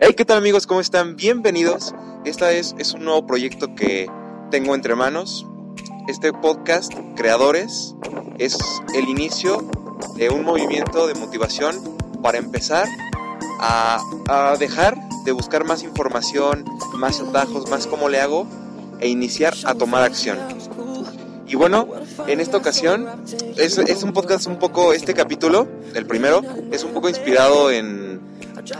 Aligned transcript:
Hey, 0.00 0.14
¿qué 0.16 0.24
tal 0.24 0.38
amigos? 0.38 0.66
¿Cómo 0.66 0.80
están? 0.80 1.14
Bienvenidos. 1.14 1.94
Esta 2.24 2.50
es, 2.50 2.74
es 2.78 2.94
un 2.94 3.04
nuevo 3.04 3.28
proyecto 3.28 3.76
que 3.76 4.10
tengo 4.50 4.74
entre 4.74 4.96
manos. 4.96 5.46
Este 6.08 6.32
podcast, 6.32 6.92
Creadores, 7.14 7.94
es 8.38 8.58
el 8.96 9.08
inicio 9.08 9.64
de 10.16 10.30
un 10.30 10.44
movimiento 10.44 11.06
de 11.06 11.14
motivación 11.14 11.76
para 12.24 12.38
empezar 12.38 12.88
a, 13.60 14.00
a 14.26 14.56
dejar 14.56 14.96
de 15.24 15.30
buscar 15.30 15.62
más 15.64 15.84
información, 15.84 16.64
más 16.94 17.20
atajos, 17.20 17.70
más 17.70 17.86
cómo 17.86 18.08
le 18.08 18.20
hago 18.20 18.48
e 18.98 19.08
iniciar 19.08 19.54
a 19.64 19.76
tomar 19.76 20.02
acción. 20.02 20.38
Y 21.46 21.54
bueno, 21.54 21.86
en 22.26 22.40
esta 22.40 22.56
ocasión 22.56 23.06
es, 23.56 23.78
es 23.78 24.02
un 24.02 24.12
podcast 24.12 24.48
un 24.48 24.58
poco, 24.58 24.92
este 24.92 25.14
capítulo, 25.14 25.68
el 25.94 26.04
primero, 26.04 26.42
es 26.72 26.82
un 26.82 26.92
poco 26.92 27.08
inspirado 27.08 27.70
en, 27.70 28.03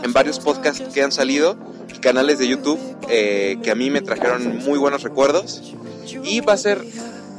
en 0.03 0.13
varios 0.13 0.39
podcasts 0.39 0.93
que 0.93 1.01
han 1.03 1.11
salido 1.11 1.57
y 1.93 1.99
canales 1.99 2.39
de 2.39 2.47
YouTube 2.47 2.79
eh, 3.09 3.57
que 3.63 3.71
a 3.71 3.75
mí 3.75 3.89
me 3.89 4.01
trajeron 4.01 4.63
muy 4.63 4.77
buenos 4.79 5.03
recuerdos. 5.03 5.73
Y 6.23 6.41
va 6.41 6.53
a 6.53 6.57
ser 6.57 6.83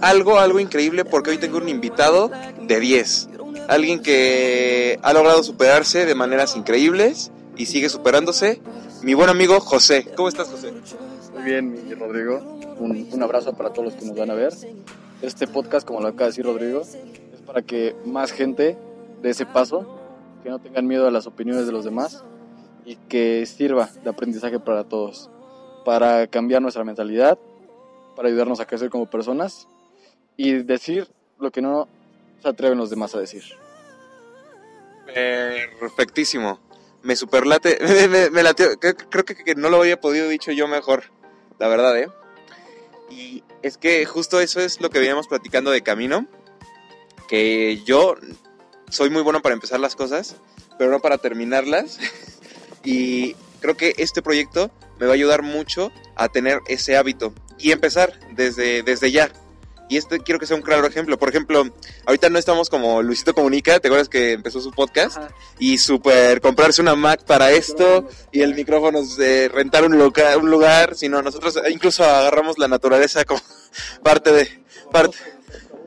algo, 0.00 0.38
algo 0.38 0.60
increíble 0.60 1.04
porque 1.04 1.30
hoy 1.30 1.38
tengo 1.38 1.59
un 1.59 1.68
invitado 1.68 2.30
de 2.62 2.80
10. 2.80 3.28
Alguien 3.68 4.01
que 4.01 4.98
ha 5.02 5.12
logrado 5.12 5.42
superarse 5.42 6.06
de 6.06 6.14
maneras 6.14 6.56
increíbles 6.56 7.30
y 7.56 7.66
sigue 7.66 7.88
superándose. 7.88 8.60
Mi 9.02 9.15
buen 9.15 9.28
amigo 9.28 9.60
José. 9.60 10.06
¿Cómo 10.16 10.28
estás, 10.28 10.48
José? 10.48 10.73
Muy 11.34 11.42
bien, 11.42 11.88
mi 11.88 11.95
Rodrigo. 11.95 12.59
Un, 12.78 13.09
un 13.10 13.23
abrazo 13.23 13.54
para 13.54 13.70
todos 13.70 13.92
los 13.92 13.95
que 13.95 14.06
nos 14.06 14.16
van 14.16 14.30
a 14.30 14.34
ver. 14.34 14.52
Este 15.23 15.46
podcast, 15.46 15.87
como 15.87 16.01
lo 16.01 16.09
acaba 16.09 16.24
de 16.24 16.30
decir 16.30 16.45
Rodrigo, 16.45 16.82
es 16.82 17.40
para 17.46 17.62
que 17.62 17.96
más 18.04 18.32
gente 18.32 18.76
dé 19.23 19.30
ese 19.30 19.46
paso, 19.46 19.98
que 20.42 20.51
no 20.51 20.59
tengan 20.59 20.87
miedo 20.87 21.09
a 21.09 21.10
las 21.10 21.26
opiniones 21.26 21.66
de 21.66 21.73
los 21.73 21.84
demás 21.84 22.23
y 22.86 22.96
que 22.96 23.45
sirva 23.46 23.90
de 24.02 24.08
aprendizaje 24.08 24.60
para 24.60 24.84
todos, 24.84 25.28
para 25.84 26.28
cambiar 26.28 26.62
nuestra 26.62 26.84
mentalidad, 26.84 27.37
para 28.15 28.28
ayudarnos 28.28 28.60
a 28.60 28.66
crecer 28.66 28.88
como 28.88 29.10
personas 29.10 29.66
y 30.37 30.52
decir 30.62 31.09
lo 31.38 31.51
que 31.51 31.60
no 31.60 31.88
se 32.40 32.48
atreven 32.48 32.78
los 32.78 32.88
demás 32.88 33.15
a 33.15 33.18
decir. 33.18 33.43
Perfectísimo. 35.80 36.60
Me 37.02 37.16
superlate. 37.16 37.78
Me, 37.82 38.09
me, 38.09 38.30
me 38.30 38.43
latió. 38.43 38.78
Creo, 38.78 38.96
creo 38.96 39.24
que, 39.24 39.34
que 39.34 39.54
no 39.54 39.68
lo 39.68 39.80
había 39.80 40.00
podido 40.00 40.28
dicho 40.28 40.52
yo 40.52 40.66
mejor. 40.68 41.04
La 41.59 41.68
verdad, 41.68 41.98
¿eh? 41.98 42.09
Y 43.10 43.45
es 43.62 43.78
que 43.78 44.04
justo 44.04 44.40
eso 44.40 44.60
es 44.60 44.80
lo 44.80 44.90
que 44.90 44.98
veníamos 44.98 45.28
platicando 45.28 45.71
de 45.71 45.82
camino. 45.82 46.26
Que 47.28 47.82
yo 47.84 48.16
soy 48.90 49.10
muy 49.10 49.23
bueno 49.23 49.43
para 49.43 49.54
empezar 49.54 49.80
las 49.80 49.96
cosas, 49.96 50.37
pero 50.78 50.90
no 50.90 51.00
para 51.00 51.18
terminarlas. 51.18 51.98
y 52.87 53.34
creo 53.60 53.76
que 53.76 53.95
este 53.98 54.23
proyecto 54.23 54.70
me 54.98 55.04
va 55.06 55.12
a 55.12 55.15
ayudar 55.15 55.42
mucho 55.42 55.92
a 56.15 56.29
tener 56.30 56.60
ese 56.68 56.96
hábito 56.96 57.34
y 57.59 57.73
empezar 57.73 58.18
desde, 58.32 58.82
desde 58.82 59.10
ya. 59.10 59.30
Y 59.88 59.98
este 59.98 60.18
quiero 60.18 60.40
que 60.40 60.46
sea 60.46 60.56
un 60.56 60.62
claro 60.62 60.84
ejemplo. 60.87 61.16
Por 61.16 61.28
ejemplo, 61.28 61.62
ahorita 62.06 62.28
no 62.28 62.38
estamos 62.40 62.70
como 62.70 63.02
Luisito 63.02 63.34
Comunica, 63.34 63.78
¿te 63.78 63.87
acuerdas 63.87 64.09
que 64.09 64.32
empezó 64.32 64.60
su 64.60 64.72
podcast? 64.72 65.16
Ajá. 65.19 65.28
Y 65.60 65.78
super 65.78 66.41
comprarse 66.41 66.82
una 66.82 66.97
Mac 66.97 67.22
para 67.25 67.53
esto 67.53 68.09
y 68.32 68.41
el 68.41 68.54
micrófono 68.56 69.00
rentar 69.53 69.84
un, 69.84 69.97
loca, 69.97 70.37
un 70.38 70.50
lugar, 70.50 70.97
sino 70.97 71.22
nosotros 71.22 71.56
incluso 71.71 72.03
agarramos 72.04 72.59
la 72.59 72.66
naturaleza 72.66 73.25
como 73.25 73.41
parte 74.03 74.32
de 74.32 74.65
parte 74.91 75.16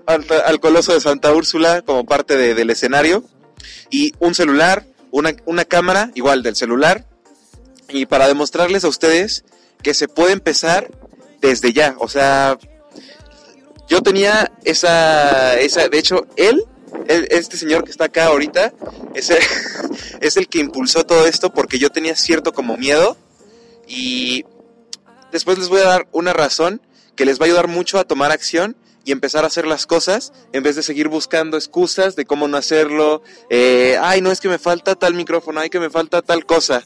al, 0.05 0.25
al 0.45 0.59
coloso 0.61 0.93
de 0.93 1.01
Santa 1.01 1.33
Úrsula 1.33 1.81
como 1.81 2.05
parte 2.05 2.37
de- 2.37 2.53
del 2.55 2.69
escenario 2.69 3.23
y 3.89 4.13
un 4.19 4.33
celular, 4.33 4.85
una, 5.11 5.35
una 5.45 5.65
cámara 5.65 6.11
igual 6.15 6.43
del 6.43 6.55
celular 6.55 7.05
y 7.87 8.05
para 8.05 8.27
demostrarles 8.27 8.83
a 8.83 8.87
ustedes 8.87 9.43
que 9.81 9.93
se 9.93 10.07
puede 10.07 10.33
empezar 10.33 10.91
desde 11.41 11.73
ya, 11.73 11.95
o 11.99 12.07
sea, 12.07 12.57
yo 13.87 14.01
tenía 14.01 14.51
esa, 14.63 15.57
esa 15.57 15.87
de 15.87 15.97
hecho, 15.97 16.27
él, 16.35 16.63
este 17.07 17.57
señor 17.57 17.83
que 17.83 17.91
está 17.91 18.05
acá 18.05 18.25
ahorita, 18.25 18.73
es 19.15 19.29
el, 19.29 19.39
es 20.21 20.37
el 20.37 20.47
que 20.47 20.59
impulsó 20.59 21.05
todo 21.05 21.25
esto 21.25 21.51
porque 21.51 21.79
yo 21.79 21.89
tenía 21.89 22.15
cierto 22.15 22.53
como 22.53 22.77
miedo 22.77 23.17
y 23.87 24.45
después 25.31 25.57
les 25.57 25.69
voy 25.69 25.81
a 25.81 25.85
dar 25.85 26.07
una 26.11 26.33
razón 26.33 26.81
que 27.15 27.25
les 27.25 27.39
va 27.39 27.43
a 27.43 27.47
ayudar 27.47 27.67
mucho 27.67 27.97
a 27.99 28.03
tomar 28.03 28.31
acción 28.31 28.77
y 29.09 29.11
empezar 29.11 29.43
a 29.43 29.47
hacer 29.47 29.65
las 29.65 29.87
cosas 29.87 30.33
en 30.53 30.61
vez 30.61 30.75
de 30.75 30.83
seguir 30.83 31.07
buscando 31.07 31.57
excusas 31.57 32.15
de 32.15 32.25
cómo 32.25 32.47
no 32.47 32.57
hacerlo, 32.57 33.23
eh, 33.49 33.97
ay, 33.99 34.21
no 34.21 34.31
es 34.31 34.39
que 34.39 34.49
me 34.49 34.59
falta 34.59 34.93
tal 34.93 35.15
micrófono, 35.15 35.59
ay, 35.59 35.71
que 35.71 35.79
me 35.79 35.89
falta 35.89 36.21
tal 36.21 36.45
cosa. 36.45 36.83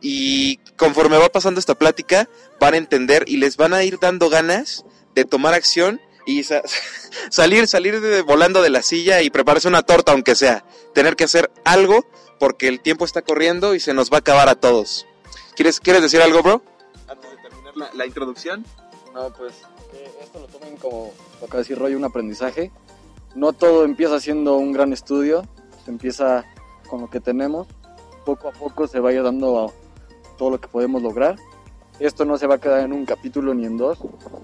Y 0.00 0.56
conforme 0.78 1.18
va 1.18 1.28
pasando 1.28 1.60
esta 1.60 1.74
plática, 1.74 2.26
van 2.58 2.72
a 2.72 2.78
entender 2.78 3.24
y 3.26 3.36
les 3.36 3.58
van 3.58 3.74
a 3.74 3.84
ir 3.84 3.98
dando 4.00 4.30
ganas 4.30 4.86
de 5.14 5.26
tomar 5.26 5.52
acción 5.52 6.00
y 6.24 6.42
sa- 6.44 6.62
salir, 7.30 7.68
salir 7.68 8.00
de, 8.00 8.22
volando 8.22 8.62
de 8.62 8.70
la 8.70 8.80
silla 8.80 9.20
y 9.20 9.28
prepararse 9.28 9.68
una 9.68 9.82
torta, 9.82 10.12
aunque 10.12 10.34
sea. 10.34 10.64
Tener 10.94 11.16
que 11.16 11.24
hacer 11.24 11.50
algo 11.66 12.06
porque 12.40 12.66
el 12.66 12.80
tiempo 12.80 13.04
está 13.04 13.20
corriendo 13.20 13.74
y 13.74 13.80
se 13.80 13.92
nos 13.92 14.10
va 14.10 14.16
a 14.16 14.20
acabar 14.20 14.48
a 14.48 14.54
todos. 14.54 15.06
¿Quieres, 15.54 15.80
¿quieres 15.80 16.00
decir 16.00 16.22
algo, 16.22 16.42
bro? 16.42 16.62
Antes 17.08 17.30
de 17.30 17.36
terminar 17.36 17.76
la, 17.76 17.90
la 17.92 18.06
introducción. 18.06 18.64
No, 19.12 19.30
pues 19.34 19.52
que 19.90 20.10
esto 20.24 20.38
lo 20.40 20.46
tomen 20.46 20.78
como, 20.78 21.12
acaba 21.46 21.58
de 21.58 21.64
decir 21.64 21.78
Roy, 21.78 21.94
un 21.94 22.04
aprendizaje. 22.04 22.70
No 23.34 23.52
todo 23.52 23.84
empieza 23.84 24.20
siendo 24.20 24.56
un 24.56 24.72
gran 24.72 24.92
estudio, 24.92 25.42
se 25.84 25.90
empieza 25.90 26.44
con 26.88 27.00
lo 27.00 27.10
que 27.10 27.20
tenemos. 27.20 27.66
Poco 28.24 28.48
a 28.48 28.52
poco 28.52 28.86
se 28.86 29.00
dando 29.00 29.66
a 29.66 29.72
todo 30.36 30.50
lo 30.50 30.60
que 30.60 30.68
podemos 30.68 31.02
lograr. 31.02 31.36
Esto 31.98 32.24
no 32.24 32.36
se 32.36 32.46
va 32.46 32.56
a 32.56 32.58
quedar 32.58 32.80
en 32.80 32.92
un 32.92 33.04
capítulo 33.04 33.54
ni 33.54 33.66
en 33.66 33.76
dos, 33.76 33.98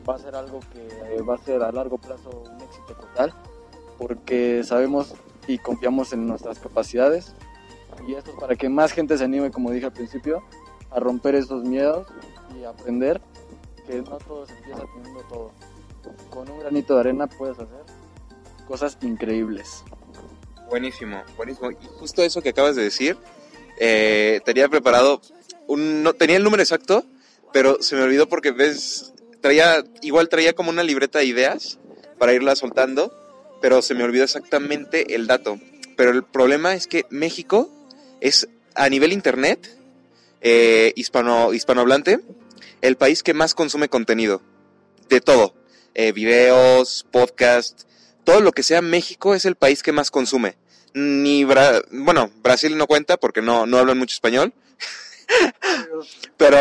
va 0.09 0.15
a 0.15 0.19
ser 0.19 0.35
algo 0.35 0.61
que 0.73 1.23
va 1.23 1.35
a 1.35 1.39
ser 1.39 1.63
a 1.63 1.73
largo 1.73 1.99
plazo 1.99 2.31
un 2.31 2.61
éxito 2.61 2.95
total, 2.95 3.35
porque 3.97 4.63
sabemos 4.65 5.15
y 5.47 5.59
confiamos 5.59 6.13
en 6.13 6.27
nuestras 6.27 6.59
capacidades. 6.59 7.35
Y 8.07 8.15
esto 8.15 8.31
es 8.31 8.37
para 8.37 8.55
que 8.55 8.69
más 8.69 8.93
gente 8.93 9.19
se 9.19 9.25
anime, 9.25 9.51
como 9.51 9.71
dije 9.71 9.87
al 9.87 9.93
principio, 9.93 10.43
a 10.91 11.01
romper 11.01 11.35
esos 11.35 11.65
miedos 11.65 12.07
y 12.57 12.65
aprender 12.65 13.21
que 13.87 14.03
no 14.03 14.19
todo 14.19 14.47
se 14.47 14.53
empieza 14.53 14.85
teniendo 14.95 15.21
todo. 15.23 15.51
Con 16.31 16.51
un 16.51 16.61
granito 16.61 16.95
de 16.95 17.01
arena 17.01 17.27
puedes 17.27 17.59
hacer 17.59 17.85
cosas 18.67 18.99
increíbles. 19.03 19.85
Buenísimo, 20.69 21.23
buenísimo. 21.37 21.71
Y 21.71 21.87
justo 21.99 22.23
eso 22.23 22.43
que 22.43 22.51
acabas 22.51 22.77
de 22.77 22.83
decir, 22.83 23.17
eh, 23.79 24.41
tenía 24.45 24.69
preparado, 24.69 25.23
un, 25.67 26.03
no, 26.03 26.13
tenía 26.13 26.37
el 26.37 26.45
número 26.45 26.63
exacto, 26.63 27.05
pero 27.53 27.83
se 27.83 27.97
me 27.97 28.03
olvidó 28.03 28.29
porque 28.29 28.51
ves, 28.51 29.15
traía, 29.41 29.83
igual 30.03 30.29
traía 30.29 30.53
como 30.53 30.71
una 30.71 30.83
libreta 30.83 31.21
de 31.21 31.25
ideas 31.25 31.79
para 32.19 32.35
irla 32.35 32.55
soltando, 32.57 33.13
pero 33.63 33.81
se 33.81 33.95
me 33.95 34.05
olvidó 34.05 34.25
exactamente 34.25 35.15
el 35.15 35.27
dato. 35.27 35.59
Pero 35.97 36.11
el 36.11 36.23
problema 36.23 36.75
es 36.75 36.87
que 36.87 37.07
México 37.11 37.71
es 38.21 38.49
a 38.75 38.89
nivel 38.89 39.13
internet, 39.13 39.77
eh, 40.41 40.93
hispano, 40.97 41.53
hispanohablante, 41.53 42.21
el 42.83 42.97
país 42.97 43.23
que 43.23 43.35
más 43.35 43.55
consume 43.55 43.89
contenido. 43.89 44.43
De 45.09 45.21
todo. 45.21 45.55
Eh, 46.01 46.13
videos, 46.13 47.05
podcast, 47.11 47.83
todo 48.23 48.41
lo 48.41 48.53
que 48.53 48.63
sea 48.63 48.81
México 48.81 49.35
es 49.35 49.45
el 49.45 49.57
país 49.57 49.83
que 49.83 49.91
más 49.91 50.13
consume. 50.13 50.57
Ni 50.95 51.43
Bra 51.43 51.83
bueno, 51.91 52.31
Brasil 52.41 52.79
no 52.79 52.87
cuenta 52.87 53.17
porque 53.17 53.43
no, 53.43 53.67
no 53.67 53.79
hablan 53.79 53.99
mucho 53.99 54.15
español. 54.15 54.55
pero, 56.37 56.57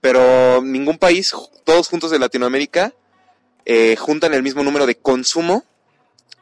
pero 0.00 0.60
ningún 0.60 0.98
país, 0.98 1.32
todos 1.62 1.86
juntos 1.86 2.10
de 2.10 2.18
Latinoamérica, 2.18 2.94
eh, 3.64 3.94
juntan 3.94 4.34
el 4.34 4.42
mismo 4.42 4.64
número 4.64 4.86
de 4.86 4.96
consumo 4.96 5.64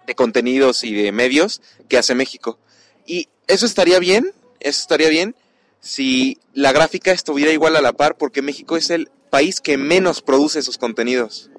de 0.06 0.15
contenidos 0.15 0.84
y 0.84 0.95
de 0.95 1.12
medios 1.12 1.61
que 1.91 1.99
hace 1.99 2.15
México. 2.15 2.59
Y 3.05 3.28
eso 3.47 3.66
estaría 3.66 3.99
bien, 3.99 4.33
eso 4.59 4.81
estaría 4.81 5.11
bien 5.11 5.37
si 5.81 6.39
la 6.55 6.72
gráfica 6.72 7.13
estuviera 7.13 7.53
igual 7.53 7.77
a 7.77 7.83
la 7.83 7.92
par, 7.92 8.16
porque 8.16 8.41
México 8.41 8.78
es 8.78 8.89
el 8.89 9.10
país 9.28 9.60
que 9.60 9.77
menos 9.77 10.22
produce 10.22 10.60
esos 10.60 10.78
contenidos. 10.78 11.51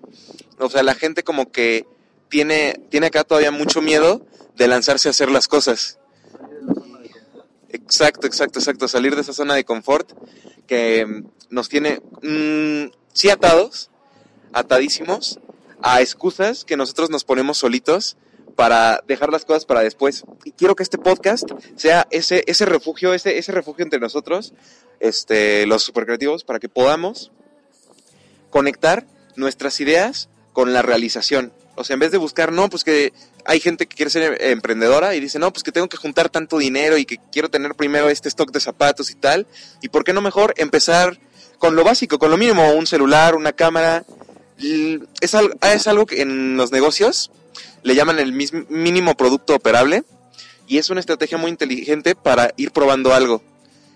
O 0.59 0.69
sea, 0.69 0.83
la 0.83 0.95
gente 0.95 1.23
como 1.23 1.51
que 1.51 1.85
tiene, 2.29 2.81
tiene 2.89 3.07
acá 3.07 3.23
todavía 3.23 3.51
mucho 3.51 3.81
miedo 3.81 4.25
de 4.55 4.67
lanzarse 4.67 5.09
a 5.09 5.11
hacer 5.11 5.29
las 5.29 5.47
cosas. 5.47 5.99
Exacto, 7.69 8.25
exacto, 8.27 8.59
exacto. 8.59 8.87
Salir 8.87 9.15
de 9.15 9.21
esa 9.21 9.33
zona 9.33 9.53
de 9.53 9.65
confort 9.65 10.11
que 10.67 11.05
mm, 11.05 11.25
nos 11.49 11.69
tiene, 11.69 12.01
mm, 12.21 12.91
sí 13.13 13.29
atados, 13.29 13.89
atadísimos, 14.53 15.39
a 15.81 16.01
excusas 16.01 16.63
que 16.63 16.77
nosotros 16.77 17.09
nos 17.09 17.25
ponemos 17.25 17.57
solitos 17.57 18.17
para 18.55 19.03
dejar 19.05 19.31
las 19.31 19.45
cosas 19.45 19.65
para 19.65 19.81
después. 19.81 20.23
Y 20.45 20.51
quiero 20.51 20.75
que 20.75 20.83
este 20.83 20.97
podcast 20.97 21.51
sea 21.75 22.07
ese, 22.09 22.43
ese 22.47 22.65
refugio, 22.65 23.13
ese, 23.13 23.37
ese 23.37 23.51
refugio 23.51 23.83
entre 23.83 23.99
nosotros, 23.99 24.53
este, 24.99 25.65
los 25.65 25.83
supercreativos, 25.83 26.43
para 26.43 26.59
que 26.59 26.69
podamos 26.69 27.31
conectar 28.49 29.05
nuestras 29.35 29.79
ideas 29.79 30.29
con 30.53 30.73
la 30.73 30.81
realización. 30.81 31.51
O 31.75 31.83
sea, 31.83 31.95
en 31.95 31.99
vez 31.99 32.11
de 32.11 32.17
buscar, 32.17 32.51
no, 32.51 32.69
pues 32.69 32.83
que 32.83 33.11
hay 33.45 33.59
gente 33.59 33.85
que 33.85 33.95
quiere 33.95 34.09
ser 34.09 34.41
emprendedora 34.41 35.15
y 35.15 35.19
dice, 35.19 35.39
no, 35.39 35.51
pues 35.51 35.63
que 35.63 35.71
tengo 35.71 35.89
que 35.89 35.97
juntar 35.97 36.29
tanto 36.29 36.57
dinero 36.57 36.97
y 36.97 37.05
que 37.05 37.19
quiero 37.31 37.49
tener 37.49 37.75
primero 37.75 38.09
este 38.09 38.29
stock 38.29 38.51
de 38.51 38.59
zapatos 38.59 39.11
y 39.11 39.15
tal. 39.15 39.45
¿Y 39.81 39.89
por 39.89 40.03
qué 40.03 40.13
no 40.13 40.21
mejor 40.21 40.53
empezar 40.57 41.19
con 41.59 41.75
lo 41.75 41.83
básico, 41.83 42.17
con 42.17 42.31
lo 42.31 42.37
mínimo, 42.37 42.71
un 42.71 42.87
celular, 42.87 43.35
una 43.35 43.51
cámara? 43.51 44.05
Es 45.19 45.35
algo, 45.35 45.53
es 45.61 45.87
algo 45.87 46.05
que 46.05 46.21
en 46.21 46.55
los 46.55 46.71
negocios 46.71 47.31
le 47.83 47.93
llaman 47.93 48.19
el 48.19 48.31
mínimo 48.31 49.15
producto 49.15 49.55
operable 49.55 50.03
y 50.67 50.77
es 50.77 50.89
una 50.89 50.99
estrategia 50.99 51.37
muy 51.37 51.51
inteligente 51.51 52.15
para 52.15 52.53
ir 52.57 52.71
probando 52.71 53.13
algo, 53.13 53.43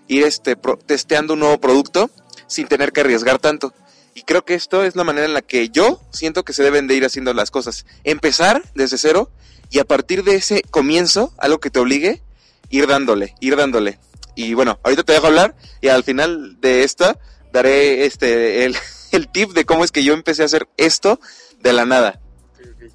ir 0.06 0.24
este, 0.24 0.56
testeando 0.86 1.34
un 1.34 1.40
nuevo 1.40 1.58
producto 1.58 2.10
sin 2.46 2.68
tener 2.68 2.92
que 2.92 3.00
arriesgar 3.00 3.38
tanto. 3.38 3.72
Y 4.20 4.22
creo 4.22 4.44
que 4.44 4.52
esto 4.52 4.84
es 4.84 4.96
la 4.96 5.04
manera 5.04 5.24
en 5.24 5.32
la 5.32 5.40
que 5.40 5.70
yo 5.70 5.98
siento 6.10 6.44
que 6.44 6.52
se 6.52 6.62
deben 6.62 6.86
de 6.86 6.94
ir 6.94 7.06
haciendo 7.06 7.32
las 7.32 7.50
cosas. 7.50 7.86
Empezar 8.04 8.62
desde 8.74 8.98
cero 8.98 9.30
y 9.70 9.78
a 9.78 9.86
partir 9.86 10.24
de 10.24 10.34
ese 10.34 10.60
comienzo, 10.60 11.32
algo 11.38 11.58
que 11.58 11.70
te 11.70 11.78
obligue, 11.78 12.22
ir 12.68 12.86
dándole, 12.86 13.34
ir 13.40 13.56
dándole. 13.56 13.98
Y 14.34 14.52
bueno, 14.52 14.78
ahorita 14.82 15.04
te 15.04 15.14
dejo 15.14 15.28
hablar 15.28 15.56
y 15.80 15.88
al 15.88 16.04
final 16.04 16.60
de 16.60 16.84
esta 16.84 17.18
daré 17.50 18.04
este 18.04 18.66
el, 18.66 18.76
el 19.12 19.28
tip 19.28 19.52
de 19.52 19.64
cómo 19.64 19.84
es 19.84 19.90
que 19.90 20.04
yo 20.04 20.12
empecé 20.12 20.42
a 20.42 20.46
hacer 20.46 20.68
esto 20.76 21.18
de 21.62 21.72
la 21.72 21.86
nada. 21.86 22.20
Entonces 22.58 22.92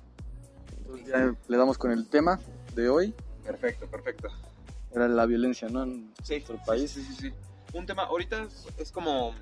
ya 1.08 1.34
le 1.48 1.58
damos 1.58 1.80
con 1.80 1.90
el 1.90 2.08
tema 2.08 2.40
de 2.76 2.88
hoy. 2.88 3.16
Perfecto, 3.44 3.88
perfecto. 3.88 4.28
Era 4.94 5.08
la 5.08 5.26
violencia, 5.26 5.70
¿no? 5.70 5.82
En 5.82 6.14
nuestro 6.30 6.64
país. 6.68 6.92
Sí, 6.92 7.04
sí, 7.04 7.16
sí. 7.20 7.34
Un 7.74 7.88
tema, 7.88 8.04
ahorita 8.04 8.48
es 8.78 8.92
como 8.92 9.34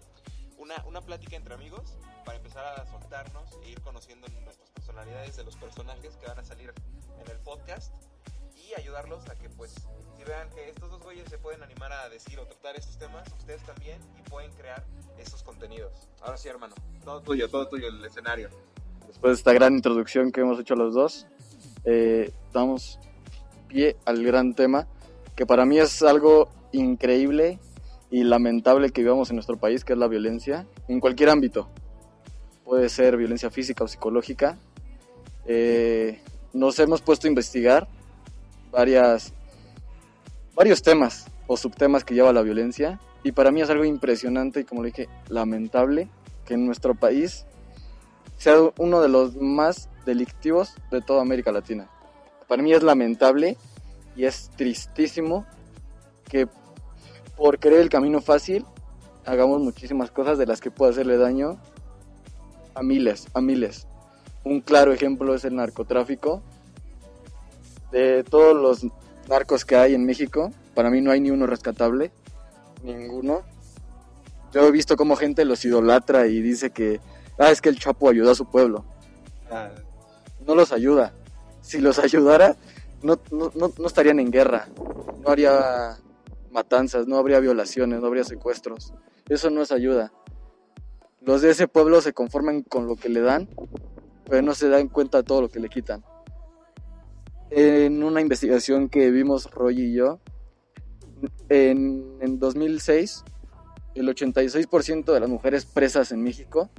una, 0.63 0.81
una 0.86 1.01
plática 1.01 1.36
entre 1.36 1.54
amigos 1.54 1.98
para 2.24 2.38
empezar 2.38 2.65
a 2.65 2.86
soltarnos 2.88 3.44
e 3.63 3.71
ir 3.71 3.81
conociendo 3.81 4.27
nuestras 4.44 4.69
personalidades 4.71 5.36
de 5.36 5.44
los 5.44 5.57
personajes 5.57 6.15
que 6.15 6.25
van 6.25 6.39
a 6.39 6.44
salir 6.44 6.74
en 7.21 7.30
el 7.30 7.38
podcast 7.39 7.94
y 8.56 8.74
ayudarlos 8.80 9.27
a 9.30 9.36
que 9.36 9.50
pues 9.50 9.75
si 10.18 10.24
vean 10.24 10.50
que 10.51 10.69
estos 10.69 10.89
dos 10.89 11.04
güeyes 11.04 11.27
se 11.30 11.38
pueden 11.38 11.63
animar 11.63 11.92
a 11.92 12.07
decir 12.07 12.39
o 12.39 12.45
tratar 12.45 12.77
estos 12.77 12.98
temas, 12.98 13.27
ustedes 13.38 13.62
también 13.63 14.00
y 14.18 14.30
pueden 14.30 14.51
crear 14.54 14.86
esos 15.18 15.44
contenidos. 15.44 15.92
Ahora 16.21 16.38
sí, 16.38 16.48
hermano, 16.48 16.75
todo 17.04 17.21
tuyo, 17.21 17.50
todo 17.50 17.68
tuyo 17.68 17.89
el 17.89 18.04
escenario. 18.06 18.50
Después 19.06 19.31
de 19.31 19.33
esta 19.33 19.51
gran 19.51 19.74
introducción 19.74 20.31
que 20.31 20.42
hemos 20.42 20.60
hecho 20.62 20.75
los 20.75 20.94
dos, 20.94 21.27
eh, 21.83 22.31
damos 22.54 23.00
pie 23.68 23.98
al 24.06 24.24
gran 24.24 24.54
tema 24.56 24.88
que 25.36 25.45
para 25.45 25.65
mí 25.65 25.77
es 25.77 26.01
algo 26.04 26.48
increíble 26.71 27.60
y 28.13 28.24
lamentable 28.24 28.92
que 28.92 29.01
vivamos 29.01 29.31
en 29.31 29.38
nuestro 29.38 29.57
país, 29.57 29.83
que 29.83 29.94
es 29.94 29.98
la 29.98 30.07
violencia, 30.07 30.68
en 30.88 31.00
cualquier 31.00 31.31
ámbito. 31.31 31.68
Puede 32.63 32.88
ser 32.88 33.18
violencia 33.18 33.50
física 33.50 33.83
o 33.83 33.88
psicológica. 33.88 34.56
Eh, 35.48 36.21
nos 36.54 36.77
hemos 36.77 37.01
puesto 37.01 37.25
a 37.25 37.30
investigar 37.30 37.88
varias, 38.69 39.33
varios 40.54 40.83
temas 40.83 41.25
o 41.48 41.57
subtemas 41.57 42.04
que 42.04 42.13
lleva 42.13 42.31
la 42.31 42.44
violencia 42.44 43.00
y 43.24 43.31
para 43.31 43.50
mí 43.50 43.63
es 43.63 43.71
algo 43.71 43.83
impresionante 43.83 44.60
y 44.60 44.63
como 44.63 44.83
le 44.83 44.89
dije, 44.89 45.10
lamentable 45.30 46.07
que 46.45 46.54
en 46.54 46.68
nuestro 46.68 46.94
país 46.94 47.48
sea 48.38 48.57
uno 48.77 49.01
de 49.01 49.10
los 49.10 49.38
más 49.38 49.89
delictivos 50.06 50.75
de 50.92 51.01
toda 51.01 51.24
América 51.24 51.51
Latina. 51.51 51.89
Para 52.48 52.62
mí 52.62 52.74
es 52.74 52.83
lamentable 52.83 53.57
y 54.15 54.25
es 54.25 54.51
tristísimo 54.56 55.48
que 56.30 56.48
por 57.38 57.59
querer 57.59 57.80
el 57.80 57.89
camino 57.89 58.21
fácil, 58.21 58.65
hagamos 59.25 59.62
muchísimas 59.62 60.12
cosas 60.12 60.38
de 60.38 60.45
las 60.45 60.62
que 60.62 60.71
puede 60.71 60.91
hacerle 60.91 61.18
daño 61.18 61.57
a 62.75 62.83
miles, 62.83 63.27
a 63.33 63.41
miles. 63.41 63.88
Un 64.44 64.62
claro 64.62 64.91
ejemplo 64.91 65.33
es 65.33 65.45
el 65.45 65.56
narcotráfico. 65.56 66.41
De 67.91 68.24
todos 68.24 68.56
los 68.56 68.91
narcos 69.30 69.65
que 69.65 69.75
hay 69.75 69.94
en 69.94 70.06
México, 70.06 70.51
para 70.74 70.89
mí 70.89 71.01
no 71.01 71.12
hay 71.12 71.21
ni 71.21 71.31
uno 71.31 71.45
rescatable, 71.45 72.12
ninguno. 72.83 73.44
Yo 74.51 74.68
he 74.68 74.71
visto 74.71 74.95
cómo 74.95 75.15
gente 75.15 75.45
los 75.45 75.63
idolatra 75.65 76.27
y 76.27 76.41
dice 76.41 76.71
que, 76.71 77.00
ah, 77.39 77.51
es 77.51 77.62
que 77.62 77.69
el 77.69 77.79
Chapo 77.79 78.09
ayudó 78.09 78.31
a 78.31 78.36
su 78.36 78.45
pueblo. 78.45 78.83
No 80.45 80.56
los 80.56 80.71
ayuda. 80.71 81.13
Si 81.62 81.79
los 81.79 82.00
ayudara, 82.03 82.56
no, 83.01 83.19
no, 83.31 83.51
no 83.56 83.88
estarían 83.88 84.19
en 84.19 84.31
guerra. 84.31 84.68
No 85.24 85.29
haría 85.29 85.97
matanzas, 86.53 87.07
no 87.07 87.17
habría 87.17 87.39
violaciones, 87.39 88.00
no 88.00 88.07
habría 88.07 88.23
secuestros. 88.23 88.94
Eso 89.27 89.50
no 89.50 89.61
es 89.61 89.71
ayuda. 89.71 90.13
Los 91.21 91.41
de 91.41 91.51
ese 91.51 91.67
pueblo 91.67 92.01
se 92.01 92.13
conforman 92.13 92.61
con 92.61 92.88
lo 92.88 92.95
que 92.95 93.09
le 93.09 93.21
dan, 93.21 93.50
pero 94.25 94.41
no 94.41 94.53
se 94.53 94.69
dan 94.69 94.88
cuenta 94.88 95.19
de 95.19 95.23
todo 95.23 95.41
lo 95.41 95.50
que 95.50 95.59
le 95.59 95.69
quitan. 95.69 96.03
En 97.50 98.03
una 98.03 98.21
investigación 98.21 98.89
que 98.89 99.11
vimos 99.11 99.50
Roy 99.51 99.81
y 99.81 99.94
yo, 99.94 100.19
en, 101.50 102.17
en 102.19 102.39
2006, 102.39 103.23
el 103.95 104.07
86% 104.07 105.13
de 105.13 105.19
las 105.19 105.29
mujeres 105.29 105.65
presas 105.65 106.11
en 106.11 106.21
México, 106.23 106.69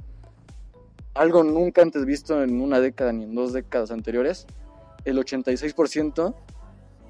algo 1.13 1.43
nunca 1.43 1.81
antes 1.81 2.05
visto 2.05 2.43
en 2.43 2.61
una 2.61 2.79
década 2.79 3.13
ni 3.13 3.23
en 3.23 3.33
dos 3.33 3.53
décadas 3.53 3.89
anteriores, 3.89 4.45
el 5.05 5.17
86% 5.17 6.35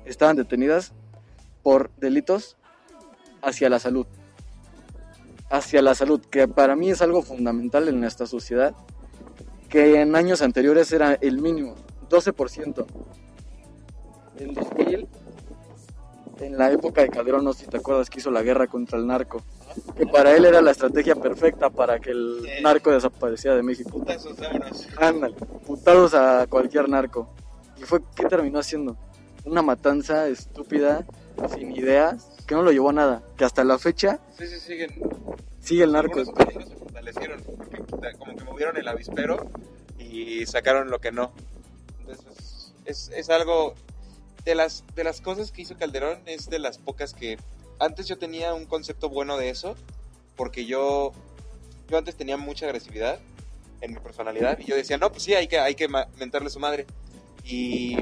estaban 0.05 0.35
detenidas 0.35 0.93
por 1.65 1.89
delitos 1.97 2.57
hacia 3.41 3.71
la 3.71 3.79
salud. 3.79 4.05
Hacia 5.49 5.81
la 5.81 5.95
salud, 5.95 6.21
que 6.21 6.47
para 6.47 6.75
mí 6.75 6.91
es 6.91 7.01
algo 7.01 7.23
fundamental 7.23 7.87
en 7.87 7.99
nuestra 7.99 8.27
sociedad, 8.27 8.75
que 9.67 9.99
en 9.99 10.15
años 10.15 10.43
anteriores 10.43 10.91
era 10.91 11.15
el 11.15 11.41
mínimo, 11.41 11.73
12%. 12.07 12.85
En 14.37 14.53
2000, 14.53 15.07
en 16.41 16.55
la 16.55 16.71
época 16.71 17.01
de 17.01 17.09
Calderón, 17.09 17.43
no 17.43 17.53
sé 17.53 17.65
si 17.65 17.71
te 17.71 17.77
acuerdas 17.77 18.11
que 18.11 18.19
hizo 18.19 18.29
la 18.29 18.43
guerra 18.43 18.67
contra 18.67 18.99
el 18.99 19.07
narco, 19.07 19.41
que 19.97 20.05
para 20.05 20.37
él 20.37 20.45
era 20.45 20.61
la 20.61 20.69
estrategia 20.69 21.15
perfecta 21.15 21.71
para 21.71 21.97
que 21.99 22.11
el 22.11 22.47
narco 22.61 22.91
desapareciera 22.91 23.55
de 23.55 23.63
México. 23.63 23.89
Putazos, 23.89 24.37
Ándale, 24.97 25.33
putados 25.65 26.13
a 26.13 26.45
cualquier 26.45 26.87
narco. 26.89 27.33
¿Y 27.75 27.81
fue 27.85 28.01
qué 28.15 28.25
terminó 28.25 28.59
haciendo? 28.59 28.95
Una 29.45 29.61
matanza 29.61 30.27
estúpida 30.27 31.05
sin 31.53 31.75
ideas, 31.75 32.29
que 32.47 32.55
no 32.55 32.63
lo 32.63 32.71
llevó 32.71 32.89
a 32.89 32.93
nada, 32.93 33.23
que 33.37 33.45
hasta 33.45 33.63
la 33.63 33.77
fecha 33.77 34.19
sí, 34.37 34.47
sí, 34.47 34.59
siguen, 34.59 35.01
sigue 35.59 35.83
el 35.83 35.91
narco. 35.91 36.23
se 36.23 36.31
fortalecieron, 36.31 37.43
como 38.17 38.35
que 38.35 38.43
movieron 38.43 38.77
el 38.77 38.87
avispero 38.87 39.49
y 39.99 40.45
sacaron 40.45 40.89
lo 40.89 40.99
que 40.99 41.11
no. 41.11 41.31
Entonces, 41.99 42.73
es, 42.85 43.11
es 43.15 43.29
algo 43.29 43.75
de 44.45 44.55
las, 44.55 44.83
de 44.95 45.03
las 45.03 45.21
cosas 45.21 45.51
que 45.51 45.63
hizo 45.63 45.77
Calderón, 45.77 46.19
es 46.25 46.49
de 46.49 46.59
las 46.59 46.77
pocas 46.77 47.13
que 47.13 47.37
antes 47.79 48.07
yo 48.07 48.17
tenía 48.17 48.53
un 48.53 48.65
concepto 48.65 49.09
bueno 49.09 49.37
de 49.37 49.49
eso, 49.49 49.75
porque 50.35 50.65
yo, 50.65 51.11
yo 51.89 51.97
antes 51.97 52.15
tenía 52.15 52.37
mucha 52.37 52.65
agresividad 52.65 53.19
en 53.81 53.93
mi 53.93 53.99
personalidad 53.99 54.57
y 54.59 54.65
yo 54.65 54.75
decía, 54.75 54.97
no, 54.97 55.11
pues 55.11 55.23
sí, 55.23 55.33
hay 55.33 55.47
que, 55.47 55.59
hay 55.59 55.75
que 55.75 55.87
mentarle 56.17 56.49
su 56.49 56.59
madre. 56.59 56.85
Y 57.43 57.97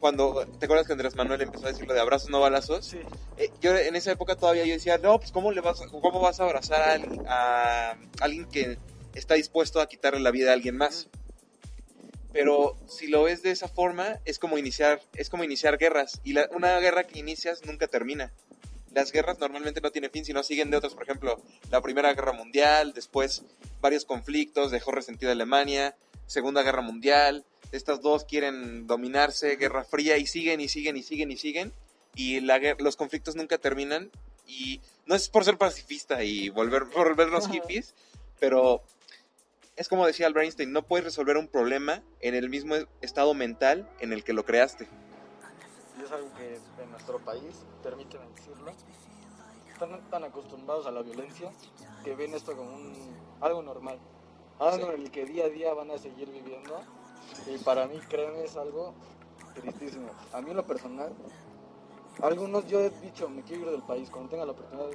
cuando, 0.00 0.46
¿te 0.58 0.64
acuerdas 0.64 0.86
que 0.86 0.94
Andrés 0.94 1.14
Manuel 1.14 1.42
empezó 1.42 1.66
a 1.66 1.72
decir 1.72 1.86
lo 1.86 1.94
de 1.94 2.00
abrazos 2.00 2.30
no 2.30 2.40
balazos? 2.40 2.86
Sí. 2.86 2.98
Eh, 3.36 3.50
yo 3.60 3.76
en 3.76 3.94
esa 3.94 4.10
época 4.10 4.34
todavía 4.34 4.64
yo 4.64 4.72
decía, 4.72 4.98
no, 4.98 5.18
pues 5.18 5.30
¿cómo, 5.30 5.52
le 5.52 5.60
vas, 5.60 5.80
cómo 5.90 6.20
vas 6.20 6.40
a 6.40 6.44
abrazar 6.44 7.00
a, 7.28 7.96
alguien 8.20 8.46
que 8.46 8.78
está 9.14 9.34
dispuesto 9.34 9.80
a 9.80 9.86
quitarle 9.86 10.20
la 10.20 10.30
vida 10.30 10.50
a 10.50 10.54
alguien 10.54 10.76
más? 10.76 11.08
Pero 12.32 12.76
si 12.88 13.08
lo 13.08 13.24
ves 13.24 13.42
de 13.42 13.50
esa 13.50 13.68
forma, 13.68 14.20
es 14.24 14.38
como 14.38 14.56
iniciar, 14.56 15.00
es 15.14 15.28
como 15.28 15.44
iniciar 15.44 15.78
guerras. 15.78 16.20
Y 16.24 16.34
una 16.54 16.78
guerra 16.78 17.04
que 17.04 17.18
inicias 17.18 17.64
nunca 17.66 17.86
termina. 17.86 18.32
Las 18.92 19.12
guerras 19.12 19.38
normalmente 19.38 19.80
no 19.80 19.90
tienen 19.90 20.10
fin, 20.10 20.24
sino 20.24 20.42
siguen 20.42 20.70
de 20.70 20.76
otras. 20.76 20.94
Por 20.94 21.02
ejemplo, 21.02 21.40
la 21.70 21.80
Primera 21.80 22.12
Guerra 22.14 22.32
Mundial, 22.32 22.92
después 22.92 23.42
varios 23.80 24.04
conflictos, 24.04 24.70
dejó 24.70 24.92
resentida 24.92 25.32
Alemania, 25.32 25.96
Segunda 26.26 26.62
Guerra 26.62 26.82
Mundial, 26.82 27.44
estas 27.72 28.00
dos 28.00 28.24
quieren 28.24 28.86
dominarse, 28.86 29.56
Guerra 29.56 29.84
Fría, 29.84 30.18
y 30.18 30.26
siguen 30.26 30.60
y 30.60 30.68
siguen 30.68 30.96
y 30.96 31.02
siguen 31.02 31.30
y 31.30 31.36
siguen, 31.36 31.72
y 32.14 32.40
la, 32.40 32.58
los 32.78 32.96
conflictos 32.96 33.36
nunca 33.36 33.58
terminan, 33.58 34.10
y 34.46 34.80
no 35.06 35.14
es 35.14 35.28
por 35.28 35.44
ser 35.44 35.58
pacifista 35.58 36.24
y 36.24 36.48
volver, 36.48 36.84
volvernos 36.84 37.48
hippies, 37.48 37.94
pero 38.38 38.82
es 39.76 39.88
como 39.88 40.06
decía 40.06 40.26
Albert 40.26 40.44
Einstein, 40.44 40.72
no 40.72 40.82
puedes 40.82 41.04
resolver 41.04 41.36
un 41.36 41.48
problema 41.48 42.02
en 42.20 42.34
el 42.34 42.50
mismo 42.50 42.74
estado 43.00 43.32
mental 43.34 43.88
en 44.00 44.12
el 44.12 44.24
que 44.24 44.32
lo 44.32 44.44
creaste. 44.44 44.88
Y 45.98 46.04
es 46.04 46.10
algo 46.10 46.32
que 46.34 46.58
en 46.82 46.90
nuestro 46.90 47.18
país, 47.20 47.64
permíteme 47.82 48.26
decirlo, 48.34 48.72
están 49.72 50.10
tan 50.10 50.24
acostumbrados 50.24 50.86
a 50.86 50.90
la 50.90 51.02
violencia 51.02 51.50
que 52.04 52.14
ven 52.14 52.34
esto 52.34 52.56
como 52.56 52.74
un, 52.74 53.16
algo 53.40 53.62
normal, 53.62 53.98
algo 54.58 54.92
en 54.92 55.02
el 55.02 55.10
que 55.10 55.24
día 55.24 55.44
a 55.44 55.48
día 55.48 55.72
van 55.72 55.90
a 55.90 55.98
seguir 55.98 56.28
viviendo 56.30 56.82
y 57.46 57.58
para 57.58 57.86
mí, 57.86 57.98
créeme, 58.08 58.44
es 58.44 58.56
algo 58.56 58.94
tristísimo. 59.54 60.08
A 60.32 60.40
mí 60.40 60.50
en 60.50 60.56
lo 60.56 60.64
personal, 60.66 61.12
algunos 62.22 62.66
yo 62.66 62.80
he 62.80 62.90
dicho, 62.90 63.28
me 63.28 63.42
quiero 63.42 63.64
ir 63.66 63.70
del 63.72 63.82
país. 63.82 64.10
Cuando 64.10 64.30
tenga 64.30 64.44
la 64.44 64.52
oportunidad 64.52 64.88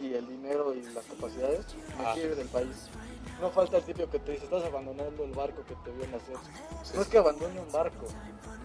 y 0.00 0.14
el 0.14 0.26
dinero 0.26 0.74
y 0.74 0.82
las 0.82 1.04
capacidades, 1.04 1.66
me 1.98 2.06
Ah. 2.06 2.10
quiero 2.14 2.30
ir 2.30 2.36
del 2.36 2.48
país. 2.48 2.88
No 3.40 3.50
falta 3.50 3.78
el 3.78 3.84
típico 3.84 4.08
que 4.10 4.18
te 4.18 4.32
dice, 4.32 4.44
estás 4.44 4.64
abandonando 4.64 5.24
el 5.24 5.32
barco 5.32 5.62
que 5.64 5.74
te 5.76 5.90
vio 5.92 6.06
nacer. 6.08 6.36
No 6.94 7.02
es 7.02 7.08
que 7.08 7.18
abandone 7.18 7.60
un 7.60 7.72
barco, 7.72 8.06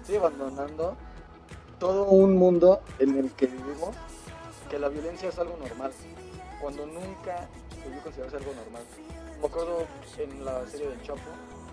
estoy 0.02 0.18
abandonando 0.18 0.96
todo 1.80 2.06
un 2.06 2.36
mundo 2.36 2.82
en 3.00 3.18
el 3.18 3.32
que 3.34 3.48
vivimos, 3.48 3.96
que 4.70 4.80
la 4.80 4.90
violencia 4.90 5.30
es 5.30 5.40
algo 5.40 5.56
normal, 5.58 5.92
cuando 6.62 6.86
nunca 6.86 7.48
debió 7.84 8.02
considerarse 8.02 8.38
algo 8.38 8.54
normal. 8.54 8.84
Me 9.40 9.46
acuerdo 9.48 9.86
en 10.18 10.44
la 10.46 10.66
serie 10.68 10.90
del 10.90 11.02
Chapo, 11.04 11.22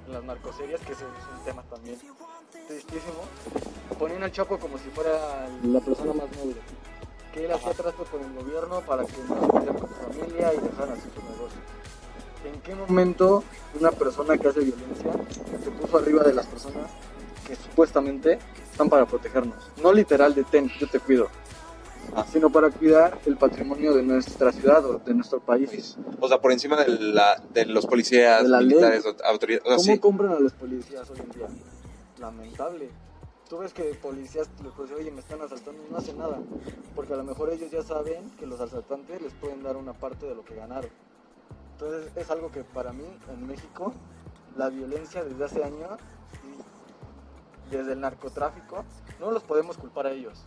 en 0.06 0.12
las 0.12 0.24
narcoseries, 0.24 0.80
que 0.80 0.92
es 0.92 0.98
un 1.00 1.44
tema 1.44 1.62
también 1.64 1.98
tristísimo, 2.68 3.24
ponían 3.98 4.22
al 4.22 4.32
Chapo 4.32 4.58
como 4.58 4.78
si 4.78 4.88
fuera 4.90 5.48
la 5.62 5.80
persona 5.80 6.12
más 6.12 6.26
noble, 6.36 6.56
que 7.32 7.44
él 7.44 7.52
hacía 7.52 7.72
trato 7.72 8.04
con 8.04 8.22
el 8.22 8.32
gobierno 8.34 8.80
para 8.82 9.04
que 9.04 9.18
no 9.28 9.40
se 9.40 9.66
con 9.66 9.88
su 9.88 9.94
familia 9.94 10.54
y 10.54 10.58
dejaran 10.58 10.92
así 10.92 11.08
sus 11.14 11.24
negocios. 11.24 11.62
¿En 12.44 12.60
qué 12.60 12.74
momento 12.74 13.42
una 13.78 13.90
persona 13.90 14.36
que 14.36 14.48
hace 14.48 14.60
violencia 14.60 15.12
se 15.62 15.70
puso 15.70 15.98
arriba 15.98 16.22
de 16.22 16.34
las 16.34 16.46
personas 16.46 16.90
que 17.46 17.56
supuestamente 17.56 18.38
están 18.70 18.88
para 18.88 19.06
protegernos? 19.06 19.70
No 19.82 19.92
literal 19.92 20.34
de 20.34 20.44
ten, 20.44 20.70
yo 20.78 20.88
te 20.88 21.00
cuido. 21.00 21.28
Sino 22.30 22.50
para 22.50 22.70
cuidar 22.70 23.18
el 23.26 23.36
patrimonio 23.36 23.94
de 23.94 24.02
nuestra 24.02 24.52
ciudad 24.52 24.84
o 24.84 24.98
de 24.98 25.14
nuestro 25.14 25.40
país. 25.40 25.96
O 26.20 26.28
sea, 26.28 26.40
por 26.40 26.52
encima 26.52 26.76
de, 26.82 26.88
la, 26.88 27.42
de 27.52 27.66
los 27.66 27.86
policías, 27.86 28.42
De 28.42 28.48
la 28.48 28.60
ley. 28.60 28.68
militares, 28.68 29.04
autoridades. 29.24 29.64
O 29.66 29.68
sea, 29.68 29.76
¿Cómo 29.76 29.94
sí. 29.94 29.98
compran 29.98 30.32
a 30.32 30.38
los 30.40 30.52
policías 30.52 31.08
hoy 31.10 31.18
en 31.20 31.30
día? 31.30 31.46
Lamentable. 32.18 32.90
Tú 33.48 33.58
ves 33.58 33.72
que 33.74 33.82
policías 33.94 34.48
les 34.62 34.72
pueden 34.72 34.90
decir, 34.90 34.96
oye, 35.04 35.10
me 35.10 35.20
están 35.20 35.40
asaltando 35.42 35.82
y 35.86 35.90
no 35.92 35.98
hacen 35.98 36.16
nada. 36.18 36.38
Porque 36.94 37.12
a 37.12 37.16
lo 37.16 37.24
mejor 37.24 37.50
ellos 37.50 37.70
ya 37.70 37.82
saben 37.82 38.30
que 38.38 38.46
los 38.46 38.60
asaltantes 38.60 39.20
les 39.20 39.32
pueden 39.34 39.62
dar 39.62 39.76
una 39.76 39.92
parte 39.92 40.26
de 40.26 40.34
lo 40.34 40.44
que 40.44 40.54
ganaron. 40.54 40.90
Entonces 41.72 42.10
es 42.16 42.30
algo 42.30 42.50
que 42.50 42.64
para 42.64 42.92
mí 42.92 43.04
en 43.30 43.46
México, 43.46 43.92
la 44.56 44.68
violencia 44.70 45.24
desde 45.24 45.44
hace 45.44 45.64
años, 45.64 45.90
y 47.70 47.76
desde 47.76 47.92
el 47.92 48.00
narcotráfico, 48.00 48.84
no 49.20 49.30
los 49.30 49.42
podemos 49.42 49.76
culpar 49.76 50.06
a 50.06 50.12
ellos. 50.12 50.42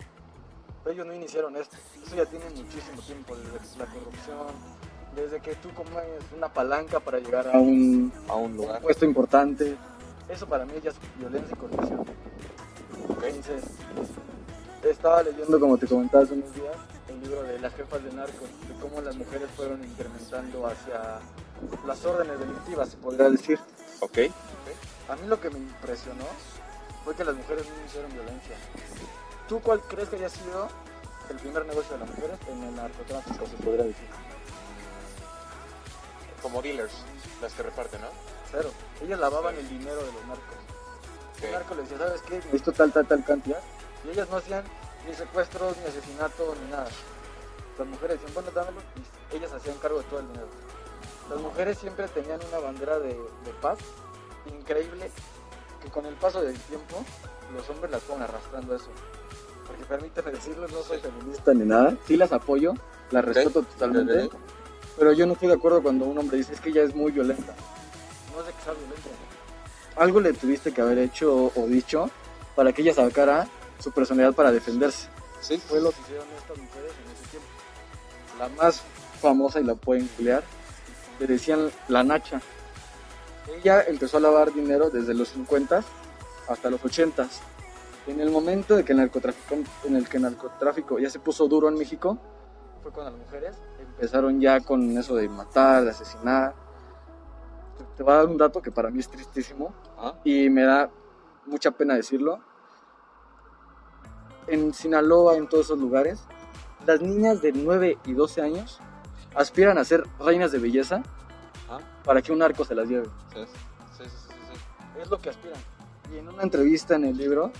Ellos 0.89 1.05
no 1.05 1.13
iniciaron 1.13 1.55
esto. 1.57 1.75
Eso 2.05 2.15
ya 2.15 2.25
tiene 2.25 2.45
muchísimo 2.49 3.01
tiempo, 3.05 3.35
desde 3.35 3.77
la 3.77 3.85
corrupción, 3.85 4.47
desde 5.15 5.39
que 5.41 5.55
tú 5.55 5.69
comes 5.73 6.03
una 6.35 6.47
palanca 6.51 6.99
para 6.99 7.19
llegar 7.19 7.47
a 7.47 7.59
un 7.59 8.11
A 8.27 8.35
un 8.35 8.51
un 8.51 8.57
lugar. 8.57 8.81
puesto 8.81 9.05
importante. 9.05 9.75
Eso 10.29 10.47
para 10.47 10.65
mí 10.65 10.73
ya 10.83 10.91
es 10.91 10.95
violencia 11.17 11.53
y 11.55 11.59
corrupción. 11.59 12.05
Entonces, 13.23 13.63
estaba 14.83 15.23
leyendo, 15.23 15.59
como 15.59 15.77
te 15.77 15.87
comentaba 15.87 16.23
hace 16.23 16.33
unos 16.33 16.53
días, 16.53 16.75
el 17.09 17.21
libro 17.21 17.43
de 17.43 17.59
las 17.59 17.73
jefas 17.73 18.03
de 18.03 18.11
narcos, 18.13 18.49
de 18.67 18.73
cómo 18.81 19.01
las 19.01 19.15
mujeres 19.15 19.49
fueron 19.55 19.83
incrementando 19.83 20.65
hacia 20.67 21.19
las 21.85 22.05
órdenes 22.05 22.39
delictivas, 22.39 22.89
se 22.89 22.97
podría 22.97 23.29
decir. 23.29 23.59
Ok. 23.99 24.17
A 25.09 25.15
mí 25.15 25.27
lo 25.27 25.39
que 25.39 25.49
me 25.49 25.57
impresionó 25.59 26.25
fue 27.03 27.15
que 27.15 27.23
las 27.23 27.35
mujeres 27.35 27.65
no 27.69 27.79
iniciaron 27.81 28.11
violencia. 28.13 28.55
¿Tú 29.47 29.61
cuál 29.61 29.81
crees 29.81 30.09
que 30.09 30.17
haya 30.17 30.29
sido 30.29 30.67
el 31.29 31.37
primer 31.37 31.65
negocio 31.65 31.93
de 31.93 31.99
las 31.99 32.09
mujeres 32.09 32.37
en 32.49 32.63
el 32.63 32.75
narcotráfico, 32.75 33.45
se 33.47 33.63
podría 33.63 33.85
decir? 33.85 34.07
Como 36.41 36.61
dealers, 36.61 36.93
las 37.41 37.53
que 37.53 37.63
reparten, 37.63 38.01
¿no? 38.01 38.07
Cero. 38.51 38.71
Ellas 39.01 39.19
lavaban 39.19 39.55
el 39.55 39.67
dinero 39.69 39.97
de 39.97 40.11
los 40.11 40.25
narcos. 40.25 40.55
Ok. 41.37 41.43
El 41.43 41.51
narco 41.51 41.75
les 41.75 41.89
decía, 41.89 42.05
¿sabes 42.05 42.21
qué? 42.23 42.35
Necesito 42.35 42.71
tal, 42.73 42.91
tal, 42.91 43.07
tal 43.07 43.23
cantidad. 43.23 43.61
Y 44.03 44.09
ellas 44.09 44.29
no 44.29 44.37
hacían 44.37 44.63
ni 45.07 45.13
secuestros, 45.13 45.77
ni 45.77 45.85
asesinato, 45.85 46.55
ni 46.63 46.71
nada. 46.71 46.89
Las 47.77 47.87
mujeres 47.87 48.19
decían, 48.19 48.33
bueno, 48.33 48.51
dámelo. 48.51 48.81
Y 49.31 49.37
ellas 49.37 49.51
hacían 49.53 49.77
cargo 49.77 49.99
de 49.99 50.03
todo 50.05 50.19
el 50.19 50.27
dinero. 50.27 50.47
Las 51.29 51.39
mujeres 51.39 51.77
siempre 51.77 52.07
tenían 52.09 52.39
una 52.49 52.59
bandera 52.59 52.99
de, 52.99 53.13
de 53.13 53.53
paz 53.61 53.79
increíble 54.45 55.11
que 55.81 55.89
con 55.89 56.05
el 56.05 56.15
paso 56.15 56.41
del 56.41 56.57
tiempo 56.61 57.03
los 57.53 57.69
hombres 57.69 57.91
las 57.91 58.03
fueron 58.03 58.23
arrastrando 58.23 58.73
a 58.73 58.75
eso. 58.77 58.89
Porque 59.67 59.83
permíteme 59.85 60.31
decirlo, 60.31 60.67
no 60.67 60.81
soy 60.81 60.99
feminista 60.99 61.53
ni 61.53 61.65
nada. 61.65 61.95
Sí 62.07 62.17
las 62.17 62.31
apoyo, 62.31 62.73
las 63.11 63.25
respeto 63.25 63.63
totalmente. 63.63 64.29
Pero 64.97 65.13
yo 65.13 65.27
no 65.27 65.33
estoy 65.33 65.49
de 65.49 65.55
acuerdo 65.55 65.83
cuando 65.83 66.05
un 66.05 66.17
hombre 66.17 66.37
dice 66.37 66.53
es 66.53 66.61
que 66.61 66.69
ella 66.69 66.83
es 66.83 66.95
muy 66.95 67.11
violenta. 67.11 67.53
No 68.35 68.43
de 68.43 68.51
que 68.51 68.61
sea 68.63 68.73
violenta. 68.73 69.09
Algo 69.95 70.19
le 70.19 70.33
tuviste 70.33 70.71
que 70.71 70.81
haber 70.81 70.99
hecho 70.99 71.51
o 71.55 71.67
dicho 71.67 72.09
para 72.55 72.71
que 72.71 72.81
ella 72.81 72.93
sacara 72.93 73.47
su 73.79 73.91
personalidad 73.91 74.33
para 74.33 74.51
defenderse. 74.51 75.07
Sí. 75.41 75.57
Fue 75.57 75.79
lo 75.81 75.91
que 75.91 76.01
hicieron 76.01 76.27
estas 76.37 76.57
mujeres 76.57 76.91
en 77.05 77.11
ese 77.11 77.29
tiempo. 77.29 77.47
La 78.39 78.49
más 78.49 78.81
famosa 79.21 79.59
y 79.59 79.63
la 79.63 79.75
pueden 79.75 80.09
googlear, 80.15 80.43
le 81.19 81.27
decían 81.27 81.71
la 81.87 82.03
Nacha. 82.03 82.41
Ella 83.47 83.83
empezó 83.83 84.17
a 84.17 84.19
lavar 84.19 84.53
dinero 84.53 84.89
desde 84.89 85.13
los 85.13 85.29
50 85.29 85.83
hasta 86.47 86.69
los 86.69 86.83
80. 86.83 87.27
En 88.07 88.21
el 88.21 88.31
momento 88.31 88.75
de 88.75 88.85
que 88.85 88.93
el 88.93 88.99
narcotráfico, 88.99 89.55
en 89.85 89.95
el 89.95 90.07
que 90.07 90.17
el 90.17 90.23
narcotráfico 90.23 90.97
ya 90.99 91.09
se 91.09 91.19
puso 91.19 91.47
duro 91.47 91.67
en 91.67 91.75
México, 91.75 92.17
fue 92.81 92.91
cuando 92.91 93.11
las 93.11 93.19
mujeres 93.19 93.57
empezaron 93.79 94.39
ya 94.39 94.61
con 94.61 94.97
eso 94.97 95.15
de 95.15 95.27
matar, 95.27 95.83
de 95.83 95.89
asesinar. 95.91 96.53
Te- 97.77 97.83
Te 97.97 98.03
voy 98.03 98.13
a 98.13 98.17
dar 98.17 98.25
un 98.27 98.37
dato 98.37 98.61
que 98.61 98.71
para 98.71 98.89
mí 98.89 98.99
es 98.99 99.09
tristísimo 99.09 99.73
Ah. 99.97 100.13
y 100.23 100.49
me 100.49 100.63
da 100.63 100.89
mucha 101.47 101.71
pena 101.71 101.95
decirlo. 101.95 102.39
En 104.47 104.73
Sinaloa, 104.73 105.35
en 105.35 105.47
todos 105.49 105.65
esos 105.65 105.79
lugares, 105.79 106.23
las 106.85 107.01
niñas 107.01 107.41
de 107.41 107.51
9 107.51 107.97
y 108.05 108.13
12 108.13 108.41
años 108.41 108.79
aspiran 109.35 109.77
a 109.77 109.83
ser 109.83 110.03
reinas 110.19 110.51
de 110.53 110.59
belleza 110.59 111.03
Ah. 111.69 111.79
para 112.05 112.21
que 112.21 112.31
un 112.31 112.39
narco 112.39 112.63
se 112.63 112.73
las 112.73 112.87
lleve. 112.87 113.07
Sí, 113.33 113.43
sí, 113.97 114.03
sí. 114.05 115.01
Es 115.01 115.09
lo 115.09 115.19
que 115.19 115.29
aspiran. 115.29 115.59
Y 116.13 116.17
en 116.19 116.29
una 116.29 116.43
entrevista 116.43 116.95
en 116.95 117.03
el 117.03 117.17
libro 117.17 117.51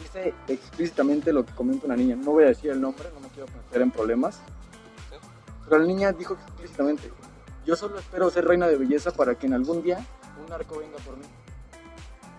dice 0.00 0.34
explícitamente 0.48 1.32
lo 1.32 1.44
que 1.44 1.52
comenta 1.54 1.86
una 1.86 1.96
niña. 1.96 2.16
No 2.16 2.32
voy 2.32 2.44
a 2.44 2.48
decir 2.48 2.70
el 2.70 2.80
nombre, 2.80 3.08
no 3.14 3.20
me 3.20 3.28
quiero 3.28 3.46
meter 3.52 3.82
en 3.82 3.90
problemas. 3.90 4.40
Pero 5.64 5.78
la 5.78 5.86
niña 5.86 6.12
dijo 6.12 6.34
explícitamente, 6.34 7.10
yo 7.64 7.76
solo 7.76 7.98
espero 7.98 8.30
ser 8.30 8.44
reina 8.46 8.66
de 8.66 8.76
belleza 8.76 9.12
para 9.12 9.34
que 9.36 9.46
en 9.46 9.54
algún 9.54 9.82
día 9.82 10.04
un 10.42 10.48
narco 10.48 10.78
venga 10.78 10.98
por 10.98 11.16
mí. 11.16 11.24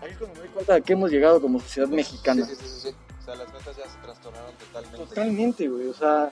Ahí 0.02 0.10
es 0.10 0.18
cuando 0.18 0.34
me 0.34 0.40
doy 0.40 0.48
cuenta 0.50 0.74
de 0.74 0.82
que 0.82 0.92
hemos 0.92 1.10
llegado 1.10 1.40
como 1.40 1.60
sociedad 1.60 1.88
mexicana. 1.88 2.44
Sí, 2.44 2.56
sí, 2.56 2.64
sí, 2.66 2.80
sí. 2.90 2.96
O 3.20 3.24
sea, 3.24 3.36
las 3.36 3.52
metas 3.52 3.76
ya 3.76 3.88
se 3.88 3.98
trastornaron 3.98 4.54
totalmente. 4.56 4.98
Totalmente, 4.98 5.68
güey. 5.68 5.86
O 5.86 5.94
sea, 5.94 6.28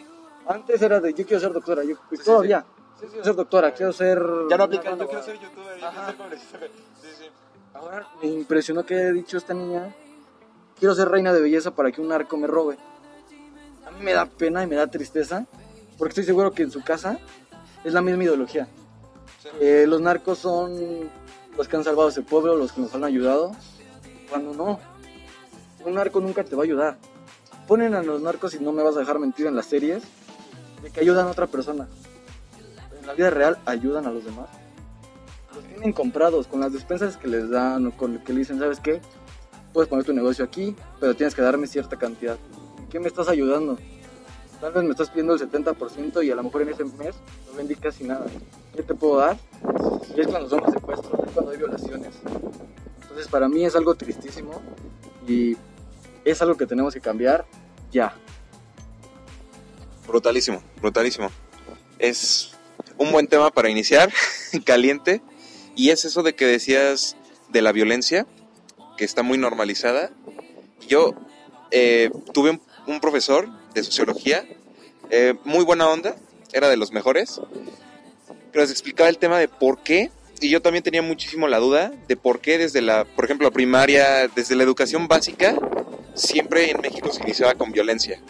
antes 0.47 0.83
era 0.83 1.01
de 1.01 1.15
yo 1.15 1.25
quiero 1.25 1.41
ser 1.41 1.53
doctora, 1.53 1.85
yo 1.85 1.95
Sí, 2.11 2.17
sí, 2.17 2.25
todavía. 2.25 2.67
Quiero 2.99 3.25
ser 3.25 3.35
doctora, 3.35 3.73
quiero 3.73 3.93
ser... 3.93 4.21
Ya 4.51 4.59
no 4.59 4.65
aplica, 4.65 4.95
yo 4.97 5.07
quiero 5.07 5.23
ser 5.23 5.39
youtuber, 5.39 5.79
yo 5.79 5.91
quiero 6.17 6.39
ser. 6.39 6.71
Sí, 7.01 7.09
sí. 7.19 7.25
Ahora 7.73 8.07
me 8.21 8.29
impresionó 8.29 8.85
que 8.85 8.95
haya 8.95 9.13
dicho 9.13 9.39
esta 9.39 9.55
niña, 9.55 9.95
quiero 10.81 10.95
ser 10.95 11.09
reina 11.09 11.33
de 11.33 11.41
belleza 11.41 11.73
para 11.73 11.93
que 11.93 12.01
un 12.01 12.09
narco 12.09 12.37
me 12.37 12.49
robe. 12.49 12.79
A 13.87 13.91
mí 13.93 14.03
me 14.03 14.13
da 14.13 14.27
pena 14.27 14.65
y 14.65 14.67
me 14.67 14.75
da 14.75 14.89
tristeza, 14.89 15.47
porque 15.99 16.11
estoy 16.11 16.25
seguro 16.25 16.53
que 16.53 16.63
en 16.63 16.73
su 16.73 16.83
casa 16.83 17.19
es 17.85 17.93
la 17.93 18.01
misma 18.01 18.25
ideología. 18.25 18.67
Eh, 19.61 19.85
los 19.87 20.01
narcos 20.01 20.39
son 20.39 21.11
los 21.57 21.69
que 21.69 21.77
han 21.77 21.85
salvado 21.85 22.09
ese 22.09 22.23
pueblo, 22.23 22.57
los 22.57 22.73
que 22.73 22.81
nos 22.81 22.95
han 22.95 23.05
ayudado, 23.05 23.53
cuando 24.29 24.55
no. 24.55 24.81
Un 25.85 25.95
narco 25.95 26.21
nunca 26.21 26.43
te 26.43 26.57
va 26.57 26.63
a 26.63 26.65
ayudar. 26.65 26.99
Ponen 27.69 27.95
a 27.95 28.03
los 28.03 28.23
narcos, 28.23 28.55
y 28.55 28.59
no 28.59 28.73
me 28.73 28.83
vas 28.83 28.97
a 28.97 29.01
dejar 29.01 29.19
mentir 29.19 29.47
en 29.47 29.55
las 29.55 29.67
series, 29.67 30.03
de 30.83 30.91
que 30.91 31.01
ayudan 31.01 31.29
a 31.29 31.31
otra 31.31 31.47
persona. 31.47 31.89
En 32.99 33.07
la 33.07 33.13
vida 33.13 33.31
real 33.31 33.59
ayudan 33.67 34.07
a 34.07 34.11
los 34.11 34.25
demás 34.25 34.49
los 35.55 35.65
tienen 35.65 35.93
comprados 35.93 36.47
con 36.47 36.61
las 36.61 36.73
despensas 36.73 37.17
que 37.17 37.29
les 37.29 37.51
dan 37.51 37.87
o 37.87 37.97
con 37.97 38.15
lo 38.15 38.25
que 38.25 38.33
le 38.33 38.41
dicen, 38.41 38.59
¿sabes 38.59 38.81
qué? 38.81 39.01
Puedes 39.73 39.89
poner 39.89 40.05
tu 40.05 40.13
negocio 40.13 40.45
aquí, 40.45 40.75
pero 40.99 41.15
tienes 41.15 41.35
que 41.35 41.43
darme 41.43 41.67
cierta 41.67 41.97
cantidad. 41.97 42.39
¿En 42.79 42.89
qué 42.89 42.99
me 42.99 43.09
estás 43.09 43.29
ayudando? 43.29 43.79
Tal 44.61 44.73
vez 44.73 44.85
me 44.85 44.91
estás 44.91 45.09
pidiendo 45.09 45.35
el 45.35 45.41
70% 45.41 46.25
y 46.25 46.31
a 46.31 46.35
lo 46.35 46.43
mejor 46.43 46.63
en 46.63 46.69
ese 46.71 46.85
mes 46.85 47.15
no 47.47 47.57
vendí 47.57 47.75
casi 47.77 48.05
nada. 48.05 48.27
¿Qué 48.75 48.83
te 48.83 48.95
puedo 48.95 49.19
dar? 49.19 49.39
Y 50.15 50.21
es 50.21 50.27
cuando 50.27 50.49
son 50.49 50.61
los 50.61 50.73
secuestros, 50.73 51.21
es 51.27 51.33
cuando 51.33 51.53
hay 51.53 51.57
violaciones. 51.57 52.15
Entonces 53.03 53.29
para 53.29 53.49
mí 53.49 53.65
es 53.65 53.75
algo 53.75 53.95
tristísimo 53.95 54.61
y 55.27 55.57
es 56.25 56.43
algo 56.43 56.57
que 56.57 56.67
tenemos 56.67 56.93
que 56.93 57.01
cambiar 57.01 57.47
ya. 57.91 58.15
Brutalísimo, 60.07 60.63
brutalísimo. 60.81 61.31
Es 61.99 62.53
un 62.99 63.13
buen 63.13 63.27
tema 63.29 63.51
para 63.51 63.71
iniciar, 63.71 64.13
caliente. 64.65 65.23
Y 65.75 65.91
es 65.91 66.05
eso 66.05 66.23
de 66.23 66.35
que 66.35 66.47
decías 66.47 67.17
de 67.49 67.63
la 67.63 67.73
violencia, 67.73 68.27
que 69.01 69.07
está 69.07 69.23
muy 69.23 69.39
normalizada. 69.39 70.11
Yo 70.87 71.15
eh, 71.71 72.11
tuve 72.35 72.61
un, 72.87 73.01
profesor 73.01 73.49
de 73.73 73.83
sociología, 73.83 74.45
eh, 75.09 75.33
muy 75.45 75.65
buena 75.65 75.89
onda, 75.89 76.17
era 76.53 76.69
de 76.69 76.77
los 76.77 76.93
mejores, 76.93 77.41
que 78.53 78.59
nos 78.59 78.71
explicaba 78.71 79.09
el 79.09 79.17
tema 79.17 79.39
de 79.39 79.49
por 79.49 79.79
qué, 79.83 80.11
y 80.43 80.51
yo 80.51 80.61
también 80.61 80.85
tenía 80.85 81.01
muchísimo 81.01 81.49
la 81.49 81.61
duda 81.61 81.91
de 82.09 82.17
por 82.19 82.41
qué 82.41 82.59
desde 82.59 82.83
la, 82.83 83.07
por 83.07 83.25
ejemplo, 83.25 83.49
la 83.49 83.55
primaria, 83.55 84.29
desde 84.29 84.55
la 84.55 84.65
educación 84.65 85.09
básica, 85.09 85.57
siempre 86.13 86.71
en 86.71 86.83
México 86.83 87.11
se 87.11 87.23
iniciaba 87.23 87.55
con 87.55 87.73
violencia. 87.73 88.21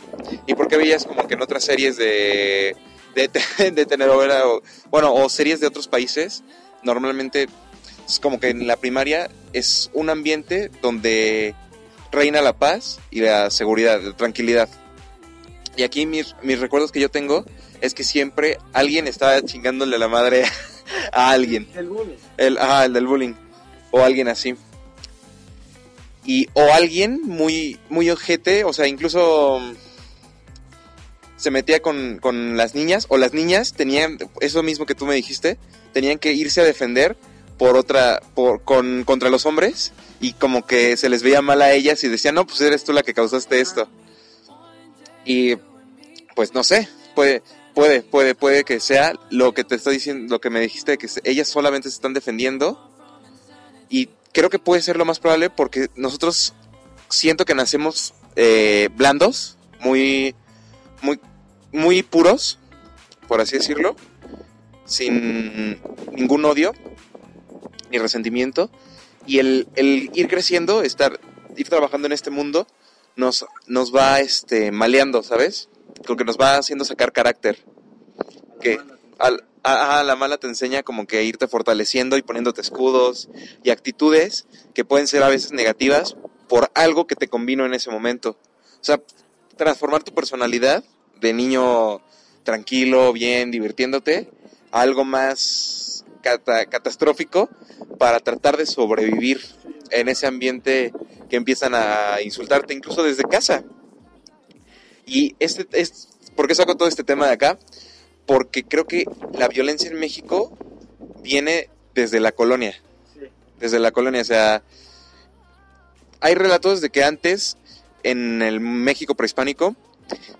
¿Y 0.46 0.54
por 0.54 0.68
qué 0.68 0.76
veías 0.76 1.04
como 1.04 1.26
que 1.26 1.34
en 1.34 1.42
otras 1.42 1.64
series 1.64 1.96
de 1.96 2.76
de, 3.16 3.28
de 3.72 4.60
bueno, 4.88 5.14
o 5.14 5.28
series 5.28 5.58
de 5.58 5.66
otros 5.66 5.88
países, 5.88 6.44
normalmente 6.84 7.48
es 8.10 8.20
como 8.20 8.40
que 8.40 8.48
en 8.48 8.66
la 8.66 8.76
primaria 8.76 9.30
es 9.52 9.90
un 9.92 10.10
ambiente 10.10 10.70
donde 10.82 11.54
reina 12.10 12.40
la 12.42 12.52
paz 12.52 12.98
y 13.10 13.20
la 13.20 13.50
seguridad, 13.50 14.00
la 14.02 14.16
tranquilidad. 14.16 14.68
Y 15.76 15.84
aquí 15.84 16.06
mis, 16.06 16.34
mis 16.42 16.58
recuerdos 16.58 16.92
que 16.92 17.00
yo 17.00 17.08
tengo 17.08 17.44
es 17.80 17.94
que 17.94 18.04
siempre 18.04 18.58
alguien 18.72 19.06
estaba 19.06 19.40
chingándole 19.42 19.98
la 19.98 20.08
madre 20.08 20.44
a 21.12 21.30
alguien. 21.30 21.68
El 21.74 21.88
bullying. 21.88 22.16
El, 22.36 22.58
ajá, 22.58 22.84
el 22.86 22.92
del 22.92 23.06
bullying. 23.06 23.34
O 23.92 24.00
alguien 24.00 24.28
así. 24.28 24.56
Y, 26.24 26.48
o 26.52 26.72
alguien 26.72 27.20
muy, 27.22 27.78
muy 27.88 28.10
ojete, 28.10 28.64
o 28.64 28.72
sea, 28.72 28.86
incluso 28.86 29.60
se 31.36 31.50
metía 31.50 31.80
con, 31.80 32.18
con 32.18 32.56
las 32.56 32.74
niñas, 32.74 33.06
o 33.08 33.16
las 33.16 33.32
niñas 33.32 33.72
tenían, 33.72 34.18
eso 34.40 34.62
mismo 34.62 34.84
que 34.84 34.94
tú 34.94 35.06
me 35.06 35.14
dijiste, 35.14 35.56
tenían 35.94 36.18
que 36.18 36.34
irse 36.34 36.60
a 36.60 36.64
defender 36.64 37.16
por 37.60 37.76
otra, 37.76 38.22
por, 38.34 38.62
con, 38.62 39.04
contra 39.04 39.28
los 39.28 39.44
hombres, 39.44 39.92
y 40.18 40.32
como 40.32 40.66
que 40.66 40.96
se 40.96 41.10
les 41.10 41.22
veía 41.22 41.42
mal 41.42 41.60
a 41.60 41.74
ellas 41.74 42.02
y 42.02 42.08
decían, 42.08 42.34
no, 42.34 42.46
pues 42.46 42.58
eres 42.62 42.84
tú 42.84 42.94
la 42.94 43.02
que 43.02 43.12
causaste 43.12 43.60
esto. 43.60 43.86
Y 45.26 45.56
pues 46.34 46.54
no 46.54 46.64
sé, 46.64 46.88
puede, 47.14 47.42
puede, 47.74 48.00
puede, 48.00 48.34
puede 48.34 48.64
que 48.64 48.80
sea 48.80 49.12
lo 49.28 49.52
que 49.52 49.64
te 49.64 49.74
está 49.74 49.90
diciendo, 49.90 50.36
lo 50.36 50.40
que 50.40 50.48
me 50.48 50.60
dijiste, 50.60 50.96
que 50.96 51.06
ellas 51.24 51.48
solamente 51.48 51.90
se 51.90 51.96
están 51.96 52.14
defendiendo. 52.14 52.90
Y 53.90 54.08
creo 54.32 54.48
que 54.48 54.58
puede 54.58 54.80
ser 54.80 54.96
lo 54.96 55.04
más 55.04 55.18
probable 55.18 55.50
porque 55.50 55.90
nosotros 55.96 56.54
siento 57.10 57.44
que 57.44 57.54
nacemos 57.54 58.14
eh, 58.36 58.88
blandos, 58.96 59.58
muy, 59.80 60.34
muy, 61.02 61.20
muy 61.72 62.02
puros, 62.02 62.58
por 63.28 63.42
así 63.42 63.58
decirlo, 63.58 63.96
sin 64.86 65.78
ningún 66.14 66.42
odio 66.46 66.72
ni 67.90 67.98
resentimiento. 67.98 68.70
Y 69.26 69.38
el, 69.38 69.68
el 69.74 70.10
ir 70.14 70.28
creciendo, 70.28 70.82
estar, 70.82 71.20
ir 71.56 71.68
trabajando 71.68 72.06
en 72.06 72.12
este 72.12 72.30
mundo, 72.30 72.66
nos, 73.16 73.46
nos 73.66 73.94
va 73.94 74.20
este, 74.20 74.72
maleando, 74.72 75.22
¿sabes? 75.22 75.68
Como 76.06 76.16
que 76.16 76.24
nos 76.24 76.38
va 76.38 76.56
haciendo 76.56 76.84
sacar 76.84 77.12
carácter. 77.12 77.64
Que 78.60 78.78
a, 79.18 80.02
la 80.02 80.16
mala 80.16 80.38
te 80.38 80.46
enseña 80.46 80.82
como 80.82 81.06
que 81.06 81.22
irte 81.24 81.46
fortaleciendo 81.46 82.16
y 82.16 82.22
poniéndote 82.22 82.60
escudos 82.60 83.28
y 83.62 83.70
actitudes 83.70 84.46
que 84.74 84.84
pueden 84.84 85.06
ser 85.06 85.22
a 85.22 85.28
veces 85.28 85.52
negativas 85.52 86.16
por 86.48 86.70
algo 86.74 87.06
que 87.06 87.14
te 87.14 87.28
convino 87.28 87.66
en 87.66 87.74
ese 87.74 87.90
momento. 87.90 88.38
O 88.80 88.84
sea, 88.84 89.00
transformar 89.56 90.02
tu 90.02 90.14
personalidad 90.14 90.82
de 91.20 91.32
niño 91.34 92.00
tranquilo, 92.42 93.12
bien, 93.12 93.50
divirtiéndote, 93.50 94.30
a 94.72 94.80
algo 94.80 95.04
más 95.04 95.89
cata- 96.20 96.66
catastrófico 96.66 97.48
para 97.98 98.20
tratar 98.20 98.56
de 98.56 98.66
sobrevivir 98.66 99.40
en 99.90 100.08
ese 100.08 100.26
ambiente 100.26 100.92
que 101.28 101.36
empiezan 101.36 101.74
a 101.74 102.20
insultarte 102.22 102.74
incluso 102.74 103.02
desde 103.02 103.24
casa. 103.24 103.64
Y 105.06 105.34
este 105.38 105.66
es, 105.72 106.08
¿por 106.36 106.46
qué 106.46 106.54
saco 106.54 106.76
todo 106.76 106.88
este 106.88 107.04
tema 107.04 107.26
de 107.26 107.32
acá? 107.32 107.58
Porque 108.26 108.64
creo 108.64 108.86
que 108.86 109.04
la 109.32 109.48
violencia 109.48 109.90
en 109.90 109.98
México 109.98 110.56
viene 111.22 111.68
desde 111.94 112.20
la 112.20 112.32
colonia. 112.32 112.80
Desde 113.58 113.78
la 113.78 113.90
colonia, 113.90 114.22
o 114.22 114.24
sea, 114.24 114.62
hay 116.20 116.34
relatos 116.34 116.80
de 116.80 116.90
que 116.90 117.04
antes 117.04 117.56
en 118.02 118.42
el 118.42 118.60
México 118.60 119.14
prehispánico 119.14 119.74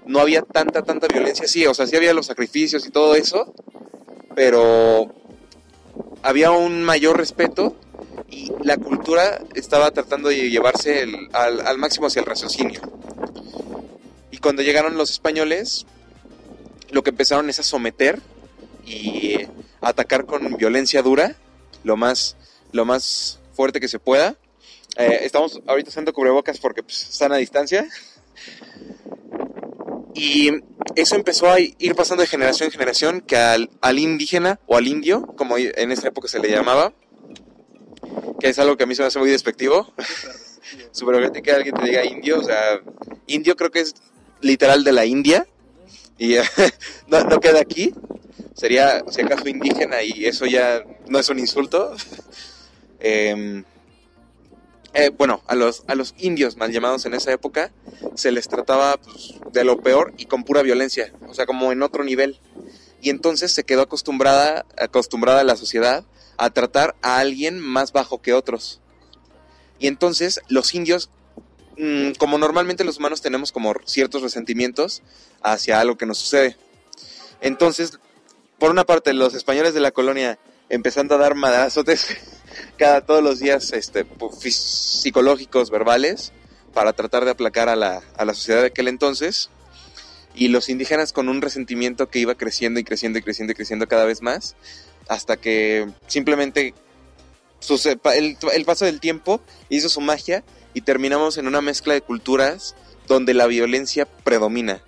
no 0.07 0.21
había 0.21 0.43
tanta, 0.43 0.83
tanta 0.83 1.07
violencia, 1.07 1.47
sí, 1.47 1.67
o 1.67 1.75
sea, 1.75 1.87
sí 1.87 1.97
había 1.97 2.15
los 2.15 2.27
sacrificios 2.27 2.87
y 2.87 2.91
todo 2.91 3.15
eso, 3.15 3.53
pero 4.35 5.13
había 6.23 6.51
un 6.51 6.83
mayor 6.83 7.17
respeto 7.17 7.77
y 8.29 8.53
la 8.63 8.77
cultura 8.77 9.41
estaba 9.55 9.91
tratando 9.91 10.29
de 10.29 10.51
llevarse 10.51 11.07
al, 11.33 11.79
máximo 11.79 12.07
hacia 12.07 12.21
el 12.21 12.27
raciocinio. 12.27 12.81
Y 14.31 14.39
cuando 14.39 14.63
llegaron 14.63 14.97
los 14.97 15.11
españoles, 15.11 15.87
lo 16.91 17.03
que 17.03 17.11
empezaron 17.11 17.51
es 17.51 17.59
a 17.59 17.63
someter 17.63 18.21
y 18.85 19.43
a 19.81 19.89
atacar 19.89 20.27
con 20.27 20.57
violencia 20.57 21.03
dura, 21.03 21.37
lo 21.85 21.97
más, 21.97 22.37
lo 22.73 22.85
más 22.85 23.39
fuerte 23.55 23.81
que 23.81 23.89
se 23.89 23.99
pueda. 23.99 24.37
Eh, 24.97 25.21
estamos 25.23 25.61
ahorita 25.67 25.91
usando 25.91 26.13
cubrebocas 26.13 26.59
porque 26.59 26.83
pues, 26.83 27.09
están 27.11 27.33
a 27.33 27.37
distancia. 27.37 27.89
Y 30.15 30.51
eso 30.95 31.17
empezó 31.17 31.51
a 31.51 31.61
ir 31.61 31.95
pasando 31.95 32.23
de 32.23 32.27
generación 32.27 32.67
en 32.67 32.73
generación, 32.73 33.21
que 33.21 33.37
al, 33.37 33.71
al 33.81 33.99
indígena 33.99 34.61
o 34.67 34.77
al 34.77 34.87
indio, 34.87 35.27
como 35.37 35.57
en 35.59 35.93
esa 35.93 36.09
época 36.09 36.29
se 36.29 36.41
le 36.41 36.51
llamaba, 36.51 36.93
que 38.41 38.49
es 38.49 38.59
algo 38.59 38.77
que 38.77 38.85
a 38.85 38.87
mí 38.87 38.95
se 38.95 39.03
me 39.03 39.09
hace 39.09 39.19
muy 39.19 39.31
despectivo, 39.31 39.93
ojete 41.03 41.43
que 41.43 41.53
alguien 41.53 41.75
te 41.75 41.85
diga 41.85 42.05
indio, 42.05 42.39
o 42.39 42.43
sea, 42.43 42.81
indio 43.27 43.57
creo 43.57 43.71
que 43.71 43.81
es 43.81 43.95
literal 44.41 44.85
de 44.85 44.93
la 44.93 45.05
India, 45.05 45.47
y 46.19 46.35
no, 47.09 47.25
no 47.25 47.41
queda 47.41 47.61
aquí, 47.61 47.95
sería 48.55 49.03
si 49.09 49.23
acaso 49.23 49.49
indígena 49.49 50.03
y 50.03 50.27
eso 50.27 50.45
ya 50.45 50.85
no 51.09 51.19
es 51.19 51.29
un 51.29 51.39
insulto. 51.39 51.95
Em, 53.03 53.65
eh, 54.93 55.11
bueno, 55.11 55.43
a 55.47 55.55
los, 55.55 55.85
a 55.87 55.95
los 55.95 56.15
indios 56.19 56.57
mal 56.57 56.73
llamados 56.73 57.07
en 57.07 57.15
esa 57.15 57.33
época 57.33 57.71
se 58.17 58.33
les 58.33 58.49
trataba 58.49 58.97
pues, 58.97 59.35
de 59.53 59.65
lo 59.65 59.81
peor 59.81 60.13
y 60.17 60.27
con 60.27 60.43
pura 60.45 60.63
violencia, 60.63 61.13
o 61.29 61.35
sea, 61.35 61.47
como 61.47 61.71
en 61.71 61.83
otro 61.83 62.03
nivel. 62.03 62.39
Y 63.01 63.11
entonces 63.11 63.53
se 63.53 63.65
quedó 63.65 63.83
acostumbrada, 63.83 64.67
acostumbrada 64.77 65.45
la 65.45 65.57
sociedad 65.57 66.05
a 66.37 66.51
tratar 66.51 66.97
a 67.03 67.19
alguien 67.19 67.61
más 67.61 67.93
bajo 67.93 68.21
que 68.21 68.33
otros. 68.33 68.81
Y 69.79 69.87
entonces 69.87 70.41
los 70.49 70.75
indios, 70.75 71.09
mm, 71.79 72.13
como 72.19 72.37
normalmente 72.37 72.85
los 72.85 72.99
humanos 72.99 73.23
tenemos 73.23 73.53
como 73.53 73.75
ciertos 73.85 74.23
resentimientos 74.23 75.03
hacia 75.43 75.81
algo 75.81 75.97
que 75.97 76.07
nos 76.07 76.19
sucede. 76.19 76.57
Entonces, 77.41 77.99
por 78.59 78.71
una 78.71 78.85
parte, 78.85 79.15
los 79.15 79.35
españoles 79.35 79.73
de 79.73 79.81
la 79.81 79.93
colonia 79.93 80.39
empezando 80.69 81.15
a 81.15 81.19
dar 81.19 81.35
madrazotes 81.35 82.17
cada 82.81 83.03
todos 83.03 83.23
los 83.23 83.39
días 83.39 83.73
este, 83.75 84.07
pu- 84.07 84.33
fis- 84.33 85.01
psicológicos, 85.03 85.71
verbales, 85.71 86.33
para 86.73 86.95
tratar 86.95 87.27
de 87.27 87.33
aplacar 87.33 87.69
a 87.69 87.77
la, 87.77 88.03
a 88.17 88.25
la 88.25 88.33
sociedad 88.35 88.63
de 88.63 88.69
aquel 88.69 88.89
entonces. 88.89 89.51
Y 90.35 90.49
los 90.49 90.69
indígenas 90.71 91.13
con 91.13 91.29
un 91.29 91.43
resentimiento 91.43 92.09
que 92.09 92.21
iba 92.21 92.35
creciendo 92.37 92.81
y 92.81 92.85
creciendo 92.85 93.19
y 93.19 93.23
creciendo 93.23 93.53
y 93.53 93.55
creciendo 93.57 93.87
cada 93.87 94.05
vez 94.07 94.23
más, 94.23 94.57
hasta 95.09 95.37
que 95.37 95.89
simplemente 96.07 96.73
el, 98.15 98.39
el 98.55 98.65
paso 98.65 98.85
del 98.87 99.01
tiempo 99.01 99.41
hizo 99.69 99.89
su 99.91 100.01
magia 100.01 100.43
y 100.73 100.81
terminamos 100.81 101.37
en 101.37 101.47
una 101.49 101.61
mezcla 101.61 101.93
de 101.95 102.01
culturas 102.01 102.75
donde 103.09 103.35
la 103.35 103.47
violencia 103.47 104.07
predomina. 104.07 104.81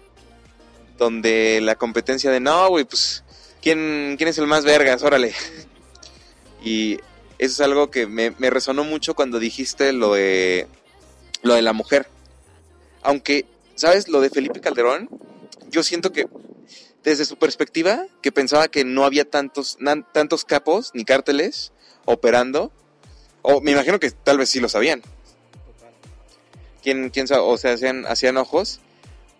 Donde 0.96 1.60
la 1.60 1.74
competencia 1.74 2.30
de, 2.30 2.40
no, 2.40 2.68
güey, 2.68 2.84
pues, 2.84 3.24
¿quién, 3.60 4.14
¿quién 4.16 4.28
es 4.28 4.38
el 4.38 4.46
más 4.46 4.64
vergas? 4.64 5.02
Órale. 5.02 5.34
Y 6.64 6.98
eso 7.44 7.54
es 7.54 7.60
algo 7.60 7.90
que 7.90 8.06
me, 8.06 8.30
resonó 8.50 8.84
mucho 8.84 9.14
cuando 9.14 9.40
dijiste 9.40 9.92
lo 9.92 10.14
de, 10.14 10.68
lo 11.42 11.54
de 11.54 11.62
la 11.62 11.72
mujer. 11.72 12.06
Aunque, 13.02 13.46
¿sabes? 13.74 14.06
Lo 14.06 14.20
de 14.20 14.30
Felipe 14.30 14.60
Calderón, 14.60 15.08
yo 15.68 15.82
siento 15.82 16.12
que 16.12 16.28
desde 17.02 17.24
su 17.24 17.36
perspectiva, 17.38 18.06
que 18.20 18.30
pensaba 18.30 18.68
que 18.68 18.84
no 18.84 19.04
había 19.04 19.28
tantos, 19.28 19.76
tantos 20.12 20.44
capos 20.44 20.92
ni 20.94 21.04
cárteles 21.04 21.72
operando, 22.04 22.70
o 23.42 23.60
me 23.60 23.72
imagino 23.72 23.98
que 23.98 24.12
tal 24.12 24.38
vez 24.38 24.48
sí 24.48 24.60
lo 24.60 24.68
sabían. 24.68 25.02
¿Quién, 26.80 27.10
quién 27.10 27.26
sabe? 27.26 27.40
O 27.40 27.58
sea, 27.58 27.72
hacían, 27.72 28.06
hacían 28.06 28.36
ojos. 28.36 28.78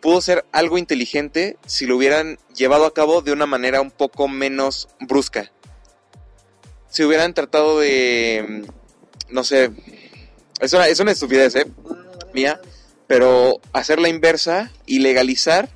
Pudo 0.01 0.21
ser 0.21 0.45
algo 0.51 0.77
inteligente 0.77 1.57
si 1.67 1.87
lo 1.87 1.99
hubieran 1.99 2.41
llevado 2.53 2.85
a 2.85 2.95
cabo 2.95 3.23
de 3.23 3.31
una 3.31 3.47
manera 3.47 3.81
un 3.81 3.93
poco 3.93 4.27
menos 4.27 4.88
brusca. 4.99 5.53
Si 6.92 7.02
hubieran 7.02 7.33
tratado 7.33 7.81
de, 7.81 8.44
mm, 8.46 9.33
no 9.33 9.44
sé, 9.44 9.70
es 10.61 10.74
una, 10.74 10.88
es 10.88 11.00
una 11.00 11.12
estupidez, 11.12 11.57
¿eh? 11.57 11.66
Mía, 12.35 12.61
pero 13.07 13.62
hacer 13.72 13.98
la 13.98 14.11
inversa 14.11 14.70
y 14.85 14.98
legalizar 14.98 15.70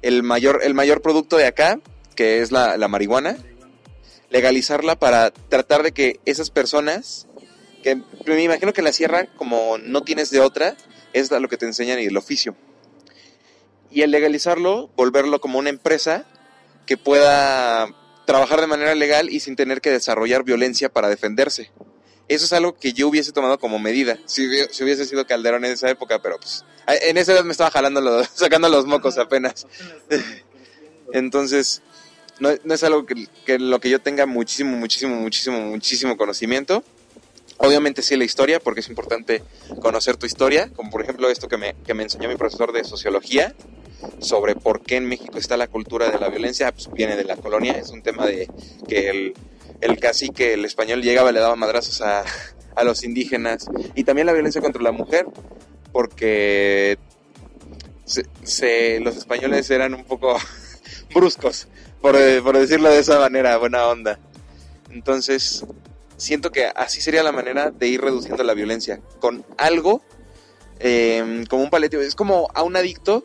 el 0.00 0.22
mayor, 0.22 0.60
el 0.64 0.72
mayor 0.72 1.02
producto 1.02 1.36
de 1.36 1.46
acá, 1.46 1.80
que 2.16 2.40
es 2.40 2.50
la, 2.50 2.78
la 2.78 2.88
marihuana, 2.88 3.36
legalizarla 4.30 4.98
para 4.98 5.32
tratar 5.32 5.82
de 5.82 5.92
que 5.92 6.18
esas 6.24 6.48
personas, 6.48 7.26
que 7.82 7.96
me 8.24 8.42
imagino 8.42 8.72
que 8.72 8.80
en 8.80 8.86
la 8.86 8.94
sierra, 8.94 9.26
como 9.36 9.76
no 9.76 10.02
tienes 10.02 10.30
de 10.30 10.40
otra, 10.40 10.78
es 11.12 11.30
lo 11.30 11.48
que 11.48 11.58
te 11.58 11.66
enseñan 11.66 12.00
y 12.00 12.06
el 12.06 12.16
oficio. 12.16 12.56
Y 13.90 14.00
el 14.00 14.10
legalizarlo, 14.10 14.88
volverlo 14.96 15.42
como 15.42 15.58
una 15.58 15.68
empresa 15.68 16.24
que 16.86 16.96
pueda 16.96 17.94
trabajar 18.24 18.60
de 18.60 18.66
manera 18.66 18.94
legal 18.94 19.30
y 19.30 19.40
sin 19.40 19.56
tener 19.56 19.80
que 19.80 19.90
desarrollar 19.90 20.44
violencia 20.44 20.88
para 20.88 21.08
defenderse. 21.08 21.70
Eso 22.26 22.46
es 22.46 22.52
algo 22.54 22.74
que 22.74 22.94
yo 22.94 23.08
hubiese 23.08 23.32
tomado 23.32 23.58
como 23.58 23.78
medida, 23.78 24.18
si, 24.24 24.46
hubi- 24.46 24.68
si 24.70 24.82
hubiese 24.82 25.04
sido 25.04 25.26
Calderón 25.26 25.64
en 25.66 25.72
esa 25.72 25.90
época, 25.90 26.22
pero 26.22 26.38
pues 26.38 26.64
en 26.86 27.18
esa 27.18 27.32
edad 27.32 27.44
me 27.44 27.52
estaba 27.52 27.70
jalando, 27.70 28.00
los, 28.00 28.28
sacando 28.34 28.68
los 28.70 28.86
mocos 28.86 29.18
apenas. 29.18 29.66
Entonces, 31.12 31.82
no, 32.40 32.50
no 32.64 32.74
es 32.74 32.82
algo 32.82 33.06
que, 33.06 33.28
que 33.44 33.58
lo 33.58 33.78
que 33.80 33.90
yo 33.90 34.00
tenga 34.00 34.26
muchísimo, 34.26 34.76
muchísimo, 34.76 35.16
muchísimo, 35.16 35.60
muchísimo 35.60 36.16
conocimiento. 36.16 36.82
Obviamente 37.58 38.02
sí 38.02 38.16
la 38.16 38.24
historia, 38.24 38.58
porque 38.58 38.80
es 38.80 38.88
importante 38.88 39.42
conocer 39.80 40.16
tu 40.16 40.26
historia, 40.26 40.70
como 40.74 40.90
por 40.90 41.02
ejemplo 41.02 41.28
esto 41.30 41.46
que 41.46 41.56
me, 41.56 41.76
que 41.86 41.94
me 41.94 42.02
enseñó 42.02 42.28
mi 42.28 42.36
profesor 42.36 42.72
de 42.72 42.82
sociología, 42.84 43.54
sobre 44.20 44.54
por 44.54 44.82
qué 44.82 44.96
en 44.96 45.06
México 45.06 45.38
está 45.38 45.56
la 45.56 45.66
cultura 45.68 46.10
de 46.10 46.18
la 46.18 46.28
violencia, 46.28 46.72
pues 46.72 46.90
viene 46.92 47.16
de 47.16 47.24
la 47.24 47.36
colonia, 47.36 47.72
es 47.72 47.90
un 47.90 48.02
tema 48.02 48.26
de 48.26 48.48
que 48.88 49.08
el, 49.10 49.34
el 49.80 49.98
cacique, 49.98 50.54
el 50.54 50.64
español 50.64 51.02
llegaba 51.02 51.32
le 51.32 51.40
daba 51.40 51.56
madrazos 51.56 52.00
a, 52.02 52.24
a 52.76 52.84
los 52.84 53.04
indígenas, 53.04 53.66
y 53.94 54.04
también 54.04 54.26
la 54.26 54.32
violencia 54.32 54.60
contra 54.60 54.82
la 54.82 54.92
mujer, 54.92 55.26
porque 55.92 56.98
se- 58.42 59.00
los 59.00 59.16
españoles 59.16 59.70
eran 59.70 59.94
un 59.94 60.04
poco 60.04 60.36
bruscos, 61.14 61.68
por, 62.00 62.16
por 62.42 62.58
decirlo 62.58 62.90
de 62.90 62.98
esa 62.98 63.18
manera, 63.18 63.56
buena 63.56 63.86
onda. 63.86 64.18
Entonces, 64.90 65.64
siento 66.16 66.52
que 66.52 66.66
así 66.66 67.00
sería 67.00 67.22
la 67.22 67.32
manera 67.32 67.70
de 67.70 67.88
ir 67.88 68.00
reduciendo 68.00 68.42
la 68.44 68.54
violencia, 68.54 69.00
con 69.20 69.44
algo 69.56 70.02
eh, 70.80 71.44
como 71.48 71.62
un 71.64 71.70
paliativo. 71.70 72.02
Es 72.02 72.14
como 72.14 72.48
a 72.54 72.62
un 72.62 72.76
adicto, 72.76 73.24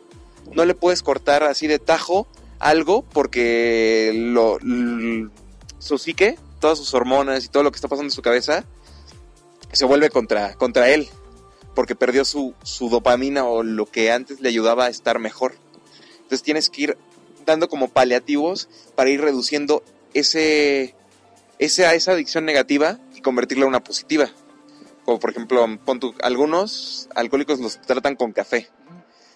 no 0.52 0.64
le 0.64 0.74
puedes 0.74 1.02
cortar 1.02 1.42
así 1.44 1.66
de 1.66 1.78
tajo 1.78 2.26
algo 2.58 3.02
porque 3.02 4.12
lo, 4.14 4.58
su 5.78 5.98
psique, 5.98 6.38
todas 6.60 6.78
sus 6.78 6.94
hormonas 6.94 7.44
y 7.44 7.48
todo 7.48 7.62
lo 7.62 7.72
que 7.72 7.76
está 7.76 7.88
pasando 7.88 8.08
en 8.08 8.14
su 8.14 8.22
cabeza, 8.22 8.64
se 9.72 9.84
vuelve 9.84 10.10
contra, 10.10 10.54
contra 10.54 10.90
él, 10.90 11.08
porque 11.74 11.94
perdió 11.94 12.24
su, 12.24 12.54
su 12.62 12.88
dopamina 12.88 13.44
o 13.44 13.62
lo 13.62 13.86
que 13.86 14.12
antes 14.12 14.40
le 14.40 14.48
ayudaba 14.48 14.86
a 14.86 14.90
estar 14.90 15.18
mejor. 15.18 15.54
Entonces 16.22 16.42
tienes 16.42 16.70
que 16.70 16.82
ir 16.82 16.98
dando 17.46 17.68
como 17.68 17.88
paliativos 17.88 18.68
para 18.94 19.10
ir 19.10 19.20
reduciendo 19.20 19.82
ese, 20.14 20.94
esa, 21.58 21.94
esa 21.94 22.12
adicción 22.12 22.44
negativa 22.44 22.98
y 23.14 23.20
convertirla 23.20 23.64
en 23.64 23.70
una 23.70 23.82
positiva. 23.82 24.30
Como 25.04 25.18
por 25.18 25.30
ejemplo, 25.30 25.66
pon 25.84 25.98
tú, 25.98 26.14
algunos 26.22 27.08
alcohólicos 27.14 27.58
los 27.58 27.80
tratan 27.80 28.16
con 28.16 28.32
café. 28.32 28.68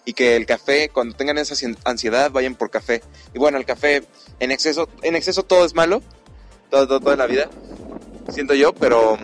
Y 0.05 0.13
que 0.13 0.35
el 0.35 0.45
café, 0.45 0.89
cuando 0.89 1.15
tengan 1.15 1.37
esa 1.39 1.55
ansi- 1.55 1.77
ansiedad, 1.83 2.29
vayan 2.31 2.55
por 2.55 2.69
café. 2.69 3.01
Y 3.33 3.39
bueno, 3.39 3.57
el 3.57 3.65
café 3.65 4.03
en 4.39 4.51
exceso, 4.51 4.87
en 5.01 5.15
exceso 5.15 5.43
todo 5.43 5.65
es 5.65 5.73
malo, 5.73 6.01
todo, 6.69 6.87
todo, 6.99 7.11
en 7.13 7.19
la 7.19 7.25
vida, 7.25 7.49
siento 8.29 8.53
yo, 8.53 8.73
pero 8.73 9.17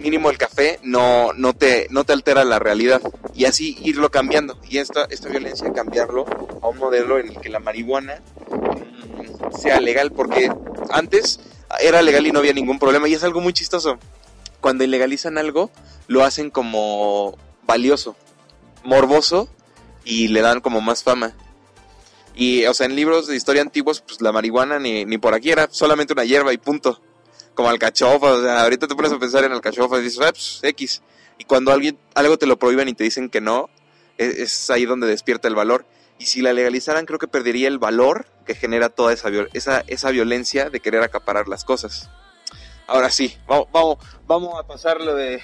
mínimo 0.00 0.30
el 0.30 0.38
café 0.38 0.78
no, 0.82 1.32
no, 1.32 1.52
te, 1.54 1.88
no 1.90 2.04
te 2.04 2.12
altera 2.12 2.44
la 2.44 2.58
realidad. 2.58 3.00
Y 3.34 3.46
así 3.46 3.76
irlo 3.82 4.10
cambiando. 4.10 4.58
Y 4.68 4.78
esta, 4.78 5.04
esta 5.10 5.28
violencia 5.28 5.72
cambiarlo 5.72 6.26
a 6.62 6.68
un 6.68 6.78
modelo 6.78 7.18
en 7.18 7.28
el 7.30 7.40
que 7.40 7.48
la 7.48 7.58
marihuana 7.58 8.20
mm, 8.50 9.56
sea 9.58 9.80
legal, 9.80 10.12
porque 10.12 10.52
antes 10.90 11.40
era 11.80 12.02
legal 12.02 12.26
y 12.26 12.32
no 12.32 12.38
había 12.40 12.52
ningún 12.52 12.78
problema. 12.78 13.08
Y 13.08 13.14
es 13.14 13.24
algo 13.24 13.40
muy 13.40 13.52
chistoso. 13.52 13.98
Cuando 14.60 14.84
ilegalizan 14.84 15.38
algo, 15.38 15.70
lo 16.06 16.22
hacen 16.22 16.50
como 16.50 17.36
valioso, 17.64 18.14
morboso 18.84 19.48
y 20.04 20.28
le 20.28 20.40
dan 20.40 20.60
como 20.60 20.80
más 20.80 21.02
fama. 21.02 21.34
Y, 22.34 22.64
o 22.66 22.74
sea, 22.74 22.86
en 22.86 22.96
libros 22.96 23.26
de 23.26 23.36
historia 23.36 23.62
antiguos, 23.62 24.00
pues 24.00 24.20
la 24.20 24.32
marihuana 24.32 24.78
ni, 24.78 25.04
ni 25.04 25.18
por 25.18 25.34
aquí 25.34 25.50
era 25.50 25.68
solamente 25.70 26.12
una 26.12 26.24
hierba 26.24 26.52
y 26.52 26.58
punto. 26.58 27.00
Como 27.54 27.68
alcachofa, 27.68 28.32
o 28.32 28.42
sea, 28.42 28.62
ahorita 28.62 28.86
te 28.86 28.94
pones 28.94 29.12
a 29.12 29.18
pensar 29.18 29.44
en 29.44 29.52
alcachofa 29.52 29.98
y 29.98 30.02
dices, 30.02 30.20
ah, 30.20 30.30
pues, 30.30 30.60
X. 30.62 31.02
Y 31.38 31.44
cuando 31.44 31.72
alguien, 31.72 31.98
algo 32.14 32.38
te 32.38 32.46
lo 32.46 32.58
prohíben 32.58 32.88
y 32.88 32.94
te 32.94 33.04
dicen 33.04 33.28
que 33.28 33.40
no, 33.40 33.68
es, 34.16 34.38
es 34.38 34.70
ahí 34.70 34.86
donde 34.86 35.06
despierta 35.06 35.48
el 35.48 35.54
valor. 35.54 35.84
Y 36.18 36.26
si 36.26 36.42
la 36.42 36.52
legalizaran, 36.52 37.06
creo 37.06 37.18
que 37.18 37.28
perdería 37.28 37.66
el 37.68 37.78
valor 37.78 38.26
que 38.46 38.54
genera 38.54 38.88
toda 38.88 39.12
esa, 39.12 39.28
viol- 39.30 39.50
esa, 39.52 39.84
esa 39.86 40.10
violencia 40.10 40.70
de 40.70 40.80
querer 40.80 41.02
acaparar 41.02 41.48
las 41.48 41.64
cosas. 41.64 42.08
Ahora 42.86 43.10
sí, 43.10 43.36
vamos, 43.46 43.68
vamos, 43.72 43.98
vamos 44.26 44.54
a 44.58 44.66
pasarlo 44.66 45.14
de... 45.14 45.42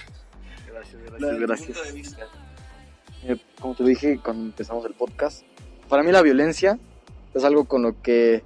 Gracias, 0.66 1.02
lo 1.18 1.28
de 1.28 1.38
gracias, 1.38 1.66
punto 1.66 1.80
gracias. 1.82 2.45
Eh, 3.28 3.38
como 3.60 3.74
te 3.74 3.82
dije 3.82 4.20
cuando 4.22 4.44
empezamos 4.44 4.84
el 4.86 4.94
podcast, 4.94 5.42
para 5.88 6.04
mí 6.04 6.12
la 6.12 6.22
violencia 6.22 6.78
es 7.34 7.42
algo 7.42 7.64
con 7.64 7.82
lo 7.82 8.00
que 8.00 8.44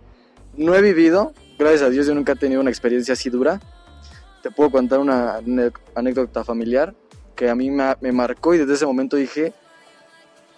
no 0.56 0.74
he 0.74 0.80
vivido. 0.80 1.34
Gracias 1.58 1.82
a 1.82 1.90
Dios 1.90 2.06
yo 2.06 2.14
nunca 2.14 2.32
he 2.32 2.36
tenido 2.36 2.62
una 2.62 2.70
experiencia 2.70 3.12
así 3.12 3.28
dura. 3.28 3.60
Te 4.42 4.50
puedo 4.50 4.70
contar 4.70 5.00
una 5.00 5.38
anécdota 5.94 6.44
familiar 6.44 6.94
que 7.36 7.50
a 7.50 7.54
mí 7.54 7.70
me, 7.70 7.94
me 8.00 8.10
marcó 8.10 8.54
y 8.54 8.58
desde 8.58 8.72
ese 8.72 8.86
momento 8.86 9.16
dije, 9.16 9.52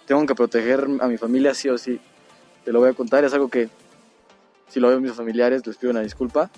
tengo 0.05 0.25
que 0.25 0.35
proteger 0.35 0.87
a 1.01 1.07
mi 1.07 1.17
familia 1.17 1.53
sí 1.53 1.67
o 1.67 1.77
sí. 1.77 1.99
Te 2.63 2.71
lo 2.71 2.79
voy 2.79 2.91
a 2.91 2.93
contar, 2.93 3.25
es 3.25 3.33
algo 3.33 3.49
que 3.49 3.69
si 4.69 4.79
lo 4.79 4.87
veo 4.87 5.01
mis 5.01 5.11
familiares 5.11 5.67
les 5.67 5.75
pido 5.75 5.91
una 5.91 5.99
disculpa. 5.99 6.49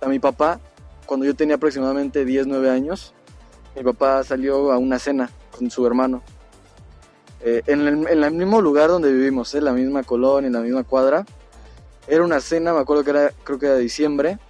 A 0.00 0.08
mi 0.08 0.18
papá, 0.18 0.60
cuando 1.04 1.26
yo 1.26 1.34
tenía 1.34 1.56
aproximadamente 1.56 2.24
10, 2.24 2.46
9 2.46 2.70
años, 2.70 3.12
mi 3.76 3.82
papá 3.82 4.24
salió 4.24 4.72
a 4.72 4.78
una 4.78 4.98
cena 4.98 5.30
con 5.50 5.70
su 5.70 5.86
hermano. 5.86 6.22
Eh, 7.48 7.62
en, 7.68 7.86
el, 7.86 8.30
mismo 8.32 8.60
lugar 8.60 8.88
donde 8.88 9.12
vivimos, 9.12 9.54
en 9.54 9.64
la 9.64 9.72
misma 9.72 10.02
colonia, 10.02 10.48
en 10.48 10.52
la 10.52 10.58
misma 10.58 10.82
cuadra. 10.82 11.24
Era 12.08 12.24
una 12.24 12.40
cena, 12.40 12.74
me 12.74 12.80
acuerdo 12.80 13.04
que 13.04 13.10
era, 13.10 13.30
creo 13.44 13.56
que 13.60 13.66
era 13.66 13.76
diciembre. 13.76 14.40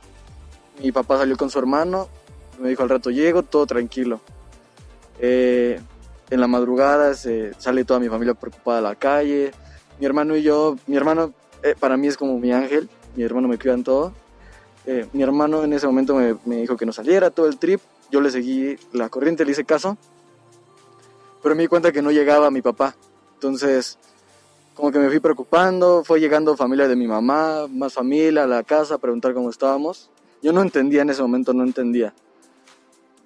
Mi 0.82 0.92
papá 0.92 1.18
salió 1.18 1.36
con 1.36 1.50
su 1.50 1.58
hermano, 1.58 2.08
me 2.58 2.70
dijo 2.70 2.82
al 2.82 2.88
rato 2.88 3.10
llego, 3.10 3.42
todo 3.42 3.66
tranquilo. 3.66 4.22
Eh, 5.20 5.78
en 6.30 6.40
la 6.40 6.46
madrugada 6.46 7.12
se 7.12 7.52
sale 7.58 7.84
toda 7.84 8.00
mi 8.00 8.08
familia 8.08 8.32
preocupada 8.32 8.78
a 8.78 8.80
la 8.82 8.94
calle. 8.94 9.50
Mi 10.00 10.06
hermano 10.06 10.34
y 10.34 10.42
yo, 10.42 10.78
mi 10.86 10.96
hermano 10.96 11.34
eh, 11.62 11.74
para 11.78 11.98
mí 11.98 12.06
es 12.06 12.16
como 12.16 12.38
mi 12.38 12.50
ángel, 12.50 12.88
mi 13.14 13.24
hermano 13.24 13.46
me 13.46 13.58
cuida 13.58 13.74
en 13.74 13.84
todo. 13.84 14.14
Eh, 14.86 15.06
mi 15.12 15.22
hermano 15.22 15.64
en 15.64 15.74
ese 15.74 15.86
momento 15.86 16.14
me, 16.14 16.34
me 16.46 16.56
dijo 16.62 16.78
que 16.78 16.86
no 16.86 16.94
saliera 16.94 17.28
todo 17.28 17.46
el 17.46 17.58
trip, 17.58 17.78
yo 18.10 18.22
le 18.22 18.30
seguí 18.30 18.78
la 18.94 19.10
corriente, 19.10 19.44
le 19.44 19.52
hice 19.52 19.66
caso, 19.66 19.98
pero 21.42 21.54
me 21.54 21.62
di 21.62 21.68
cuenta 21.68 21.92
que 21.92 22.02
no 22.02 22.10
llegaba 22.10 22.50
mi 22.50 22.62
papá. 22.62 22.94
Entonces, 23.34 23.98
como 24.74 24.92
que 24.92 24.98
me 24.98 25.08
fui 25.08 25.20
preocupando, 25.20 26.04
fue 26.04 26.20
llegando 26.20 26.56
familia 26.56 26.86
de 26.88 26.96
mi 26.96 27.06
mamá, 27.06 27.66
más 27.68 27.94
familia 27.94 28.44
a 28.44 28.46
la 28.46 28.62
casa 28.62 28.96
a 28.96 28.98
preguntar 28.98 29.32
cómo 29.32 29.50
estábamos. 29.50 30.10
Yo 30.42 30.52
no 30.52 30.60
entendía 30.62 31.02
en 31.02 31.10
ese 31.10 31.22
momento, 31.22 31.52
no 31.52 31.64
entendía. 31.64 32.14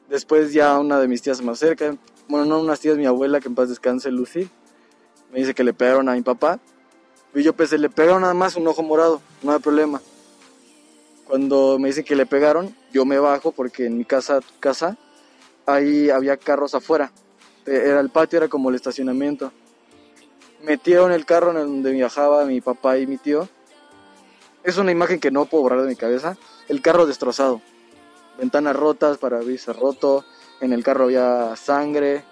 Después 0.09 0.53
ya 0.53 0.79
una 0.79 0.99
de 0.99 1.09
mis 1.09 1.23
tías 1.23 1.39
se 1.39 1.43
me 1.43 1.53
acerca, 1.53 1.97
bueno, 2.29 2.47
no 2.47 2.61
unas 2.61 2.81
tías, 2.81 2.97
mi 2.97 3.07
abuela, 3.07 3.41
que 3.41 3.49
en 3.49 3.57
paz 3.57 3.69
descanse, 3.69 4.11
Lucy, 4.11 4.49
me 5.33 5.41
dice 5.41 5.55
que 5.55 5.65
le 5.65 5.73
pegaron 5.73 6.09
a 6.09 6.13
mi 6.13 6.23
papá. 6.23 6.61
Y 7.35 7.43
yo 7.43 7.53
pensé, 7.53 7.79
le 7.79 7.91
pegaron 7.91 8.23
nada 8.23 8.35
más 8.35 8.57
un 8.57 8.67
ojo 8.67 8.83
morado, 8.83 9.21
no 9.43 9.53
hay 9.53 9.59
problema. 9.59 10.01
Cuando 11.27 11.79
me 11.79 11.89
dicen 11.89 12.05
que 12.05 12.17
le 12.17 12.27
pegaron, 12.27 12.75
yo 12.93 13.05
me 13.05 13.19
bajo 13.19 13.53
porque 13.53 13.87
en 13.87 13.99
mi 13.99 14.05
casa, 14.05 14.41
casa, 14.59 14.97
ahí 15.67 16.11
había 16.11 16.37
carros 16.37 16.75
afuera. 16.75 17.13
Eh, 17.67 17.83
Era 17.87 18.01
el 18.01 18.11
patio, 18.11 18.39
era 18.39 18.49
como 18.49 18.71
el 18.71 18.77
estacionamiento. 18.77 19.53
Metieron 20.63 21.13
el 21.13 21.25
carro 21.25 21.51
en 21.53 21.57
el 21.57 21.67
donde 21.67 21.93
viajaba 21.93 22.45
mi 22.45 22.61
papá 22.61 22.99
y 22.99 23.07
mi 23.07 23.17
tío. 23.17 23.49
Es 24.63 24.77
una 24.77 24.93
imagen 24.93 25.21
que 25.21 25.31
no 25.31 25.47
puedo 25.47 25.63
borrar 25.63 25.83
de 25.83 25.89
mi 25.89 25.97
cabeza. 25.97 26.37
El 26.69 26.83
carro 26.83 27.07
destrozado. 27.07 27.63
Ventanas 28.39 28.77
rotas, 28.77 29.19
parabrisas 29.19 29.77
roto. 29.77 30.25
En 30.61 30.73
el 30.73 30.85
carro 30.85 31.05
había 31.05 31.57
sangre. 31.57 32.25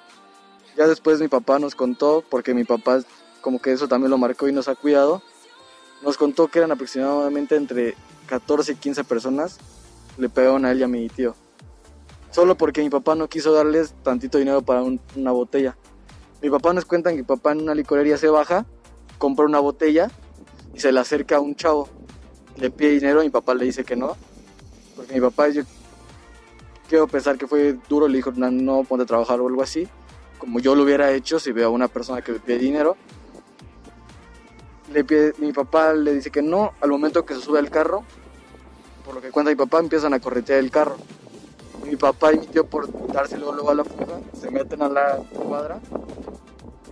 Ya 0.76 0.86
después 0.86 1.20
mi 1.20 1.28
papá 1.28 1.58
nos 1.58 1.74
contó, 1.74 2.22
porque 2.28 2.54
mi 2.54 2.64
papá 2.64 3.00
como 3.40 3.60
que 3.60 3.72
eso 3.72 3.88
también 3.88 4.10
lo 4.10 4.18
marcó 4.18 4.48
y 4.48 4.52
nos 4.52 4.68
ha 4.68 4.74
cuidado. 4.74 5.22
Nos 6.02 6.16
contó 6.16 6.48
que 6.48 6.58
eran 6.58 6.70
aproximadamente 6.70 7.56
entre 7.56 7.94
14 8.28 8.72
y 8.72 8.76
15 8.76 9.04
personas. 9.04 9.58
Le 10.18 10.28
pegaron 10.28 10.64
a 10.64 10.70
él 10.72 10.80
y 10.80 10.82
a 10.82 10.88
mi 10.88 11.08
tío. 11.08 11.34
Solo 12.30 12.56
porque 12.56 12.82
mi 12.82 12.90
papá 12.90 13.14
no 13.14 13.28
quiso 13.28 13.52
darles 13.52 13.94
tantito 14.02 14.38
dinero 14.38 14.62
para 14.62 14.82
un- 14.82 15.00
una 15.16 15.32
botella. 15.32 15.76
Mi 16.42 16.50
papá 16.50 16.72
nos 16.72 16.84
cuenta 16.84 17.10
que 17.10 17.16
mi 17.16 17.22
papá 17.22 17.52
en 17.52 17.62
una 17.62 17.74
licorería 17.74 18.16
se 18.18 18.28
baja, 18.28 18.66
compra 19.18 19.44
una 19.46 19.58
botella 19.60 20.10
y 20.74 20.80
se 20.80 20.92
le 20.92 21.00
acerca 21.00 21.36
a 21.36 21.40
un 21.40 21.54
chavo. 21.56 21.88
Le 22.56 22.70
pide 22.70 22.90
dinero 22.90 23.22
y 23.22 23.26
mi 23.26 23.30
papá 23.30 23.54
le 23.54 23.64
dice 23.64 23.84
que 23.84 23.96
no. 23.96 24.16
Porque 24.94 25.14
mi 25.14 25.20
papá, 25.20 25.48
yo 25.48 25.62
quiero 26.88 27.06
pensar 27.08 27.38
que 27.38 27.46
fue 27.46 27.76
duro, 27.88 28.06
le 28.08 28.16
dijo, 28.16 28.30
no, 28.36 28.50
no 28.50 28.84
ponte 28.84 29.04
a 29.04 29.06
trabajar 29.06 29.40
o 29.40 29.48
algo 29.48 29.62
así. 29.62 29.88
Como 30.38 30.60
yo 30.60 30.74
lo 30.74 30.82
hubiera 30.84 31.10
hecho 31.12 31.40
si 31.40 31.50
veo 31.50 31.68
a 31.68 31.70
una 31.70 31.88
persona 31.88 32.22
que 32.22 32.32
me 32.32 32.38
pide 32.40 32.58
dinero. 32.58 32.96
Le 34.92 35.04
pide- 35.04 35.34
mi 35.38 35.52
papá 35.52 35.92
le 35.92 36.14
dice 36.14 36.30
que 36.30 36.42
no. 36.42 36.72
Al 36.80 36.90
momento 36.90 37.24
que 37.24 37.34
se 37.34 37.40
sube 37.40 37.58
al 37.58 37.70
carro, 37.70 38.04
por 39.04 39.14
lo 39.14 39.20
que 39.20 39.30
cuenta 39.30 39.50
mi 39.50 39.56
papá, 39.56 39.80
empiezan 39.80 40.14
a 40.14 40.20
corretear 40.20 40.58
el 40.60 40.70
carro. 40.70 40.96
Mi 41.88 41.96
papá 41.96 42.33
y 42.35 42.38
mi 42.38 42.46
tío, 42.46 42.66
por 42.66 42.88
dárselo 43.12 43.53
luego 43.53 43.70
a 43.70 43.74
la 43.74 43.85
fuga, 43.85 44.20
se 44.38 44.51
meten 44.51 44.83
a 44.83 44.88
la 44.88 45.16
cuadra 45.35 45.81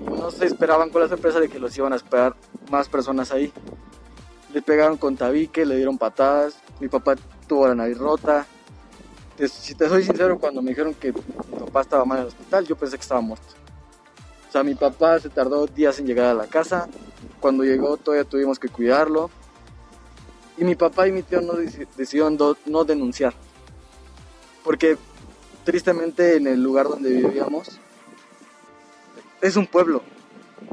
y 0.01 0.05
no 0.05 0.31
se 0.31 0.47
esperaban 0.47 0.89
con 0.91 1.03
la 1.03 1.09
sorpresa 1.09 1.39
de 1.39 1.49
que 1.49 1.59
los 1.59 1.77
iban 1.77 1.93
a 1.93 1.97
esperar 1.97 2.35
más 2.71 2.89
personas 2.89 3.31
ahí. 3.31 3.53
Le 4.55 4.63
pegaron 4.63 4.97
con 4.97 5.17
tabique, 5.17 5.67
le 5.67 5.77
dieron 5.77 5.99
patadas, 5.99 6.57
mi 6.81 6.89
papá 6.89 7.15
tuvo 7.47 7.69
la 7.69 7.75
nariz 7.75 7.99
rota. 7.99 8.47
Si 9.51 9.75
te 9.75 9.87
soy 9.89 10.03
sincero, 10.03 10.39
cuando 10.39 10.63
me 10.63 10.71
dijeron 10.71 10.95
que 10.95 11.13
mi 11.13 11.59
papá 11.59 11.83
estaba 11.83 12.07
mal 12.07 12.19
en 12.19 12.23
el 12.23 12.29
hospital, 12.29 12.67
yo 12.67 12.75
pensé 12.75 12.97
que 12.97 13.03
estaba 13.03 13.21
muerto. 13.21 13.47
O 14.49 14.53
sea, 14.53 14.63
mi 14.63 14.75
papá 14.75 15.19
se 15.19 15.29
tardó 15.29 15.67
días 15.67 15.99
en 15.99 16.07
llegar 16.07 16.27
a 16.27 16.35
la 16.35 16.47
casa. 16.47 16.89
Cuando 17.39 17.65
llegó 17.65 17.99
todavía 17.99 18.25
tuvimos 18.25 18.59
que 18.59 18.69
cuidarlo. 18.71 19.29
Y 20.57 20.65
mi 20.65 20.75
papá 20.75 21.07
y 21.07 21.13
mi 21.13 21.23
tío 21.23 21.43
no 21.43 21.53
deci- 21.53 21.87
decidieron 21.99 22.39
no 22.65 22.85
denunciar. 22.85 23.35
Porque 24.67 24.99
tristemente 25.63 26.35
en 26.35 26.49
el 26.49 26.61
lugar 26.61 26.89
donde 26.89 27.09
vivíamos 27.09 27.79
es 29.41 29.55
un 29.55 29.69
pueblo. 29.69 30.03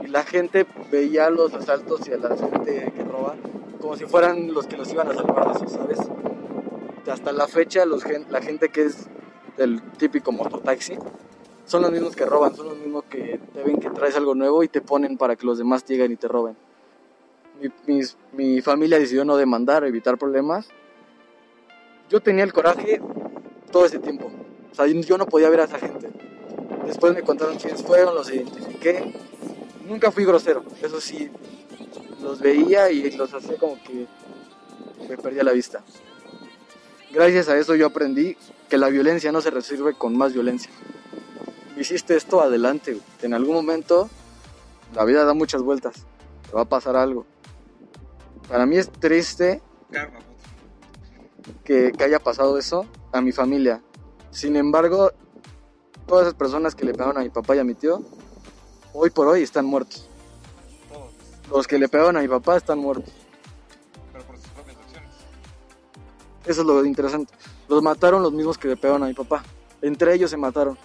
Y 0.03 0.07
la 0.07 0.23
gente 0.23 0.65
veía 0.91 1.29
los 1.29 1.53
asaltos 1.53 2.07
y 2.07 2.13
a 2.13 2.17
la 2.17 2.35
gente 2.35 2.91
que 2.91 3.03
roba 3.03 3.35
como 3.79 3.95
si 3.95 4.05
fueran 4.05 4.51
los 4.51 4.65
que 4.65 4.77
los 4.77 4.91
iban 4.91 5.11
a 5.11 5.13
salvar 5.13 5.45
de 5.45 5.65
eso, 5.65 5.77
¿sabes? 5.77 5.99
Hasta 7.07 7.31
la 7.33 7.47
fecha 7.47 7.85
los 7.85 8.03
la 8.31 8.41
gente 8.41 8.69
que 8.69 8.85
es 8.85 9.05
del 9.57 9.79
típico 9.99 10.31
mototaxi 10.31 10.97
son 11.65 11.83
los 11.83 11.91
mismos 11.91 12.15
que 12.15 12.25
roban, 12.25 12.55
son 12.55 12.69
los 12.69 12.77
mismos 12.79 13.03
que 13.03 13.39
te 13.53 13.61
ven 13.61 13.77
que 13.77 13.91
traes 13.91 14.15
algo 14.15 14.33
nuevo 14.33 14.63
y 14.63 14.69
te 14.69 14.81
ponen 14.81 15.19
para 15.19 15.35
que 15.35 15.45
los 15.45 15.59
demás 15.59 15.85
lleguen 15.85 16.11
y 16.11 16.15
te 16.15 16.27
roben. 16.27 16.57
Mi, 17.85 18.01
mi 18.31 18.59
familia 18.61 18.97
decidió 18.97 19.23
no 19.23 19.37
demandar, 19.37 19.83
evitar 19.83 20.17
problemas. 20.17 20.67
Yo 22.09 22.21
tenía 22.21 22.43
el 22.43 22.53
coraje 22.53 22.99
todo 23.73 23.85
ese 23.85 23.99
tiempo. 23.99 24.31
O 24.71 24.75
sea, 24.75 24.87
yo- 24.87 25.17
no 25.17 25.25
podía 25.25 25.49
ver 25.49 25.59
a 25.59 25.63
esa 25.65 25.77
gente. 25.79 26.09
Después 26.85 27.13
me 27.13 27.21
contaron 27.23 27.57
quiénes 27.57 27.83
fueron, 27.83 28.15
los 28.15 28.31
identifiqué. 28.31 29.13
Nunca 29.85 30.11
fui 30.11 30.23
grosero, 30.23 30.63
eso 30.81 31.01
sí. 31.01 31.29
Los 32.21 32.39
veía 32.39 32.89
y 32.89 33.11
los 33.17 33.33
hacía 33.33 33.57
como 33.57 33.77
que 33.83 34.07
me 35.09 35.17
perdía 35.17 35.43
la 35.43 35.51
vista. 35.51 35.83
Gracias 37.11 37.49
a 37.49 37.57
eso 37.57 37.75
yo 37.75 37.85
aprendí 37.87 38.37
que 38.69 38.77
la 38.77 38.87
violencia 38.87 39.31
no 39.31 39.41
se 39.41 39.51
resuelve 39.51 39.93
con 39.93 40.15
más 40.17 40.33
violencia. 40.33 40.71
Hiciste 41.77 42.15
esto, 42.15 42.41
adelante. 42.41 42.97
En 43.21 43.33
algún 43.33 43.55
momento 43.55 44.09
la 44.95 45.03
vida 45.03 45.25
da 45.25 45.33
muchas 45.33 45.61
vueltas. 45.61 46.05
Te 46.49 46.53
va 46.55 46.61
a 46.61 46.65
pasar 46.65 46.95
algo. 46.95 47.25
Para 48.47 48.65
mí 48.65 48.77
es 48.77 48.89
triste 48.91 49.61
que, 51.63 51.91
que 51.91 52.03
haya 52.03 52.19
pasado 52.19 52.57
eso 52.57 52.85
a 53.11 53.21
mi 53.21 53.31
familia. 53.31 53.81
Sin 54.31 54.55
embargo, 54.55 55.11
todas 56.07 56.23
esas 56.23 56.33
personas 56.35 56.75
que 56.75 56.85
le 56.85 56.93
pegaron 56.93 57.17
a 57.17 57.21
mi 57.21 57.29
papá 57.29 57.55
y 57.55 57.59
a 57.59 57.63
mi 57.63 57.75
tío, 57.75 58.01
hoy 58.93 59.09
por 59.09 59.27
hoy 59.27 59.43
están 59.43 59.65
muertos. 59.65 60.07
Todos, 60.91 61.11
Los 61.49 61.67
que 61.67 61.77
le 61.77 61.87
pegaron 61.87 62.17
a 62.17 62.21
mi 62.21 62.27
papá 62.27 62.57
están 62.57 62.79
muertos. 62.79 63.13
pero 64.11 64.23
por 64.25 64.37
sus 64.37 64.47
propias 64.47 64.77
acciones. 64.77 65.11
Eso 66.45 66.61
es 66.61 66.67
lo 66.67 66.83
interesante. 66.85 67.33
Los 67.67 67.81
mataron 67.81 68.21
los 68.23 68.33
mismos 68.33 68.57
que 68.57 68.67
le 68.67 68.77
pegaron 68.77 69.03
a 69.03 69.07
mi 69.07 69.13
papá. 69.13 69.43
Entre 69.81 70.13
ellos 70.13 70.31
se 70.31 70.37
mataron. 70.37 70.77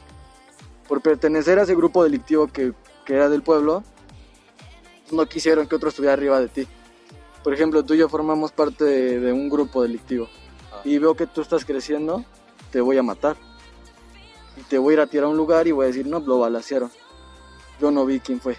Por 0.86 1.02
pertenecer 1.02 1.58
a 1.58 1.62
ese 1.62 1.74
grupo 1.74 2.02
delictivo 2.02 2.46
que, 2.48 2.72
que 3.04 3.14
era 3.14 3.28
del 3.28 3.42
pueblo, 3.42 3.82
no 5.12 5.26
quisieron 5.26 5.66
que 5.66 5.74
otro 5.74 5.88
estuviera 5.88 6.14
arriba 6.14 6.40
de 6.40 6.48
ti. 6.48 6.66
Por 7.44 7.54
ejemplo, 7.54 7.84
tú 7.84 7.94
y 7.94 7.98
yo 7.98 8.08
formamos 8.08 8.52
parte 8.52 8.84
de, 8.84 9.20
de 9.20 9.32
un 9.32 9.48
grupo 9.48 9.82
delictivo. 9.82 10.28
Y 10.84 10.98
veo 10.98 11.14
que 11.14 11.26
tú 11.26 11.40
estás 11.40 11.64
creciendo, 11.64 12.24
te 12.70 12.80
voy 12.80 12.98
a 12.98 13.02
matar. 13.02 13.36
Y 14.56 14.62
te 14.62 14.78
voy 14.78 14.92
a 14.92 14.94
ir 14.94 15.00
a 15.00 15.06
tirar 15.06 15.26
a 15.26 15.28
un 15.28 15.36
lugar 15.36 15.66
y 15.66 15.72
voy 15.72 15.84
a 15.84 15.88
decir, 15.88 16.06
no, 16.06 16.20
lo 16.20 16.40
balacearon. 16.40 16.90
Yo 17.80 17.90
no 17.90 18.04
vi 18.04 18.20
quién 18.20 18.40
fue. 18.40 18.56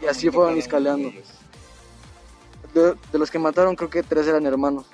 Y 0.00 0.06
así 0.06 0.30
fueron 0.30 0.56
escalando. 0.58 1.10
De, 2.74 2.94
de 3.12 3.18
los 3.18 3.30
que 3.30 3.38
mataron, 3.38 3.76
creo 3.76 3.90
que 3.90 4.02
tres 4.02 4.26
eran 4.26 4.46
hermanos. 4.46 4.86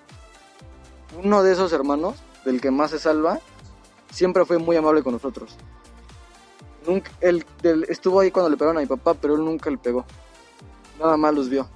Uno 1.22 1.42
de 1.42 1.52
esos 1.52 1.72
hermanos, 1.72 2.16
del 2.44 2.60
que 2.60 2.70
más 2.70 2.90
se 2.90 2.98
salva, 2.98 3.40
siempre 4.10 4.44
fue 4.44 4.58
muy 4.58 4.76
amable 4.76 5.02
con 5.02 5.12
nosotros. 5.12 5.56
Nunca, 6.86 7.10
él, 7.20 7.44
él 7.62 7.86
estuvo 7.88 8.20
ahí 8.20 8.30
cuando 8.30 8.50
le 8.50 8.56
pegaron 8.56 8.78
a 8.78 8.80
mi 8.80 8.86
papá, 8.86 9.14
pero 9.14 9.34
él 9.34 9.44
nunca 9.44 9.70
le 9.70 9.78
pegó. 9.78 10.04
Nada 10.98 11.16
más 11.16 11.34
los 11.34 11.48
vio. 11.48 11.68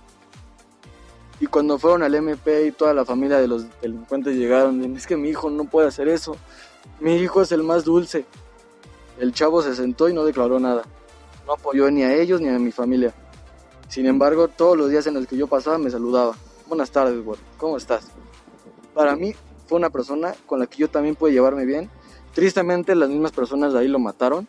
Y 1.42 1.48
cuando 1.48 1.76
fueron 1.76 2.04
al 2.04 2.14
MP 2.14 2.66
y 2.66 2.70
toda 2.70 2.94
la 2.94 3.04
familia 3.04 3.40
de 3.40 3.48
los 3.48 3.66
delincuentes 3.80 4.36
llegaron, 4.36 4.94
es 4.94 5.08
que 5.08 5.16
mi 5.16 5.28
hijo 5.28 5.50
no 5.50 5.64
puede 5.64 5.88
hacer 5.88 6.06
eso. 6.06 6.36
Mi 7.00 7.16
hijo 7.16 7.42
es 7.42 7.50
el 7.50 7.64
más 7.64 7.82
dulce. 7.82 8.24
El 9.18 9.32
chavo 9.32 9.60
se 9.60 9.74
sentó 9.74 10.08
y 10.08 10.14
no 10.14 10.24
declaró 10.24 10.60
nada. 10.60 10.84
No 11.44 11.54
apoyó 11.54 11.90
ni 11.90 12.04
a 12.04 12.14
ellos 12.14 12.40
ni 12.40 12.46
a 12.46 12.60
mi 12.60 12.70
familia. 12.70 13.12
Sin 13.88 14.06
embargo, 14.06 14.46
todos 14.46 14.78
los 14.78 14.88
días 14.88 15.04
en 15.08 15.14
los 15.14 15.26
que 15.26 15.36
yo 15.36 15.48
pasaba 15.48 15.78
me 15.78 15.90
saludaba. 15.90 16.36
Buenas 16.68 16.92
tardes, 16.92 17.20
güey. 17.24 17.40
¿Cómo 17.58 17.76
estás? 17.76 18.06
Para 18.94 19.16
mí 19.16 19.34
fue 19.66 19.78
una 19.78 19.90
persona 19.90 20.36
con 20.46 20.60
la 20.60 20.68
que 20.68 20.78
yo 20.78 20.88
también 20.90 21.16
pude 21.16 21.32
llevarme 21.32 21.66
bien. 21.66 21.90
Tristemente, 22.36 22.94
las 22.94 23.08
mismas 23.08 23.32
personas 23.32 23.72
de 23.72 23.80
ahí 23.80 23.88
lo 23.88 23.98
mataron. 23.98 24.46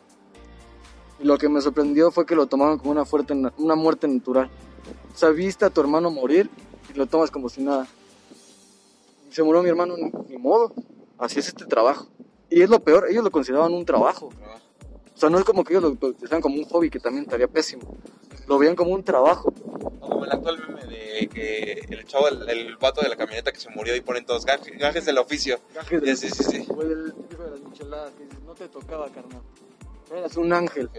Y 1.19 1.23
lo 1.23 1.39
que 1.39 1.49
me 1.49 1.59
sorprendió 1.59 2.11
fue 2.11 2.27
que 2.27 2.35
lo 2.35 2.45
tomaron 2.45 2.77
como 2.77 2.91
una 2.91 3.75
muerte 3.75 4.07
natural. 4.07 4.51
O 5.11 5.17
sea, 5.17 5.29
viste 5.29 5.65
a 5.65 5.71
tu 5.71 5.81
hermano 5.81 6.11
morir 6.11 6.51
y 6.93 6.97
lo 6.97 7.05
tomas 7.07 7.31
como 7.31 7.49
si 7.49 7.61
nada. 7.61 7.87
Se 9.31 9.41
murió 9.43 9.63
mi 9.63 9.69
hermano, 9.69 9.95
ni, 9.97 10.37
modo. 10.37 10.73
Así 11.17 11.39
es 11.39 11.47
este 11.47 11.65
trabajo. 11.65 12.07
Y 12.49 12.61
es 12.61 12.69
lo 12.69 12.83
peor, 12.83 13.07
ellos 13.09 13.23
lo 13.23 13.31
consideraban 13.31 13.73
un 13.73 13.85
trabajo. 13.85 14.29
O 15.15 15.17
sea, 15.17 15.29
no 15.29 15.39
es 15.39 15.43
como 15.43 15.63
que 15.63 15.73
ellos 15.73 15.83
lo 15.83 15.95
pensaban 15.95 16.41
como 16.41 16.55
un 16.55 16.65
hobby 16.65 16.89
que 16.89 16.99
también 16.99 17.23
estaría 17.23 17.47
pésimo. 17.47 17.95
Lo 18.47 18.57
veían 18.57 18.75
como 18.75 18.91
un 18.91 19.03
trabajo. 19.03 19.51
Como 19.99 20.25
el 20.25 20.31
actual 20.31 20.59
meme 20.67 20.85
de 20.85 21.29
que 21.29 21.85
el 21.89 22.05
chavo, 22.05 22.27
el, 22.27 22.49
el 22.49 22.77
vato 22.77 23.01
de 23.01 23.09
la 23.09 23.15
camioneta 23.15 23.51
que 23.51 23.59
se 23.59 23.69
murió 23.69 23.95
y 23.95 24.01
ponen 24.01 24.25
todos 24.25 24.45
gajes, 24.45 24.77
gajes 24.77 25.05
del 25.05 25.17
oficio. 25.17 25.59
Gajes 25.73 26.19
Sí, 26.19 26.29
sí, 26.29 26.43
sí. 26.43 26.65
O 26.69 26.81
el 26.81 27.13
de 27.13 27.49
las 27.51 27.59
micheladas 27.61 28.13
que 28.13 28.25
dice, 28.25 28.37
no 28.45 28.53
te 28.53 28.67
tocaba, 28.67 29.09
carnal. 29.09 29.41
Eras 30.11 30.37
un 30.37 30.53
ángel. 30.53 30.89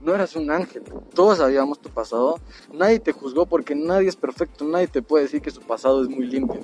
No 0.00 0.14
eras 0.14 0.36
un 0.36 0.50
ángel. 0.50 0.82
Todos 1.14 1.38
sabíamos 1.38 1.80
tu 1.80 1.88
pasado. 1.90 2.38
Nadie 2.72 3.00
te 3.00 3.12
juzgó 3.12 3.46
porque 3.46 3.74
nadie 3.74 4.08
es 4.08 4.16
perfecto. 4.16 4.64
Nadie 4.64 4.86
te 4.86 5.02
puede 5.02 5.24
decir 5.24 5.42
que 5.42 5.50
su 5.50 5.60
pasado 5.60 6.02
es 6.02 6.08
muy 6.08 6.26
limpio. 6.26 6.60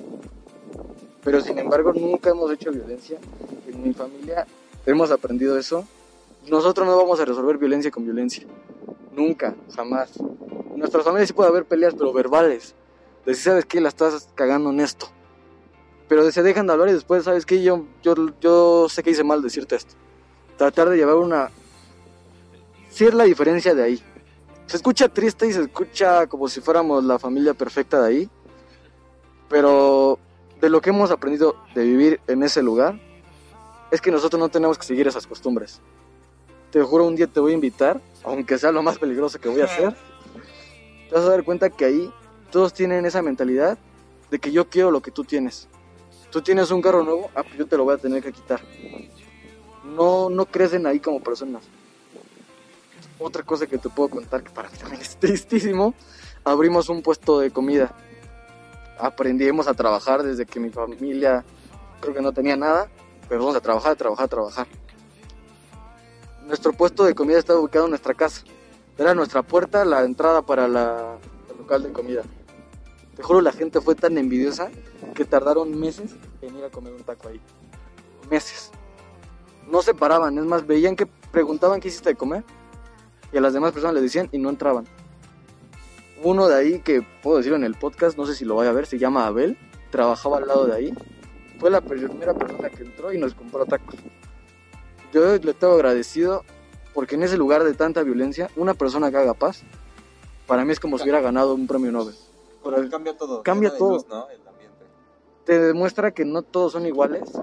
Pero 1.23 1.41
sin 1.41 1.57
embargo, 1.57 1.91
nunca 1.93 2.29
hemos 2.29 2.51
hecho 2.51 2.71
violencia. 2.71 3.19
En 3.67 3.83
mi 3.83 3.93
familia 3.93 4.45
hemos 4.85 5.11
aprendido 5.11 5.57
eso. 5.57 5.85
Nosotros 6.47 6.87
no 6.87 6.95
vamos 6.95 7.19
a 7.19 7.25
resolver 7.25 7.57
violencia 7.57 7.91
con 7.91 8.05
violencia. 8.05 8.45
Nunca, 9.15 9.55
jamás. 9.75 10.11
En 10.17 10.79
nuestras 10.79 11.03
familias 11.03 11.27
sí 11.27 11.33
puede 11.33 11.49
haber 11.49 11.65
peleas, 11.65 11.95
pero 11.95 12.13
verbales. 12.13 12.75
De 13.25 13.33
si 13.33 13.41
sabes 13.41 13.65
que 13.65 13.81
la 13.81 13.89
estás 13.89 14.29
cagando 14.35 14.69
en 14.69 14.79
esto. 14.79 15.07
Pero 16.07 16.31
se 16.31 16.43
dejan 16.43 16.67
de 16.67 16.73
hablar 16.73 16.89
y 16.89 16.93
después, 16.93 17.23
¿sabes 17.23 17.45
qué? 17.45 17.63
Yo, 17.63 17.85
yo, 18.03 18.13
yo 18.39 18.87
sé 18.89 19.01
que 19.01 19.09
hice 19.09 19.23
mal 19.23 19.41
decirte 19.41 19.75
esto. 19.75 19.95
Tratar 20.57 20.89
de 20.89 20.97
llevar 20.97 21.15
una... 21.15 21.49
Sí 22.95 23.03
es 23.03 23.13
la 23.13 23.25
diferencia 23.25 23.75
de 23.75 23.83
ahí. 23.83 24.01
Se 24.67 24.77
escucha 24.77 25.09
triste 25.09 25.45
y 25.45 25.51
se 25.51 25.63
escucha 25.63 26.27
como 26.27 26.47
si 26.47 26.61
fuéramos 26.61 27.03
la 27.03 27.19
familia 27.19 27.53
perfecta 27.53 28.01
de 28.01 28.07
ahí. 28.07 28.29
Pero 29.49 30.17
de 30.61 30.69
lo 30.69 30.79
que 30.79 30.91
hemos 30.91 31.11
aprendido 31.11 31.57
de 31.75 31.83
vivir 31.83 32.21
en 32.25 32.41
ese 32.41 32.63
lugar 32.63 32.97
es 33.91 33.99
que 33.99 34.11
nosotros 34.11 34.39
no 34.39 34.47
tenemos 34.47 34.77
que 34.77 34.85
seguir 34.85 35.09
esas 35.09 35.27
costumbres. 35.27 35.81
Te 36.71 36.81
juro, 36.83 37.05
un 37.05 37.17
día 37.17 37.27
te 37.27 37.41
voy 37.41 37.51
a 37.51 37.55
invitar, 37.55 37.99
aunque 38.23 38.57
sea 38.57 38.71
lo 38.71 38.81
más 38.81 38.97
peligroso 38.97 39.41
que 39.41 39.49
voy 39.49 39.59
a 39.59 39.65
hacer. 39.65 39.93
Te 41.09 41.15
vas 41.15 41.25
a 41.25 41.31
dar 41.31 41.43
cuenta 41.43 41.69
que 41.69 41.83
ahí 41.83 42.13
todos 42.49 42.73
tienen 42.73 43.05
esa 43.05 43.21
mentalidad 43.21 43.77
de 44.31 44.39
que 44.39 44.53
yo 44.53 44.69
quiero 44.69 44.89
lo 44.89 45.01
que 45.01 45.11
tú 45.11 45.25
tienes. 45.25 45.67
Tú 46.31 46.41
tienes 46.41 46.71
un 46.71 46.81
carro 46.81 47.03
nuevo, 47.03 47.29
ah, 47.35 47.43
pues 47.43 47.57
yo 47.57 47.67
te 47.67 47.75
lo 47.75 47.83
voy 47.83 47.95
a 47.95 47.97
tener 47.97 48.23
que 48.23 48.31
quitar. 48.31 48.61
No, 49.83 50.29
no 50.29 50.45
crecen 50.45 50.87
ahí 50.87 51.01
como 51.01 51.21
personas. 51.21 51.65
Otra 53.19 53.43
cosa 53.43 53.65
que 53.65 53.77
te 53.77 53.89
puedo 53.89 54.09
contar 54.09 54.43
que 54.43 54.51
para 54.51 54.69
mí 54.69 54.77
también 54.77 55.01
es 55.01 55.15
tristísimo, 55.17 55.93
abrimos 56.43 56.89
un 56.89 57.01
puesto 57.01 57.39
de 57.39 57.49
comida. 57.51 57.95
Aprendimos 58.99 59.67
a 59.67 59.73
trabajar 59.73 60.23
desde 60.23 60.45
que 60.45 60.59
mi 60.59 60.69
familia 60.69 61.43
creo 62.01 62.13
que 62.13 62.21
no 62.21 62.33
tenía 62.33 62.57
nada, 62.57 62.89
pero 63.29 63.41
vamos 63.41 63.55
a 63.55 63.61
trabajar, 63.61 63.93
a 63.93 63.95
trabajar, 63.95 64.25
a 64.25 64.27
trabajar. 64.27 64.67
Nuestro 66.45 66.73
puesto 66.73 67.05
de 67.05 67.15
comida 67.15 67.39
estaba 67.39 67.59
ubicado 67.59 67.85
en 67.85 67.91
nuestra 67.91 68.13
casa. 68.13 68.43
Era 68.97 69.13
nuestra 69.13 69.43
puerta, 69.43 69.83
la 69.85 70.03
entrada 70.03 70.41
para 70.41 70.67
la, 70.67 71.17
el 71.49 71.57
local 71.57 71.83
de 71.83 71.91
comida. 71.91 72.23
Te 73.15 73.23
juro, 73.23 73.39
la 73.39 73.53
gente 73.53 73.79
fue 73.79 73.95
tan 73.95 74.17
envidiosa 74.17 74.69
que 75.13 75.23
tardaron 75.23 75.77
meses 75.79 76.11
en 76.41 76.57
ir 76.57 76.65
a 76.65 76.69
comer 76.69 76.93
un 76.93 77.03
taco 77.03 77.29
ahí. 77.29 77.39
Meses. 78.29 78.71
No 79.69 79.81
se 79.81 79.93
paraban, 79.93 80.37
es 80.37 80.45
más, 80.45 80.67
veían 80.67 80.95
que 80.95 81.05
preguntaban 81.05 81.79
qué 81.79 81.87
hiciste 81.87 82.09
de 82.09 82.15
comer 82.15 82.43
y 83.35 83.37
a 83.37 83.41
las 83.41 83.53
demás 83.53 83.73
personas 83.73 83.95
les 83.95 84.03
decían 84.03 84.29
y 84.31 84.37
no 84.37 84.49
entraban. 84.49 84.85
Uno 86.23 86.47
de 86.47 86.55
ahí 86.55 86.79
que 86.79 87.05
puedo 87.21 87.35
decir 87.35 87.51
en 87.51 87.65
el 87.65 87.75
podcast, 87.75 88.17
no 88.17 88.25
sé 88.25 88.33
si 88.33 88.45
lo 88.45 88.55
vaya 88.55 88.69
a 88.69 88.73
ver, 88.73 88.85
se 88.85 88.97
llama 88.97 89.27
Abel, 89.27 89.57
trabajaba 89.91 90.37
al 90.37 90.47
lado 90.47 90.65
de 90.67 90.73
ahí. 90.73 90.93
Fue 91.59 91.69
la 91.69 91.81
primera 91.81 92.33
persona 92.33 92.69
que 92.69 92.83
entró 92.83 93.11
y 93.11 93.17
nos 93.17 93.33
compró 93.35 93.65
tacos. 93.65 93.95
Yo 95.11 95.35
le 95.35 95.53
tengo 95.53 95.73
agradecido 95.73 96.43
porque 96.93 97.15
en 97.15 97.23
ese 97.23 97.35
lugar 97.35 97.65
de 97.65 97.73
tanta 97.73 98.03
violencia, 98.03 98.49
una 98.55 98.73
persona 98.73 99.11
que 99.11 99.17
haga 99.17 99.33
paz, 99.33 99.63
para 100.47 100.63
mí 100.63 100.71
es 100.71 100.79
como 100.79 100.97
si 100.97 101.03
hubiera 101.03 101.19
ganado 101.19 101.55
un 101.55 101.67
premio 101.67 101.91
Nobel. 101.91 102.15
Pero 102.63 102.89
cambia 102.89 103.17
todo. 103.17 103.43
Cambia 103.43 103.77
todo. 103.77 103.95
luz, 103.95 104.07
¿no? 104.07 104.29
El 104.29 104.39
te 105.43 105.59
demuestra 105.59 106.11
que 106.11 106.23
no 106.23 106.41
todos 106.41 106.71
son 106.71 106.85
iguales. 106.85 107.33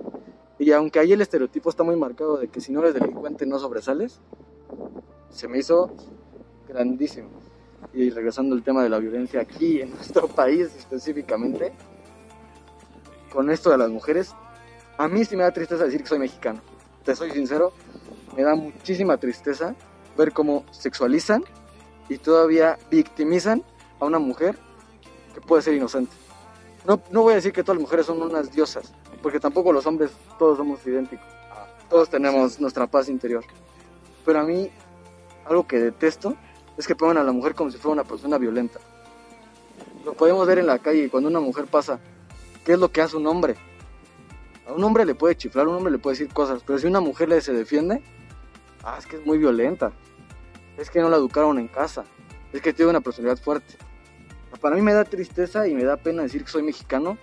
Y 0.59 0.73
aunque 0.73 1.01
ahí 1.01 1.13
el 1.13 1.21
estereotipo 1.21 1.69
está 1.69 1.83
muy 1.83 1.97
marcado 1.97 2.39
de 2.39 2.49
que 2.49 2.63
si 2.63 2.73
no 2.73 2.81
eres 2.81 2.95
delincuente 2.95 3.45
no 3.45 3.59
sobresales, 3.59 4.21
se 5.33 5.49
me 5.49 5.59
hizo 5.59 5.91
grandísimo. 6.69 7.29
Y 7.93 8.11
regresando 8.11 8.55
al 8.55 8.63
tema 8.63 8.83
de 8.83 8.89
la 8.89 8.99
violencia 8.99 9.41
aquí 9.41 9.81
en 9.81 9.91
nuestro 9.95 10.29
país 10.29 10.69
específicamente, 10.77 11.73
con 13.33 13.51
esto 13.51 13.71
de 13.71 13.79
las 13.79 13.91
mujeres, 13.91 14.35
a 14.99 15.09
mí 15.09 15.25
sí 15.25 15.37
me 15.37 15.43
da 15.43 15.51
tristeza 15.51 15.85
decir 15.85 16.03
que 16.03 16.09
soy 16.09 16.19
mexicano. 16.19 16.61
Te 17.05 17.17
soy 17.17 17.31
sincero, 17.33 17.73
me 18.37 18.43
da 18.43 18.55
muchísima 18.55 19.17
tristeza 19.17 19.75
ver 20.17 20.33
cómo 20.33 20.65
sexualizan 20.71 21.43
y 22.09 22.19
todavía 22.19 22.79
victimizan 22.91 23.65
a 23.99 24.05
una 24.05 24.19
mujer 24.19 24.59
que 25.35 25.41
puede 25.41 25.63
ser 25.63 25.75
inocente. 25.75 26.13
No, 26.87 27.01
no 27.11 27.23
voy 27.23 27.33
a 27.33 27.37
decir 27.37 27.53
que 27.53 27.63
todas 27.63 27.77
las 27.77 27.83
mujeres 27.83 28.07
son 28.07 28.21
unas 28.21 28.53
diosas, 28.53 28.93
porque 29.23 29.41
tampoco 29.41 29.73
los 29.73 29.87
hombres 29.87 30.11
todos 30.39 30.59
somos 30.59 30.85
idénticos. 30.87 31.27
Todos 31.89 32.09
tenemos 32.09 32.61
nuestra 32.61 32.87
paz 32.87 33.09
interior. 33.09 33.45
Pero 34.25 34.41
a 34.41 34.45
mí, 34.45 34.71
algo 35.45 35.67
que 35.67 35.79
detesto 35.79 36.37
es 36.77 36.87
que 36.87 36.95
pongan 36.95 37.19
a 37.19 37.25
la 37.25 37.33
mujer 37.33 37.55
como 37.55 37.71
si 37.71 37.79
fuera 37.79 38.01
una 38.01 38.05
persona 38.05 38.39
violenta. 38.39 38.81
Lo 40.05 40.15
podemos 40.15 40.47
ver 40.47 40.59
en 40.59 40.67
la 40.67 40.79
calle 40.79 41.09
cuando 41.11 41.29
una 41.29 41.41
mujer 41.41 41.67
pasa. 41.67 42.01
¿Qué 42.65 42.73
es 42.73 42.79
lo 42.79 42.91
que 42.91 43.03
hace 43.03 43.17
un 43.17 43.27
hombre? 43.27 43.57
A 44.67 44.73
un 44.73 44.83
hombre 44.85 45.05
le 45.05 45.15
puede 45.15 45.37
chiflar, 45.37 45.67
a 45.67 45.69
un 45.69 45.77
hombre 45.77 45.93
le 45.93 45.99
puede 45.99 46.17
decir 46.17 46.33
cosas, 46.33 46.63
pero 46.65 46.79
si 46.79 46.87
una 46.87 47.01
mujer 47.01 47.29
le 47.29 47.41
se 47.41 47.53
defiende, 47.53 48.03
ah, 48.85 48.97
es 48.99 49.07
que 49.07 49.17
es 49.17 49.27
muy 49.27 49.39
violenta. 49.39 49.93
Es 50.79 50.91
que 50.91 51.01
no 51.01 51.09
la 51.09 51.17
educaron 51.17 51.59
en 51.59 51.69
casa. 51.69 52.05
Es 52.53 52.61
que 52.63 52.73
tiene 52.73 52.91
una 52.91 53.01
personalidad 53.01 53.43
fuerte. 53.43 53.75
Para 54.61 54.77
mí 54.77 54.83
me 54.83 54.93
da 54.93 55.05
tristeza 55.05 55.67
y 55.67 55.75
me 55.75 55.85
da 55.85 55.97
pena 55.97 56.23
decir 56.23 56.45
que 56.45 56.51
soy 56.51 56.63
mexicano 56.63 57.19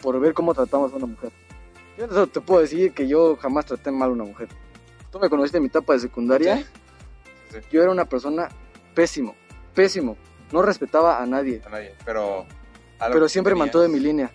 por 0.00 0.18
ver 0.18 0.34
cómo 0.34 0.52
tratamos 0.52 0.92
a 0.92 0.96
una 0.96 1.06
mujer. 1.06 1.30
Yo 1.96 2.26
te 2.26 2.40
puedo 2.40 2.60
decir 2.60 2.92
que 2.92 3.06
yo 3.06 3.36
jamás 3.36 3.66
traté 3.66 3.90
mal 3.90 4.10
a 4.10 4.12
una 4.12 4.24
mujer. 4.24 4.48
Tú 5.10 5.20
me 5.20 5.28
conociste 5.28 5.58
en 5.58 5.62
mi 5.62 5.68
etapa 5.68 5.92
de 5.92 6.00
secundaria. 6.00 6.56
Sí. 6.56 6.64
Sí. 7.52 7.58
Yo 7.70 7.82
era 7.82 7.90
una 7.90 8.04
persona 8.06 8.48
pésimo, 8.94 9.34
pésimo. 9.74 10.16
No 10.52 10.62
respetaba 10.62 11.22
a 11.22 11.26
nadie. 11.26 11.62
A 11.66 11.70
nadie, 11.70 11.94
pero... 12.04 12.46
Pero 12.98 13.28
siempre 13.28 13.52
tenías. 13.52 13.66
mantuve 13.66 13.88
mi 13.88 13.98
línea. 14.00 14.30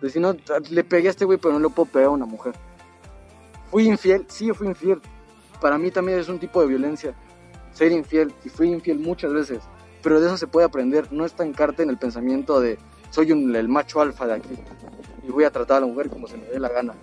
Decir, 0.00 0.22
no, 0.22 0.36
le 0.70 0.84
pegué 0.84 1.08
a 1.08 1.10
este 1.10 1.24
güey, 1.24 1.38
pero 1.38 1.54
no 1.54 1.60
le 1.68 1.74
puedo 1.74 1.86
pegar 1.90 2.06
a 2.08 2.10
una 2.10 2.26
mujer. 2.26 2.54
Fui 3.70 3.86
infiel, 3.88 4.24
sí, 4.28 4.52
fui 4.52 4.68
infiel. 4.68 5.00
Para 5.60 5.76
mí 5.78 5.90
también 5.90 6.18
es 6.18 6.28
un 6.28 6.38
tipo 6.38 6.60
de 6.60 6.68
violencia. 6.68 7.14
Ser 7.72 7.92
infiel, 7.92 8.32
y 8.44 8.48
fui 8.48 8.70
infiel 8.70 8.98
muchas 9.00 9.32
veces. 9.32 9.60
Pero 10.02 10.20
de 10.20 10.26
eso 10.28 10.36
se 10.36 10.46
puede 10.46 10.66
aprender. 10.66 11.10
No 11.12 11.24
estancarte 11.24 11.82
en 11.82 11.90
el 11.90 11.98
pensamiento 11.98 12.60
de 12.60 12.78
soy 13.10 13.32
un- 13.32 13.54
el 13.56 13.68
macho 13.68 14.00
alfa 14.00 14.26
de 14.26 14.34
aquí. 14.34 14.54
Y 15.26 15.30
voy 15.30 15.44
a 15.44 15.50
tratar 15.50 15.78
a 15.78 15.80
la 15.80 15.86
mujer 15.86 16.08
como 16.08 16.28
se 16.28 16.36
me 16.36 16.46
dé 16.46 16.60
la 16.60 16.68
gana. 16.68 16.94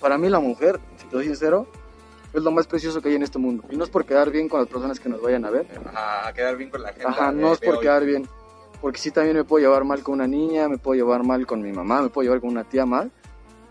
Para 0.00 0.18
mí 0.18 0.28
la 0.28 0.40
mujer, 0.40 0.80
si 0.96 1.04
te 1.06 1.12
soy 1.12 1.26
sincero, 1.26 1.68
es 2.38 2.44
lo 2.44 2.50
más 2.50 2.66
precioso 2.66 3.00
que 3.00 3.08
hay 3.08 3.14
en 3.14 3.22
este 3.22 3.38
mundo. 3.38 3.64
Y 3.70 3.76
no 3.76 3.84
es 3.84 3.90
por 3.90 4.04
quedar 4.04 4.30
bien 4.30 4.48
con 4.48 4.60
las 4.60 4.68
personas 4.68 5.00
que 5.00 5.08
nos 5.08 5.20
vayan 5.22 5.44
a 5.44 5.50
ver. 5.50 5.66
Ajá, 5.86 6.28
a 6.28 6.32
quedar 6.32 6.56
bien 6.56 6.70
con 6.70 6.82
la 6.82 6.88
gente. 6.88 7.06
Ajá, 7.06 7.32
no 7.32 7.52
es 7.52 7.60
por 7.60 7.80
quedar 7.80 8.04
bien. 8.04 8.28
Porque 8.80 8.98
sí 8.98 9.10
también 9.10 9.36
me 9.36 9.44
puedo 9.44 9.64
llevar 9.64 9.84
mal 9.84 10.02
con 10.02 10.14
una 10.14 10.26
niña, 10.26 10.68
me 10.68 10.78
puedo 10.78 10.96
llevar 10.96 11.24
mal 11.24 11.46
con 11.46 11.62
mi 11.62 11.72
mamá, 11.72 12.02
me 12.02 12.08
puedo 12.08 12.24
llevar 12.24 12.40
con 12.40 12.50
una 12.50 12.64
tía 12.64 12.84
mal. 12.84 13.10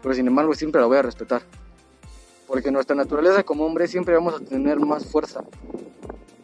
Pero 0.02 0.16
sin 0.16 0.28
embargo 0.28 0.54
siempre 0.56 0.82
la 0.82 0.88
voy 0.88 0.98
a 0.98 1.02
respetar. 1.04 1.44
Porque 2.48 2.72
nuestra 2.72 2.96
naturaleza 2.96 3.44
como 3.44 3.66
hombre 3.66 3.88
siempre 3.88 4.16
vamos 4.16 4.36
a 4.36 4.40
tener 4.40 4.80
más 4.80 5.06
fuerza. 5.06 5.44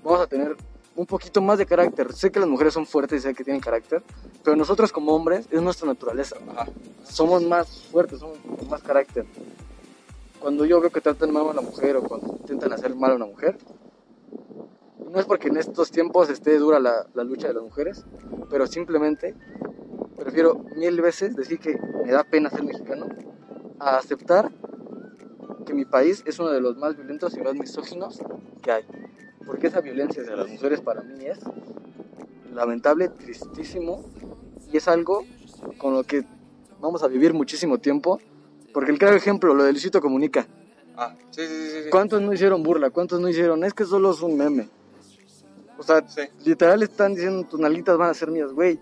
Vamos 0.03 0.21
a 0.21 0.27
tener 0.27 0.55
un 0.95 1.05
poquito 1.05 1.41
más 1.41 1.57
de 1.57 1.65
carácter. 1.65 2.13
Sé 2.13 2.31
que 2.31 2.39
las 2.39 2.49
mujeres 2.49 2.73
son 2.73 2.85
fuertes 2.85 3.19
y 3.19 3.21
sé 3.23 3.33
que 3.33 3.43
tienen 3.43 3.61
carácter. 3.61 4.03
Pero 4.43 4.55
nosotros 4.55 4.91
como 4.91 5.13
hombres 5.13 5.47
es 5.51 5.61
nuestra 5.61 5.87
naturaleza. 5.87 6.37
Ajá. 6.51 6.67
Somos 7.03 7.43
más 7.43 7.87
fuertes, 7.91 8.19
somos 8.19 8.37
más 8.69 8.81
carácter. 8.81 9.25
Cuando 10.41 10.65
yo 10.65 10.81
veo 10.81 10.89
que 10.89 11.01
tratan 11.01 11.31
mal 11.31 11.43
a 11.43 11.51
una 11.51 11.61
mujer 11.61 11.95
o 11.97 12.03
cuando 12.03 12.35
intentan 12.39 12.73
hacer 12.73 12.95
mal 12.95 13.11
a 13.11 13.15
una 13.15 13.27
mujer, 13.27 13.57
no 15.11 15.19
es 15.19 15.25
porque 15.25 15.49
en 15.49 15.57
estos 15.57 15.91
tiempos 15.91 16.29
esté 16.29 16.57
dura 16.57 16.79
la, 16.79 17.05
la 17.13 17.23
lucha 17.23 17.47
de 17.47 17.53
las 17.53 17.63
mujeres, 17.63 18.05
pero 18.49 18.65
simplemente 18.65 19.35
prefiero 20.17 20.65
mil 20.75 20.99
veces 20.99 21.35
decir 21.35 21.59
que 21.59 21.77
me 22.03 22.11
da 22.11 22.23
pena 22.23 22.49
ser 22.49 22.63
mexicano 22.63 23.07
a 23.79 23.97
aceptar 23.97 24.51
que 25.65 25.73
mi 25.73 25.85
país 25.85 26.23
es 26.25 26.39
uno 26.39 26.49
de 26.49 26.61
los 26.61 26.75
más 26.77 26.95
violentos 26.95 27.35
y 27.35 27.41
más 27.41 27.53
misóginos 27.53 28.19
que 28.61 28.71
hay. 28.71 28.83
Porque 29.45 29.67
esa 29.67 29.81
violencia 29.81 30.23
hacia 30.23 30.35
las 30.35 30.49
mujeres 30.49 30.81
para 30.81 31.01
mí 31.01 31.25
es 31.25 31.39
lamentable, 32.53 33.09
tristísimo 33.09 34.03
y 34.71 34.77
es 34.77 34.87
algo 34.87 35.23
con 35.77 35.93
lo 35.93 36.03
que 36.03 36.23
vamos 36.79 37.03
a 37.03 37.07
vivir 37.07 37.33
muchísimo 37.33 37.77
tiempo. 37.77 38.19
Porque 38.73 38.91
el 38.91 38.97
claro 38.97 39.15
ejemplo, 39.15 39.53
lo 39.53 39.63
de 39.63 39.71
Luisito 39.71 40.01
Comunica. 40.01 40.47
Ah, 40.95 41.15
sí, 41.31 41.41
sí, 41.47 41.69
sí. 41.83 41.89
¿Cuántos 41.89 42.21
no 42.21 42.33
hicieron 42.33 42.63
burla? 42.63 42.89
¿Cuántos 42.89 43.19
no 43.19 43.27
hicieron? 43.29 43.63
Es 43.63 43.73
que 43.73 43.85
solo 43.85 44.11
es 44.11 44.21
un 44.21 44.37
meme. 44.37 44.69
O 45.77 45.83
sea, 45.83 46.07
Sí. 46.07 46.21
literal 46.45 46.83
están 46.83 47.15
diciendo 47.15 47.47
tus 47.47 47.59
nalguitas 47.59 47.97
van 47.97 48.09
a 48.09 48.13
ser 48.13 48.29
mías, 48.29 48.51
güey. 48.51 48.79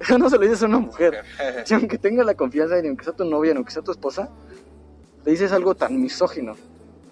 Eso 0.00 0.18
no 0.18 0.28
se 0.30 0.36
lo 0.36 0.42
dices 0.42 0.62
a 0.62 0.66
una 0.66 0.78
mujer. 0.80 1.22
Si 1.64 1.74
aunque 1.74 1.98
tenga 1.98 2.24
la 2.24 2.34
confianza 2.34 2.74
de 2.76 2.82
ni 2.82 2.88
aunque 2.88 3.04
sea 3.04 3.12
tu 3.14 3.24
novia, 3.24 3.52
ni 3.52 3.58
aunque 3.58 3.72
sea 3.72 3.82
tu 3.82 3.92
esposa, 3.92 4.28
le 5.24 5.30
dices 5.32 5.52
algo 5.52 5.74
tan 5.74 6.00
misógino. 6.00 6.54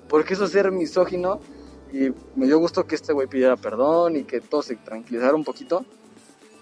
Porque 0.09 0.35
eso 0.35 0.44
es 0.44 0.52
ser 0.52 0.70
misógino. 0.72 1.40
Y 1.92 2.11
me 2.35 2.46
dio 2.46 2.59
gusto 2.59 2.85
que 2.87 2.96
este 2.96 3.12
güey 3.12 3.28
pidiera 3.28 3.56
perdón 3.56 4.16
y 4.16 4.24
que 4.24 4.40
todo 4.40 4.62
se 4.62 4.74
tranquilizara 4.76 5.35
un 5.35 5.44
poquito. 5.44 5.85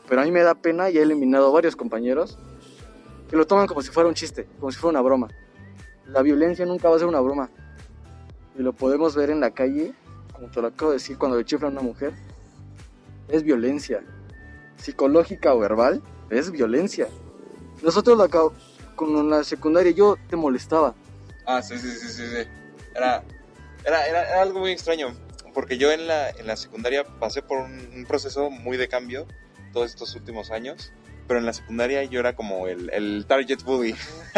Pero 0.09 0.20
a 0.20 0.25
mí 0.25 0.31
me 0.31 0.42
da 0.42 0.55
pena 0.55 0.90
y 0.90 0.99
he 0.99 1.03
eliminado 1.03 1.51
varios 1.51 1.77
compañeros 1.77 2.38
que 3.35 3.38
lo 3.38 3.49
toman 3.49 3.66
como 3.66 3.83
si 3.83 3.90
fuera 3.90 4.09
un 4.09 4.14
chiste, 4.14 4.47
como 4.61 4.70
si 4.70 4.79
fuera 4.79 4.90
una 4.90 5.01
broma. 5.01 5.27
La 6.07 6.23
violencia 6.23 6.64
nunca 6.64 6.88
va 6.88 6.94
a 6.94 6.99
ser 7.01 7.09
una 7.09 7.18
broma. 7.18 7.51
Y 8.57 8.62
lo 8.62 8.73
podemos 8.73 9.16
ver 9.16 9.29
en 9.31 9.40
la 9.40 9.51
calle, 9.51 9.92
como 10.33 10.53
te 10.53 10.62
lo 10.62 10.68
acabo 10.68 10.92
de 10.92 10.99
decir, 10.99 11.18
cuando 11.18 11.37
le 11.37 11.44
chiflan 11.44 11.77
a 11.77 11.81
una 11.81 11.83
mujer. 11.83 12.14
Es 13.27 13.42
violencia. 13.42 14.05
Psicológica 14.77 15.53
o 15.53 15.59
verbal, 15.59 16.01
es 16.31 16.53
violencia. 16.53 17.09
Nosotros 17.83 18.20
acabo, 18.20 18.53
con 18.94 19.29
la 19.29 19.42
secundaria 19.42 19.90
yo 19.90 20.16
te 20.29 20.37
molestaba. 20.37 20.94
Ah, 21.44 21.61
sí, 21.61 21.77
sí, 21.77 21.90
sí, 21.90 22.07
sí, 22.07 22.23
sí. 22.29 22.49
Era, 22.94 23.25
era, 23.85 24.07
era, 24.07 24.29
era 24.31 24.42
algo 24.42 24.61
muy 24.61 24.70
extraño, 24.70 25.09
porque 25.53 25.77
yo 25.77 25.90
en 25.90 26.07
la, 26.07 26.31
en 26.31 26.47
la 26.47 26.57
secundaria 26.57 27.03
pasé 27.18 27.42
por 27.42 27.59
un, 27.59 27.90
un 27.97 28.05
proceso 28.07 28.49
muy 28.49 28.77
de 28.77 28.87
cambio 28.87 29.27
todos 29.73 29.90
estos 29.90 30.14
últimos 30.14 30.53
años, 30.53 30.92
pero 31.27 31.41
en 31.41 31.47
la 31.47 31.53
secundaria 31.53 32.05
yo 32.05 32.21
era 32.21 32.35
como 32.35 32.69
el, 32.69 32.91
el 32.91 33.25
target 33.27 33.63
bully, 33.65 33.95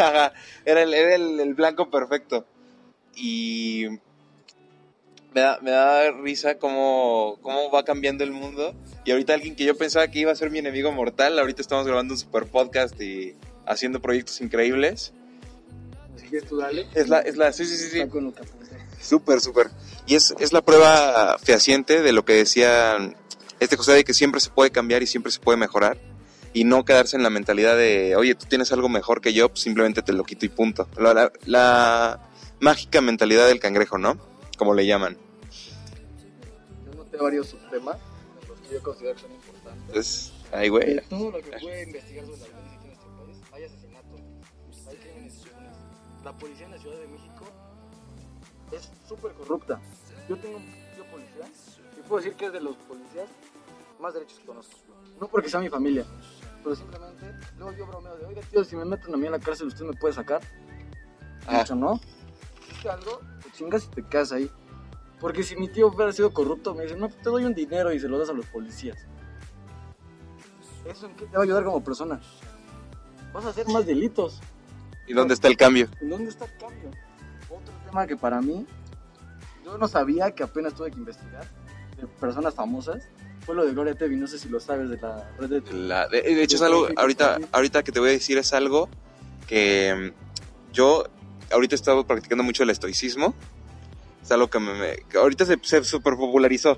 era, 0.65 0.81
el, 0.81 0.93
era 0.93 1.15
el, 1.15 1.39
el 1.39 1.53
blanco 1.53 1.89
perfecto. 1.89 2.45
Y 3.15 3.87
me 5.33 5.41
da, 5.41 5.59
me 5.61 5.71
da 5.71 6.11
risa 6.11 6.57
cómo, 6.57 7.37
cómo 7.41 7.69
va 7.71 7.83
cambiando 7.83 8.23
el 8.23 8.31
mundo. 8.31 8.73
Y 9.05 9.11
ahorita 9.11 9.33
alguien 9.33 9.55
que 9.55 9.65
yo 9.65 9.77
pensaba 9.77 10.07
que 10.07 10.19
iba 10.19 10.31
a 10.31 10.35
ser 10.35 10.49
mi 10.49 10.59
enemigo 10.59 10.91
mortal, 10.91 11.37
ahorita 11.37 11.61
estamos 11.61 11.85
grabando 11.85 12.13
un 12.13 12.19
super 12.19 12.45
podcast 12.45 12.99
y 13.01 13.35
haciendo 13.65 14.01
proyectos 14.01 14.41
increíbles. 14.41 15.13
Tú 16.49 16.57
dale. 16.57 16.87
Es 16.93 17.07
la, 17.07 17.19
es 17.19 17.37
la, 17.37 17.53
sí, 17.53 17.65
sí, 17.65 17.77
sí, 17.77 17.89
sí. 17.89 18.03
Súper, 18.99 19.39
súper. 19.39 19.69
Y 20.07 20.15
es, 20.15 20.33
es 20.39 20.51
la 20.51 20.61
prueba 20.61 21.37
fehaciente 21.39 22.01
de 22.01 22.11
lo 22.11 22.25
que 22.25 22.33
decía 22.33 22.97
este 23.59 23.77
José, 23.77 23.93
de 23.93 24.03
que 24.03 24.13
siempre 24.13 24.41
se 24.41 24.49
puede 24.49 24.71
cambiar 24.71 25.03
y 25.03 25.07
siempre 25.07 25.31
se 25.31 25.39
puede 25.39 25.57
mejorar. 25.57 25.97
Y 26.57 26.63
no 26.63 26.83
quedarse 26.85 27.15
en 27.15 27.21
la 27.21 27.29
mentalidad 27.29 27.77
de, 27.77 28.15
oye, 28.15 28.33
tú 28.33 28.47
tienes 28.47 28.71
algo 28.71 28.89
mejor 28.89 29.21
que 29.21 29.31
yo, 29.31 29.47
pues 29.49 29.61
simplemente 29.61 30.01
te 30.01 30.11
lo 30.11 30.23
quito 30.23 30.47
y 30.47 30.49
punto. 30.49 30.87
La, 30.97 31.13
la- 31.13 31.31
la 31.45 32.19
mágica 32.59 32.99
mentalidad 32.99 33.45
del 33.47 33.59
cangrejo, 33.59 33.99
¿no? 33.99 34.17
Como 34.57 34.73
le 34.73 34.87
llaman. 34.87 35.15
Yo 36.87 36.95
noté 36.95 37.17
varios 37.17 37.49
subtemas, 37.49 37.97
los 38.47 38.59
que 38.61 38.73
yo 38.73 38.81
considero 38.81 39.13
que 39.15 39.21
son 39.21 39.31
importantes. 39.33 39.83
Entonces, 39.87 40.33
ay, 40.51 40.69
güey. 40.69 40.95
De 40.95 41.01
todo 41.01 41.29
lo 41.29 41.37
que 41.43 41.51
puede 41.59 41.83
investigar 41.83 42.25
sobre 42.25 42.39
la 42.39 42.47
violencia 42.47 42.79
en 42.81 42.87
nuestro 42.87 43.09
país, 43.23 43.37
hay 43.53 43.63
asesinatos, 43.65 44.19
hay 44.89 44.95
crímenes. 44.97 45.33
La 46.25 46.33
policía 46.39 46.65
en 46.65 46.71
la 46.71 46.77
Ciudad 46.79 46.97
de 46.99 47.07
México 47.07 47.45
es 48.71 48.89
súper 49.07 49.31
corrupta. 49.33 49.79
Yo 50.27 50.35
tengo 50.37 50.57
un 50.57 50.63
tío 50.95 51.05
policía 51.11 51.45
y 51.99 52.01
puedo 52.07 52.23
decir 52.23 52.35
que 52.35 52.47
es 52.47 52.53
de 52.53 52.61
los 52.61 52.75
policías 52.77 53.27
más 53.99 54.15
derechos 54.15 54.39
que 54.39 54.45
conozco. 54.47 54.73
No 55.21 55.27
porque 55.27 55.49
sea 55.49 55.59
mi 55.59 55.69
familia, 55.69 56.05
pero 56.63 56.75
simplemente, 56.75 57.33
luego 57.57 57.71
yo 57.77 57.87
bromeo 57.87 58.17
de, 58.17 58.25
oiga 58.25 58.41
tío, 58.41 58.63
si 58.63 58.75
me 58.75 58.85
meten 58.85 59.13
a 59.13 59.17
mí 59.17 59.27
a 59.27 59.31
la 59.31 59.39
cárcel, 59.39 59.67
¿usted 59.67 59.85
me 59.85 59.93
puede 59.93 60.13
sacar? 60.13 60.41
Ah. 61.47 61.59
Dicho, 61.59 61.75
no. 61.75 61.99
Hiciste 62.61 62.89
algo, 62.89 63.21
te 63.43 63.51
chingas 63.51 63.85
y 63.85 63.87
te 63.89 64.03
quedas 64.03 64.31
ahí. 64.31 64.51
Porque 65.19 65.43
si 65.43 65.55
mi 65.55 65.67
tío 65.67 65.87
hubiera 65.87 66.11
sido 66.11 66.31
corrupto, 66.31 66.75
me 66.75 66.83
dice, 66.83 66.95
no, 66.95 67.09
te 67.09 67.29
doy 67.29 67.45
un 67.45 67.53
dinero 67.53 67.91
y 67.93 67.99
se 67.99 68.07
lo 68.07 68.19
das 68.19 68.29
a 68.29 68.33
los 68.33 68.45
policías. 68.47 68.97
¿Eso 70.85 71.07
en 71.07 71.15
qué 71.15 71.25
te 71.25 71.33
va 71.33 71.39
a 71.39 71.43
ayudar 71.43 71.63
como 71.63 71.83
persona? 71.83 72.21
Vas 73.33 73.45
a 73.45 73.49
hacer 73.49 73.67
más 73.67 73.85
delitos. 73.85 74.39
¿Y 75.07 75.13
dónde 75.13 75.33
está 75.33 75.47
el 75.47 75.57
cambio? 75.57 75.87
¿En 76.01 76.09
dónde 76.09 76.29
está 76.29 76.45
el 76.45 76.57
cambio? 76.57 76.91
Otro 77.49 77.73
tema 77.85 78.05
que 78.05 78.15
para 78.15 78.41
mí, 78.41 78.65
yo 79.65 79.77
no 79.77 79.87
sabía 79.87 80.31
que 80.31 80.43
apenas 80.43 80.73
tuve 80.73 80.91
que 80.91 80.99
investigar 80.99 81.45
de 81.99 82.07
personas 82.07 82.53
famosas, 82.53 83.09
fue 83.47 83.55
lo 83.55 83.65
de 83.65 83.71
Gloria 83.71 83.95
Trevi, 83.95 84.15
no 84.17 84.27
sé 84.27 84.37
si 84.37 84.47
lo 84.49 84.59
sabes 84.59 84.89
de 84.91 84.97
la 84.97 85.27
red 85.39 85.49
de... 85.63 85.73
La- 85.73 86.07
de, 86.09 86.21
de 86.21 86.43
hecho, 86.43 86.57
es 86.57 86.61
algo, 86.61 86.87
ahorita, 86.97 87.39
ahorita 87.53 87.81
que 87.81 87.91
te 87.91 87.99
voy 87.99 88.09
a 88.09 88.11
decir, 88.11 88.37
es 88.37 88.53
algo 88.53 88.89
que 89.47 90.11
mm, 90.13 90.73
yo 90.73 91.05
ahorita 91.51 91.73
he 91.73 91.77
estado 91.77 92.05
practicando 92.05 92.43
mucho 92.43 92.61
el 92.63 92.69
estoicismo. 92.69 93.33
Es 94.21 94.29
algo 94.31 94.49
que, 94.49 94.59
me, 94.59 94.73
me- 94.73 94.97
que 95.09 95.17
ahorita 95.17 95.45
se, 95.45 95.57
se 95.63 95.83
super 95.85 96.15
popularizó. 96.17 96.73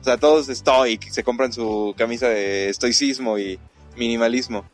O 0.00 0.04
sea, 0.04 0.16
todos 0.16 0.46
stoic, 0.46 1.10
se 1.10 1.22
compran 1.24 1.52
su 1.52 1.94
camisa 1.98 2.28
de 2.28 2.68
estoicismo 2.68 3.38
y 3.38 3.58
minimalismo. 3.96 4.64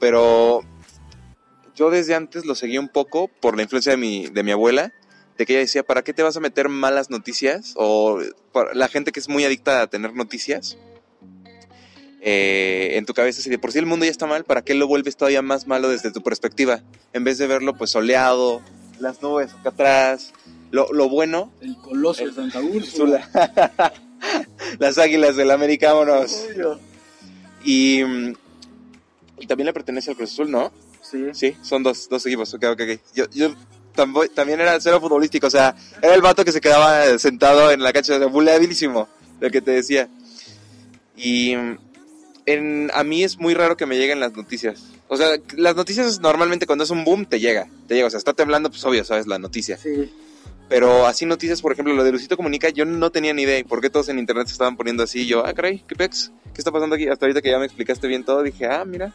Pero 0.00 0.62
yo 1.76 1.90
desde 1.90 2.14
antes 2.14 2.44
lo 2.46 2.54
seguí 2.54 2.78
un 2.78 2.88
poco 2.88 3.28
por 3.28 3.56
la 3.56 3.62
influencia 3.62 3.92
de 3.92 3.98
mi, 3.98 4.26
de 4.26 4.42
mi 4.42 4.50
abuela, 4.52 4.92
de 5.38 5.46
que 5.46 5.52
ella 5.54 5.60
decía, 5.60 5.82
¿para 5.84 6.02
qué 6.02 6.12
te 6.12 6.22
vas 6.22 6.36
a 6.36 6.40
meter 6.40 6.68
malas 6.68 7.08
noticias? 7.10 7.72
O 7.76 8.20
para 8.52 8.74
la 8.74 8.88
gente 8.88 9.12
que 9.12 9.20
es 9.20 9.28
muy 9.28 9.44
adicta 9.44 9.80
a 9.82 9.86
tener 9.86 10.12
noticias 10.14 10.76
eh, 12.20 12.90
en 12.96 13.06
tu 13.06 13.14
cabeza, 13.14 13.40
si 13.40 13.48
de 13.48 13.58
por 13.58 13.72
sí 13.72 13.78
el 13.78 13.86
mundo 13.86 14.04
ya 14.04 14.10
está 14.10 14.26
mal, 14.26 14.44
¿para 14.44 14.62
qué 14.62 14.74
lo 14.74 14.86
vuelves 14.88 15.16
todavía 15.16 15.40
más 15.42 15.66
malo 15.66 15.88
desde 15.88 16.10
tu 16.10 16.22
perspectiva? 16.22 16.82
En 17.12 17.22
vez 17.24 17.38
de 17.38 17.46
verlo 17.46 17.76
pues 17.76 17.90
soleado, 17.90 18.60
las 18.98 19.22
nubes 19.22 19.52
acá 19.54 19.68
atrás, 19.70 20.32
lo, 20.72 20.92
lo 20.92 21.08
bueno, 21.08 21.52
El 21.60 21.76
coloso 21.76 22.22
El- 22.24 22.30
de 22.30 22.34
Santa 22.34 22.60
Úrsula. 22.60 23.30
Las 24.80 24.98
águilas 24.98 25.36
del 25.36 25.52
América, 25.52 25.92
vámonos. 25.92 26.46
Obvio. 26.52 26.80
Y, 27.64 28.02
mm, 28.04 28.32
y 29.38 29.46
también 29.46 29.66
le 29.66 29.72
pertenece 29.72 30.10
al 30.10 30.16
Cruz 30.16 30.32
Azul, 30.32 30.50
¿no? 30.50 30.72
Sí. 31.00 31.26
Sí, 31.32 31.56
son 31.62 31.84
dos, 31.84 32.08
dos 32.08 32.26
equipos. 32.26 32.52
Ok, 32.52 32.64
ok, 32.64 32.80
ok. 32.82 33.00
Yo, 33.14 33.24
yo 33.30 33.54
también 34.34 34.60
era 34.60 34.80
cero 34.80 35.00
futbolístico, 35.00 35.46
o 35.46 35.50
sea, 35.50 35.74
era 36.02 36.14
el 36.14 36.22
vato 36.22 36.44
que 36.44 36.52
se 36.52 36.60
quedaba 36.60 37.18
sentado 37.18 37.70
en 37.70 37.82
la 37.82 37.92
cancha, 37.92 38.16
o 38.16 38.18
sea, 38.18 39.06
lo 39.40 39.50
que 39.50 39.60
te 39.60 39.70
decía. 39.70 40.08
Y 41.16 41.54
en, 42.46 42.90
a 42.94 43.04
mí 43.04 43.24
es 43.24 43.38
muy 43.38 43.54
raro 43.54 43.76
que 43.76 43.86
me 43.86 43.98
lleguen 43.98 44.20
las 44.20 44.34
noticias. 44.34 44.84
O 45.08 45.16
sea, 45.16 45.28
las 45.56 45.76
noticias 45.76 46.20
normalmente 46.20 46.66
cuando 46.66 46.84
es 46.84 46.90
un 46.90 47.04
boom 47.04 47.26
te 47.26 47.40
llega, 47.40 47.68
te 47.86 47.94
llega, 47.94 48.06
o 48.06 48.10
sea, 48.10 48.18
está 48.18 48.32
temblando, 48.32 48.70
pues 48.70 48.84
obvio, 48.84 49.04
sabes 49.04 49.26
la 49.26 49.38
noticia. 49.38 49.76
Sí. 49.76 50.10
Pero 50.68 51.06
así 51.06 51.24
noticias, 51.24 51.62
por 51.62 51.72
ejemplo, 51.72 51.94
lo 51.94 52.04
de 52.04 52.12
Lucito 52.12 52.36
Comunica, 52.36 52.68
yo 52.68 52.84
no 52.84 53.10
tenía 53.10 53.32
ni 53.32 53.42
idea. 53.42 53.58
¿Y 53.58 53.64
por 53.64 53.80
qué 53.80 53.88
todos 53.88 54.10
en 54.10 54.18
internet 54.18 54.48
se 54.48 54.52
estaban 54.52 54.76
poniendo 54.76 55.02
así? 55.02 55.26
Yo, 55.26 55.44
ah, 55.46 55.54
caray, 55.54 55.82
¿qué 55.88 55.94
pex? 55.94 56.30
¿Qué 56.52 56.60
está 56.60 56.70
pasando 56.70 56.94
aquí? 56.94 57.08
Hasta 57.08 57.24
ahorita 57.24 57.40
que 57.40 57.50
ya 57.50 57.58
me 57.58 57.64
explicaste 57.64 58.06
bien 58.06 58.22
todo, 58.22 58.42
dije, 58.42 58.66
ah, 58.66 58.84
mira. 58.84 59.14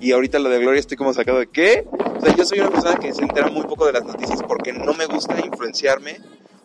Y 0.00 0.12
ahorita 0.12 0.38
lo 0.38 0.48
de 0.48 0.58
Gloria 0.60 0.78
estoy 0.80 0.96
como 0.96 1.12
sacado 1.12 1.38
de 1.40 1.48
qué. 1.48 1.84
O 1.90 2.20
sea, 2.20 2.34
yo 2.36 2.44
soy 2.44 2.60
una 2.60 2.70
persona 2.70 2.96
que 2.96 3.12
se 3.12 3.22
entera 3.22 3.48
muy 3.48 3.62
poco 3.66 3.86
de 3.86 3.92
las 3.92 4.04
noticias 4.04 4.42
porque 4.46 4.72
no 4.72 4.94
me 4.94 5.06
gusta 5.06 5.36
influenciarme 5.44 6.20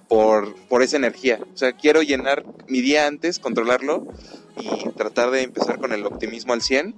por, 0.07 0.55
por 0.67 0.83
esa 0.83 0.97
energía. 0.97 1.39
O 1.53 1.57
sea, 1.57 1.73
quiero 1.73 2.01
llenar 2.03 2.43
mi 2.67 2.81
día 2.81 3.07
antes, 3.07 3.39
controlarlo 3.39 4.05
y 4.59 4.89
tratar 4.89 5.31
de 5.31 5.41
empezar 5.41 5.79
con 5.79 5.93
el 5.93 6.05
optimismo 6.05 6.53
al 6.53 6.61
100. 6.61 6.93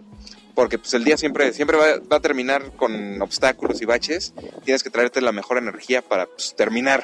Porque 0.56 0.78
pues 0.78 0.94
el 0.94 1.04
día 1.04 1.18
siempre, 1.18 1.52
siempre 1.54 1.78
va, 1.78 1.86
va 2.12 2.18
a 2.18 2.22
terminar 2.22 2.72
con 2.78 3.22
obstáculos 3.22 3.82
y 3.82 3.86
baches. 3.86 4.34
Tienes 4.64 4.84
que 4.84 4.90
traerte 4.90 5.20
la 5.22 5.32
mejor 5.34 5.58
energía 5.58 6.02
para 6.02 6.26
pues, 6.28 6.54
terminar, 6.56 7.04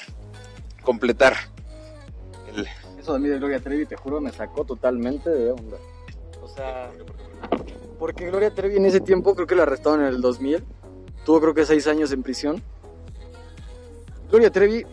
completar. 0.83 1.35
el- 2.55 2.67
Eso 2.99 3.13
de 3.13 3.19
mí 3.19 3.27
de 3.29 3.37
Gloria 3.39 3.59
Trevi, 3.59 3.85
te 3.85 3.95
juro, 3.97 4.21
me 4.21 4.31
sacó 4.31 4.63
totalmente 4.65 5.29
de 5.29 5.51
onda. 5.51 5.77
O 6.41 6.47
sea, 6.47 6.91
porque 8.01 8.25
Gloria 8.25 8.49
Trevi 8.49 8.77
en 8.77 8.87
ese 8.87 8.99
tiempo, 8.99 9.35
creo 9.35 9.45
que 9.45 9.53
la 9.53 9.61
arrestaron 9.61 10.01
en 10.01 10.07
el 10.07 10.21
2000, 10.21 10.63
tuvo 11.23 11.39
creo 11.39 11.53
que 11.53 11.67
seis 11.67 11.85
años 11.85 12.11
en 12.11 12.23
prisión. 12.23 12.63
Gloria 14.31 14.49
Trevi, 14.49 14.83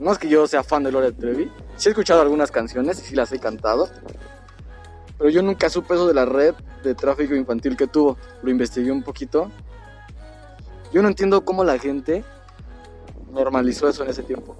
no 0.00 0.12
es 0.12 0.18
que 0.18 0.28
yo 0.28 0.46
sea 0.46 0.62
fan 0.62 0.82
de 0.82 0.90
Gloria 0.90 1.12
Trevi, 1.12 1.50
sí 1.76 1.88
he 1.88 1.92
escuchado 1.92 2.20
algunas 2.20 2.50
canciones 2.50 2.98
y 2.98 3.06
sí 3.06 3.16
las 3.16 3.32
he 3.32 3.38
cantado, 3.38 3.88
pero 5.16 5.30
yo 5.30 5.42
nunca 5.42 5.70
supe 5.70 5.94
eso 5.94 6.06
de 6.06 6.12
la 6.12 6.26
red 6.26 6.52
de 6.84 6.94
tráfico 6.94 7.34
infantil 7.34 7.74
que 7.74 7.86
tuvo. 7.86 8.18
Lo 8.42 8.50
investigué 8.50 8.92
un 8.92 9.02
poquito. 9.02 9.50
Yo 10.92 11.00
no 11.00 11.08
entiendo 11.08 11.46
cómo 11.46 11.64
la 11.64 11.78
gente 11.78 12.22
normalizó 13.30 13.88
eso 13.88 14.04
en 14.04 14.10
ese 14.10 14.24
tiempo. 14.24 14.56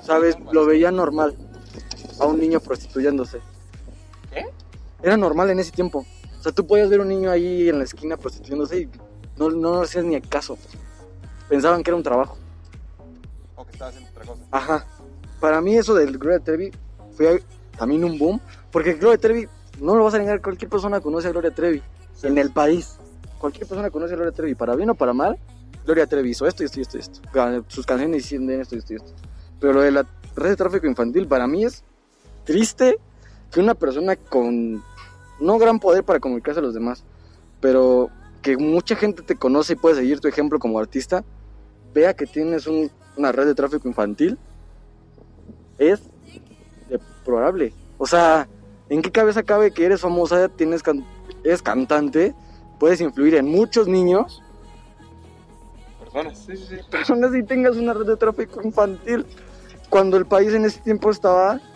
¿Sabes? 0.00 0.36
Lo 0.52 0.64
veía 0.64 0.92
normal 0.92 1.36
a 2.20 2.26
un 2.26 2.38
niño 2.38 2.60
prostituyéndose. 2.60 3.40
¿Qué? 4.30 4.44
Era 5.04 5.18
normal 5.18 5.50
en 5.50 5.58
ese 5.58 5.70
tiempo. 5.70 6.06
O 6.38 6.42
sea, 6.42 6.50
tú 6.50 6.66
podías 6.66 6.88
ver 6.88 6.98
un 7.00 7.08
niño 7.08 7.30
ahí 7.30 7.68
en 7.68 7.76
la 7.76 7.84
esquina 7.84 8.16
prostituyéndose 8.16 8.80
y 8.80 8.90
no, 9.36 9.50
no 9.50 9.82
hacías 9.82 10.02
ni 10.02 10.18
caso. 10.22 10.56
Pensaban 11.46 11.82
que 11.82 11.90
era 11.90 11.96
un 11.96 12.02
trabajo. 12.02 12.38
O 13.54 13.66
que 13.66 13.72
estaba 13.72 13.90
haciendo 13.90 14.08
otra 14.10 14.24
cosa. 14.24 14.42
Ajá. 14.50 14.86
Para 15.40 15.60
mí 15.60 15.76
eso 15.76 15.94
del 15.94 16.16
Gloria 16.16 16.40
Trevi 16.40 16.72
fue 17.18 17.42
también 17.76 18.02
un 18.02 18.18
boom. 18.18 18.40
Porque 18.72 18.94
Gloria 18.94 19.18
Trevi, 19.18 19.46
no 19.78 19.94
lo 19.94 20.04
vas 20.04 20.14
a 20.14 20.18
negar, 20.18 20.40
cualquier 20.40 20.70
persona 20.70 21.02
conoce 21.02 21.28
a 21.28 21.32
Gloria 21.32 21.54
Trevi. 21.54 21.82
En 22.22 22.38
el 22.38 22.50
país. 22.50 22.96
Cualquier 23.38 23.66
persona 23.66 23.90
conoce 23.90 24.14
a 24.14 24.16
Gloria 24.16 24.32
Trevi. 24.32 24.54
Para 24.54 24.74
bien 24.74 24.88
o 24.88 24.94
para 24.94 25.12
mal, 25.12 25.38
Gloria 25.84 26.06
Trevi 26.06 26.30
hizo 26.30 26.46
esto 26.46 26.62
y 26.62 26.66
esto 26.66 26.78
y 26.78 26.82
esto 26.82 26.96
y 26.96 27.00
esto. 27.00 27.20
Sus 27.68 27.84
canciones 27.84 28.22
dicen 28.22 28.48
esto 28.48 28.74
y 28.74 28.78
esto 28.78 28.94
y 28.94 28.96
esto. 28.96 29.12
Pero 29.60 29.74
lo 29.74 29.80
de 29.82 29.90
la 29.90 30.06
red 30.34 30.48
de 30.48 30.56
tráfico 30.56 30.86
infantil 30.86 31.28
para 31.28 31.46
mí 31.46 31.62
es 31.66 31.84
triste 32.44 32.96
que 33.50 33.60
una 33.60 33.74
persona 33.74 34.16
con 34.16 34.82
no 35.40 35.58
gran 35.58 35.78
poder 35.80 36.04
para 36.04 36.20
comunicarse 36.20 36.60
a 36.60 36.62
los 36.62 36.74
demás, 36.74 37.04
pero 37.60 38.10
que 38.42 38.56
mucha 38.56 38.94
gente 38.96 39.22
te 39.22 39.36
conoce 39.36 39.72
y 39.72 39.76
puede 39.76 39.96
seguir 39.96 40.20
tu 40.20 40.28
ejemplo 40.28 40.58
como 40.58 40.78
artista, 40.78 41.24
vea 41.94 42.14
que 42.14 42.26
tienes 42.26 42.66
un- 42.66 42.90
una 43.16 43.32
red 43.32 43.46
de 43.46 43.54
tráfico 43.54 43.88
infantil, 43.88 44.38
es 45.78 46.00
deplorable. 46.88 47.72
O 47.98 48.06
sea, 48.06 48.48
¿en 48.88 49.02
qué 49.02 49.10
cabeza 49.10 49.42
cabe 49.42 49.70
que 49.70 49.84
eres 49.84 50.00
famosa, 50.00 50.48
tienes 50.48 50.82
can- 50.82 51.04
eres 51.42 51.62
cantante, 51.62 52.34
puedes 52.78 53.00
influir 53.00 53.34
en 53.36 53.46
muchos 53.46 53.88
niños, 53.88 54.40
Personas, 56.00 56.38
sí, 56.38 56.56
sí, 56.56 56.66
sí. 56.68 56.76
personas 56.90 57.34
y 57.34 57.42
tengas 57.42 57.76
una 57.76 57.92
red 57.92 58.06
de 58.06 58.16
tráfico 58.16 58.60
infantil? 58.62 59.26
Cuando 59.90 60.16
el 60.16 60.26
país 60.26 60.52
en 60.54 60.64
ese 60.64 60.80
tiempo 60.80 61.10
estaba 61.10 61.54
¿Y 61.56 61.58
eso 61.58 61.62
fue 61.62 61.73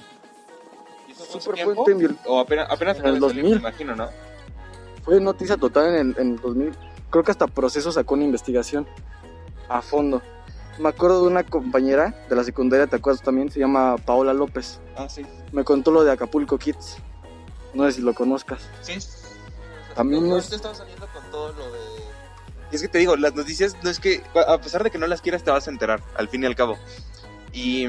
súper 1.28 1.64
fuerte 1.64 1.92
en 1.92 2.18
O 2.26 2.40
apenas, 2.40 2.68
apenas 2.70 2.98
En 2.98 3.06
el 3.06 3.16
acaba 3.16 3.28
de 3.28 3.34
salir, 3.34 3.42
2000. 3.44 3.50
me 3.54 3.56
imagino, 3.60 3.96
¿no? 3.96 4.08
Fue 5.02 5.20
noticia 5.20 5.56
total 5.56 5.94
en 5.94 5.94
el, 6.10 6.16
en 6.18 6.30
el 6.34 6.40
2000. 6.40 6.72
Creo 7.10 7.24
que 7.24 7.30
hasta 7.30 7.46
Proceso 7.46 7.90
sacó 7.92 8.14
una 8.14 8.24
investigación 8.24 8.86
a 9.68 9.80
fondo. 9.82 10.22
Me 10.78 10.88
acuerdo 10.90 11.22
de 11.22 11.28
una 11.28 11.42
compañera 11.44 12.14
de 12.28 12.36
la 12.36 12.44
secundaria, 12.44 12.86
¿te 12.86 12.96
acuerdas 12.96 13.22
también? 13.22 13.50
Se 13.50 13.58
llama 13.58 13.96
Paola 13.96 14.32
López. 14.32 14.80
Ah, 14.96 15.08
sí. 15.08 15.26
Me 15.52 15.64
contó 15.64 15.90
lo 15.90 16.04
de 16.04 16.12
Acapulco 16.12 16.58
Kids. 16.58 16.98
No 17.74 17.84
sé 17.86 17.92
si 17.92 18.02
lo 18.02 18.14
conozcas. 18.14 18.68
Sí. 18.82 18.98
También 19.94 20.28
no, 20.28 20.38
es- 20.38 20.52
estaba 20.52 20.74
saliendo 20.74 21.06
con 21.12 21.30
todo 21.30 21.52
lo 21.52 21.72
de... 21.72 21.78
Y 22.70 22.76
es 22.76 22.82
que 22.82 22.88
te 22.88 22.98
digo, 22.98 23.16
las 23.16 23.34
noticias 23.34 23.76
no 23.82 23.90
es 23.90 23.98
que... 23.98 24.22
A 24.46 24.58
pesar 24.60 24.84
de 24.84 24.90
que 24.90 24.98
no 24.98 25.06
las 25.06 25.20
quieras, 25.22 25.42
te 25.42 25.50
vas 25.50 25.66
a 25.66 25.70
enterar, 25.70 26.02
al 26.16 26.28
fin 26.28 26.42
y 26.42 26.46
al 26.46 26.54
cabo. 26.54 26.76
Y 27.52 27.86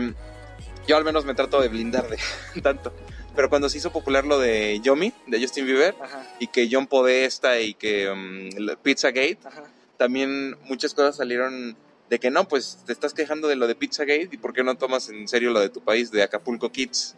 yo 0.87 0.97
al 0.97 1.03
menos 1.03 1.25
me 1.25 1.35
trato 1.35 1.61
de 1.61 1.67
blindar 1.67 2.07
de 2.09 2.17
tanto. 2.63 2.91
Pero 3.35 3.49
cuando 3.49 3.69
se 3.69 3.77
hizo 3.77 3.91
popular 3.91 4.25
lo 4.25 4.39
de 4.39 4.79
Yomi, 4.81 5.13
de 5.27 5.39
Justin 5.39 5.65
Bieber, 5.65 5.95
Ajá, 6.01 6.27
y 6.39 6.47
que 6.47 6.67
John 6.71 6.87
Podesta 6.87 7.59
y 7.59 7.73
que 7.73 8.09
um, 8.09 8.49
Pizzagate, 8.81 9.39
ajá. 9.43 9.63
también 9.97 10.57
muchas 10.65 10.93
cosas 10.93 11.15
salieron 11.17 11.77
de 12.09 12.19
que 12.19 12.31
no, 12.31 12.47
pues 12.47 12.79
te 12.85 12.91
estás 12.91 13.13
quejando 13.13 13.47
de 13.47 13.55
lo 13.55 13.67
de 13.67 13.75
Pizzagate 13.75 14.29
y 14.31 14.37
por 14.37 14.53
qué 14.53 14.63
no 14.63 14.75
tomas 14.75 15.09
en 15.09 15.27
serio 15.27 15.51
lo 15.51 15.59
de 15.59 15.69
tu 15.69 15.81
país, 15.81 16.11
de 16.11 16.23
Acapulco 16.23 16.71
Kids. 16.71 17.15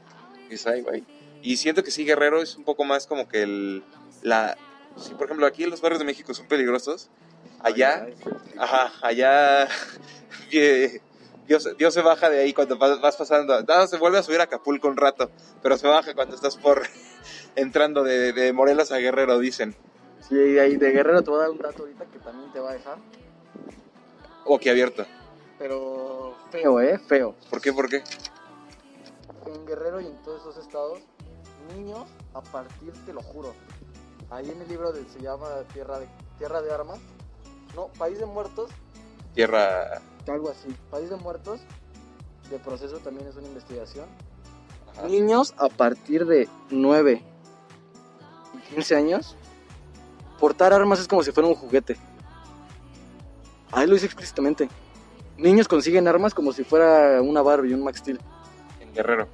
Y 1.41 1.57
siento 1.57 1.84
que 1.84 1.91
sí, 1.91 2.03
Guerrero 2.05 2.41
es 2.41 2.55
un 2.55 2.64
poco 2.64 2.84
más 2.84 3.07
como 3.07 3.28
que 3.28 3.43
el... 3.43 3.84
La, 4.22 4.57
sí, 4.97 5.14
por 5.14 5.26
ejemplo, 5.26 5.47
aquí 5.47 5.66
los 5.66 5.82
barrios 5.82 5.99
de 5.99 6.05
México 6.05 6.34
son 6.34 6.47
peligrosos. 6.47 7.09
Allá, 7.62 8.07
ajá, 8.57 8.91
allá... 9.01 9.68
Dios, 11.51 11.67
Dios 11.77 11.93
se 11.93 12.01
baja 12.01 12.29
de 12.29 12.39
ahí 12.39 12.53
cuando 12.53 12.77
vas, 12.77 13.17
pasando. 13.17 13.61
No, 13.63 13.85
se 13.85 13.97
vuelve 13.97 14.19
a 14.19 14.23
subir 14.23 14.39
a 14.39 14.43
Acapulco 14.43 14.87
un 14.87 14.95
rato, 14.95 15.29
pero 15.61 15.77
se 15.77 15.85
baja 15.85 16.13
cuando 16.15 16.33
estás 16.33 16.55
por 16.55 16.81
entrando 17.57 18.03
de, 18.03 18.31
de 18.31 18.53
Morelos 18.53 18.93
a 18.93 18.99
Guerrero, 18.99 19.37
dicen. 19.37 19.75
Sí, 20.21 20.57
ahí 20.57 20.77
de 20.77 20.91
Guerrero 20.91 21.21
te 21.21 21.29
voy 21.29 21.39
a 21.39 21.41
dar 21.41 21.51
un 21.51 21.57
dato 21.57 21.83
ahorita 21.83 22.05
que 22.05 22.19
también 22.19 22.53
te 22.53 22.61
va 22.61 22.69
a 22.69 22.73
dejar. 22.75 22.99
O 24.45 24.57
que 24.59 24.69
abierto. 24.69 25.05
Pero 25.59 26.37
feo, 26.51 26.79
¿eh? 26.79 26.97
Feo. 26.99 27.35
¿Por 27.49 27.59
qué? 27.59 27.73
¿Por 27.73 27.89
qué? 27.89 28.01
En 29.45 29.65
Guerrero 29.65 29.99
y 29.99 30.05
en 30.05 30.21
todos 30.21 30.39
esos 30.39 30.55
estados, 30.55 30.99
niños 31.75 32.07
a 32.33 32.39
partir, 32.39 32.93
te 33.05 33.11
lo 33.11 33.21
juro. 33.21 33.53
Ahí 34.29 34.49
en 34.49 34.61
el 34.61 34.69
libro 34.69 34.93
de, 34.93 35.03
se 35.09 35.19
llama 35.19 35.49
Tierra 35.73 35.99
de, 35.99 36.07
Tierra 36.37 36.61
de 36.61 36.71
Armas. 36.71 36.99
No, 37.75 37.87
País 37.97 38.19
de 38.19 38.25
Muertos, 38.25 38.71
Tierra... 39.33 40.01
algo 40.30 40.49
así. 40.49 40.67
País 40.89 41.09
de 41.09 41.15
Muertos, 41.15 41.61
de 42.49 42.59
proceso 42.59 42.97
también 42.99 43.28
es 43.28 43.36
una 43.36 43.47
investigación. 43.47 44.05
ajá. 44.93 45.07
Niños 45.07 45.53
a 45.57 45.69
partir 45.69 46.26
de 46.26 46.47
9 46.69 47.24
y 48.53 48.74
15 48.76 48.95
años, 48.95 49.36
portar 50.39 50.74
armas 50.74 50.99
es 50.99 51.07
como 51.07 51.24
si 51.24 51.32
fuera 51.32 51.47
un 51.49 51.55
juguete. 51.55 51.97
Ahí 53.72 53.88
lo 53.88 53.93
dice 53.93 54.05
explícitamente. 54.05 54.69
Niños 55.38 55.67
consiguen 55.67 56.07
armas 56.07 56.34
como 56.34 56.51
si 56.51 56.63
fuera 56.63 57.22
una 57.22 57.41
Barbie, 57.41 57.74
un 57.74 57.84
Max 57.84 57.99
Steel. 57.99 58.19
en 58.82 58.93
Guerrero. 58.93 59.28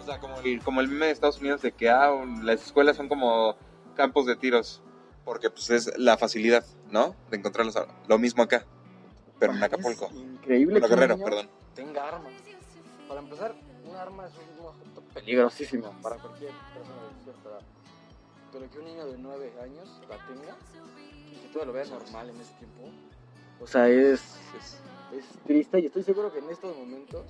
O 0.00 0.04
sea, 0.04 0.18
como 0.18 0.36
el, 0.40 0.60
como 0.64 0.80
el 0.80 0.88
meme 0.88 1.06
de 1.06 1.12
Estados 1.12 1.40
Unidos 1.40 1.62
de 1.62 1.70
que 1.72 1.88
ah, 1.88 2.10
las 2.42 2.66
escuelas 2.66 2.96
son 2.96 3.08
como 3.08 3.54
campos 3.94 4.26
de 4.26 4.34
tiros. 4.36 4.82
Porque 5.24 5.48
pues 5.48 5.70
es 5.70 5.96
la 5.96 6.18
facilidad, 6.18 6.64
¿no? 6.90 7.14
De 7.30 7.36
encontrarlos. 7.36 7.76
a- 7.76 7.86
Lo 8.08 8.18
mismo 8.18 8.42
acá. 8.42 8.66
Pero 9.42 9.54
en 9.54 9.62
Acapulco. 9.64 10.06
Es 10.06 10.12
increíble 10.12 10.78
Bueno, 10.78 10.86
que 10.86 10.94
Guerrero, 10.94 11.14
niño 11.16 11.24
perdón. 11.24 11.48
tenga 11.74 12.06
armas. 12.08 12.32
Para 13.08 13.20
empezar, 13.20 13.54
un 13.84 13.96
arma 13.96 14.26
es 14.28 14.32
un 14.60 14.66
objeto 14.66 15.02
peligrosísimo 15.14 15.92
para 16.00 16.14
cualquier 16.18 16.52
persona 16.72 17.02
de 17.02 17.24
cierta 17.24 17.48
edad. 17.48 17.60
pero 18.52 18.70
que 18.70 18.78
un 18.78 18.84
niño 18.84 19.04
de 19.06 19.18
9 19.18 19.52
años 19.60 19.88
la 20.08 20.16
tenga 20.28 20.56
y 21.32 21.34
que 21.40 21.48
tú 21.52 21.58
lo 21.66 21.72
veas 21.72 21.90
normal 21.90 22.30
en 22.30 22.40
ese 22.40 22.52
tiempo. 22.54 22.82
O 23.60 23.66
sea, 23.66 23.88
es, 23.88 24.20
es, 24.20 24.76
es 25.18 25.24
triste 25.44 25.80
y 25.80 25.86
estoy 25.86 26.04
seguro 26.04 26.32
que 26.32 26.38
en 26.38 26.48
estos 26.50 26.76
momentos, 26.76 27.26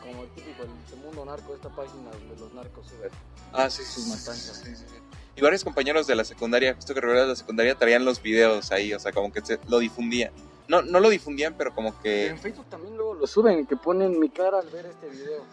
como 0.00 0.22
típico 0.26 0.62
el 0.62 0.98
mundo 1.00 1.24
narco, 1.24 1.54
esta 1.56 1.70
página 1.70 2.10
donde 2.12 2.36
los 2.36 2.52
narcos 2.54 2.86
suben 2.86 3.10
Ah, 3.52 3.68
sí, 3.68 3.82
sus 3.82 4.04
sí, 4.04 4.10
matanzas. 4.10 4.58
sí, 4.64 4.76
sí, 4.76 4.84
sí. 4.88 4.94
Y 5.34 5.40
varios 5.40 5.64
compañeros 5.64 6.06
de 6.06 6.14
la 6.14 6.22
secundaria, 6.24 6.72
justo 6.76 6.94
que 6.94 7.00
de 7.00 7.26
la 7.26 7.34
secundaria, 7.34 7.74
traían 7.74 8.04
los 8.04 8.22
videos 8.22 8.70
ahí, 8.70 8.94
o 8.94 9.00
sea, 9.00 9.10
como 9.10 9.32
que 9.32 9.40
se- 9.40 9.58
lo 9.66 9.80
difundían. 9.80 10.32
No, 10.66 10.82
no 10.82 10.98
lo 11.00 11.10
difundían, 11.10 11.54
pero 11.58 11.74
como 11.74 12.00
que... 12.00 12.28
En 12.28 12.38
Facebook 12.38 12.66
también 12.70 12.96
luego 12.96 13.14
lo 13.14 13.26
suben, 13.26 13.66
que 13.66 13.76
ponen 13.76 14.18
mi 14.18 14.30
cara 14.30 14.60
al 14.60 14.68
ver 14.70 14.86
este 14.86 15.08
video. 15.10 15.44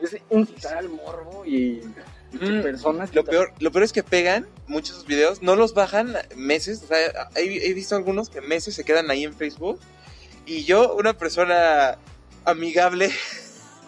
Es 0.00 0.16
incitar 0.30 0.78
al 0.78 0.88
morbo 0.88 1.44
y, 1.46 1.82
y 2.32 2.38
que 2.38 2.50
Mm, 2.50 2.62
personas... 2.62 3.14
Lo 3.14 3.24
peor, 3.24 3.52
lo 3.58 3.70
peor 3.70 3.84
es 3.84 3.92
que 3.92 4.02
pegan 4.02 4.46
muchos 4.66 5.06
videos, 5.06 5.42
no 5.42 5.56
los 5.56 5.74
bajan 5.74 6.14
meses, 6.36 6.82
o 6.82 6.86
sea, 6.88 7.30
he, 7.36 7.68
he 7.68 7.74
visto 7.74 7.96
algunos 7.96 8.28
que 8.28 8.40
meses 8.40 8.74
se 8.74 8.84
quedan 8.84 9.10
ahí 9.10 9.24
en 9.24 9.34
Facebook. 9.34 9.78
Y 10.44 10.64
yo, 10.64 10.94
una 10.94 11.14
persona 11.14 11.98
amigable, 12.44 13.10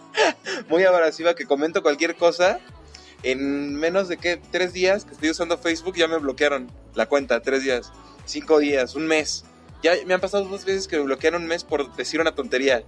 muy 0.69 0.85
abrasiva, 0.85 1.35
que 1.35 1.47
comento 1.47 1.83
cualquier 1.83 2.17
cosa, 2.17 2.61
en 3.23 3.75
menos 3.77 4.09
de 4.09 4.17
que 4.17 4.41
tres 4.51 4.73
días 4.73 5.05
que 5.05 5.13
estoy 5.13 5.31
usando 5.31 5.59
Facebook 5.59 5.97
ya 5.97 6.09
me 6.09 6.19
bloquearon 6.19 6.71
la 6.95 7.07
cuenta, 7.07 7.41
tres 7.41 7.63
días, 7.63 7.93
cinco 8.25 8.59
días, 8.59 8.95
un 8.95 9.07
mes. 9.07 9.45
Ya 9.83 9.93
me 10.07 10.15
han 10.15 10.21
pasado 10.21 10.45
dos 10.45 10.65
veces 10.65 10.89
que 10.89 10.97
me 10.97 11.05
bloquearon 11.05 11.43
un 11.43 11.49
mes 11.49 11.65
por 11.65 11.95
decir 11.97 12.21
una 12.21 12.35
tontería. 12.35 12.85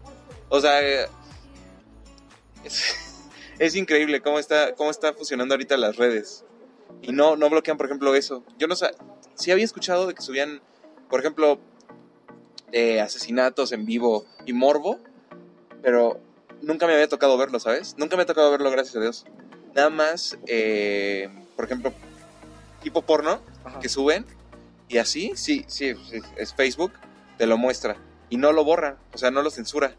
O 0.48 0.60
sea, 0.60 0.80
es, 0.82 1.08
es 3.58 3.74
increíble 3.76 4.20
cómo 4.20 4.38
está, 4.38 4.74
cómo 4.74 4.90
está 4.90 5.12
funcionando 5.12 5.54
ahorita 5.54 5.76
las 5.76 5.96
redes. 5.96 6.44
Y 7.00 7.12
no, 7.12 7.36
no 7.36 7.48
bloquean, 7.48 7.76
por 7.76 7.86
ejemplo, 7.86 8.14
eso. 8.14 8.44
Yo 8.58 8.66
no 8.66 8.76
sé, 8.76 8.90
sí 9.34 9.50
había 9.50 9.64
escuchado 9.64 10.06
de 10.06 10.14
que 10.14 10.22
subían, 10.22 10.60
por 11.08 11.20
ejemplo, 11.20 11.58
eh, 12.72 13.00
asesinatos 13.00 13.72
en 13.72 13.86
vivo 13.86 14.26
y 14.46 14.52
morbo, 14.52 14.98
pero 15.82 16.20
nunca 16.60 16.86
me 16.86 16.94
había 16.94 17.08
tocado 17.08 17.36
verlo, 17.38 17.58
¿sabes? 17.60 17.96
Nunca 17.98 18.16
me 18.16 18.22
ha 18.22 18.26
tocado 18.26 18.50
verlo, 18.50 18.70
gracias 18.70 18.96
a 18.96 19.00
Dios. 19.00 19.24
Nada 19.74 19.90
más, 19.90 20.38
eh, 20.46 21.28
por 21.56 21.64
ejemplo, 21.64 21.92
tipo 22.82 23.02
porno 23.02 23.40
Ajá. 23.64 23.80
que 23.80 23.88
suben 23.88 24.26
y 24.92 24.98
así, 24.98 25.32
sí, 25.36 25.64
sí, 25.68 25.94
sí, 25.94 26.20
es 26.36 26.54
Facebook, 26.54 26.92
te 27.38 27.46
lo 27.46 27.56
muestra 27.56 27.96
y 28.28 28.36
no 28.36 28.52
lo 28.52 28.62
borra, 28.62 28.98
o 29.14 29.18
sea, 29.18 29.30
no 29.30 29.40
lo 29.40 29.50
censura. 29.50 29.96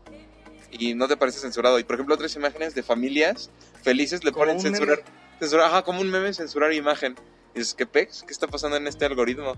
Y 0.69 0.93
no 0.93 1.07
te 1.07 1.17
parece 1.17 1.39
censurado. 1.39 1.79
Y 1.79 1.83
por 1.83 1.95
ejemplo, 1.95 2.13
otras 2.13 2.35
imágenes 2.35 2.75
de 2.75 2.83
familias 2.83 3.49
felices 3.81 4.23
le 4.23 4.31
ponen 4.31 4.59
censurar. 4.59 4.97
meme. 4.97 5.09
Censurar, 5.39 5.65
ajá, 5.65 5.81
como 5.83 6.01
un 6.01 6.11
meme, 6.11 6.31
censurar 6.31 6.73
imagen. 6.73 7.15
Y 7.55 7.59
dices, 7.59 7.73
¿qué 7.73 7.87
pex? 7.87 8.23
¿Qué 8.23 8.31
está 8.31 8.47
pasando 8.47 8.77
en 8.77 8.85
este 8.85 9.05
algoritmo? 9.05 9.55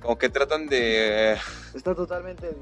Como 0.00 0.16
que 0.16 0.28
tratan 0.28 0.68
de... 0.68 1.36
Está 1.74 1.94
totalmente 1.94 2.56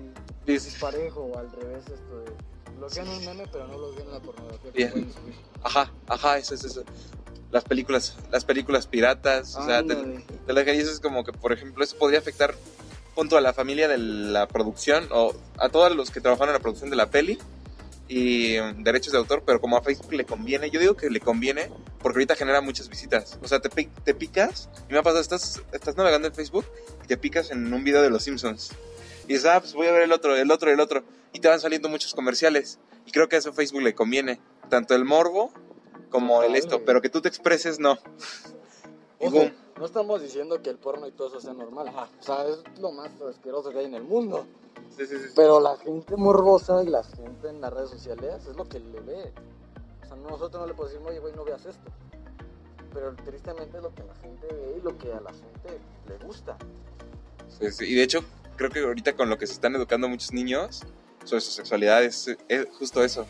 disparejo 0.47 1.21
o 1.21 1.39
al 1.39 1.51
revés 1.53 1.85
esto 1.85 2.21
de... 2.21 2.33
Bloquean 2.77 3.09
un 3.09 3.25
meme 3.27 3.45
pero 3.53 3.67
no 3.67 3.99
en 3.99 4.11
la 4.11 4.21
pornografía 4.21 4.91
subir. 4.91 5.35
Ajá, 5.63 5.93
ajá, 6.07 6.39
eso 6.39 6.55
es 6.55 6.65
eso. 6.65 6.83
Las 7.51 7.65
películas, 7.65 8.17
las 8.31 8.45
películas 8.45 8.87
piratas, 8.87 9.57
o 9.57 9.67
sea, 9.67 9.83
te, 9.83 9.95
te 9.97 10.53
lo 10.53 11.01
como 11.03 11.25
que, 11.25 11.33
por 11.33 11.53
ejemplo, 11.53 11.83
eso 11.83 11.97
podría 11.97 12.21
afectar 12.21 12.55
punto 13.15 13.37
a 13.37 13.41
la 13.41 13.53
familia 13.53 13.89
de 13.89 13.99
la 13.99 14.47
producción 14.47 15.09
o 15.11 15.35
a 15.59 15.69
todos 15.69 15.95
los 15.97 16.11
que 16.11 16.21
trabajan 16.21 16.49
en 16.49 16.55
la 16.55 16.61
producción 16.61 16.91
de 16.91 16.97
la 16.97 17.11
peli 17.11 17.39
y 18.11 18.57
mm, 18.61 18.83
derechos 18.83 19.13
de 19.13 19.19
autor, 19.19 19.45
pero 19.47 19.61
como 19.61 19.77
a 19.77 19.83
Facebook 19.83 20.13
le 20.13 20.25
conviene, 20.25 20.69
yo 20.71 20.81
digo 20.81 20.97
que 20.97 21.09
le 21.11 21.21
conviene 21.21 21.71
porque 22.01 22.19
ahorita 22.19 22.35
genera 22.35 22.61
muchas 22.61 22.89
visitas. 22.89 23.39
O 23.43 23.49
sea, 23.49 23.61
te, 23.61 23.69
te 23.69 24.15
picas 24.15 24.69
y 24.89 24.93
me 24.93 24.99
ha 24.99 25.03
pasado, 25.03 25.21
estás, 25.21 25.63
estás 25.73 25.97
navegando 25.97 26.27
en 26.29 26.35
Facebook 26.35 26.67
y 27.05 27.07
te 27.07 27.17
picas 27.17 27.51
en 27.53 27.73
un 27.73 27.85
video 27.85 28.03
de 28.03 28.11
los 28.11 28.25
Simpsons. 28.25 28.73
Y 29.29 29.35
dices, 29.35 29.47
ah, 29.47 29.61
pues 29.61 29.75
voy 29.75 29.87
a 29.87 29.93
ver 29.93 30.03
el 30.03 30.13
otro, 30.13 30.37
el 30.37 30.51
otro, 30.51 30.73
el 30.73 30.81
otro. 30.81 31.05
Y 31.33 31.39
te 31.39 31.47
van 31.47 31.61
saliendo 31.61 31.89
muchos 31.89 32.13
comerciales. 32.15 32.81
Y 33.07 33.13
creo 33.13 33.29
que 33.29 33.37
a 33.37 33.39
eso 33.39 33.53
Facebook 33.53 33.83
le 33.83 33.95
conviene. 33.95 34.41
Tanto 34.69 34.97
el 34.97 35.05
morbo 35.05 35.53
como 36.11 36.43
el 36.43 36.57
esto. 36.57 36.85
Pero 36.85 37.01
que 37.01 37.09
tú 37.09 37.21
te 37.21 37.29
expreses, 37.29 37.79
no. 37.79 37.99
Ojo, 39.21 39.51
no 39.79 39.87
estamos 39.87 40.21
diciendo 40.23 40.63
que 40.63 40.71
el 40.71 40.77
porno 40.77 41.07
y 41.07 41.13
todo 41.13 41.29
eso 41.29 41.41
sea 41.41 41.55
normal. 41.55 41.89
O 41.89 42.23
sea, 42.23 42.47
es 42.47 42.59
lo 42.81 42.93
más 42.93 43.11
asqueroso 43.23 43.71
que 43.71 43.79
hay 43.79 43.87
en 43.87 43.95
el 43.95 44.03
mundo. 44.03 44.47
Sí, 44.97 45.07
sí, 45.07 45.17
sí. 45.19 45.33
Pero 45.37 45.61
la 45.61 45.77
gente 45.79 46.17
morbosa 46.17 46.83
y 46.83 46.87
la 46.87 47.03
gente 47.03 47.49
en 47.49 47.61
las 47.61 47.73
redes 47.73 47.91
sociales 47.91 48.47
es 48.47 48.57
lo 48.57 48.65
que 48.65 48.81
le 48.81 49.01
ve. 49.01 49.33
O 50.03 50.07
sea, 50.07 50.17
nosotros 50.17 50.61
no 50.61 50.67
le 50.67 50.75
podemos 50.75 50.93
decir, 50.93 51.07
oye, 51.07 51.19
güey, 51.21 51.35
no 51.35 51.45
veas 51.45 51.65
esto. 51.65 51.91
Pero 52.93 53.15
tristemente 53.25 53.77
es 53.77 53.83
lo 53.83 53.95
que 53.95 54.03
la 54.03 54.15
gente 54.17 54.47
ve 54.49 54.77
y 54.79 54.81
lo 54.83 54.99
que 54.99 55.13
a 55.13 55.21
la 55.21 55.33
gente 55.33 55.81
le 56.09 56.27
gusta. 56.27 56.57
Sí, 57.59 57.71
sí, 57.71 57.85
Y 57.87 57.95
de 57.95 58.03
hecho, 58.03 58.25
creo 58.57 58.71
que 58.71 58.81
ahorita 58.81 59.15
con 59.15 59.31
lo 59.31 59.39
que 59.39 59.47
se 59.47 59.53
están 59.53 59.75
educando 59.77 60.09
muchos 60.09 60.33
niños 60.33 60.83
sobre 61.25 61.41
su 61.41 61.53
sexualidad 61.53 62.03
es, 62.03 62.37
es 62.49 62.67
justo 62.79 63.05
eso. 63.05 63.27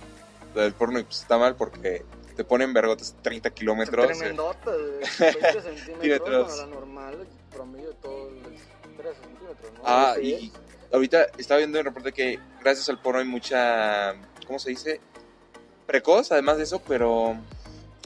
Lo 0.55 0.63
del 0.63 0.73
porno 0.73 0.99
y, 0.99 1.05
pues, 1.05 1.21
está 1.21 1.39
mal 1.39 1.57
porque 1.57 2.05
te 2.41 2.45
ponen 2.45 2.73
vergotas 2.73 3.15
30 3.21 3.51
kilómetros. 3.51 4.07
Tremendota, 4.07 4.71
de 4.75 4.99
20 5.19 5.61
centímetros, 5.61 6.57
la 6.57 6.67
normal, 6.69 7.15
el 7.21 7.27
promedio 7.55 7.89
de 7.89 7.95
todo 7.97 8.31
es 8.31 8.63
13 8.97 9.21
centímetros, 9.21 9.73
¿no? 9.75 9.81
Ah, 9.85 10.15
y 10.19 10.33
es. 10.33 10.53
ahorita 10.91 11.27
estaba 11.37 11.59
viendo 11.59 11.79
un 11.79 11.85
reporte 11.85 12.13
que 12.13 12.39
gracias 12.63 12.89
al 12.89 12.99
porno 13.03 13.21
hay 13.21 13.27
mucha, 13.27 14.15
¿cómo 14.47 14.59
se 14.59 14.71
dice? 14.71 15.03
Precoz, 15.85 16.33
además 16.33 16.57
de 16.57 16.63
eso, 16.63 16.81
pero... 16.89 17.37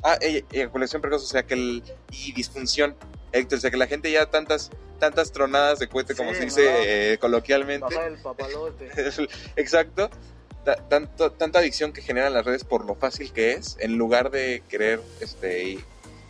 Ah, 0.02 0.18
ey- 0.20 0.44
eyaculación 0.50 1.00
precoz, 1.00 1.22
o 1.22 1.26
sea 1.26 1.44
que 1.44 1.54
el... 1.54 1.84
Y 2.10 2.32
disfunción 2.32 2.96
eréctil, 3.30 3.58
o 3.58 3.60
sea 3.60 3.70
que 3.70 3.76
la 3.76 3.86
gente 3.86 4.10
ya 4.10 4.26
tantas, 4.26 4.72
tantas 4.98 5.30
tronadas 5.30 5.78
de 5.78 5.88
cohete, 5.88 6.16
como 6.16 6.30
Sí, 6.32 6.38
se 6.38 6.44
dice 6.46 6.64
¿no? 6.64 6.76
eh, 6.80 7.18
coloquialmente. 7.20 7.86
Bajar 7.94 8.10
el 8.10 8.18
papalote. 8.20 8.90
Exacto. 9.56 10.10
Tanto, 10.64 11.32
tanta 11.32 11.58
adicción 11.58 11.92
que 11.92 12.00
generan 12.02 12.32
las 12.32 12.44
redes 12.44 12.64
por 12.64 12.84
lo 12.86 12.94
fácil 12.94 13.32
que 13.32 13.52
es, 13.52 13.76
en 13.80 13.96
lugar 13.98 14.30
de 14.30 14.62
querer 14.68 15.00
este, 15.20 15.78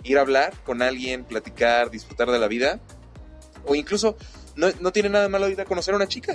ir 0.02 0.18
a 0.18 0.22
hablar 0.22 0.52
con 0.64 0.82
alguien, 0.82 1.24
platicar, 1.24 1.90
disfrutar 1.90 2.30
de 2.30 2.38
la 2.38 2.48
vida, 2.48 2.80
o 3.64 3.74
incluso 3.74 4.16
no, 4.56 4.68
no 4.80 4.92
tiene 4.92 5.08
nada 5.08 5.24
de 5.24 5.28
malo 5.30 5.48
ir 5.48 5.60
a 5.60 5.64
conocer 5.64 5.94
a 5.94 5.96
una 5.98 6.08
chica. 6.08 6.34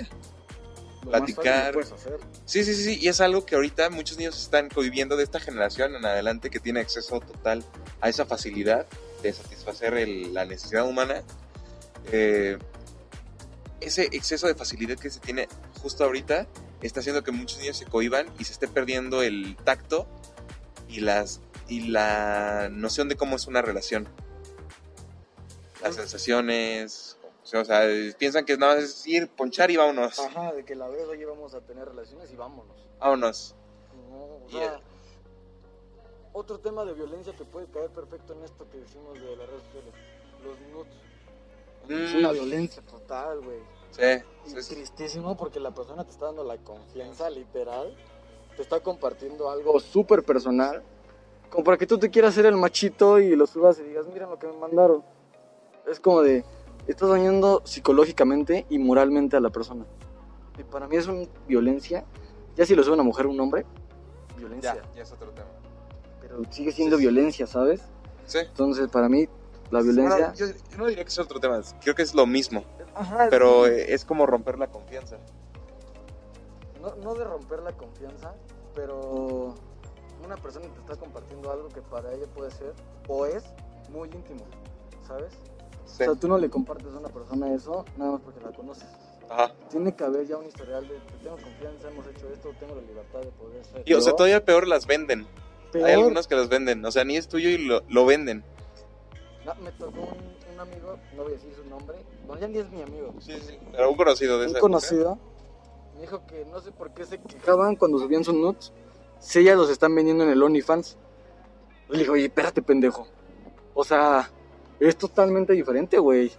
Lo 1.04 1.10
más 1.12 1.20
Platicar. 1.20 1.78
hacer. 1.78 2.18
Sí, 2.44 2.64
sí, 2.64 2.74
sí, 2.74 2.84
sí, 2.84 2.98
y 3.00 3.08
es 3.08 3.20
algo 3.20 3.44
que 3.46 3.54
ahorita 3.54 3.88
muchos 3.90 4.18
niños 4.18 4.40
están 4.40 4.68
conviviendo 4.68 5.16
de 5.16 5.24
esta 5.24 5.40
generación 5.40 5.94
en 5.94 6.04
adelante 6.04 6.50
que 6.50 6.60
tiene 6.60 6.80
acceso 6.80 7.20
total 7.20 7.64
a 8.00 8.08
esa 8.08 8.24
facilidad 8.26 8.86
de 9.22 9.32
satisfacer 9.32 9.94
el- 9.94 10.32
la 10.34 10.44
necesidad 10.44 10.86
humana. 10.86 11.22
Eh, 12.12 12.58
ese 13.80 14.04
exceso 14.12 14.46
de 14.46 14.54
facilidad 14.54 14.98
que 14.98 15.08
se 15.10 15.20
tiene 15.20 15.48
justo 15.82 16.04
ahorita 16.04 16.46
está 16.86 17.00
haciendo 17.00 17.22
que 17.22 17.30
muchos 17.32 17.58
niños 17.58 17.76
se 17.76 17.86
cohiban 17.86 18.26
y 18.38 18.44
se 18.44 18.52
esté 18.52 18.68
perdiendo 18.68 19.22
el 19.22 19.56
tacto 19.64 20.06
y 20.88 21.00
las 21.00 21.40
y 21.68 21.88
la 21.88 22.68
noción 22.72 23.08
de 23.08 23.16
cómo 23.16 23.36
es 23.36 23.46
una 23.46 23.62
relación. 23.62 24.08
Las 25.82 25.94
sensaciones, 25.94 27.16
o 27.54 27.64
sea, 27.64 27.82
piensan 28.18 28.44
que 28.44 28.56
nada 28.58 28.74
más 28.74 28.84
es 28.84 29.06
ir, 29.06 29.28
ponchar 29.28 29.70
y 29.70 29.76
vámonos. 29.76 30.18
Ajá, 30.18 30.52
de 30.52 30.64
que 30.64 30.74
la 30.74 30.88
vez 30.88 31.06
oye 31.08 31.24
vamos 31.24 31.54
a 31.54 31.60
tener 31.60 31.86
relaciones 31.88 32.30
y 32.32 32.36
vámonos. 32.36 32.76
Vámonos. 32.98 33.54
No, 34.10 34.16
o 34.44 34.48
sea, 34.50 34.74
el- 34.74 34.80
otro 36.32 36.58
tema 36.58 36.84
de 36.84 36.92
violencia 36.92 37.32
que 37.34 37.44
puede 37.44 37.66
caer 37.66 37.90
perfecto 37.90 38.32
en 38.34 38.44
esto 38.44 38.68
que 38.70 38.78
decimos 38.78 39.14
de 39.14 39.36
las 39.36 39.48
redes 39.48 39.62
sociales, 39.64 39.94
los 40.44 40.60
nudes. 40.72 40.92
Es 42.08 42.14
Mm. 42.14 42.18
una 42.18 42.32
violencia 42.32 42.82
total, 42.82 43.40
güey. 43.40 43.58
Sí, 43.90 44.02
Y 44.46 44.62
sí, 44.62 44.74
tristísimo 44.74 45.36
porque 45.36 45.60
la 45.60 45.72
persona 45.72 46.04
te 46.04 46.10
está 46.10 46.26
dando 46.26 46.44
la 46.44 46.56
confianza, 46.58 47.28
literal. 47.30 47.94
Te 48.56 48.62
está 48.62 48.80
compartiendo 48.80 49.50
algo 49.50 49.78
súper 49.80 50.22
personal. 50.22 50.82
Como 51.50 51.64
para 51.64 51.76
que 51.76 51.86
tú 51.86 51.98
te 51.98 52.10
quieras 52.10 52.32
hacer 52.32 52.46
el 52.46 52.56
machito 52.56 53.18
y 53.18 53.34
lo 53.34 53.46
subas 53.46 53.78
y 53.78 53.82
digas, 53.82 54.06
miren 54.06 54.30
lo 54.30 54.38
que 54.38 54.46
me 54.46 54.56
mandaron. 54.56 55.02
Es 55.90 55.98
como 55.98 56.22
de, 56.22 56.44
estás 56.86 57.08
dañando 57.08 57.62
psicológicamente 57.64 58.66
y 58.68 58.78
moralmente 58.78 59.36
a 59.36 59.40
la 59.40 59.50
persona. 59.50 59.84
Y 60.58 60.62
para 60.62 60.86
mí 60.86 60.96
es 60.96 61.06
una 61.06 61.26
violencia. 61.48 62.04
Ya 62.56 62.66
si 62.66 62.74
lo 62.74 62.82
sube 62.82 62.94
una 62.94 63.02
mujer 63.02 63.26
o 63.26 63.30
un 63.30 63.40
hombre, 63.40 63.64
violencia. 64.36 64.74
Ya, 64.74 64.94
ya 64.96 65.02
es 65.02 65.12
otro 65.12 65.30
tema. 65.30 65.48
Pero 66.20 66.42
sigue 66.50 66.72
siendo 66.72 66.96
Sí, 66.96 67.02
violencia, 67.02 67.46
¿sabes? 67.46 67.80
Sí. 68.26 68.38
Entonces, 68.38 68.88
para 68.88 69.08
mí, 69.08 69.28
la 69.70 69.80
violencia... 69.82 70.32
Yo 70.34 70.46
no 70.76 70.86
diría 70.86 71.04
que 71.04 71.08
es 71.08 71.18
otro 71.18 71.40
tema, 71.40 71.60
creo 71.80 71.94
que 71.94 72.02
es 72.02 72.14
lo 72.14 72.26
mismo, 72.26 72.64
Ajá, 73.00 73.28
pero 73.30 73.66
eh, 73.66 73.94
es 73.94 74.04
como 74.04 74.26
romper 74.26 74.58
la 74.58 74.66
confianza. 74.66 75.16
No, 76.82 76.94
no 76.96 77.14
de 77.14 77.24
romper 77.24 77.60
la 77.60 77.72
confianza, 77.72 78.34
pero 78.74 79.54
una 80.22 80.36
persona 80.36 80.66
te 80.66 80.80
está 80.80 80.96
compartiendo 80.96 81.50
algo 81.50 81.68
que 81.68 81.80
para 81.80 82.12
ella 82.12 82.26
puede 82.34 82.50
ser 82.50 82.74
o 83.08 83.24
es 83.24 83.44
muy 83.90 84.10
íntimo, 84.10 84.44
¿sabes? 85.06 85.32
Sí. 85.86 86.02
O 86.02 86.06
sea, 86.06 86.14
tú 86.14 86.28
no 86.28 86.36
le 86.36 86.50
compartes 86.50 86.92
a 86.94 86.98
una 86.98 87.08
persona 87.08 87.54
eso 87.54 87.86
nada 87.96 88.12
más 88.12 88.20
porque 88.20 88.40
la 88.40 88.52
conoces. 88.52 88.88
Ajá. 89.30 89.52
Tiene 89.70 89.94
que 89.94 90.04
haber 90.04 90.26
ya 90.26 90.36
un 90.36 90.46
historial 90.46 90.86
de 90.86 90.96
te 90.96 91.24
tengo 91.24 91.36
confianza, 91.36 91.88
hemos 91.88 92.06
hecho 92.06 92.28
esto, 92.28 92.52
tengo 92.60 92.74
la 92.74 92.82
libertad 92.82 93.20
de 93.20 93.30
poder 93.30 93.64
ser. 93.64 93.82
Y 93.86 93.94
o 93.94 94.00
sea, 94.02 94.12
todavía 94.14 94.44
peor 94.44 94.68
las 94.68 94.86
venden. 94.86 95.26
Peor, 95.72 95.86
Hay 95.86 95.94
algunos 95.94 96.26
que 96.26 96.34
las 96.34 96.50
venden, 96.50 96.84
o 96.84 96.90
sea, 96.90 97.04
ni 97.04 97.16
es 97.16 97.28
tuyo 97.28 97.48
y 97.48 97.58
lo, 97.58 97.82
lo 97.88 98.04
venden. 98.04 98.44
Ah, 99.46 99.54
me 99.62 99.72
tocó 99.72 100.00
un, 100.00 100.39
un 100.62 100.72
amigo, 100.72 100.98
no 101.16 101.22
voy 101.22 101.32
a 101.32 101.34
decir 101.36 101.52
su 101.54 101.68
nombre, 101.68 101.96
bueno, 102.26 102.40
ya 102.40 102.48
ni 102.48 102.58
es 102.58 102.70
mi 102.70 102.82
amigo. 102.82 103.14
Sí, 103.20 103.32
sí. 103.40 103.58
Pero 103.72 103.90
un 103.90 103.96
conocido 103.96 104.38
de 104.38 104.44
un 104.44 104.50
esa 104.50 104.58
época. 104.58 104.60
conocido 104.60 105.18
me 105.94 106.00
dijo 106.02 106.26
que 106.26 106.44
no 106.46 106.60
sé 106.60 106.72
por 106.72 106.90
qué 106.92 107.04
se 107.04 107.18
quejaban 107.18 107.76
cuando 107.76 107.98
subían 107.98 108.24
sus 108.24 108.34
nudes 108.34 108.72
si 109.18 109.40
ellas 109.40 109.56
los 109.56 109.70
están 109.70 109.94
vendiendo 109.94 110.24
en 110.24 110.30
el 110.30 110.42
OnlyFans. 110.42 110.96
Le 111.88 111.98
dije, 111.98 112.10
oye, 112.10 112.24
espérate, 112.24 112.62
pendejo. 112.62 113.06
O 113.74 113.84
sea, 113.84 114.30
es 114.78 114.96
totalmente 114.96 115.52
diferente, 115.52 115.98
güey. 115.98 116.32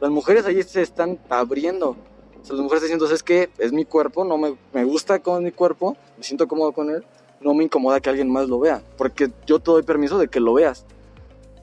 Las 0.00 0.10
mujeres 0.10 0.46
ahí 0.46 0.62
se 0.62 0.80
están 0.80 1.18
abriendo. 1.28 1.90
O 1.90 2.44
sea, 2.44 2.56
las 2.56 2.62
mujeres 2.62 2.82
diciendo, 2.82 3.06
es 3.06 3.22
que 3.22 3.50
es 3.58 3.72
mi 3.72 3.84
cuerpo, 3.84 4.24
no 4.24 4.38
me, 4.38 4.56
me 4.72 4.84
gusta 4.84 5.18
con 5.18 5.44
mi 5.44 5.52
cuerpo, 5.52 5.96
me 6.16 6.24
siento 6.24 6.48
cómodo 6.48 6.72
con 6.72 6.90
él, 6.90 7.04
no 7.40 7.54
me 7.54 7.64
incomoda 7.64 8.00
que 8.00 8.08
alguien 8.08 8.30
más 8.30 8.48
lo 8.48 8.58
vea, 8.58 8.82
porque 8.96 9.30
yo 9.46 9.58
te 9.58 9.70
doy 9.70 9.82
permiso 9.82 10.18
de 10.18 10.28
que 10.28 10.40
lo 10.40 10.54
veas. 10.54 10.86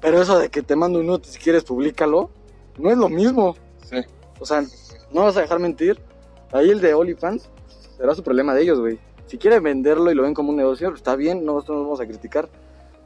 Pero 0.02 0.22
eso 0.22 0.40
de 0.40 0.50
que 0.50 0.62
te 0.62 0.76
mando 0.76 1.00
un 1.00 1.08
nude 1.08 1.26
si 1.26 1.40
quieres 1.40 1.64
públicalo, 1.64 2.30
no 2.78 2.90
es 2.90 2.98
lo 2.98 3.10
mismo. 3.10 3.56
Sí. 3.84 3.98
O 4.40 4.46
sea, 4.46 4.64
no 5.12 5.24
vas 5.24 5.38
a 5.38 5.42
dejar 5.42 5.60
mentir. 5.60 6.00
Ahí 6.52 6.70
el 6.70 6.82
de 6.82 6.94
OnlyFans 6.94 7.50
será 7.98 8.16
su 8.16 8.24
problema 8.24 8.54
de 8.54 8.62
ellos, 8.62 8.80
güey. 8.80 9.00
Si 9.28 9.38
quieren 9.38 9.62
venderlo 9.62 10.12
y 10.12 10.16
lo 10.16 10.24
ven 10.24 10.34
como 10.34 10.50
un 10.50 10.56
negocio, 10.56 10.94
está 10.94 11.16
bien, 11.16 11.46
no 11.46 11.54
nosotros 11.54 11.78
no 11.78 11.84
vamos 11.84 12.02
a 12.02 12.08
criticar. 12.08 12.50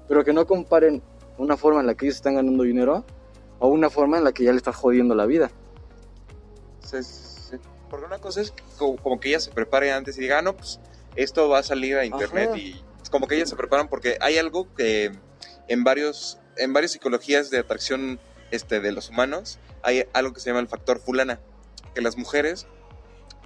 Pero 0.08 0.24
que 0.24 0.34
no 0.34 0.46
comparen 0.46 1.02
una 1.38 1.58
forma 1.58 1.82
en 1.82 1.88
la 1.88 1.96
que 1.96 2.06
ellos 2.06 2.16
están 2.16 2.36
ganando 2.36 2.64
dinero 2.64 3.04
o 3.60 3.68
una 3.68 3.90
forma 3.90 4.18
en 4.18 4.24
la 4.24 4.32
que 4.32 4.44
ya 4.44 4.52
le 4.52 4.58
estás 4.58 4.76
jodiendo 4.76 5.16
la 5.16 5.26
vida. 5.26 5.52
Sí, 6.80 7.02
sí. 7.02 7.58
Porque 7.90 8.06
una 8.06 8.20
cosa 8.20 8.42
es 8.42 8.52
que 8.52 8.64
como, 8.78 8.98
como 8.98 9.20
que 9.20 9.30
ella 9.30 9.40
se 9.40 9.52
prepare 9.52 9.92
antes 9.92 10.18
y 10.18 10.22
diga, 10.22 10.40
ah, 10.40 10.42
no, 10.42 10.56
pues 10.56 10.80
esto 11.16 11.50
va 11.50 11.60
a 11.60 11.64
salir 11.64 11.98
a 11.98 12.06
internet 12.06 12.50
Ajá. 12.50 12.58
y 12.58 12.82
como 13.12 13.28
que 13.28 13.36
ellas 13.36 13.50
se 13.50 13.56
preparan 13.56 13.88
porque 13.88 14.18
hay 14.22 14.38
algo 14.38 14.74
que 14.74 15.12
en 15.68 15.84
varios 15.84 16.40
en 16.58 16.74
varias 16.74 16.92
psicologías 16.94 17.50
de 17.50 17.60
atracción 17.60 18.20
este 18.52 18.80
de 18.80 18.92
los 18.92 19.10
humanos 19.10 19.60
hay 19.82 20.06
algo 20.14 20.34
que 20.34 20.40
se 20.40 20.50
llama 20.50 20.60
el 20.60 20.68
factor 20.68 21.00
fulana, 21.00 21.40
que 21.96 22.02
las 22.02 22.18
mujeres 22.18 22.68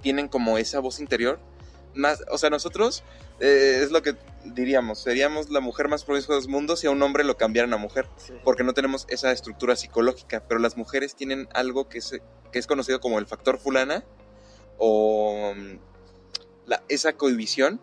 tienen 0.02 0.28
como 0.28 0.58
esa 0.58 0.80
voz 0.80 1.00
interior 1.00 1.40
más, 1.94 2.22
o 2.30 2.38
sea, 2.38 2.50
nosotros 2.50 3.02
eh, 3.40 3.80
es 3.82 3.90
lo 3.90 4.02
que 4.02 4.14
diríamos, 4.44 5.00
seríamos 5.02 5.50
la 5.50 5.60
mujer 5.60 5.88
más 5.88 6.04
promiscua 6.04 6.36
del 6.36 6.48
mundo 6.48 6.76
si 6.76 6.86
a 6.86 6.90
un 6.90 7.02
hombre 7.02 7.24
lo 7.24 7.36
cambiaran 7.36 7.72
a 7.72 7.76
mujer 7.78 8.06
porque 8.44 8.62
no 8.62 8.72
tenemos 8.74 9.06
esa 9.08 9.32
estructura 9.32 9.74
psicológica, 9.74 10.44
pero 10.46 10.60
las 10.60 10.76
mujeres 10.76 11.16
tienen 11.16 11.48
algo 11.54 11.88
que 11.88 11.98
es, 11.98 12.20
que 12.52 12.58
es 12.58 12.66
conocido 12.66 13.00
como 13.00 13.18
el 13.18 13.26
factor 13.26 13.58
fulana 13.58 14.04
o 14.76 15.54
mm, 15.56 15.78
la- 16.66 16.84
esa 16.88 17.14
cohibición 17.14 17.80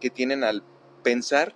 que 0.00 0.10
tienen 0.10 0.44
al 0.44 0.62
pensar 1.02 1.54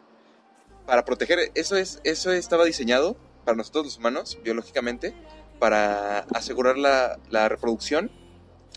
para 0.87 1.05
proteger. 1.05 1.51
Eso, 1.55 1.77
es, 1.77 2.01
eso 2.05 2.33
estaba 2.33 2.65
diseñado 2.65 3.17
para 3.45 3.57
nosotros 3.57 3.85
los 3.85 3.99
humanos, 3.99 4.39
biológicamente, 4.43 5.15
para 5.59 6.21
asegurar 6.35 6.79
la, 6.79 7.19
la 7.31 7.49
reproducción 7.49 8.11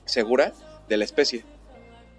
segura 0.06 0.54
de 0.90 0.98
la 0.98 1.06
especie. 1.06 1.46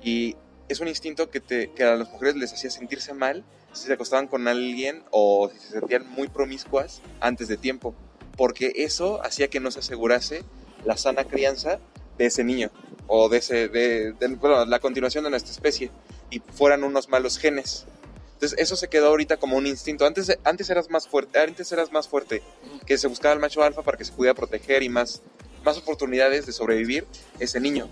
Y 0.03 0.37
es 0.69 0.81
un 0.81 0.89
instinto 0.89 1.31
que, 1.31 1.41
te, 1.41 1.73
que 1.73 1.85
a 1.85 1.97
las 1.97 2.11
mujeres 2.11 2.37
les 2.37 2.53
hacía 2.53 2.71
sentirse 2.71 3.15
mal 3.15 3.45
si 3.73 3.87
se 3.87 3.93
acostaban 3.93 4.29
con 4.29 4.49
alguien 4.49 5.05
o 5.11 5.51
si 5.51 5.59
se 5.59 5.71
sentían 5.73 6.09
muy 6.09 6.29
promiscuas 6.29 7.03
antes 7.21 7.49
de 7.49 7.57
tiempo, 7.57 7.95
porque 8.37 8.73
eso 8.77 9.25
hacía 9.25 9.49
que 9.49 9.61
no 9.61 9.71
se 9.71 9.81
asegurase 9.81 10.45
la 10.85 10.97
sana 10.97 11.25
crianza 11.25 11.79
de 12.17 12.27
ese 12.27 12.45
niño 12.45 12.71
o 13.07 13.29
de, 13.29 13.39
ese, 13.39 13.69
de, 13.69 14.13
bueno, 14.41 14.65
la 14.65 14.79
continuación 14.81 15.25
de 15.25 15.31
nuestra 15.31 15.53
especie 15.53 15.91
y 16.31 16.41
fueran 16.41 16.85
unos 16.85 17.09
malos 17.09 17.39
genes. 17.39 17.87
Entonces 18.39 18.57
eso 18.61 18.77
se 18.77 18.87
quedó 18.87 19.09
ahorita 19.09 19.37
como 19.37 19.57
un 19.57 19.67
instinto. 19.67 20.07
Antes, 20.07 20.39
antes 20.45 20.71
eras 20.71 20.89
más 20.91 21.09
fuerte, 21.09 21.41
antes 21.41 21.73
eras 21.73 21.91
más 21.91 22.07
fuerte, 22.07 22.41
que 22.87 22.97
se 22.97 23.09
buscaba 23.09 23.35
el 23.35 23.41
macho 23.41 23.65
alfa 23.65 23.83
para 23.83 23.99
que 23.99 24.05
se 24.05 24.13
pudiera 24.13 24.33
proteger 24.33 24.85
y 24.85 24.89
más, 24.89 25.23
más 25.65 25.77
oportunidades 25.77 26.47
de 26.47 26.53
sobrevivir 26.53 27.05
ese 27.41 27.59
niño. 27.59 27.89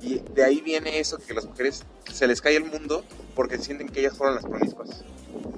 Y 0.00 0.18
de 0.18 0.42
ahí 0.42 0.60
viene 0.62 0.98
eso 0.98 1.16
que 1.18 1.32
las 1.32 1.44
mujeres 1.46 1.84
se 2.12 2.26
les 2.26 2.40
cae 2.40 2.56
el 2.56 2.64
mundo 2.64 3.04
porque 3.36 3.56
sienten 3.58 3.88
que 3.88 4.00
ellas 4.00 4.16
fueron 4.18 4.34
las 4.34 4.44
promiscuas 4.44 5.04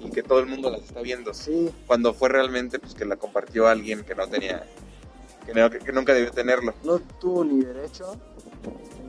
y 0.05 0.11
que 0.11 0.23
todo 0.23 0.39
el 0.39 0.47
mundo 0.49 0.69
las 0.69 0.83
está 0.83 1.01
viendo. 1.01 1.33
Sí, 1.33 1.71
Cuando 1.87 2.13
fue 2.13 2.29
realmente 2.29 2.79
pues 2.79 2.93
que 2.95 3.07
la 3.07 3.17
compartió 3.17 3.67
alguien 3.69 4.05
que 4.05 4.15
no 4.15 4.29
tenía, 4.29 4.67
que, 5.47 5.55
no- 5.55 5.71
que 5.71 5.93
nunca 5.93 6.13
debió 6.13 6.31
tenerlo. 6.31 6.75
no 6.85 6.99
tuvo 6.99 7.43
ni 7.43 7.65
derecho, 7.65 8.21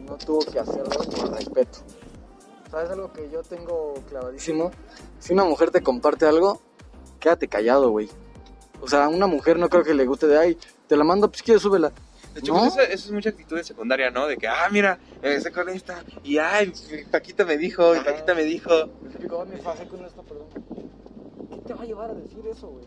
no 0.06 0.18
tuvo 0.18 0.40
que 0.40 0.58
hacerlo 0.58 0.88
por 0.90 1.34
respeto. 1.36 1.80
¿Sabes 2.70 2.90
algo 2.90 3.12
que 3.14 3.30
yo 3.32 3.42
tengo 3.44 3.94
clavadísimo? 4.10 4.72
Si 5.20 5.34
una 5.34 5.44
mujer 5.46 5.72
te 5.72 5.82
comparte 5.82 6.26
algo, 6.26 6.62
quédate 7.20 7.48
callado, 7.48 7.90
güey. 7.90 8.10
O 8.82 8.88
sea, 8.88 9.06
a 9.06 9.10
una 9.10 9.28
mujer 9.28 9.58
no 9.58 9.70
creo 9.70 9.84
que 9.84 9.94
le 9.94 10.06
guste 10.06 10.28
de, 10.28 10.38
ay, 10.38 10.58
te 10.88 10.98
la 10.98 11.04
mando, 11.04 11.30
pues 11.30 11.42
quieres, 11.44 11.62
súbela. 11.62 11.92
De 12.34 12.42
hecho, 12.42 12.54
¿No? 12.54 12.60
pues, 12.60 12.74
esa, 12.74 12.84
esa 12.84 12.94
es 13.06 13.12
mucha 13.12 13.30
actitud 13.30 13.56
de 13.56 13.64
secundaria, 13.64 14.12
¿no? 14.12 14.28
De 14.28 14.36
que, 14.38 14.48
ah, 14.48 14.68
mira, 14.72 15.00
empecé 15.22 15.52
con 15.52 15.70
esta, 15.70 16.04
y 16.24 16.38
ay, 16.38 16.74
Paquita 17.10 17.46
me 17.46 17.58
dijo, 17.58 17.96
y 17.96 18.00
Ajá. 18.00 18.12
Paquita 18.12 18.36
me 18.36 18.44
dijo. 18.44 18.88
Típico, 19.10 19.42
"Ay, 19.42 19.50
me 19.52 19.58
fajé 19.58 19.88
con 19.88 20.04
esto, 20.04 20.22
perdón. 20.24 20.48
¿Qué 21.50 21.58
te 21.68 21.74
va 21.74 21.84
a 21.84 21.86
llevar 21.86 22.10
a 22.12 22.14
decir 22.14 22.46
eso, 22.48 22.68
güey? 22.68 22.86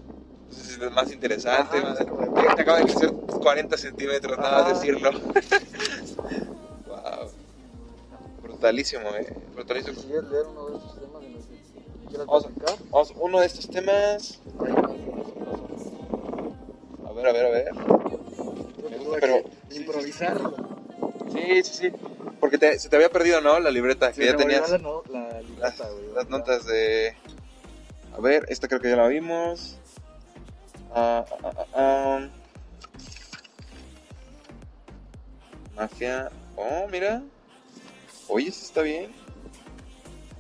Entonces 0.51 0.79
es 0.79 0.93
más 0.93 1.11
interesante. 1.13 1.79
Ajá, 1.79 1.89
más- 1.89 2.01
es 2.01 2.57
te, 2.57 2.63
acaba 2.63 2.79
de 2.79 2.85
crecer 2.85 3.11
40 3.41 3.77
centímetros, 3.79 4.37
nada 4.39 4.51
más 4.63 4.63
Ajá. 4.67 4.75
decirlo. 4.75 5.11
Brutalísimo, 8.59 9.09
eh. 9.15 9.33
Brutalísimo. 9.55 10.01
Si 10.01 10.07
quieres 10.09 10.25
leer 10.31 10.47
uno 10.47 10.67
de 10.67 10.77
esos 10.79 11.01
temas 11.01 11.23
en 11.23 11.33
los 11.33 11.47
que 11.47 12.09
quieras 12.09 12.27
Vamos 12.27 12.47
platicar, 12.47 12.77
Vamos, 12.91 13.13
uno 13.21 13.39
de 13.41 13.47
estos 13.47 13.71
temas. 13.71 14.41
A 17.07 17.13
ver, 17.13 17.27
a 17.29 17.33
ver, 17.33 17.47
a 17.47 17.51
ver. 17.51 17.73
Me 17.75 18.97
gusta, 18.99 19.19
pero- 19.21 19.45
que 19.69 19.77
improvisarlo. 19.77 20.57
Sí, 21.33 21.63
sí, 21.63 21.73
sí. 21.73 21.93
Porque 22.41 22.59
te- 22.59 22.77
se 22.81 22.89
te 22.89 22.97
había 22.97 23.11
perdido, 23.11 23.41
¿no? 23.41 23.61
La 23.61 23.71
libreta, 23.71 24.11
que 24.13 24.27
ya 24.27 24.37
tenías. 24.37 24.69
La, 24.71 24.79
no- 24.79 25.05
la 25.09 25.41
libreta, 25.41 25.61
las, 25.79 25.79
güey. 25.93 26.13
las 26.17 26.29
notas 26.29 26.67
de... 26.67 27.15
A 28.17 28.21
ver, 28.21 28.45
esta 28.49 28.67
creo 28.67 28.81
que 28.81 28.91
ya 28.91 28.97
la 28.97 29.07
vimos. 29.07 29.77
Ah, 30.93 31.25
ah, 31.45 31.51
ah, 31.57 31.67
ah. 31.75 32.29
Mafia. 35.77 36.31
Oh, 36.57 36.89
mira. 36.91 37.23
Oye, 38.29 38.49
eso 38.49 38.65
está 38.65 38.83
bien. 38.83 39.11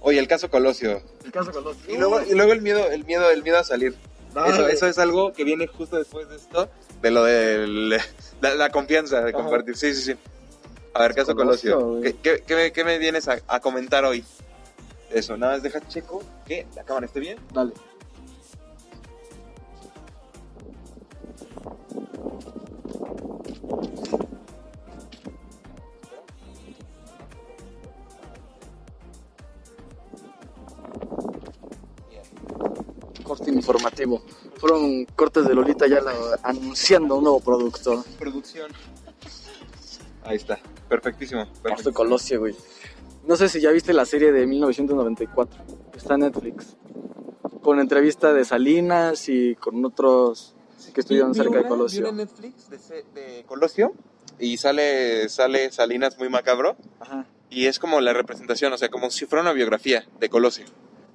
Oye, 0.01 0.19
el 0.19 0.29
caso 0.29 0.51
Colosio. 0.51 1.03
El 1.25 1.33
caso 1.33 1.51
con 1.51 1.65
los... 1.65 1.77
Y 1.89 1.97
luego, 1.97 2.23
y 2.23 2.35
luego 2.35 2.53
el 2.53 2.63
miedo, 2.63 2.89
el 2.91 3.05
miedo, 3.05 3.31
el 3.31 3.43
miedo 3.43 3.59
a 3.59 3.65
salir. 3.65 3.97
Eso, 4.47 4.69
eso 4.69 4.87
es 4.87 4.99
algo 4.99 5.33
que 5.33 5.43
viene 5.43 5.67
justo 5.67 5.97
después 5.97 6.29
de 6.29 6.37
esto, 6.37 6.69
de 7.03 7.11
lo 7.11 7.25
de 7.25 7.67
la, 8.41 8.55
la 8.55 8.71
confianza 8.71 9.23
de 9.23 9.31
Ajá. 9.31 9.43
compartir. 9.43 9.77
Sí, 9.77 9.95
sí, 9.95 10.03
sí. 10.03 10.19
A 10.95 11.03
ver, 11.03 11.15
caso 11.15 11.35
Colosio, 11.35 11.81
Colosio. 11.81 12.03
¿Qué, 12.03 12.17
qué, 12.17 12.45
qué 12.47 12.55
me, 12.55 12.73
qué 12.73 12.85
me 12.85 12.99
vienes 12.99 13.27
a, 13.27 13.39
a 13.49 13.61
comentar 13.61 14.05
hoy? 14.05 14.25
Eso, 15.11 15.37
nada 15.37 15.55
más 15.55 15.63
deja 15.63 15.81
checo 15.89 16.23
que 16.47 16.67
la 16.77 16.85
cámara 16.85 17.07
esté 17.07 17.19
bien. 17.21 17.39
Dale. 17.53 17.73
Informativo. 33.73 34.23
Fueron 34.57 35.05
cortes 35.17 35.47
de 35.47 35.55
Lolita 35.55 35.87
ya 35.87 36.01
anunciando 36.43 37.17
un 37.17 37.25
nuevo 37.25 37.41
producto. 37.41 38.05
Producción. 38.19 38.71
Ahí 40.25 40.37
está. 40.37 40.59
Perfectísimo. 40.89 41.43
Esto 41.43 41.63
perfecto. 41.63 41.93
Colosio, 41.93 42.41
güey. 42.41 42.55
No 43.27 43.37
sé 43.37 43.49
si 43.49 43.61
ya 43.61 43.71
viste 43.71 43.93
la 43.93 44.07
serie 44.07 44.33
de 44.33 44.47
1994. 44.47 45.63
Está 45.97 46.15
en 46.15 46.21
Netflix. 46.21 46.77
Con 47.63 47.79
entrevista 47.79 48.33
de 48.33 48.45
Salinas 48.45 49.29
y 49.29 49.55
con 49.57 49.85
otros 49.85 50.55
que 50.95 51.01
estuvieron 51.03 51.33
Vi 51.33 51.39
cerca 51.39 51.53
de 51.55 51.61
una- 51.61 51.69
Colosio. 51.69 52.01
vi 52.05 52.09
una 52.09 52.23
en 52.23 52.29
Netflix 52.29 52.71
de, 52.71 53.05
de 53.15 53.45
Colosio 53.45 53.93
y 54.39 54.57
sale, 54.57 55.29
sale 55.29 55.71
Salinas 55.71 56.19
muy 56.19 56.31
macabro. 56.31 56.77
Ajá. 57.01 57.27
Y 57.51 57.67
es 57.67 57.79
como 57.79 58.01
la 58.01 58.13
representación, 58.13 58.73
o 58.73 58.79
sea, 58.79 58.89
como 58.89 59.11
si 59.11 59.27
fuera 59.27 59.43
una 59.43 59.53
biografía 59.53 60.07
de 60.21 60.29
Colosio. 60.31 60.65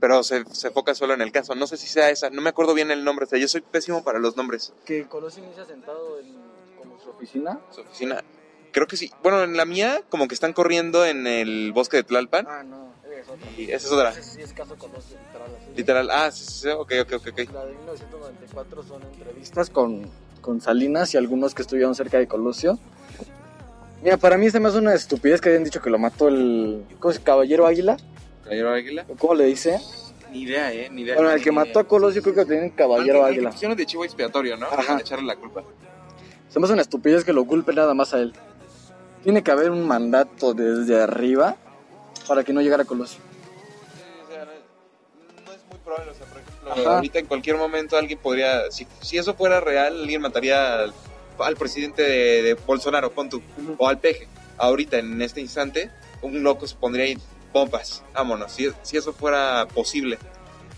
Pero 0.03 0.21
se, 0.21 0.43
se 0.51 0.67
enfoca 0.67 0.93
solo 0.93 1.13
en 1.13 1.21
el 1.21 1.31
caso. 1.31 1.55
No 1.55 1.65
sé 1.65 1.77
si 1.77 1.87
sea 1.87 2.09
esa, 2.09 2.29
no 2.29 2.41
me 2.41 2.49
acuerdo 2.49 2.73
bien 2.73 2.91
el 2.91 3.05
nombre. 3.05 3.23
O 3.23 3.29
sea, 3.29 3.39
yo 3.39 3.47
soy 3.47 3.61
pésimo 3.61 4.03
para 4.03 4.19
los 4.19 4.35
nombres. 4.35 4.73
Que 4.83 5.07
Colosio 5.07 5.41
inicia 5.45 5.63
sentado 5.63 6.19
en 6.19 6.25
como 6.77 6.99
su 6.99 7.09
oficina. 7.11 7.61
Su 7.71 7.79
oficina. 7.79 8.21
Creo 8.73 8.85
que 8.85 8.97
sí. 8.97 9.09
Bueno, 9.23 9.41
en 9.43 9.55
la 9.55 9.63
mía, 9.63 10.01
como 10.09 10.27
que 10.27 10.33
están 10.35 10.51
corriendo 10.51 11.05
en 11.05 11.25
el 11.25 11.71
bosque 11.71 11.95
de 11.95 12.03
Tlalpan. 12.03 12.45
Ah, 12.49 12.63
no, 12.63 12.91
es 13.17 13.29
otra. 13.29 13.47
Y 13.57 13.71
esa 13.71 13.87
es 13.87 13.93
otra. 13.93 14.09
Es 14.09 14.51
caso 14.51 14.75
Colosio, 14.77 15.15
literal. 15.25 15.55
así. 15.55 15.71
Literal. 15.73 16.09
Ah, 16.11 16.31
sí, 16.31 16.43
sí, 16.43 16.51
sí. 16.63 16.67
Ok, 16.67 16.91
ok, 17.03 17.13
ok. 17.25 17.37
La 17.53 17.63
de 17.65 17.71
1994 17.75 18.83
son 18.83 19.03
entrevistas 19.03 19.69
con, 19.69 20.11
con 20.41 20.59
Salinas 20.59 21.13
y 21.13 21.17
algunos 21.17 21.55
que 21.55 21.61
estuvieron 21.61 21.95
cerca 21.95 22.17
de 22.17 22.27
Colosio. 22.27 22.77
Mira, 24.03 24.17
para 24.17 24.37
mí 24.37 24.49
se 24.49 24.59
me 24.59 24.67
hace 24.67 24.79
una 24.79 24.93
estupidez 24.95 25.39
que 25.39 25.47
hayan 25.47 25.63
dicho 25.63 25.81
que 25.81 25.89
lo 25.89 25.97
mató 25.97 26.27
el 26.27 26.83
¿cómo 26.99 27.13
se- 27.13 27.21
Caballero 27.23 27.65
Águila. 27.67 27.95
Caballero 28.53 28.73
Águila. 28.73 29.05
¿o 29.09 29.15
¿Cómo 29.15 29.33
le 29.35 29.45
dice? 29.45 29.79
Ni 30.31 30.41
idea, 30.43 30.71
eh, 30.73 30.89
ni 30.91 31.01
idea. 31.03 31.15
Bueno, 31.15 31.31
el 31.31 31.41
que 31.41 31.51
mató 31.51 31.79
a 31.79 31.83
Colosio 31.85 32.21
creo 32.21 32.35
que 32.35 32.45
tenía 32.45 32.63
un 32.63 32.69
caballero 32.71 33.19
que 33.21 33.25
águila. 33.31 33.51
pusieron 33.51 33.77
de 33.77 33.85
chivo 33.85 34.03
expiatorio, 34.05 34.57
¿no? 34.57 34.67
Ajá. 34.67 34.77
Para 34.87 34.99
echarle 34.99 35.25
la 35.25 35.35
culpa. 35.35 35.63
Se 36.49 36.59
me 36.59 36.65
hace 36.65 36.73
una 36.73 36.81
estupidez 36.81 37.23
que 37.23 37.33
lo 37.33 37.45
culpe 37.45 37.73
nada 37.73 37.93
más 37.93 38.13
a 38.13 38.19
él. 38.19 38.33
Tiene 39.23 39.43
que 39.43 39.51
haber 39.51 39.71
un 39.71 39.87
mandato 39.87 40.53
desde 40.53 41.01
arriba 41.01 41.55
para 42.27 42.43
que 42.43 42.53
no 42.53 42.61
llegara 42.61 42.83
Colosio. 42.85 43.19
Sí, 43.95 44.01
o 44.27 44.31
sea, 44.31 44.45
no, 44.45 45.45
no 45.45 45.51
es 45.53 45.59
muy 45.69 45.77
probable, 45.83 46.11
o 46.11 46.13
sea, 46.13 46.25
por 46.27 46.41
ejemplo, 46.41 46.71
Ajá. 46.71 46.95
ahorita 46.97 47.19
en 47.19 47.25
cualquier 47.25 47.57
momento 47.57 47.97
alguien 47.97 48.19
podría, 48.19 48.69
si, 48.71 48.87
si 49.01 49.17
eso 49.17 49.33
fuera 49.35 49.59
real, 49.61 49.99
alguien 50.01 50.21
mataría 50.21 50.79
al, 50.79 50.93
al 51.39 51.55
presidente 51.55 52.01
de, 52.03 52.41
de 52.43 52.53
Bolsonaro, 52.55 53.11
pon 53.11 53.29
tú, 53.29 53.37
Ujú. 53.61 53.75
o 53.77 53.87
al 53.87 53.99
peje. 53.99 54.27
Ahorita, 54.57 54.97
en 54.99 55.21
este 55.21 55.41
instante, 55.41 55.89
un 56.21 56.43
loco 56.43 56.67
se 56.67 56.75
pondría 56.75 57.05
ahí 57.05 57.17
pompas, 57.53 58.03
vámonos, 58.13 58.51
si, 58.51 58.69
si 58.81 58.97
eso 58.97 59.13
fuera 59.13 59.65
posible. 59.73 60.17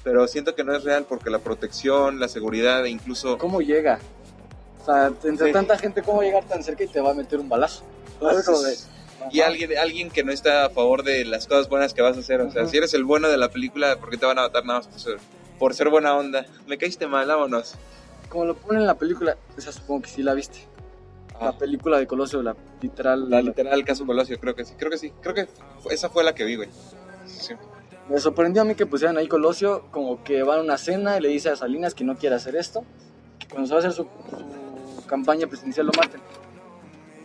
Pero 0.04 0.28
siento 0.28 0.54
que 0.54 0.64
no 0.64 0.76
es 0.76 0.84
real 0.84 1.06
porque 1.10 1.32
la 1.32 1.40
protección, 1.40 2.20
la 2.20 2.28
seguridad 2.28 2.86
e 2.86 2.90
incluso... 2.92 3.40
¿Cómo 3.40 3.62
llega? 3.62 4.00
O 4.82 4.86
sea, 4.86 5.08
entre 5.24 5.48
Sí. 5.48 5.54
tanta 5.54 5.78
gente, 5.80 6.04
¿cómo 6.04 6.22
llegar 6.22 6.44
tan 6.48 6.64
cerca 6.64 6.84
y 6.84 6.88
te 6.88 7.02
va 7.02 7.10
a 7.12 7.14
meter 7.16 7.40
un 7.40 7.50
balazo? 7.50 7.84
Como 8.20 8.62
de- 8.62 8.78
Y 9.32 9.42
alguien, 9.42 9.76
alguien 9.80 10.12
que 10.12 10.24
no 10.24 10.32
está 10.32 10.66
a 10.66 10.70
favor 10.70 11.02
de 11.04 11.26
las 11.26 11.48
cosas 11.48 11.68
buenas 11.70 11.96
que 11.96 12.04
vas 12.04 12.16
a 12.18 12.20
hacer. 12.20 12.42
O 12.42 12.52
sea, 12.52 12.62
Ujú. 12.64 12.72
si 12.72 12.78
eres 12.78 12.94
el 12.94 13.04
bueno 13.04 13.28
de 13.30 13.38
la 13.38 13.50
película, 13.50 13.96
¿por 13.96 14.12
qué 14.12 14.18
te 14.18 14.26
van 14.28 14.38
a 14.38 14.44
matar 14.44 14.64
nada 14.66 14.80
más 14.80 14.88
por 14.88 15.00
ser, 15.00 15.18
por 15.58 15.74
ser 15.74 15.90
buena 15.90 16.16
onda? 16.16 16.46
Me 16.68 16.78
caíste 16.78 17.08
mal, 17.08 17.26
vámonos. 17.28 17.74
Como 18.30 18.46
lo 18.46 18.56
ponen 18.56 18.82
en 18.82 18.88
la 18.88 18.94
película, 18.96 19.38
esa 19.58 19.72
supongo 19.72 20.04
que 20.04 20.10
sí 20.10 20.22
la 20.22 20.36
viste. 20.36 20.60
Ah, 21.40 21.46
La 21.46 21.58
película 21.58 21.98
de 22.00 22.08
Colosio, 22.08 22.42
la 22.42 22.56
literal. 22.82 23.30
la 23.30 23.42
literal 23.42 23.84
caso 23.84 24.06
Colosio, 24.06 24.40
creo 24.40 24.56
que 24.56 24.66
sí. 24.66 24.74
Creo 24.78 24.92
que 24.92 24.98
sí. 24.98 25.12
Creo 25.22 25.34
que 25.36 25.48
esa 25.90 26.10
fue 26.10 26.24
la 26.24 26.34
que 26.34 26.46
vi, 26.46 26.56
güey. 26.56 26.70
Sí. 27.26 27.54
Me 28.10 28.20
sorprendió 28.20 28.62
a 28.62 28.66
mí 28.66 28.76
que 28.76 28.86
pusieran 28.86 29.18
ahí 29.18 29.28
Colosio, 29.28 29.86
como 29.92 30.24
que 30.24 30.44
va 30.44 30.58
a 30.58 30.62
una 30.62 30.78
cena 30.78 31.18
y 31.18 31.22
le 31.22 31.30
dice 31.30 31.50
a 31.50 31.56
Salinas 31.56 31.96
que 31.96 32.04
no 32.04 32.16
quiere 32.18 32.36
hacer 32.36 32.56
esto, 32.56 32.84
que 33.40 33.48
cuando 33.48 33.68
se 33.68 33.74
va 33.74 33.80
a 33.80 33.80
hacer 33.80 33.94
su, 33.94 34.04
su 34.04 35.06
campaña 35.08 35.48
presidencial 35.48 35.88
lo 35.88 35.92
maten. 35.98 36.22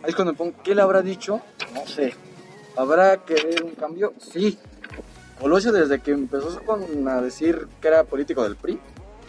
Ahí 0.03 0.09
es 0.09 0.15
cuando 0.15 0.33
me 0.33 0.37
pongo, 0.37 0.53
¿qué 0.63 0.73
le 0.73 0.81
habrá 0.81 1.01
dicho? 1.03 1.39
No 1.73 1.85
sé. 1.85 2.15
¿Habrá 2.75 3.17
querer 3.17 3.63
un 3.63 3.75
cambio? 3.75 4.13
Sí. 4.17 4.57
Colosio 5.39 5.71
desde 5.71 5.99
que 5.99 6.11
empezó 6.11 6.59
con 6.65 7.07
a 7.07 7.21
decir 7.21 7.67
que 7.79 7.87
era 7.87 8.03
político 8.03 8.43
del 8.43 8.55
PRI, 8.55 8.79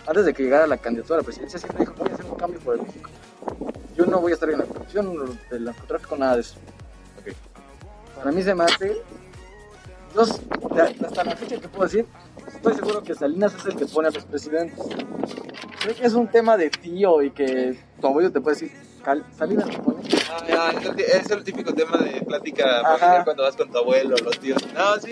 antes 0.06 0.24
de 0.24 0.32
que 0.32 0.42
llegara 0.42 0.66
la 0.66 0.78
candidatura 0.78 1.16
a 1.16 1.20
la 1.20 1.24
presidencia, 1.24 1.58
siempre 1.58 1.80
dijo, 1.80 1.94
voy 1.98 2.10
a 2.10 2.14
hacer 2.14 2.26
un 2.26 2.36
cambio 2.36 2.60
por 2.60 2.74
el 2.76 2.82
México. 2.82 3.10
Yo 4.04 4.10
no 4.10 4.20
voy 4.20 4.32
a 4.32 4.34
estar 4.34 4.50
en 4.50 4.58
la 4.58 4.64
corrupción, 4.64 5.38
del 5.48 5.64
narcotráfico, 5.64 6.16
nada 6.16 6.34
de 6.34 6.40
eso. 6.40 6.54
Ok. 7.20 7.34
Para 8.16 8.32
mí 8.32 8.42
se 8.42 8.52
me 8.52 8.64
hace 8.64 9.00
yo, 10.14 10.22
hasta 10.22 11.24
la 11.24 11.36
fecha 11.36 11.56
que 11.60 11.68
puedo 11.68 11.84
decir, 11.84 12.04
estoy 12.52 12.74
seguro 12.74 13.02
que 13.04 13.14
Salinas 13.14 13.54
es 13.54 13.64
el 13.66 13.76
que 13.76 13.86
pone 13.86 14.08
a 14.08 14.10
los 14.10 14.24
presidentes. 14.24 14.76
Creo 15.80 15.94
que 15.94 16.04
es 16.06 16.14
un 16.14 16.26
tema 16.28 16.56
de 16.56 16.68
tío 16.68 17.22
y 17.22 17.30
que 17.30 17.78
tu 18.00 18.06
abuelo 18.08 18.30
te 18.32 18.40
puede 18.40 18.56
decir, 18.56 18.72
"Cal- 19.04 19.24
Salinas 19.38 19.70
te 19.70 19.78
pone. 19.78 20.02
Ah, 20.30 20.44
ya, 20.48 20.70
es, 21.04 21.30
el, 21.30 21.38
el 21.38 21.44
típico 21.44 21.72
tema 21.72 21.96
de 21.98 22.20
plática 22.22 22.82
familiar 22.82 23.24
cuando 23.24 23.44
vas 23.44 23.54
con 23.56 23.70
tu 23.70 23.78
abuelo, 23.78 24.16
los 24.16 24.38
tíos. 24.40 24.60
No, 24.74 24.96
sí. 25.00 25.10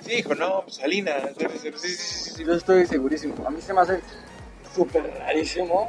Sí, 0.00 0.14
hijo, 0.14 0.34
no, 0.36 0.62
pues 0.62 0.76
Salinas. 0.76 1.22
Sí, 1.36 1.46
sí, 1.52 1.58
sí, 1.58 1.72
sí, 1.76 1.88
sí, 1.88 2.30
sí. 2.36 2.44
Yo 2.44 2.54
estoy 2.54 2.86
segurísimo. 2.86 3.34
A 3.46 3.50
mí 3.50 3.60
se 3.60 3.74
me 3.74 3.80
hace 3.80 4.00
súper 4.74 5.12
rarísimo 5.18 5.88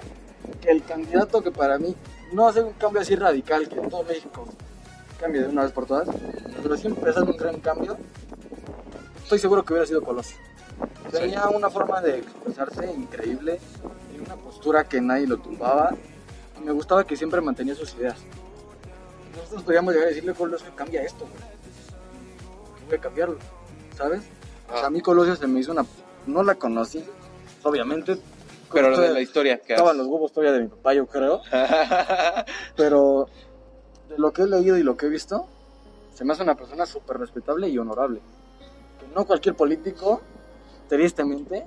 que 0.61 0.69
el 0.71 0.83
candidato 0.83 1.41
que 1.41 1.51
para 1.51 1.77
mí 1.79 1.95
no 2.33 2.47
hace 2.47 2.61
un 2.61 2.73
cambio 2.73 3.01
así 3.01 3.15
radical, 3.15 3.69
que 3.69 3.75
todo 3.75 4.03
México 4.03 4.45
cambie 5.19 5.41
de 5.41 5.47
una 5.47 5.63
vez 5.63 5.71
por 5.71 5.85
todas, 5.85 6.07
pero 6.61 6.75
sí 6.75 6.87
empezando 6.87 7.31
un 7.31 7.37
gran 7.37 7.59
cambio, 7.59 7.97
estoy 9.23 9.39
seguro 9.39 9.63
que 9.63 9.73
hubiera 9.73 9.87
sido 9.87 10.01
Colosio. 10.01 10.37
Tenía 11.11 11.47
una 11.47 11.69
forma 11.69 12.01
de 12.01 12.19
expresarse 12.19 12.91
increíble 12.91 13.59
y 14.13 14.19
una 14.19 14.35
postura 14.35 14.83
que 14.83 14.99
nadie 14.99 15.27
lo 15.27 15.37
tumbaba. 15.37 15.95
Y 16.59 16.63
me 16.63 16.71
gustaba 16.71 17.05
que 17.05 17.15
siempre 17.15 17.39
mantenía 17.39 17.75
sus 17.75 17.93
ideas. 17.93 18.17
Nosotros 19.35 19.63
podríamos 19.63 19.93
llegar 19.93 20.07
a 20.07 20.09
decirle, 20.09 20.33
Colosio, 20.33 20.75
cambia 20.75 21.03
esto, 21.03 21.25
güey. 21.25 21.43
Voy 22.87 22.97
a 22.97 23.01
cambiarlo, 23.01 23.37
¿sabes? 23.95 24.23
O 24.69 24.77
sea, 24.77 24.87
a 24.87 24.89
mí 24.89 25.01
Colosio 25.01 25.35
se 25.35 25.47
me 25.47 25.59
hizo 25.59 25.71
una... 25.71 25.85
No 26.25 26.41
la 26.41 26.55
conocí, 26.55 27.03
obviamente. 27.63 28.17
Pero 28.73 28.89
lo 28.89 28.99
de 28.99 29.09
la 29.13 29.21
historia 29.21 29.57
que 29.59 29.73
Estaban 29.73 29.97
los 29.97 30.07
huevos 30.07 30.31
todavía 30.31 30.53
de 30.53 30.61
mi 30.61 30.67
papá, 30.67 30.93
yo 30.93 31.05
creo. 31.07 31.41
Pero 32.75 33.27
de 34.09 34.17
lo 34.17 34.31
que 34.33 34.43
he 34.43 34.47
leído 34.47 34.77
y 34.77 34.83
lo 34.83 34.97
que 34.97 35.05
he 35.05 35.09
visto, 35.09 35.47
se 36.13 36.25
me 36.25 36.33
hace 36.33 36.43
una 36.43 36.55
persona 36.55 36.85
súper 36.85 37.17
respetable 37.17 37.69
y 37.69 37.77
honorable. 37.77 38.21
Que 38.99 39.07
no 39.15 39.25
cualquier 39.25 39.55
político, 39.55 40.21
tristemente, 40.89 41.65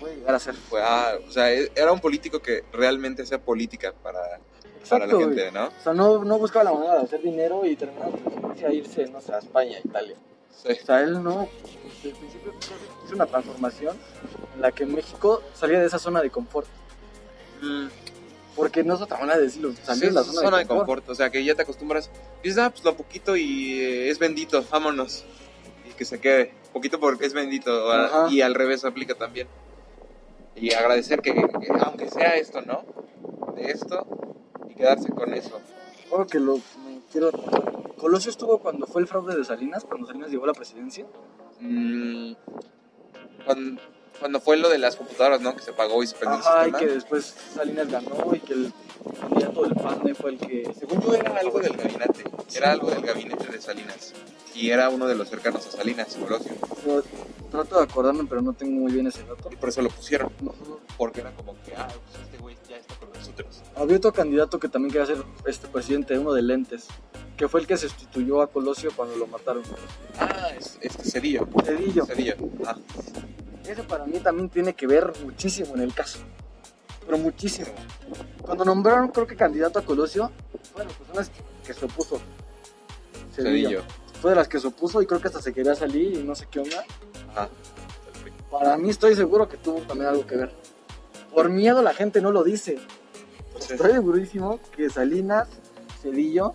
puede 0.00 0.16
llegar 0.16 0.34
a 0.34 0.38
ser. 0.38 0.54
Fue, 0.54 0.80
ah, 0.82 1.14
o 1.26 1.30
sea, 1.30 1.52
e- 1.52 1.70
era 1.74 1.92
un 1.92 2.00
político 2.00 2.40
que 2.40 2.64
realmente 2.72 3.22
hacía 3.22 3.38
política 3.38 3.92
para, 4.02 4.40
para 4.88 5.06
la 5.06 5.16
gente. 5.18 5.52
¿no? 5.52 5.66
O 5.68 5.82
sea, 5.82 5.94
no, 5.94 6.24
no 6.24 6.38
buscaba 6.38 6.64
la 6.64 6.72
manera 6.72 6.94
de 6.98 7.02
hacer 7.04 7.22
dinero 7.22 7.64
y 7.64 7.76
terminar 7.76 8.10
a 8.66 8.72
irse, 8.72 9.06
no 9.06 9.20
sé, 9.20 9.32
a 9.32 9.38
España, 9.38 9.78
Italia. 9.82 10.16
Sí. 10.52 10.68
O 10.80 10.86
sea, 10.86 11.00
él 11.02 11.22
no, 11.22 11.48
desde 11.96 12.10
el 12.10 12.14
principio 12.14 12.52
hizo 13.04 13.14
una 13.14 13.26
transformación 13.26 13.96
en 14.54 14.60
la 14.60 14.70
que 14.72 14.86
México 14.86 15.42
salía 15.54 15.80
de 15.80 15.86
esa 15.86 15.98
zona 15.98 16.20
de 16.22 16.30
confort. 16.30 16.68
Mm, 17.60 17.86
Porque 18.54 18.84
no 18.84 18.94
es 18.94 19.00
otra 19.00 19.18
manera 19.18 19.38
de 19.38 19.44
decirlo, 19.44 19.72
salir 19.82 20.02
sí, 20.02 20.08
de 20.08 20.12
la 20.12 20.20
es 20.20 20.26
zona, 20.26 20.58
de, 20.58 20.66
confort. 20.66 20.86
confort. 20.86 21.08
O 21.10 21.14
sea, 21.14 21.30
que 21.30 21.42
ya 21.44 21.54
te 21.54 21.62
acostumbras. 21.62 22.10
Dices, 22.42 22.58
ah, 22.58 22.70
pues 22.70 22.84
lo 22.84 22.94
poquito 22.96 23.36
y 23.36 23.80
eh, 23.80 24.10
es 24.10 24.18
bendito, 24.18 24.64
vámonos. 24.70 25.24
Y 25.88 25.94
que 25.94 26.04
se 26.04 26.20
quede. 26.20 26.52
Poquito 26.72 27.00
porque 27.00 27.26
es 27.26 27.32
bendito. 27.32 27.70
Y 28.30 28.40
al 28.42 28.54
revés 28.54 28.84
aplica 28.84 29.14
también. 29.14 29.48
Y 30.54 30.72
agradecer 30.74 31.20
que, 31.22 31.32
que 31.34 31.48
aunque 31.80 32.08
sea 32.10 32.36
esto, 32.36 32.60
¿no? 32.62 32.84
De 33.54 33.70
esto 33.70 34.06
y 34.68 34.74
quedarse 34.74 35.08
con 35.10 35.32
eso. 35.34 35.60
Ahora 36.10 36.26
que 36.26 36.38
lo 36.38 36.60
Colosio 37.96 38.30
estuvo 38.30 38.58
cuando 38.58 38.86
fue 38.86 39.02
el 39.02 39.06
fraude 39.06 39.36
de 39.36 39.44
Salinas, 39.44 39.84
cuando 39.84 40.06
Salinas 40.06 40.30
llegó 40.30 40.44
a 40.44 40.48
la 40.48 40.54
presidencia. 40.54 41.06
Mm, 41.60 42.32
cuando, 43.44 43.80
cuando 44.22 44.40
fue 44.40 44.56
lo 44.56 44.68
de 44.68 44.78
las 44.78 44.94
computadoras, 44.94 45.40
¿no? 45.40 45.54
Que 45.56 45.62
se 45.62 45.72
pagó 45.72 46.00
y 46.00 46.06
se 46.06 46.14
prendió 46.14 46.38
el 46.38 46.44
Ajá, 46.46 46.60
y 46.60 46.64
sistema. 46.70 46.78
que 46.78 46.86
después 46.94 47.34
Salinas 47.54 47.88
ganó 47.90 48.32
y 48.32 48.38
que 48.38 48.52
el 48.52 48.72
candidato 49.20 49.62
del 49.64 49.74
PAN 49.74 50.14
fue 50.14 50.30
el 50.30 50.38
que. 50.38 50.72
Según 50.78 51.00
yo 51.02 51.14
era 51.14 51.36
algo 51.40 51.58
del 51.58 51.76
gabinete, 51.76 52.22
era 52.54 52.70
algo 52.70 52.88
del 52.88 53.02
gabinete 53.02 53.46
de 53.50 53.60
Salinas. 53.60 54.12
Y 54.54 54.70
era 54.70 54.90
uno 54.90 55.08
de 55.08 55.16
los 55.16 55.28
cercanos 55.28 55.66
a 55.66 55.70
Salinas, 55.72 56.14
Colosio. 56.14 56.52
Trato 57.50 57.78
de 57.78 57.82
acordarme, 57.82 58.24
pero 58.28 58.42
no 58.42 58.52
tengo 58.52 58.80
muy 58.80 58.92
bien 58.92 59.08
ese 59.08 59.24
dato. 59.24 59.48
Y 59.50 59.56
por 59.56 59.70
eso 59.70 59.82
lo 59.82 59.88
pusieron. 59.90 60.30
Ujú. 60.40 60.78
Porque 60.96 61.20
era 61.20 61.32
como 61.32 61.60
que, 61.64 61.74
ah, 61.74 61.88
pues 61.88 62.22
este 62.24 62.38
güey 62.38 62.56
ya 62.68 62.76
está 62.76 62.94
con 62.94 63.12
nosotros. 63.12 63.60
Había 63.74 63.96
otro 63.96 64.12
candidato 64.12 64.60
que 64.60 64.68
también 64.68 64.92
quería 64.92 65.06
ser 65.06 65.24
este 65.46 65.66
presidente, 65.66 66.16
uno 66.16 66.32
de 66.32 66.42
lentes, 66.42 66.86
que 67.36 67.48
fue 67.48 67.60
el 67.60 67.66
que 67.66 67.76
sustituyó 67.76 68.40
a 68.40 68.46
Colosio 68.46 68.90
cuando 68.94 69.16
lo 69.16 69.26
mataron. 69.26 69.64
Ah, 70.20 70.50
es, 70.56 70.78
este 70.80 71.10
Cedillo. 71.10 71.48
Cedillo. 71.64 72.06
Cedillo. 72.06 72.36
Ah, 72.64 72.76
Ese 73.66 73.82
para 73.84 74.04
mí 74.06 74.18
también 74.18 74.48
tiene 74.48 74.74
que 74.74 74.86
ver 74.86 75.12
muchísimo 75.22 75.74
en 75.74 75.82
el 75.82 75.94
caso. 75.94 76.18
Pero 77.04 77.18
muchísimo. 77.18 77.68
Cuando 78.40 78.64
nombraron, 78.64 79.08
creo 79.08 79.26
que 79.26 79.36
candidato 79.36 79.78
a 79.78 79.82
Colosio, 79.82 80.30
fue 80.72 80.82
de 80.82 80.88
las 80.88 80.96
personas 80.96 81.30
que 81.64 81.74
se 81.74 81.84
opuso. 81.84 82.20
Cedillo. 83.34 83.82
Fue 84.20 84.30
de 84.30 84.36
las 84.36 84.48
que 84.48 84.60
se 84.60 84.66
opuso 84.66 85.02
y 85.02 85.06
creo 85.06 85.20
que 85.20 85.28
hasta 85.28 85.42
se 85.42 85.52
quería 85.52 85.74
salir 85.74 86.18
y 86.18 86.22
no 86.22 86.34
sé 86.34 86.46
qué 86.50 86.60
onda. 86.60 86.84
Ajá. 87.30 87.48
Para 88.50 88.76
mí 88.76 88.90
estoy 88.90 89.16
seguro 89.16 89.48
que 89.48 89.56
tuvo 89.56 89.80
también 89.80 90.10
algo 90.10 90.26
que 90.26 90.36
ver. 90.36 90.52
Por 91.34 91.48
miedo 91.48 91.82
la 91.82 91.94
gente 91.94 92.20
no 92.20 92.30
lo 92.30 92.44
dice. 92.44 92.78
Pues 93.52 93.70
Estoy 93.70 93.92
segurísimo 93.92 94.60
que 94.76 94.90
Salinas, 94.90 95.48
Cedillo, 96.02 96.54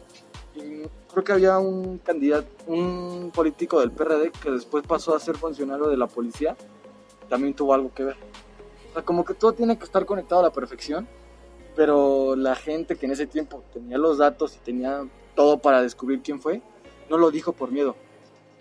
y 0.55 0.83
creo 1.11 1.23
que 1.23 1.31
había 1.31 1.57
un 1.57 1.97
candidato, 1.97 2.47
un 2.67 3.31
político 3.33 3.79
del 3.79 3.91
PRD 3.91 4.31
que 4.31 4.51
después 4.51 4.85
pasó 4.85 5.15
a 5.15 5.19
ser 5.19 5.37
funcionario 5.37 5.87
de 5.87 5.97
la 5.97 6.07
policía, 6.07 6.55
también 7.27 7.53
tuvo 7.53 7.73
algo 7.73 7.93
que 7.93 8.03
ver. 8.03 8.15
O 8.89 8.93
sea, 8.93 9.03
como 9.03 9.25
que 9.25 9.33
todo 9.33 9.53
tiene 9.53 9.77
que 9.77 9.85
estar 9.85 10.05
conectado 10.05 10.41
a 10.41 10.43
la 10.45 10.51
perfección, 10.51 11.07
pero 11.75 12.35
la 12.35 12.55
gente 12.55 12.95
que 12.95 13.05
en 13.05 13.11
ese 13.11 13.27
tiempo 13.27 13.63
tenía 13.73 13.97
los 13.97 14.17
datos 14.17 14.55
y 14.55 14.59
tenía 14.59 15.07
todo 15.35 15.59
para 15.59 15.81
descubrir 15.81 16.21
quién 16.21 16.41
fue, 16.41 16.61
no 17.09 17.17
lo 17.17 17.31
dijo 17.31 17.53
por 17.53 17.71
miedo. 17.71 17.95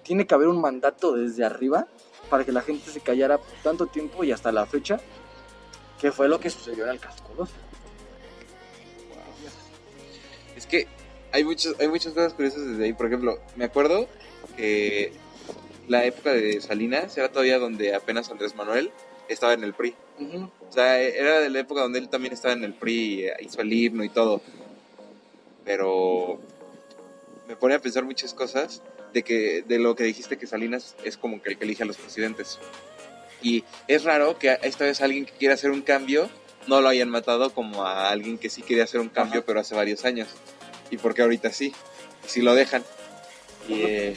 Tiene 0.03 0.27
que 0.27 0.35
haber 0.35 0.49
un 0.49 0.61
mandato 0.61 1.12
desde 1.12 1.45
arriba 1.45 1.89
para 2.29 2.45
que 2.45 2.53
la 2.53 2.61
gente 2.61 2.91
se 2.91 3.01
callara 3.01 3.39
por 3.39 3.55
tanto 3.62 3.87
tiempo 3.87 4.25
y 4.25 4.33
hasta 4.33 4.53
la 4.53 4.67
fecha, 4.67 5.01
que 6.01 6.12
fue 6.12 6.29
lo 6.29 6.39
que 6.39 6.51
sucedió 6.51 6.85
en 6.85 6.91
el 6.91 7.01
caso 7.01 7.25
Colosio. 7.25 7.57
Es 10.57 10.67
que 10.67 10.87
hay, 11.33 11.45
muchos, 11.45 11.79
hay 11.81 11.89
muchas 11.89 12.12
cosas 12.12 12.35
curiosas 12.35 12.67
desde 12.67 12.85
ahí. 12.85 12.93
Por 12.93 13.07
ejemplo, 13.07 13.39
me 13.57 13.64
acuerdo 13.64 14.07
que 14.57 15.12
la 15.89 16.05
época 16.05 16.32
de 16.32 16.61
Salinas 16.61 17.16
era 17.16 17.28
todavía 17.28 17.59
donde 17.59 17.95
apenas 17.95 18.30
Andrés 18.30 18.55
Manuel 18.55 18.91
estaba 19.28 19.53
en 19.53 19.64
el 19.64 19.74
PRI. 19.74 19.95
Ujú. 20.18 20.51
O 20.68 20.72
sea, 20.72 21.01
era 21.01 21.41
de 21.41 21.51
la 21.51 21.61
época 21.61 21.80
donde 21.80 21.99
él 21.99 22.09
también 22.09 22.32
estaba 22.32 22.55
en 22.55 22.64
el 22.64 22.74
PRI, 22.74 23.26
eh, 23.26 23.32
hizo 23.41 23.61
el 23.61 23.72
himno 23.72 24.05
y 24.05 24.09
todo. 24.09 24.41
Pero 25.64 26.41
me 27.49 27.57
pone 27.57 27.74
a 27.74 27.80
pensar 27.80 28.05
muchas 28.05 28.34
cosas 28.34 28.82
de 29.12 29.22
que 29.22 29.62
de 29.62 29.78
lo 29.78 29.95
que 29.95 30.05
dijiste 30.05 30.37
que 30.37 30.47
Salinas 30.47 30.97
es 31.05 31.16
como 31.16 31.41
que 31.43 31.51
el 31.51 31.59
que 31.59 31.64
elige 31.64 31.82
a 31.82 31.87
los 31.87 31.97
presidentes. 31.97 32.59
Y 33.43 33.64
es 33.89 34.05
raro 34.05 34.39
que 34.39 34.59
esta 34.62 34.84
vez 34.84 35.01
alguien 35.01 35.26
que 35.26 35.32
quiera 35.32 35.55
hacer 35.55 35.70
un 35.70 35.82
cambio 35.82 36.28
no 36.66 36.80
lo 36.80 36.89
hayan 36.89 37.11
matado 37.11 37.51
como 37.51 37.84
a 37.84 38.11
alguien 38.11 38.39
que 38.39 38.51
sí 38.51 38.62
quería 38.62 38.84
hacer 38.84 39.01
un 39.01 39.09
cambio 39.09 39.45
pero 39.45 39.61
hace 39.61 39.74
varios 39.74 40.05
años. 40.05 40.28
Y 40.91 40.99
porque 40.99 41.22
ahorita 41.22 41.53
sí, 41.53 41.72
y 42.24 42.28
sí 42.28 42.43
lo 42.43 42.55
dejan. 42.55 42.84
Y, 43.68 43.82
eh, 43.82 44.16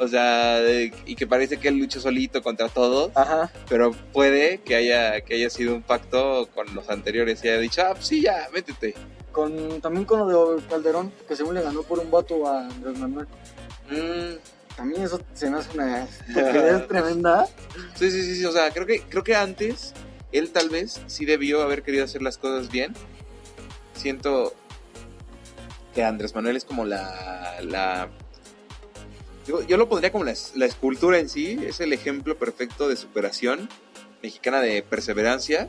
o 0.00 0.08
sea, 0.08 0.60
y 1.04 1.14
que 1.14 1.26
parece 1.26 1.58
que 1.58 1.68
él 1.68 1.76
luchó 1.76 2.00
solito 2.00 2.42
contra 2.42 2.70
todos, 2.70 3.12
Ajá. 3.14 3.52
pero 3.68 3.92
puede 4.12 4.58
que 4.62 4.74
haya, 4.74 5.20
que 5.20 5.34
haya 5.34 5.50
sido 5.50 5.74
un 5.74 5.82
pacto 5.82 6.48
con 6.54 6.74
los 6.74 6.88
anteriores 6.88 7.44
y 7.44 7.48
haya 7.48 7.58
dicho, 7.58 7.82
ah, 7.82 7.90
pues 7.92 8.06
sí, 8.06 8.22
ya, 8.22 8.48
métete. 8.52 8.94
Con, 9.30 9.80
también 9.82 10.06
con 10.06 10.20
lo 10.20 10.56
de 10.56 10.62
Calderón, 10.64 11.12
que 11.28 11.36
según 11.36 11.54
le 11.54 11.62
ganó 11.62 11.82
por 11.82 11.98
un 11.98 12.10
voto 12.10 12.48
a 12.48 12.66
Andrés 12.66 12.98
Manuel. 12.98 13.26
Mm, 13.90 14.38
También 14.74 15.02
eso 15.02 15.20
se 15.34 15.50
me 15.50 15.58
hace 15.58 15.74
una 15.74 16.04
estupidez 16.04 16.88
tremenda. 16.88 17.46
Sí, 17.94 18.10
sí, 18.10 18.22
sí, 18.22 18.36
sí, 18.36 18.44
o 18.46 18.52
sea, 18.52 18.70
creo 18.70 18.86
que, 18.86 19.02
creo 19.02 19.22
que 19.22 19.36
antes 19.36 19.92
él 20.32 20.50
tal 20.50 20.70
vez 20.70 21.02
sí 21.08 21.26
debió 21.26 21.60
haber 21.60 21.82
querido 21.82 22.04
hacer 22.04 22.22
las 22.22 22.38
cosas 22.38 22.70
bien. 22.70 22.94
Siento 23.92 24.54
que 25.94 26.02
Andrés 26.04 26.34
Manuel 26.34 26.56
es 26.56 26.64
como 26.64 26.86
la... 26.86 27.58
la 27.62 28.08
yo, 29.46 29.76
lo 29.76 29.88
pondría 29.88 30.12
como 30.12 30.24
la, 30.24 30.32
es- 30.32 30.52
la 30.54 30.66
escultura 30.66 31.18
en 31.18 31.28
sí, 31.28 31.58
es 31.64 31.80
el 31.80 31.92
ejemplo 31.92 32.36
perfecto 32.36 32.88
de 32.88 32.96
superación 32.96 33.68
mexicana 34.22 34.60
de 34.60 34.82
perseverancia. 34.82 35.68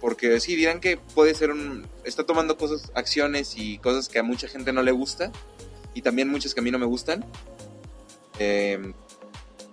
Porque 0.00 0.38
sí, 0.40 0.54
dirán 0.54 0.80
que 0.80 0.98
puede 0.98 1.34
ser 1.34 1.50
un... 1.50 1.86
Está 2.04 2.24
tomando 2.26 2.58
cosas, 2.58 2.92
acciones 2.94 3.54
y 3.56 3.78
cosas 3.78 4.10
que 4.10 4.18
a 4.18 4.22
mucha 4.22 4.48
gente 4.48 4.70
no 4.72 4.82
le 4.82 4.92
gusta. 4.92 5.32
Y 5.94 6.02
también 6.02 6.28
muchas 6.28 6.52
que 6.52 6.60
a 6.60 6.62
mí 6.62 6.70
no 6.70 6.78
me 6.78 6.84
gustan. 6.84 7.24
Eh, 8.38 8.92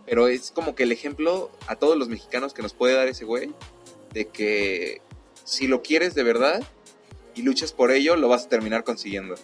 pero 0.06 0.28
es 0.30 0.52
como 0.52 0.74
que 0.76 0.84
el 0.84 0.92
ejemplo 0.92 1.52
a 1.68 1.76
todos 1.76 1.98
los 1.98 2.08
mexicanos 2.08 2.54
que 2.54 2.62
nos 2.62 2.74
puede 2.74 2.94
dar 2.96 3.08
ese 3.08 3.26
güey, 3.26 3.52
de 4.14 4.28
que 4.28 5.02
si 5.44 5.68
lo 5.68 5.82
quieres 5.82 6.16
de 6.16 6.24
verdad 6.24 6.64
y 7.36 7.42
luchas 7.42 7.74
por 7.74 7.92
ello, 7.92 8.16
lo 8.16 8.28
vas 8.30 8.46
a 8.46 8.50
terminar 8.50 8.84
consiguiendo. 8.84 9.36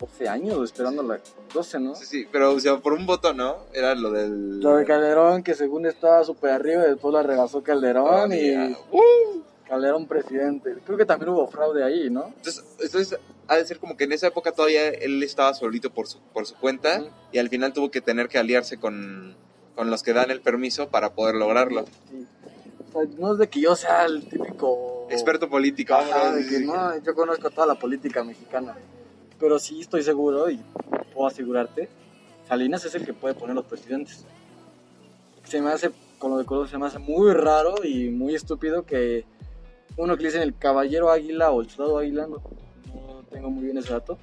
12 0.00 0.28
años 0.28 0.58
esperando 0.64 1.02
la 1.02 1.20
12, 1.52 1.78
¿no? 1.80 1.94
Sí, 1.94 2.06
sí, 2.06 2.26
pero 2.32 2.52
o 2.54 2.60
sea, 2.60 2.78
por 2.78 2.94
un 2.94 3.04
voto 3.06 3.34
no, 3.34 3.58
era 3.74 3.94
lo 3.94 4.10
del... 4.10 4.60
Lo 4.60 4.76
de 4.76 4.84
Calderón, 4.86 5.42
que 5.42 5.54
según 5.54 5.84
estaba 5.86 6.24
súper 6.24 6.52
arriba, 6.52 6.84
y 6.86 6.90
después 6.92 7.12
la 7.12 7.22
rebasó 7.22 7.62
Calderón 7.62 8.32
y 8.32 8.54
Ah, 8.54 8.70
¡uh! 8.92 9.42
Calderón 9.68 10.06
presidente. 10.08 10.74
Creo 10.84 10.96
que 10.98 11.04
también 11.04 11.28
hubo 11.30 11.46
fraude 11.46 11.84
ahí, 11.84 12.08
¿no? 12.10 12.24
Entonces, 12.36 12.64
entonces, 12.80 13.18
ha 13.46 13.56
de 13.56 13.64
ser 13.66 13.78
como 13.78 13.96
que 13.96 14.04
en 14.04 14.12
esa 14.12 14.26
época 14.26 14.52
todavía 14.52 14.88
él 14.88 15.22
estaba 15.22 15.52
solito 15.54 15.90
por 15.90 16.08
su, 16.08 16.18
por 16.32 16.46
su 16.46 16.54
cuenta 16.56 17.00
Ujú. 17.00 17.10
y 17.32 17.38
al 17.38 17.48
final 17.50 17.72
tuvo 17.72 17.90
que 17.90 18.00
tener 18.00 18.28
que 18.28 18.38
aliarse 18.38 18.78
con, 18.78 19.36
con 19.76 19.90
los 19.90 20.02
que 20.02 20.12
dan 20.12 20.30
el 20.30 20.40
permiso 20.40 20.88
para 20.88 21.12
poder 21.12 21.34
lograrlo. 21.36 21.84
Sí. 22.10 22.26
O 22.88 22.92
sea, 22.92 23.02
no 23.18 23.32
es 23.34 23.38
de 23.38 23.48
que 23.48 23.60
yo 23.60 23.76
sea 23.76 24.06
el 24.06 24.28
típico 24.28 25.06
Experto 25.10 25.48
político. 25.48 25.94
Ajá, 25.94 26.32
de 26.32 26.46
que 26.46 26.60
no, 26.60 26.96
yo 27.02 27.14
conozco 27.14 27.50
toda 27.50 27.66
la 27.66 27.74
política 27.76 28.24
mexicana. 28.24 28.76
Pero 29.40 29.58
sí 29.58 29.80
estoy 29.80 30.02
seguro 30.02 30.50
y 30.50 30.60
puedo 31.14 31.26
asegurarte, 31.26 31.88
Salinas 32.46 32.84
es 32.84 32.94
el 32.94 33.04
que 33.04 33.14
puede 33.14 33.34
poner 33.34 33.56
los 33.56 33.64
presidentes. 33.64 34.26
Se 35.44 35.60
me 35.60 35.70
hace, 35.70 35.90
con 36.18 36.30
lo 36.30 36.38
de 36.38 36.44
Colosio, 36.44 36.72
se 36.72 36.78
me 36.78 36.86
hace 36.86 36.98
muy 36.98 37.32
raro 37.32 37.82
y 37.82 38.10
muy 38.10 38.34
estúpido 38.34 38.84
que 38.84 39.24
uno 39.96 40.16
que 40.16 40.22
le 40.22 40.28
dicen 40.28 40.42
el 40.42 40.56
caballero 40.56 41.10
águila 41.10 41.50
o 41.50 41.62
el 41.62 41.70
soldado 41.70 41.98
águila, 41.98 42.26
no, 42.26 42.36
no 42.94 43.22
tengo 43.30 43.50
muy 43.50 43.64
bien 43.64 43.78
ese 43.78 43.92
dato, 43.92 44.18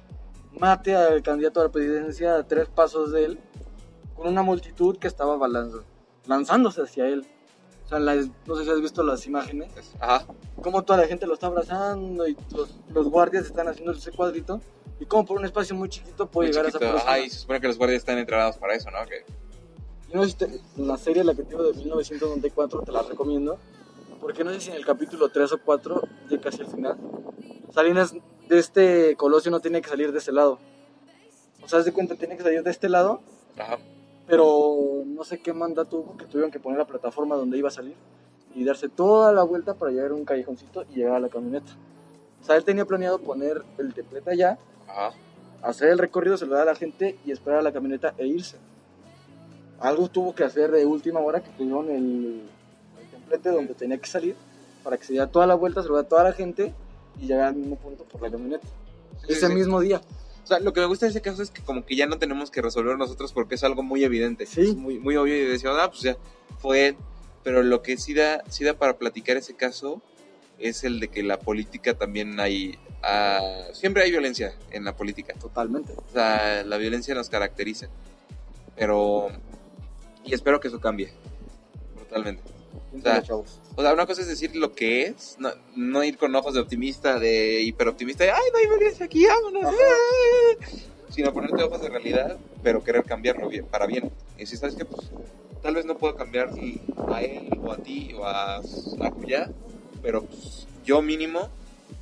mate 0.58 0.94
al 0.94 1.22
candidato 1.22 1.60
a 1.60 1.64
la 1.64 1.72
presidencia 1.72 2.36
a 2.36 2.46
tres 2.46 2.68
pasos 2.68 3.12
de 3.12 3.24
él 3.24 3.38
con 4.14 4.28
una 4.28 4.42
multitud 4.42 4.96
que 4.98 5.06
estaba 5.06 5.38
lanzándose 6.26 6.82
hacia 6.82 7.06
él. 7.08 7.26
O 7.88 7.90
sea, 7.90 7.98
las- 8.00 8.28
no 8.46 8.54
sé 8.56 8.64
si 8.64 8.70
has 8.70 8.82
visto 8.82 9.02
las 9.02 9.24
imágenes 9.26 9.70
Ajá. 9.98 10.26
cómo 10.60 10.82
toda 10.84 10.98
la 11.00 11.06
gente 11.06 11.26
lo 11.26 11.32
está 11.32 11.46
abrazando 11.46 12.28
y 12.28 12.36
los, 12.54 12.76
los 12.90 13.08
guardias 13.08 13.46
están 13.46 13.66
haciendo 13.66 13.92
ese 13.92 14.12
cuadrito 14.12 14.60
y 15.00 15.06
cómo 15.06 15.24
por 15.24 15.38
un 15.38 15.46
espacio 15.46 15.74
muy 15.74 15.88
chiquito 15.88 16.26
puede 16.26 16.48
Muy 16.48 16.52
llegar 16.52 16.66
a 16.66 16.68
chiquito. 16.68 16.84
esa 16.84 16.92
persona. 16.96 17.12
Ajá, 17.12 17.20
y 17.24 17.30
se 17.30 17.38
supone 17.38 17.60
que 17.62 17.68
los 17.68 17.78
guardias 17.78 18.00
están 18.00 18.18
entrenados 18.18 18.58
para 18.58 18.74
eso, 18.74 18.90
¿no? 18.90 18.98
Que- 19.06 19.24
Y 20.12 20.14
no 20.14 20.24
sé 20.24 20.30
si 20.30 20.36
te- 20.36 20.60
la 20.76 20.98
serie 20.98 21.24
la 21.24 21.34
que 21.34 21.44
tengo 21.44 21.62
de 21.62 21.72
1994 21.78 22.82
te 22.82 22.92
la 22.92 23.02
recomiendo 23.02 23.58
porque 24.20 24.44
no 24.44 24.50
sé 24.52 24.60
si 24.60 24.70
en 24.70 24.76
el 24.76 24.84
capítulo 24.84 25.30
3 25.30 25.50
o 25.52 25.58
4 25.64 26.02
ya 26.28 26.38
casi 26.42 26.60
al 26.60 26.66
final 26.66 26.96
Salinas 27.72 28.14
de 28.48 28.58
este 28.58 29.16
Colosio 29.16 29.50
no 29.50 29.60
tiene 29.60 29.80
que 29.80 29.88
salir 29.88 30.12
de 30.12 30.18
ese 30.18 30.32
lado 30.32 30.58
o 31.62 31.68
sea, 31.68 31.78
haz 31.78 31.84
de 31.86 31.92
cuenta 31.92 32.16
tiene 32.16 32.36
que 32.36 32.42
salir 32.42 32.62
de 32.62 32.70
este 32.70 32.88
lado 32.90 33.20
Ajá. 33.56 33.78
Pero 34.28 35.02
no 35.06 35.24
sé 35.24 35.38
qué 35.40 35.52
mandato 35.52 35.96
hubo 35.98 36.16
que 36.16 36.26
tuvieron 36.26 36.50
que 36.50 36.60
poner 36.60 36.78
la 36.78 36.86
plataforma 36.86 37.34
donde 37.34 37.56
iba 37.58 37.68
a 37.68 37.72
salir 37.72 37.94
y 38.54 38.62
darse 38.64 38.88
toda 38.88 39.32
la 39.32 39.42
vuelta 39.42 39.74
para 39.74 39.90
llegar 39.90 40.10
a 40.10 40.14
un 40.14 40.24
callejoncito 40.24 40.84
y 40.90 40.96
llegar 40.96 41.14
a 41.16 41.20
la 41.20 41.28
camioneta. 41.28 41.72
O 42.40 42.44
sea, 42.44 42.56
él 42.56 42.64
tenía 42.64 42.84
planeado 42.84 43.18
poner 43.18 43.62
el 43.78 43.92
templete 43.94 44.30
allá, 44.30 44.58
Ajá. 44.86 45.10
hacer 45.62 45.88
el 45.88 45.98
recorrido, 45.98 46.36
saludar 46.36 46.62
a 46.62 46.72
la 46.72 46.74
gente 46.74 47.18
y 47.24 47.32
esperar 47.32 47.60
a 47.60 47.62
la 47.62 47.72
camioneta 47.72 48.14
e 48.18 48.26
irse. 48.26 48.58
Algo 49.80 50.08
tuvo 50.08 50.34
que 50.34 50.44
hacer 50.44 50.70
de 50.70 50.84
última 50.86 51.20
hora 51.20 51.40
que 51.42 51.50
tuvieron 51.50 51.88
el, 51.90 52.42
el 53.00 53.08
templete 53.10 53.50
donde 53.50 53.74
tenía 53.74 53.98
que 53.98 54.06
salir 54.08 54.36
para 54.84 54.96
que 54.96 55.04
se 55.04 55.12
diera 55.12 55.26
toda 55.28 55.46
la 55.46 55.54
vuelta, 55.54 55.82
saludar 55.82 56.04
a 56.04 56.08
toda 56.08 56.24
la 56.24 56.32
gente 56.32 56.74
y 57.20 57.26
llegar 57.26 57.48
al 57.48 57.54
mismo 57.56 57.76
punto 57.76 58.04
por 58.04 58.20
la 58.22 58.30
camioneta. 58.30 58.66
Sí, 59.26 59.32
Ese 59.32 59.46
sí. 59.48 59.54
mismo 59.54 59.80
día. 59.80 60.00
O 60.48 60.50
sea, 60.50 60.60
lo 60.60 60.72
que 60.72 60.80
me 60.80 60.86
gusta 60.86 61.04
de 61.04 61.10
ese 61.10 61.20
caso 61.20 61.42
es 61.42 61.50
que 61.50 61.60
como 61.60 61.84
que 61.84 61.94
ya 61.94 62.06
no 62.06 62.18
tenemos 62.18 62.50
que 62.50 62.62
resolver 62.62 62.96
nosotros 62.96 63.34
porque 63.34 63.56
es 63.56 63.64
algo 63.64 63.82
muy 63.82 64.02
evidente. 64.02 64.46
Sí. 64.46 64.62
Es 64.62 64.74
muy, 64.76 64.98
muy 64.98 65.14
obvio 65.14 65.36
y 65.36 65.44
decimos, 65.44 65.76
ah, 65.78 65.90
pues 65.90 66.00
ya 66.00 66.16
fue. 66.58 66.96
Pero 67.44 67.62
lo 67.62 67.82
que 67.82 67.98
sí 67.98 68.14
da, 68.14 68.42
sí 68.48 68.64
da 68.64 68.72
para 68.72 68.96
platicar 68.96 69.36
ese 69.36 69.54
caso 69.56 70.00
es 70.58 70.84
el 70.84 71.00
de 71.00 71.08
que 71.08 71.22
la 71.22 71.38
política 71.38 71.92
también 71.98 72.40
hay... 72.40 72.78
ah, 73.02 73.66
siempre 73.74 74.04
hay 74.04 74.10
violencia 74.10 74.54
en 74.70 74.86
la 74.86 74.96
política. 74.96 75.34
Totalmente. 75.34 75.92
O 75.92 76.10
sea, 76.10 76.64
la 76.64 76.78
violencia 76.78 77.14
nos 77.14 77.28
caracteriza. 77.28 77.90
Pero... 78.74 79.28
Y 80.24 80.32
espero 80.32 80.60
que 80.60 80.68
eso 80.68 80.80
cambie. 80.80 81.12
Brutalmente. 81.94 82.42
Piénsalo, 82.90 83.14
sea, 83.16 83.22
chavos. 83.22 83.60
O 83.78 83.80
sea, 83.82 83.92
una 83.94 84.06
cosa 84.06 84.22
es 84.22 84.26
decir 84.26 84.56
lo 84.56 84.72
que 84.74 85.02
es, 85.02 85.36
no, 85.38 85.50
no 85.76 86.02
ir 86.02 86.18
con 86.18 86.34
ojos 86.34 86.52
de 86.52 86.58
optimista, 86.58 87.20
de 87.20 87.62
hiperoptimista, 87.62 88.24
de, 88.24 88.32
ay, 88.32 88.42
no 88.52 88.58
hay 88.58 88.66
violencia 88.66 89.06
aquí, 89.06 89.24
vámonos. 89.24 89.72
Ah", 89.72 90.66
Sino 91.10 91.32
ponerte 91.32 91.62
ojos 91.62 91.80
de 91.80 91.88
realidad, 91.88 92.36
pero 92.64 92.82
querer 92.82 93.04
cambiarlo 93.04 93.48
bien, 93.48 93.66
para 93.66 93.86
bien. 93.86 94.10
Y 94.36 94.46
si 94.46 94.56
sabes 94.56 94.74
que, 94.74 94.84
pues, 94.84 95.10
tal 95.62 95.76
vez 95.76 95.84
no 95.84 95.96
puedo 95.96 96.16
cambiar 96.16 96.48
a 97.06 97.22
él, 97.22 97.50
o 97.62 97.70
a 97.70 97.76
ti, 97.76 98.12
o 98.18 98.24
a, 98.24 98.56
a 98.56 99.10
Cuyá, 99.12 99.48
pero 100.02 100.24
pues, 100.24 100.66
yo 100.84 101.00
mínimo, 101.00 101.48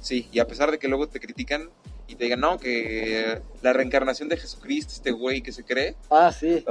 sí. 0.01 0.31
Y 0.33 0.39
a 0.39 0.47
pesar 0.47 0.71
de 0.71 0.79
que 0.79 0.89
luego 0.89 1.09
te 1.09 1.21
critican 1.21 1.69
y 2.09 2.15
te 2.15 2.25
digan, 2.25 2.41
no, 2.41 2.57
que 2.59 3.43
la 3.61 3.75
reencarnación 3.75 4.31
de 4.31 4.39
Jesucristo, 4.39 4.95
este 4.95 5.11
güey 5.11 5.43
que 5.43 5.53
se 5.53 5.63
cree, 5.63 5.95
Ah, 6.09 6.33
sí. 6.33 6.65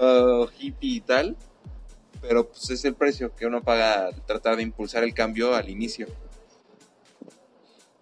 uh, 0.00 0.46
hippie 0.58 0.96
y 0.96 1.00
tal, 1.02 1.36
pero 2.20 2.48
pues 2.48 2.70
es 2.70 2.84
el 2.84 2.94
precio 2.94 3.34
que 3.34 3.46
uno 3.46 3.62
paga 3.62 4.06
al 4.06 4.24
tratar 4.24 4.56
de 4.56 4.62
impulsar 4.62 5.04
el 5.04 5.14
cambio 5.14 5.54
al 5.54 5.68
inicio. 5.68 6.06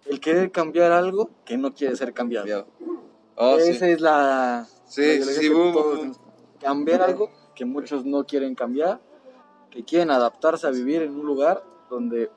El 0.05 0.19
querer 0.19 0.51
cambiar 0.51 0.91
algo 0.91 1.29
que 1.45 1.57
no 1.57 1.73
quiere 1.73 1.95
ser 1.95 2.13
cambiado. 2.13 2.67
Oh, 3.35 3.59
sí. 3.59 3.71
Esa 3.71 3.89
es 3.89 4.01
la, 4.01 4.67
Sí, 4.87 5.19
la 5.19 5.25
sí, 5.25 5.49
boom. 5.49 6.15
Cambiar 6.61 7.01
algo 7.01 7.29
que 7.55 7.65
muchos 7.65 8.05
no 8.05 8.25
quieren 8.25 8.55
cambiar, 8.55 8.99
que 9.69 9.83
quieren 9.83 10.09
adaptarse 10.11 10.65
a 10.65 10.71
vivir 10.71 11.01
en 11.01 11.11
un 11.11 11.25
lugar 11.25 11.63
donde 11.89 12.31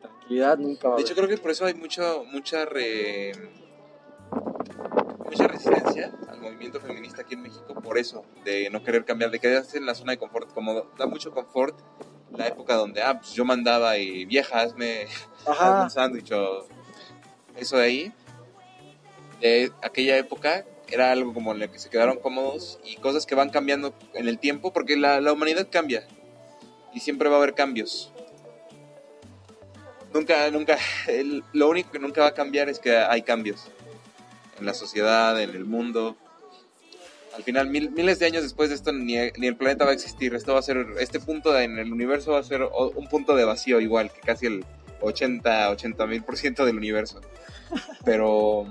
tranquilidad 0.00 0.58
nunca 0.58 0.88
va 0.88 0.94
a 0.94 0.96
De 0.96 1.02
hecho, 1.02 1.14
creo 1.14 1.28
que 1.28 1.36
por 1.38 1.50
eso 1.50 1.66
hay 1.66 1.74
mucho, 1.74 2.24
mucha 2.32 2.64
re- 2.64 3.32
mucha 5.26 5.46
resistencia 5.48 6.12
movimiento 6.44 6.80
feminista 6.80 7.22
aquí 7.22 7.34
en 7.34 7.42
México, 7.42 7.74
por 7.82 7.98
eso, 7.98 8.24
de 8.44 8.70
no 8.70 8.82
querer 8.82 9.04
cambiar, 9.04 9.30
de 9.30 9.40
quedarse 9.40 9.78
en 9.78 9.86
la 9.86 9.94
zona 9.94 10.12
de 10.12 10.18
confort, 10.18 10.52
como 10.52 10.82
da 10.98 11.06
mucho 11.06 11.32
confort 11.32 11.78
la 12.36 12.48
época 12.48 12.74
donde, 12.74 13.02
ah, 13.02 13.18
pues 13.20 13.32
yo 13.32 13.44
mandaba 13.44 13.96
y 13.98 14.24
viejas, 14.24 14.74
me 14.74 15.06
hazme 15.46 15.82
un 15.84 15.90
sándwich 15.90 16.32
o 16.32 16.66
eso 17.56 17.76
de 17.78 17.84
ahí, 17.84 18.12
de 19.40 19.72
aquella 19.82 20.16
época, 20.18 20.64
era 20.88 21.10
algo 21.12 21.32
como 21.32 21.52
en 21.54 21.62
el 21.62 21.70
que 21.70 21.78
se 21.78 21.88
quedaron 21.90 22.18
cómodos 22.18 22.78
y 22.84 22.96
cosas 22.96 23.24
que 23.26 23.34
van 23.34 23.50
cambiando 23.50 23.94
en 24.14 24.28
el 24.28 24.38
tiempo, 24.38 24.72
porque 24.72 24.96
la, 24.96 25.20
la 25.20 25.32
humanidad 25.32 25.68
cambia 25.70 26.06
y 26.92 27.00
siempre 27.00 27.28
va 27.28 27.36
a 27.36 27.38
haber 27.38 27.54
cambios. 27.54 28.12
Nunca, 30.12 30.50
nunca, 30.50 30.78
el- 31.08 31.42
lo 31.52 31.68
único 31.68 31.90
que 31.90 31.98
nunca 31.98 32.20
va 32.22 32.28
a 32.28 32.34
cambiar 32.34 32.68
es 32.68 32.78
que 32.78 32.96
hay 32.96 33.22
cambios 33.22 33.66
en 34.58 34.66
la 34.66 34.74
sociedad, 34.74 35.40
en 35.40 35.50
el 35.50 35.64
mundo. 35.64 36.16
Al 37.36 37.42
final, 37.42 37.68
mil- 37.68 37.90
miles 37.90 38.18
de 38.18 38.26
años 38.26 38.42
después 38.42 38.68
de 38.68 38.76
esto, 38.76 38.92
ni, 38.92 39.16
el 39.16 39.56
planeta 39.56 39.84
va 39.84 39.90
a 39.90 39.94
existir. 39.94 40.34
Esto 40.34 40.52
va 40.54 40.60
a 40.60 40.62
ser, 40.62 40.86
este 41.00 41.18
punto 41.20 41.58
en 41.58 41.78
el 41.78 41.92
universo 41.92 42.32
va 42.32 42.38
a 42.38 42.42
ser 42.44 42.62
un 42.62 43.08
punto 43.08 43.34
de 43.34 43.44
vacío 43.44 43.80
igual 43.80 44.10
que 44.12 44.20
casi 44.20 44.46
el 44.46 44.64
80, 45.00 45.70
80 45.70 46.06
mil 46.06 46.22
por 46.22 46.36
ciento 46.36 46.64
del 46.64 46.76
universo. 46.76 47.20
Pero, 48.04 48.66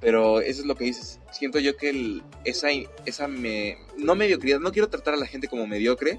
Pero 0.00 0.40
eso 0.40 0.60
es 0.62 0.66
lo 0.66 0.76
que 0.76 0.84
dices. 0.84 1.20
Siento 1.30 1.58
yo 1.58 1.76
que 1.76 1.90
el- 1.90 2.22
esa, 2.44 2.68
esa 3.04 3.28
me, 3.28 3.76
no 3.98 4.14
mediocridad, 4.14 4.58
no 4.60 4.72
quiero 4.72 4.88
tratar 4.88 5.14
a 5.14 5.16
la 5.18 5.26
gente 5.26 5.48
como 5.48 5.66
mediocre, 5.66 6.18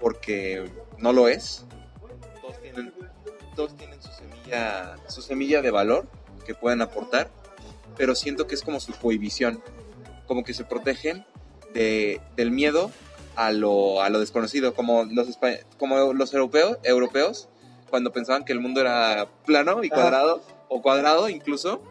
porque 0.00 0.64
no 0.98 1.12
lo 1.12 1.28
es. 1.28 1.66
Todos 2.40 2.60
tienen, 2.62 2.92
todos 3.54 3.76
tienen 3.76 4.00
su, 4.02 4.10
semilla, 4.12 4.96
su 5.08 5.20
semilla 5.22 5.60
de 5.60 5.70
valor 5.70 6.08
que 6.46 6.54
pueden 6.54 6.80
aportar, 6.80 7.30
pero 7.96 8.14
siento 8.14 8.46
que 8.46 8.54
es 8.54 8.62
como 8.62 8.80
su 8.80 8.92
prohibición, 8.92 9.62
como 10.26 10.44
que 10.44 10.54
se 10.54 10.64
protegen 10.64 11.24
de, 11.74 12.20
del 12.36 12.50
miedo 12.50 12.90
a 13.36 13.50
lo, 13.52 14.02
a 14.02 14.08
lo 14.10 14.20
desconocido, 14.20 14.74
como 14.74 15.04
los, 15.04 15.38
como 15.78 16.12
los 16.12 16.32
europeos, 16.34 16.78
europeos 16.82 17.48
cuando 17.90 18.12
pensaban 18.12 18.44
que 18.44 18.52
el 18.52 18.60
mundo 18.60 18.80
era 18.80 19.28
plano 19.44 19.84
y 19.84 19.88
Ah. 19.90 19.94
cuadrado, 19.94 20.42
o 20.68 20.80
cuadrado 20.80 21.28
incluso, 21.28 21.82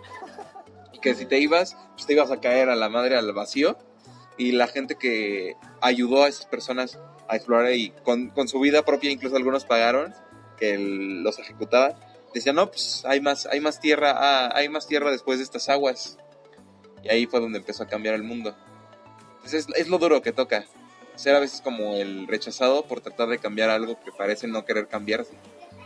y 0.94 1.00
que 1.00 1.14
si 1.14 1.26
te 1.26 1.40
ibas, 1.40 1.78
pues 1.94 2.08
te 2.08 2.14
ibas 2.14 2.32
a 2.32 2.40
caer 2.40 2.70
a 2.70 2.76
la 2.76 2.90
madre 2.90 3.16
al 3.16 3.32
vacío, 3.34 3.78
y 4.38 4.54
la 4.54 4.68
gente 4.68 4.96
que 4.96 5.56
ayudó 5.82 6.24
a 6.24 6.28
esas 6.28 6.48
personas 6.48 6.98
a 7.28 7.36
explorar 7.36 7.72
y 7.74 7.92
con, 8.04 8.30
con 8.30 8.48
su 8.48 8.60
vida 8.60 8.84
propia, 8.84 9.12
incluso 9.12 9.36
algunos 9.36 9.66
pagaron, 9.66 10.14
que 10.58 10.74
el- 10.74 11.22
los 11.24 11.38
ejecutaban, 11.38 11.94
decían, 12.34 12.56
no, 12.56 12.70
pues 12.70 13.04
hay 13.06 13.22
más, 13.22 13.46
hay 13.46 13.60
más 13.60 13.80
tierra, 13.80 14.14
ah, 14.18 14.52
hay 14.54 14.70
más 14.70 14.88
tierra 14.88 15.12
después 15.12 15.38
de 15.40 15.44
estas 15.44 15.70
aguas. 15.70 16.18
Y 17.04 17.10
ahí 17.10 17.26
fue 17.26 17.40
donde 17.40 17.60
empezó 17.60 17.84
a 17.84 17.88
cambiar 17.88 18.16
el 18.16 18.24
mundo. 18.24 18.56
Entonces 19.38 19.68
es, 19.68 19.76
es 19.76 19.88
lo 19.90 19.98
duro 19.98 20.22
que 20.22 20.32
toca. 20.32 20.66
Ser 21.16 21.36
a 21.36 21.40
veces 21.40 21.62
como 21.62 21.96
el 21.96 22.28
rechazado 22.28 22.86
por 22.86 23.02
tratar 23.02 23.28
de 23.30 23.38
cambiar 23.38 23.70
algo 23.70 24.00
que 24.04 24.12
parece 24.12 24.48
no 24.48 24.66
querer 24.66 24.88
cambiarse. 24.88 25.34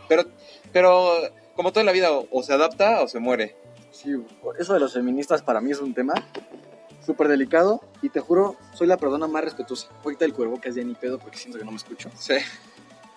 Pero, 0.08 0.24
pero 0.72 1.14
como 1.54 1.72
toda 1.72 1.84
la 1.84 1.92
vida, 1.92 2.12
o, 2.12 2.28
o 2.30 2.42
se 2.42 2.52
adapta 2.52 3.02
o 3.02 3.08
se 3.08 3.18
muere. 3.18 3.56
Sí, 3.90 4.10
eso 4.58 4.74
de 4.74 4.80
los 4.80 4.92
feministas 4.92 5.42
para 5.42 5.60
mí 5.60 5.72
es 5.72 5.80
un 5.80 5.94
tema 5.94 6.14
súper 7.04 7.28
delicado 7.28 7.80
y 8.02 8.08
te 8.08 8.20
juro, 8.20 8.56
soy 8.74 8.88
la 8.88 8.96
persona 8.96 9.26
más 9.26 9.44
respetuosa. 9.44 9.88
Ahorita 10.04 10.24
el 10.24 10.34
cuervo 10.34 10.60
que 10.60 10.68
es 10.68 10.74
ya 10.74 10.82
ni 10.82 10.94
pedo 10.94 11.18
porque 11.18 11.38
siento 11.38 11.58
que 11.58 11.64
no 11.64 11.70
me 11.70 11.78
escucho. 11.78 12.10
Sí. 12.18 12.34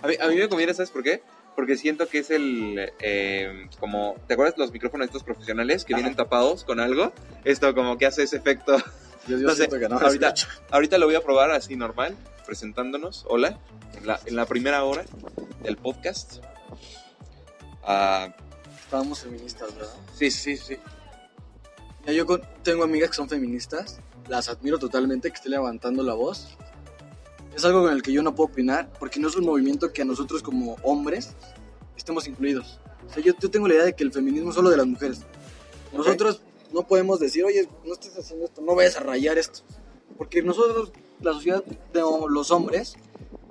A 0.02 0.08
mí, 0.08 0.16
a 0.22 0.28
mí 0.28 0.36
me 0.36 0.48
conviene, 0.48 0.74
¿sabes 0.74 0.92
por 0.92 1.04
qué? 1.04 1.22
Porque 1.56 1.76
siento 1.78 2.08
que 2.08 2.20
es 2.20 2.30
el, 2.30 2.92
eh, 3.00 3.68
como, 3.80 4.16
¿te 4.28 4.34
acuerdas 4.36 4.58
los 4.58 4.72
micrófonos 4.72 5.08
estos 5.08 5.24
profesionales 5.24 5.84
que 5.84 5.94
Ajá. 5.94 6.02
vienen 6.02 6.16
tapados 6.16 6.64
con 6.64 6.80
algo? 6.80 7.12
Esto 7.44 7.74
como 7.76 7.98
que 7.98 8.06
hace 8.06 8.24
ese 8.24 8.38
efecto. 8.38 8.78
Yo, 9.28 9.38
yo 9.38 9.48
No 9.48 9.54
sé, 9.54 9.68
que 9.68 9.90
no 9.90 9.98
ahorita, 10.00 10.34
ahorita 10.72 10.98
lo 10.98 11.06
voy 11.08 11.16
a 11.16 11.22
probar 11.22 11.52
así 11.52 11.76
normal, 11.76 12.16
presentándonos. 12.46 13.26
Hola, 13.28 13.60
en 13.98 14.08
la, 14.08 14.20
en 14.26 14.36
la 14.36 14.46
primera 14.46 14.84
hora 14.86 15.04
del 15.62 15.76
podcast. 15.78 16.38
Ah, 17.84 18.34
Estábamos 18.82 19.20
feministas, 19.20 19.76
¿verdad? 19.76 19.94
sí, 20.16 20.32
sí, 20.32 20.58
sí. 20.58 20.78
Ya 22.06 22.14
yo 22.14 22.26
con- 22.26 22.42
tengo 22.64 22.84
amigas 22.84 23.10
que 23.10 23.16
son 23.18 23.30
feministas, 23.30 24.00
las 24.28 24.50
admiro 24.50 24.80
totalmente 24.80 25.30
que 25.30 25.36
estén 25.36 25.52
levantando 25.52 26.02
la 26.02 26.14
voz. 26.14 26.58
Es 27.56 27.66
algo 27.66 27.82
con 27.84 27.92
el 27.94 28.02
que 28.02 28.12
yo 28.14 28.22
no 28.24 28.36
puedo 28.36 28.50
opinar 28.52 28.90
porque 29.00 29.20
no 29.20 29.28
es 29.28 29.36
un 29.36 29.46
movimiento 29.46 29.92
que 29.92 30.02
a 30.02 30.06
nosotros 30.06 30.42
como 30.42 30.76
hombres 30.84 31.36
estemos 31.98 32.28
incluidos. 32.28 32.80
O 33.10 33.14
sea, 33.14 33.24
yo, 33.24 33.34
yo 33.40 33.50
tengo 33.50 33.68
la 33.68 33.74
idea 33.76 33.86
de 33.86 33.94
que 33.96 34.04
el 34.04 34.12
feminismo 34.12 34.50
es 34.50 34.56
solo 34.56 34.70
de 34.70 34.78
las 34.78 34.86
mujeres. 34.88 35.22
Nosotros 35.94 36.42
no 36.72 36.84
podemos 36.88 37.20
decir, 37.20 37.44
oye, 37.44 37.68
no 37.86 37.94
estés 37.94 38.18
haciendo 38.18 38.46
esto, 38.46 38.62
no 38.62 38.76
vayas 38.76 38.96
a 38.98 39.02
rayar 39.02 39.38
esto. 39.38 39.62
Porque 40.18 40.42
nosotros, 40.42 40.92
la 41.22 41.34
sociedad 41.34 41.64
de 41.64 42.02
los 42.30 42.52
hombres, 42.52 42.96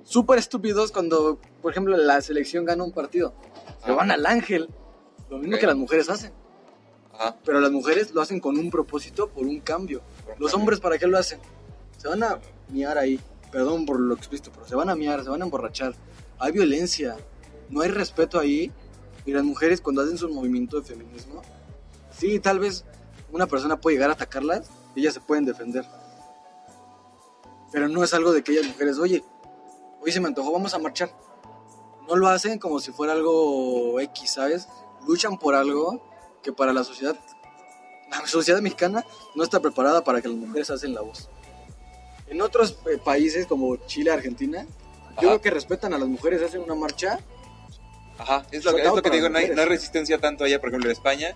súper 0.05 0.39
estúpidos 0.39 0.93
cuando, 0.93 1.39
por 1.61 1.73
ejemplo, 1.73 1.97
la 1.97 2.21
selección 2.23 2.65
gana 2.65 2.85
un 2.85 2.93
partido. 2.93 3.35
Se 3.85 3.91
Ah. 3.91 3.95
van 3.95 4.11
al 4.11 4.25
ángel. 4.27 4.69
Lo 5.29 5.39
mismo 5.39 5.59
que 5.59 5.67
las 5.67 5.77
mujeres 5.77 6.09
hacen. 6.09 6.33
Pero 7.45 7.61
las 7.61 7.73
mujeres 7.73 8.13
lo 8.15 8.21
hacen 8.23 8.39
con 8.39 8.57
un 8.57 8.71
propósito, 8.71 9.29
por 9.29 9.45
un 9.45 9.61
cambio. 9.61 10.01
Los 10.39 10.55
hombres, 10.55 10.79
¿para 10.79 10.99
qué 10.99 11.07
lo 11.09 11.19
hacen? 11.19 11.41
Se 11.97 12.07
van 12.09 12.23
a 12.23 12.39
miar 12.69 12.97
ahí. 12.97 13.19
Perdón 13.51 13.87
por 13.87 13.99
lo 13.99 14.15
explícito, 14.15 14.51
pero 14.53 14.67
se 14.67 14.75
van 14.75 14.91
a 14.91 14.95
miar, 14.95 15.23
se 15.23 15.31
van 15.31 15.41
a 15.41 15.45
emborrachar. 15.45 15.95
Hay 16.39 16.53
violencia, 16.53 17.17
no 17.71 17.81
hay 17.81 17.89
respeto 17.89 18.39
ahí. 18.39 18.73
Y 19.25 19.33
las 19.33 19.45
mujeres, 19.45 19.81
cuando 19.81 20.03
hacen 20.03 20.17
su 20.17 20.29
movimiento 20.29 20.81
de 20.81 20.87
feminismo, 20.87 21.43
sí, 22.11 22.39
tal 22.41 22.59
vez 22.59 22.85
una 23.31 23.47
persona 23.47 23.79
puede 23.79 23.97
llegar 23.97 24.11
a 24.11 24.15
atacarlas 24.15 24.71
y 24.95 25.01
ellas 25.01 25.15
se 25.15 25.21
pueden 25.21 25.45
defender. 25.45 25.85
Pero 27.71 27.89
no 27.89 28.03
es 28.03 28.15
algo 28.15 28.33
de 28.33 28.43
que 28.43 28.53
ellas 28.53 28.67
mujeres, 28.67 28.99
oye, 28.99 29.23
hoy 30.01 30.13
se 30.13 30.21
me 30.21 30.29
antojó, 30.29 30.53
vamos 30.53 30.73
a 30.75 30.79
marchar. 30.79 31.11
No 32.07 32.17
lo 32.17 32.29
hacen 32.29 32.59
como 32.59 32.81
si 32.81 32.91
fuera 32.91 33.13
algo 33.13 34.01
X, 34.01 34.31
¿sabes? 34.31 34.69
Luchan 35.07 35.39
por 35.39 35.55
algo 35.55 36.03
que 36.43 36.53
para 36.53 36.73
la 36.73 36.85
sociedad, 36.85 37.19
la 38.11 38.27
sociedad 38.27 38.63
mexicana 38.63 39.05
no 39.35 39.43
está 39.43 39.61
preparada 39.61 40.03
para 40.03 40.23
que 40.23 40.29
las 40.29 40.39
mujeres 40.39 40.71
hacen 40.71 40.95
la 40.95 41.03
voz. 41.03 41.29
En 42.31 42.41
otros 42.43 42.77
eh, 42.91 42.99
países 43.03 43.47
como 43.47 43.77
Chile, 43.87 44.11
Argentina, 44.11 44.67
Ajá. 45.13 45.15
yo 45.23 45.29
creo 45.29 45.41
que 45.41 45.51
respetan 45.51 45.95
a 45.95 45.99
las 45.99 46.09
mujeres, 46.09 46.43
hacen 46.43 46.61
una 46.63 46.75
marcha. 46.75 47.19
Ajá, 48.19 48.45
es 48.51 48.65
lo, 48.65 48.75
que- 48.75 48.81
es 48.83 48.87
lo 48.87 48.95
que 49.03 49.11
te 49.11 49.17
digo, 49.17 49.29
no 49.29 49.39
hay, 49.39 49.51
no 49.51 49.63
hay 49.63 49.69
resistencia 49.69 50.19
tanto 50.19 50.45
allá, 50.45 50.61
por 50.61 50.69
ejemplo, 50.71 50.91
en 50.91 50.97
España. 50.97 51.35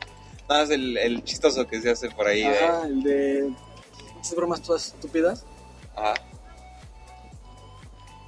Nada 0.49 0.63
más 0.63 0.71
el, 0.71 0.99
el 0.99 1.25
chistoso 1.25 1.67
que 1.67 1.81
se 1.81 1.91
hace 1.91 2.11
por 2.11 2.27
ahí 2.27 2.43
de... 2.43 2.59
Ajá, 2.59 2.87
el 2.87 3.03
de 3.03 3.53
esas 4.21 4.35
bromas 4.37 4.61
todas 4.63 4.87
estúpidas. 4.89 5.45
Ajá. 5.97 6.15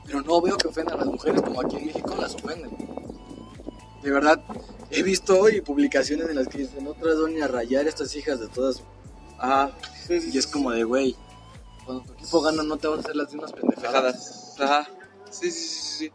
Pero 0.06 0.20
no 0.22 0.40
veo 0.40 0.56
que 0.56 0.68
ofendan 0.68 0.94
a 0.94 0.98
las 0.98 1.06
mujeres 1.06 1.42
como 1.42 1.60
aquí 1.60 1.76
en 1.76 1.86
México 1.86 2.14
las 2.18 2.34
ofenden. 2.34 2.70
De 4.02 4.10
verdad, 4.10 4.40
he 4.90 5.02
visto 5.02 5.38
hoy 5.40 5.60
publicaciones 5.62 6.28
en 6.28 6.36
las 6.36 6.46
que 6.48 6.58
dicen 6.58 6.86
otras 6.86 7.16
a 7.26 7.30
ir 7.30 7.42
a 7.42 7.48
rayar 7.48 7.86
estas 7.88 8.14
hijas 8.14 8.38
de 8.38 8.48
todas. 8.48 8.82
Ajá. 9.38 9.72
Sí, 10.06 10.20
sí, 10.20 10.30
Y 10.32 10.38
es 10.38 10.46
como 10.46 10.70
de, 10.70 10.84
güey, 10.84 11.16
cuando 11.84 12.04
tu 12.04 12.12
equipo 12.14 12.40
gana 12.40 12.62
no 12.62 12.76
te 12.76 12.88
vas 12.88 12.98
a 12.98 13.00
hacer 13.00 13.16
las 13.16 13.32
mismas 13.32 13.52
pendejadas. 13.52 14.56
Ajá. 14.60 14.88
Sí, 15.30 15.50
sí, 15.50 15.68
sí, 15.68 15.98
sí. 15.98 16.12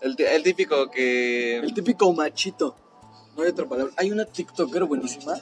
El, 0.00 0.16
el 0.20 0.42
típico 0.42 0.90
que... 0.90 1.58
El 1.58 1.74
típico 1.74 2.12
machito. 2.12 2.76
No 3.36 3.42
hay 3.42 3.50
otra 3.50 3.68
palabra. 3.68 3.92
Hay 3.96 4.10
una 4.10 4.24
TikToker 4.24 4.84
buenísima 4.84 5.34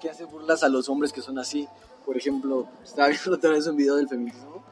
que 0.00 0.10
hace 0.10 0.24
burlas 0.24 0.62
a 0.62 0.68
los 0.68 0.88
hombres 0.88 1.12
que 1.12 1.22
son 1.22 1.38
así. 1.38 1.68
Por 2.04 2.16
ejemplo, 2.16 2.68
estaba 2.82 3.08
viendo 3.08 3.34
otra 3.34 3.50
vez 3.50 3.66
un 3.66 3.76
video 3.76 3.96
del 3.96 4.08
feminismo 4.08 4.64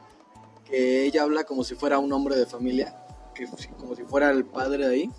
que 0.65 1.05
ella 1.05 1.23
habla 1.23 1.43
como 1.43 1.63
si 1.63 1.75
fuera 1.75 1.97
un 1.99 2.13
hombre 2.13 2.35
de 2.35 2.45
familia, 2.45 2.95
que 3.33 3.47
como 3.77 3.95
si 3.95 4.03
fuera 4.03 4.29
el 4.29 4.45
padre 4.45 4.87
de 4.87 4.93
ahí. 4.93 5.11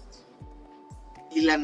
Y 1.33 1.41
la, 1.43 1.59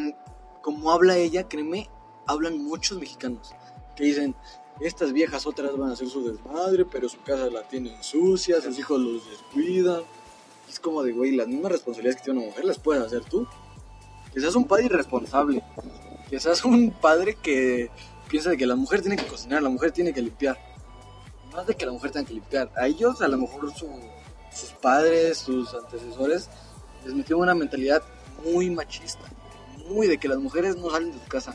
como 0.63 0.91
habla 0.91 1.17
ella, 1.17 1.49
créeme, 1.49 1.89
hablan 2.27 2.59
muchos 2.59 2.99
mexicanos 2.99 3.53
que 3.95 4.05
dicen, 4.05 4.35
estas 4.81 5.13
viejas 5.13 5.47
otras 5.47 5.77
van 5.77 5.91
a 5.91 5.93
hacer 5.95 6.09
su 6.09 6.27
desmadre, 6.29 6.85
pero 6.85 7.09
su 7.09 7.21
casa 7.23 7.47
la 7.47 7.63
tienen 7.67 8.03
sucia, 8.03 8.61
sus 8.61 8.79
hijos 8.79 9.01
los 9.01 9.29
descuidan. 9.31 10.03
Es 10.69 10.81
como 10.81 11.03
de, 11.03 11.13
güey, 11.13 11.33
las 11.37 11.47
mismas 11.49 11.73
responsabilidades 11.73 12.17
que 12.21 12.25
tiene 12.25 12.41
una 12.41 12.49
mujer 12.49 12.65
las 12.65 12.79
puedes 12.79 13.03
hacer 13.03 13.25
tú. 13.25 13.47
Que 14.35 14.41
seas 14.41 14.55
un 14.55 14.67
padre 14.67 14.87
irresponsable. 14.87 15.63
Que 16.29 16.41
seas 16.41 16.65
un 16.65 16.91
padre 16.91 17.37
que 17.41 17.91
piensa 18.29 18.51
de 18.51 18.57
que 18.57 18.67
la 18.67 18.75
mujer 18.77 19.01
tiene 19.01 19.17
que 19.17 19.27
cocinar, 19.27 19.63
la 19.63 19.69
mujer 19.71 19.93
tiene 19.93 20.13
que 20.13 20.21
limpiar. 20.21 20.59
Es 21.59 21.67
de 21.67 21.75
que 21.75 21.87
la 21.87 21.93
mujer 21.93 22.11
tenga 22.11 22.27
que 22.27 22.35
limpiar. 22.35 22.71
A 22.77 22.87
ellos, 22.87 23.23
a 23.23 23.29
lo 23.29 23.39
mejor 23.39 23.73
su- 23.75 23.89
sus 24.53 24.71
padres, 24.73 25.39
sus 25.39 25.73
antecesores, 25.73 26.51
les 27.05 27.15
metieron 27.15 27.43
una 27.43 27.55
mentalidad 27.55 28.03
muy 28.45 28.69
machista. 28.69 29.25
Muy 29.89 30.07
de 30.07 30.19
que 30.19 30.29
las 30.29 30.39
mujeres 30.39 30.77
no 30.77 30.91
salen 30.91 31.13
de 31.13 31.19
su 31.19 31.27
casa. 31.27 31.53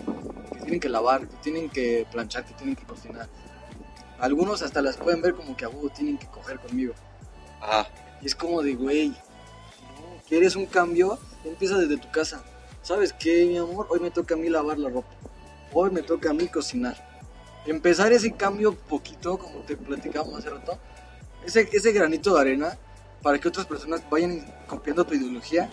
Que 0.54 0.60
tienen 0.60 0.80
que 0.80 0.90
lavar, 0.90 1.28
que 1.28 1.36
tienen 1.38 1.70
que 1.70 2.06
planchar, 2.12 2.46
que 2.46 2.54
tienen 2.54 2.76
que 2.76 2.84
cocinar. 2.84 3.28
Algunos 4.20 4.62
hasta 4.62 4.82
las 4.82 4.98
pueden 4.98 5.22
ver 5.22 5.34
como 5.34 5.58
que, 5.58 5.66
"Uh, 5.66 5.90
tienen 5.90 6.18
que 6.18 6.28
coger 6.28 6.60
conmigo. 6.60 6.94
Ajá. 7.60 7.88
Y 8.22 8.28
es 8.28 8.36
como 8.36 8.62
de, 8.62 8.76
güey, 8.76 9.16
¿quieres 10.28 10.56
un 10.56 10.66
cambio? 10.66 11.18
Empieza 11.44 11.78
desde 11.78 11.98
tu 11.98 12.10
casa. 12.12 12.44
¿Sabes 12.84 13.14
qué, 13.14 13.46
mi 13.46 13.58
amor? 13.58 13.88
Hoy 13.90 14.00
me 14.00 14.12
toca 14.12 14.36
a 14.36 14.38
mí 14.38 14.50
lavar 14.50 14.78
la 14.78 14.90
ropa. 14.90 15.10
Hoy 15.74 15.92
me 15.92 16.02
toca 16.02 16.30
a 16.30 16.34
mí 16.34 16.48
cocinar. 16.48 16.96
Empezar 17.66 18.12
ese 18.12 18.32
cambio 18.32 18.74
poquito, 18.76 19.38
como 19.38 19.60
te 19.60 19.78
platicamos 19.78 20.36
hace 20.36 20.50
rato, 20.50 20.78
ese, 21.46 21.70
ese 21.72 21.92
granito 21.92 22.34
de 22.34 22.42
arena 22.42 22.78
para 23.22 23.40
que 23.40 23.48
otras 23.48 23.66
personas 23.68 24.08
vayan 24.10 24.46
copiando 24.68 25.06
tu 25.06 25.14
ideología 25.14 25.70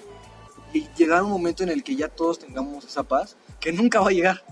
y 0.73 0.89
llegar 0.97 1.19
a 1.21 1.25
un 1.25 1.31
momento 1.31 1.63
en 1.63 1.71
el 1.71 1.83
que 1.83 1.97
ya 1.97 2.09
todos 2.09 2.39
tengamos 2.39 2.85
esa 2.85 3.03
paz 3.03 3.37
que 3.61 3.73
nunca 3.73 4.01
va 4.01 4.09
a 4.09 4.13
llegar. 4.13 4.43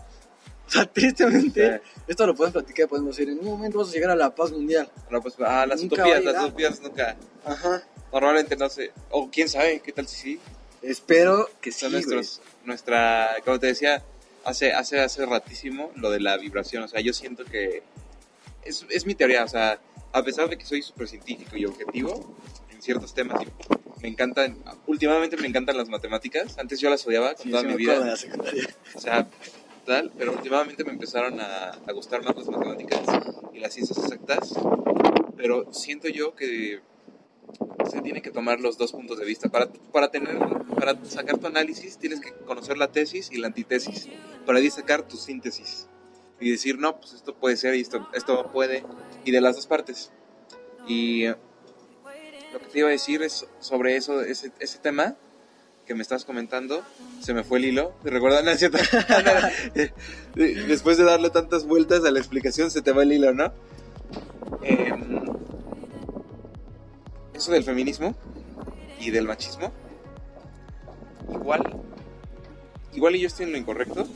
O 0.67 0.71
sea, 0.71 0.85
tristemente, 0.85 1.81
esto 2.09 2.27
lo 2.27 2.35
podemos 2.35 2.55
platicar, 2.55 2.89
podemos 2.89 3.17
decir, 3.17 3.33
en 3.33 3.39
un 3.39 3.45
momento 3.45 3.79
vamos 3.79 3.93
a 3.93 3.95
llegar 3.95 4.11
a 4.11 4.17
la 4.17 4.35
paz 4.35 4.51
mundial. 4.51 4.91
No, 5.11 5.21
pues, 5.23 5.37
ah, 5.39 5.65
las 5.67 5.81
Nunca 5.81 5.95
utopías, 5.97 6.17
a 6.19 6.21
las 6.21 6.33
llegar. 6.33 6.45
utopías 6.47 6.81
nunca... 6.81 7.17
Ajá. 7.45 7.83
Normalmente 8.13 8.57
no 8.57 8.69
sé... 8.69 8.93
O 9.11 9.31
quién 9.31 9.49
sabe, 9.49 9.81
qué 9.81 9.93
tal 9.93 10.09
si 10.09 10.17
sí. 10.17 10.41
Espero 10.83 11.49
que 11.61 11.71
sí, 11.71 11.81
Son 11.81 11.93
güey. 11.93 12.03
nuestros, 12.05 12.41
nuestra, 12.65 13.37
como 13.45 13.61
te 13.61 13.69
decía, 13.69 14.03
hace, 14.45 14.73
hace, 14.73 15.01
hace 15.01 15.25
ratísimo 15.27 15.93
lo 15.95 16.11
de 16.11 16.21
la 16.21 16.37
vibración. 16.37 16.83
O 16.83 16.89
sea, 16.89 17.01
yo 17.01 17.13
siento 17.13 17.45
que 17.45 17.83
es, 18.65 18.85
es 18.91 19.07
mi 19.07 19.15
teoría. 19.15 19.45
O 19.45 19.49
sea, 19.49 19.79
a 20.13 20.23
pesar 20.25 20.49
de 20.49 20.59
que 20.59 20.65
soy 20.65 20.83
súper 20.83 21.07
científico 21.07 21.57
y 21.57 21.65
objetivo 21.67 22.37
en 22.73 22.83
ciertos 22.83 23.15
temas, 23.15 23.39
me 24.03 24.09
encantan, 24.09 24.59
últimamente 24.87 25.37
me 25.37 25.47
encantan 25.47 25.77
las 25.77 25.89
matemáticas. 25.89 26.59
Antes 26.59 26.81
yo 26.81 26.91
las 26.91 27.07
odiaba 27.07 27.35
con 27.35 27.45
Sí, 27.45 27.51
toda 27.51 27.63
sí 27.63 27.69
mi 27.69 27.75
vida. 27.77 27.99
de 27.99 28.07
la 28.07 28.17
secundaria. 28.17 28.69
O 28.95 29.01
sea, 29.01 29.29
brutal, 29.79 30.13
pero 30.19 30.33
últimamente 30.33 30.85
me 30.85 30.91
empezaron 30.93 31.41
a, 31.41 31.71
a 31.87 31.93
gustar 31.93 32.23
más 32.25 32.37
las 32.37 32.47
matemáticas 32.49 33.01
y 33.55 33.59
las 33.61 33.73
ciencias 33.75 33.99
exactas, 33.99 34.55
pero 35.37 35.73
siento 35.73 36.09
yo 36.09 36.35
que 36.35 36.81
se 37.89 38.01
tiene 38.03 38.21
que 38.21 38.31
tomar 38.31 38.61
los 38.61 38.77
dos 38.79 38.93
puntos 38.93 39.19
de 39.19 39.25
vista. 39.25 39.49
Para, 39.49 39.69
para, 39.93 40.11
tener, 40.11 40.37
para 40.79 41.03
sacar 41.05 41.39
tu 41.39 41.47
análisis 41.47 41.97
tienes 41.99 42.21
que 42.21 42.33
conocer 42.33 42.77
la 42.77 42.89
tesis 42.91 43.31
y 43.31 43.39
la 43.39 43.47
antitesis, 43.47 44.09
para 44.45 44.59
ahí 44.59 44.71
sacar 44.71 45.07
tu 45.07 45.17
síntesis 45.17 45.89
y 46.41 46.51
decir, 46.51 46.79
no, 46.79 46.99
pues 47.01 47.15
esto 47.15 47.35
puede 47.35 47.57
ser 47.57 47.77
y 47.77 47.81
esto, 47.81 48.07
esto 48.13 48.51
puede, 48.53 48.85
y 49.25 49.31
de 49.31 49.41
las 49.41 49.57
dos 49.57 49.67
partes. 49.67 50.13
Y 50.89 51.25
lo 52.57 52.63
que 52.63 52.73
te 52.73 52.79
iba 52.79 52.89
a 52.89 52.93
decir 52.93 53.23
es 53.23 53.47
sobre 53.61 53.97
eso, 53.97 54.23
ese, 54.23 54.51
ese 54.61 54.79
tema 54.79 55.15
que 55.85 55.95
me 55.95 56.01
estás 56.01 56.25
comentando, 56.25 56.83
se 57.21 57.35
me 57.35 57.45
fue 57.45 57.59
el 57.59 57.67
hilo. 57.67 57.93
¿Recuerdan? 58.03 58.47
Después 60.35 60.97
de 60.97 61.05
darle 61.05 61.29
tantas 61.29 61.67
vueltas 61.67 62.03
a 62.07 62.11
la 62.11 62.19
explicación, 62.19 62.71
se 62.71 62.81
te 62.81 62.93
va 62.93 63.03
el 63.03 63.13
hilo, 63.13 63.35
¿no? 63.35 63.53
Eh, 64.63 64.91
eso 67.35 67.53
del 67.53 67.63
feminismo 67.63 68.17
y 69.01 69.11
del 69.11 69.27
machismo, 69.27 69.71
igual, 71.31 71.63
igual 72.95 73.17
y 73.17 73.21
yo 73.21 73.27
estoy 73.27 73.45
en 73.45 73.53
lo 73.53 73.59
incorrecto. 73.59 74.09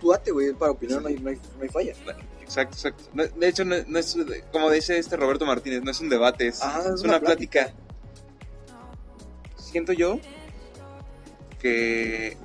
Tú 0.00 0.10
date, 0.10 0.30
güey, 0.30 0.54
para 0.54 0.72
opinar 0.72 1.02
no 1.02 1.08
hay, 1.08 1.18
no 1.18 1.28
hay, 1.28 1.36
no 1.36 1.62
hay 1.62 1.68
falla. 1.68 1.92
Exacto, 2.46 2.76
exacto. 2.76 3.04
No, 3.12 3.24
de 3.26 3.48
hecho, 3.48 3.64
no, 3.64 3.74
no 3.88 3.98
es, 3.98 4.16
como 4.52 4.70
dice 4.70 4.98
este 4.98 5.16
Roberto 5.16 5.44
Martínez, 5.44 5.82
no 5.82 5.90
es 5.90 6.00
un 6.00 6.08
debate, 6.08 6.46
es, 6.46 6.62
Ah, 6.62 6.80
es 6.94 7.02
una, 7.02 7.18
plática. 7.18 7.72
Siento 9.56 9.92
yo 9.92 10.20
que 11.58 12.36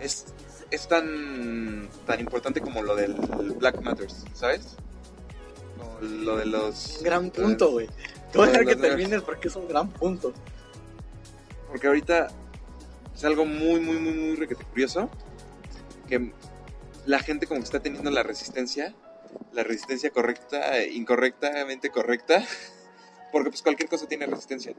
es, 0.00 0.26
es 0.70 0.86
tan, 0.86 1.88
tan 2.06 2.20
importante 2.20 2.60
como 2.60 2.82
lo 2.82 2.94
del 2.94 3.14
Black 3.58 3.80
Matters, 3.80 4.24
¿sabes? 4.34 4.76
Como 5.78 6.00
lo 6.00 6.36
de 6.36 6.44
los... 6.44 6.98
Un 6.98 7.04
gran 7.04 7.30
punto, 7.30 7.70
güey. 7.70 7.88
Te 8.30 8.38
voy 8.38 8.48
a 8.48 8.50
dejar 8.50 8.66
que 8.66 8.76
termines 8.76 9.22
porque 9.22 9.48
es 9.48 9.56
un 9.56 9.66
gran 9.66 9.88
punto. 9.88 10.34
Porque 11.68 11.86
ahorita 11.86 12.28
es 13.16 13.24
algo 13.24 13.46
muy, 13.46 13.80
muy, 13.80 13.96
muy, 13.96 14.12
muy 14.12 14.46
curioso. 14.46 15.08
Que 16.06 16.32
la 17.06 17.18
gente 17.20 17.46
como 17.46 17.60
que 17.60 17.64
está 17.64 17.80
teniendo 17.80 18.10
la 18.10 18.22
resistencia, 18.22 18.94
la 19.52 19.62
resistencia 19.62 20.10
correcta, 20.10 20.82
incorrectamente 20.84 21.90
correcta, 21.90 22.44
porque 23.32 23.50
pues 23.50 23.62
cualquier 23.62 23.88
cosa 23.88 24.06
tiene 24.06 24.26
resistencia. 24.26 24.74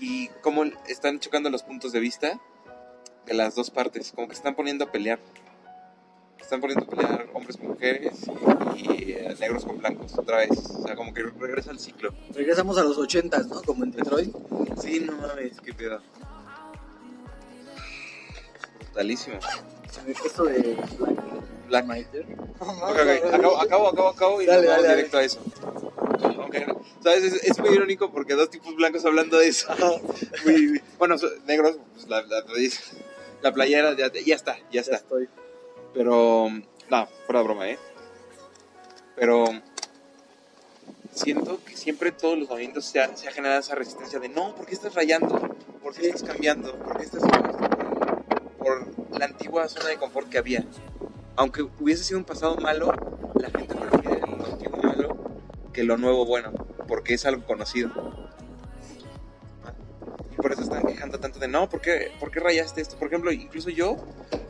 Y 0.00 0.28
como 0.42 0.64
están 0.88 1.20
chocando 1.20 1.50
los 1.50 1.62
puntos 1.62 1.92
de 1.92 2.00
vista 2.00 2.40
de 3.26 3.34
las 3.34 3.54
dos 3.54 3.70
partes, 3.70 4.12
como 4.12 4.28
que 4.28 4.34
están 4.34 4.54
poniendo 4.54 4.84
a 4.84 4.92
pelear. 4.92 5.20
Están 6.40 6.60
poniendo 6.60 6.84
a 6.84 6.88
pelear 6.88 7.28
hombres 7.34 7.56
con 7.58 7.68
mujeres 7.68 8.12
y, 8.76 9.12
eh, 9.12 9.36
negros 9.38 9.64
con 9.64 9.78
blancos 9.78 10.18
otra 10.18 10.38
vez. 10.38 10.50
O 10.50 10.82
sea, 10.84 10.96
como 10.96 11.12
que 11.12 11.22
regresa 11.22 11.70
al 11.70 11.78
ciclo. 11.78 12.12
Regresamos 12.34 12.78
a 12.78 12.82
los 12.82 12.98
ochentas, 12.98 13.46
¿no? 13.46 13.62
Como 13.62 13.84
en 13.84 13.92
Detroit. 13.92 14.34
Sí, 14.80 15.00
no 15.00 15.12
mames, 15.12 15.60
qué 15.60 15.72
pedo. 15.74 16.00
Brutalísimo. 18.80 19.38
Esto 20.24 20.44
de 20.44 20.76
Black. 21.68 21.84
Matter. 21.86 22.26
Ok, 22.58 22.68
ok, 22.90 23.34
Acabo, 23.34 23.60
acabo, 23.60 23.88
acabo, 23.88 24.08
acabo 24.08 24.42
y 24.42 24.46
Dale, 24.46 24.62
nos 24.62 24.70
vamos 24.70 24.82
dale, 24.84 24.96
directo 24.96 25.18
a 25.18 25.22
eso. 25.24 25.40
Ok, 26.38 26.56
¿Sabes? 27.02 27.24
Es, 27.24 27.44
es 27.44 27.58
muy 27.58 27.70
irónico 27.70 28.10
porque 28.10 28.34
dos 28.34 28.50
tipos 28.50 28.74
blancos 28.76 29.04
hablando 29.04 29.38
de 29.38 29.48
eso. 29.48 29.68
Muy- 30.44 30.80
bueno, 30.98 31.16
negros, 31.46 31.76
pues 31.94 32.08
la, 32.08 32.22
la, 32.22 32.44
la 33.42 33.52
playera, 33.52 33.96
ya, 33.96 34.12
ya 34.12 34.34
está, 34.34 34.56
ya 34.58 34.64
Ya 34.72 34.80
está. 34.80 34.96
estoy. 34.96 35.28
Pero, 35.94 36.48
no, 36.90 37.08
fuera 37.26 37.42
broma, 37.42 37.68
¿eh? 37.68 37.78
Pero 39.16 39.44
siento 41.14 41.60
que 41.64 41.76
siempre 41.76 42.12
todos 42.12 42.38
los 42.38 42.48
movimientos 42.48 42.84
se 42.86 43.00
ha, 43.00 43.16
se 43.16 43.28
ha 43.28 43.32
generado 43.32 43.60
esa 43.60 43.74
resistencia 43.74 44.18
de 44.18 44.28
no, 44.28 44.54
¿por 44.54 44.66
qué 44.66 44.74
estás 44.74 44.94
rayando? 44.94 45.38
¿Por 45.82 45.94
qué 45.94 46.06
estás 46.08 46.22
cambiando? 46.22 46.76
¿Por 46.78 46.96
qué 46.98 47.04
estás 47.04 47.22
haciendo 47.24 47.48
esto? 47.50 47.68
Por, 48.58 48.86
por 48.92 49.09
la 49.20 49.26
antigua 49.26 49.68
zona 49.68 49.88
de 49.90 49.96
confort 49.98 50.28
que 50.30 50.38
había. 50.38 50.64
Aunque 51.36 51.62
hubiese 51.78 52.02
sido 52.04 52.18
un 52.18 52.24
pasado 52.24 52.56
malo, 52.56 52.92
la 53.34 53.50
gente 53.50 53.74
prefiere 53.74 54.20
lo 54.26 54.46
antiguo 54.46 54.82
malo 54.82 55.16
que 55.72 55.84
lo 55.84 55.96
nuevo 55.98 56.24
bueno, 56.26 56.52
porque 56.88 57.14
es 57.14 57.24
algo 57.26 57.44
conocido. 57.46 57.90
Y 60.32 60.36
por 60.36 60.52
eso 60.52 60.62
están 60.62 60.82
quejando 60.86 61.18
tanto 61.20 61.38
de 61.38 61.48
no, 61.48 61.68
¿por 61.68 61.80
qué, 61.80 62.12
¿por 62.18 62.30
qué 62.30 62.40
rayaste 62.40 62.80
esto? 62.80 62.96
Por 62.98 63.08
ejemplo, 63.08 63.30
incluso 63.30 63.68
yo 63.70 63.96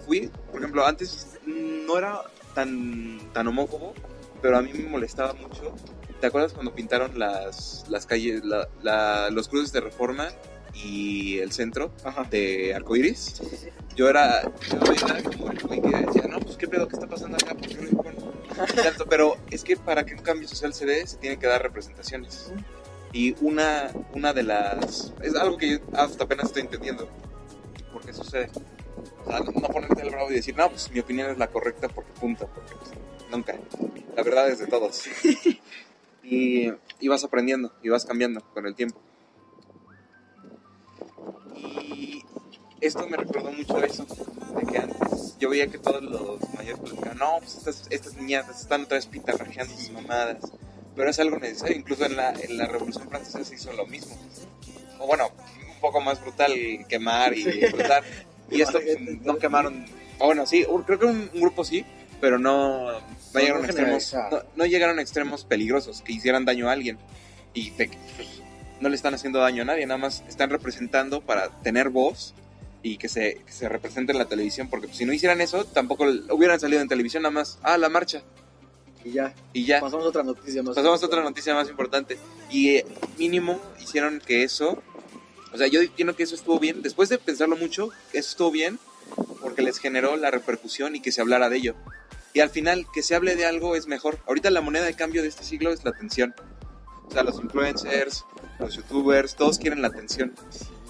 fui, 0.06 0.30
por 0.50 0.60
ejemplo, 0.60 0.86
antes 0.86 1.38
no 1.44 1.98
era 1.98 2.20
tan, 2.54 3.18
tan 3.32 3.48
homófobo, 3.48 3.92
pero 4.40 4.56
a 4.56 4.62
mí 4.62 4.72
me 4.72 4.88
molestaba 4.88 5.34
mucho. 5.34 5.74
¿Te 6.20 6.26
acuerdas 6.28 6.52
cuando 6.52 6.74
pintaron 6.74 7.18
las, 7.18 7.84
las 7.88 8.06
calles, 8.06 8.44
la- 8.44 8.68
la- 8.82 9.30
los 9.30 9.48
cruces 9.48 9.72
de 9.72 9.80
reforma 9.80 10.28
y 10.74 11.38
el 11.38 11.50
centro 11.52 11.90
Ajá. 12.04 12.24
de 12.30 12.74
arcoiris? 12.74 13.18
Sí, 13.18 13.44
sí, 13.50 13.56
sí. 13.56 13.68
Yo 13.97 14.09
era, 14.09 14.43
yo 14.43 14.78
era 14.93 15.22
como 15.22 15.51
el 15.51 15.59
güey 15.61 15.80
que 15.82 15.88
decía, 15.88 16.22
no, 16.28 16.41
pues 16.41 16.57
qué 16.57 16.68
pedo, 16.68 16.88
qué 16.88 16.95
está 16.95 17.07
pasando 17.07 17.36
acá, 17.36 17.55
¿por 17.55 17.68
qué 17.68 17.82
lo 17.82 18.03
ponen? 18.03 18.16
Tanto, 18.82 19.07
pero 19.07 19.36
es 19.51 19.64
que 19.64 19.76
para 19.76 20.05
que 20.05 20.14
un 20.14 20.20
cambio 20.20 20.49
social 20.49 20.72
se 20.74 20.86
dé, 20.86 21.07
se 21.07 21.16
tienen 21.16 21.38
que 21.38 21.47
dar 21.47 21.62
representaciones. 21.62 22.53
Y 23.12 23.34
una, 23.41 23.91
una 24.14 24.32
de 24.32 24.45
las... 24.45 25.12
Es 25.22 25.34
algo 25.34 25.57
que 25.57 25.70
yo 25.70 25.78
hasta 25.95 26.24
apenas 26.24 26.47
estoy 26.47 26.62
entendiendo. 26.62 27.09
¿Por 27.93 28.05
qué 28.05 28.12
sucede? 28.12 28.51
O 29.24 29.30
sea, 29.30 29.41
no 29.41 29.68
ponerte 29.68 30.03
el 30.03 30.11
bravo 30.11 30.30
y 30.30 30.34
decir, 30.34 30.57
no, 30.57 30.68
pues 30.70 30.91
mi 30.91 31.01
opinión 31.01 31.30
es 31.30 31.38
la 31.38 31.49
correcta 31.49 31.88
porque 31.88 32.12
punto, 32.12 32.49
porque 32.55 32.74
pues, 32.76 32.91
nunca. 33.30 33.57
La 34.16 34.22
verdad 34.22 34.49
es 34.49 34.61
de 34.61 34.66
todos. 34.66 35.05
y, 36.22 36.72
y 37.01 37.09
vas 37.09 37.24
aprendiendo 37.24 37.72
y 37.82 37.88
vas 37.88 38.05
cambiando 38.05 38.43
con 38.55 38.66
el 38.66 38.74
tiempo. 38.74 39.01
Y 41.57 41.80
esto 42.81 43.07
me 43.09 43.16
recordó 43.16 43.53
mucho 43.53 43.76
a 43.76 43.85
eso, 43.85 44.07
de 44.07 44.66
que 44.72 44.78
antes 44.78 45.37
yo 45.39 45.51
veía 45.51 45.66
que 45.68 45.78
todos 45.78 46.03
los 46.03 46.39
mayores 46.55 46.81
platicaban, 46.81 47.18
no, 47.18 47.39
pues 47.39 47.57
estas, 47.57 47.87
estas 47.91 48.14
niñas 48.14 48.49
están 48.49 48.83
otra 48.85 48.97
vez 48.97 49.07
pintarrajeando 49.07 49.74
sus 49.76 49.91
mamadas. 49.91 50.39
Pero 50.97 51.09
es 51.09 51.18
algo 51.20 51.39
necesario, 51.39 51.76
incluso 51.76 52.05
en 52.05 52.16
la, 52.16 52.33
en 52.33 52.59
la 52.59 52.66
Revolución 52.66 53.09
Francesa 53.09 53.45
se 53.45 53.55
hizo 53.55 53.72
lo 53.72 53.87
mismo. 53.87 54.14
O 54.99 55.07
bueno, 55.07 55.31
un 55.72 55.81
poco 55.81 56.01
más 56.01 56.20
brutal 56.20 56.53
quemar 56.89 57.33
y 57.37 57.49
explotar. 57.49 58.03
Y 58.51 58.61
esto 58.61 58.81
pues, 58.81 58.99
no 59.22 59.39
quemaron, 59.39 59.87
o 60.18 60.26
bueno, 60.26 60.45
sí, 60.47 60.66
creo 60.87 60.99
que 60.99 61.07
un, 61.07 61.31
un 61.33 61.41
grupo 61.41 61.64
sí, 61.64 61.85
pero 62.20 62.39
no, 62.39 62.91
no, 62.91 63.01
llegaron 63.41 63.62
a 63.62 63.66
extremos, 63.66 64.14
no, 64.33 64.43
no 64.57 64.66
llegaron 64.66 64.99
a 64.99 65.03
extremos 65.03 65.45
peligrosos 65.45 66.03
que 66.03 66.12
hicieran 66.12 66.45
daño 66.45 66.68
a 66.68 66.72
alguien. 66.72 66.99
Y 67.55 67.70
te- 67.70 67.89
pues, 68.16 68.28
no 68.81 68.89
le 68.89 68.97
están 68.97 69.14
haciendo 69.14 69.39
daño 69.39 69.62
a 69.62 69.66
nadie, 69.66 69.87
nada 69.87 69.99
más 69.99 70.24
están 70.28 70.51
representando 70.51 71.20
para 71.20 71.51
tener 71.62 71.89
voz 71.91 72.35
y 72.83 72.97
que 72.97 73.09
se, 73.09 73.43
que 73.47 73.53
se 73.53 73.68
represente 73.68 74.12
en 74.12 74.18
la 74.18 74.26
televisión, 74.26 74.68
porque 74.68 74.87
pues, 74.87 74.99
si 74.99 75.05
no 75.05 75.12
hicieran 75.12 75.41
eso, 75.41 75.64
tampoco 75.64 76.05
hubieran 76.31 76.59
salido 76.59 76.81
en 76.81 76.89
televisión 76.89 77.22
nada 77.22 77.33
más, 77.33 77.59
ah, 77.62 77.76
la 77.76 77.89
marcha, 77.89 78.22
Y 79.05 79.12
ya. 79.12 79.35
y 79.53 79.64
ya. 79.64 79.81
Pasamos 79.81 80.07
a 80.07 80.09
otra 80.09 80.22
noticia 80.22 80.62
más. 80.62 80.74
Pasamos 80.74 81.03
a 81.03 81.07
otra 81.07 81.22
noticia 81.22 81.55
más 81.55 81.68
importante. 81.68 82.19
Y 82.51 82.77
eh, 82.77 82.86
mínimo 83.19 83.61
hicieron 83.81 84.20
que 84.24 84.43
eso, 84.43 84.82
o 85.52 85.59
sea, 85.59 85.66
yo 85.66 85.81
entiendo 85.81 86.16
que 86.16 86.23
eso 86.23 86.35
estuvo 86.35 86.59
bien. 86.59 86.82
Después 86.82 87.09
de 87.09 87.19
pensarlo 87.19 87.57
mucho, 87.57 87.90
eso 88.12 88.31
estuvo 88.31 88.51
bien 88.51 88.78
porque 89.40 89.62
les 89.62 89.78
generó 89.78 90.16
la 90.16 90.31
repercusión 90.31 90.97
y 90.97 91.01
que 91.01 91.12
se 91.12 91.20
hablara 91.20 91.48
de 91.48 91.57
ello. 91.57 91.74
Y 92.32 92.40
al 92.40 92.51
final, 92.51 92.86
que 92.93 93.02
se 93.02 93.15
hable 93.15 93.35
de 93.35 93.47
algo 93.47 93.74
es 93.74 93.86
mejor. 93.86 94.19
Ahorita 94.27 94.51
la 94.51 94.61
moneda 94.61 94.85
de 94.85 94.94
cambio 94.94 95.23
de 95.23 95.28
este 95.28 95.44
siglo 95.44 95.73
es 95.73 95.85
la 95.85 95.90
atención. 95.90 96.35
O 97.09 97.11
sea, 97.11 97.24
los 97.24 97.40
influencers, 97.40 98.24
los 98.61 98.77
youtubers, 98.77 99.35
todos 99.35 99.59
quieren 99.59 99.82
la 99.82 99.89
atención. 99.89 100.32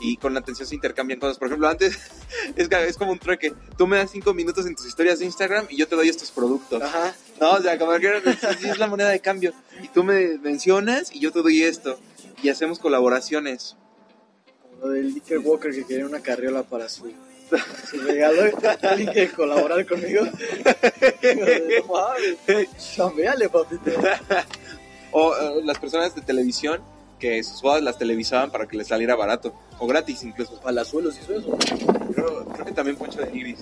Y 0.00 0.16
con 0.16 0.32
la 0.34 0.40
atención 0.40 0.66
se 0.66 0.74
intercambian 0.74 1.20
cosas. 1.20 1.38
Por 1.38 1.48
ejemplo, 1.48 1.68
antes 1.68 1.98
es, 2.56 2.68
que- 2.68 2.86
es 2.86 2.96
como 2.96 3.12
un 3.12 3.18
trueque. 3.18 3.52
Tú 3.76 3.86
me 3.86 3.98
das 3.98 4.10
cinco 4.10 4.32
minutos 4.34 4.66
en 4.66 4.74
tus 4.74 4.86
historias 4.86 5.18
de 5.18 5.26
Instagram 5.26 5.66
y 5.68 5.76
yo 5.76 5.86
te 5.86 5.96
doy 5.96 6.08
estos 6.08 6.30
productos. 6.30 6.82
Ajá. 6.82 7.14
No, 7.40 7.52
o 7.52 7.62
sea, 7.62 7.78
como 7.78 7.92
que 7.98 8.22
es 8.68 8.78
la 8.78 8.86
moneda 8.86 9.08
de 9.10 9.20
cambio. 9.20 9.52
Y 9.82 9.88
tú 9.88 10.02
me 10.04 10.38
mencionas 10.38 11.14
y 11.14 11.20
yo 11.20 11.32
te 11.32 11.42
doy 11.42 11.62
esto. 11.62 11.98
Y 12.42 12.48
hacemos 12.48 12.78
colaboraciones. 12.78 13.76
Como 14.62 14.86
lo 14.86 14.92
del 14.92 15.12
Dicker 15.14 15.38
Walker 15.40 15.72
que 15.72 15.84
quería 15.86 16.06
una 16.06 16.20
carriola 16.20 16.62
para 16.62 16.88
su, 16.88 17.12
su 17.90 17.98
regalo. 18.00 18.42
¿Alguien 18.82 19.12
quiere 19.12 19.30
colaborar 19.32 19.86
conmigo? 19.86 20.22
Chambeale, 22.96 23.48
papito. 23.48 23.90
O 25.12 25.34
eh, 25.34 25.60
las 25.64 25.78
personas 25.78 26.14
de 26.14 26.22
televisión 26.22 26.80
que 27.20 27.42
sus 27.44 27.62
bodas 27.62 27.82
las 27.82 27.98
televisaban 27.98 28.50
para 28.50 28.66
que 28.66 28.76
les 28.76 28.88
saliera 28.88 29.14
barato. 29.14 29.54
O 29.78 29.86
gratis 29.86 30.22
incluso. 30.24 30.60
Palazuelos 30.60 31.16
hizo 31.18 31.34
eso. 31.38 31.56
Creo, 32.14 32.44
creo 32.46 32.64
que 32.66 32.72
también 32.72 32.96
Poncho 32.96 33.20
de 33.20 33.30
Nigris. 33.30 33.60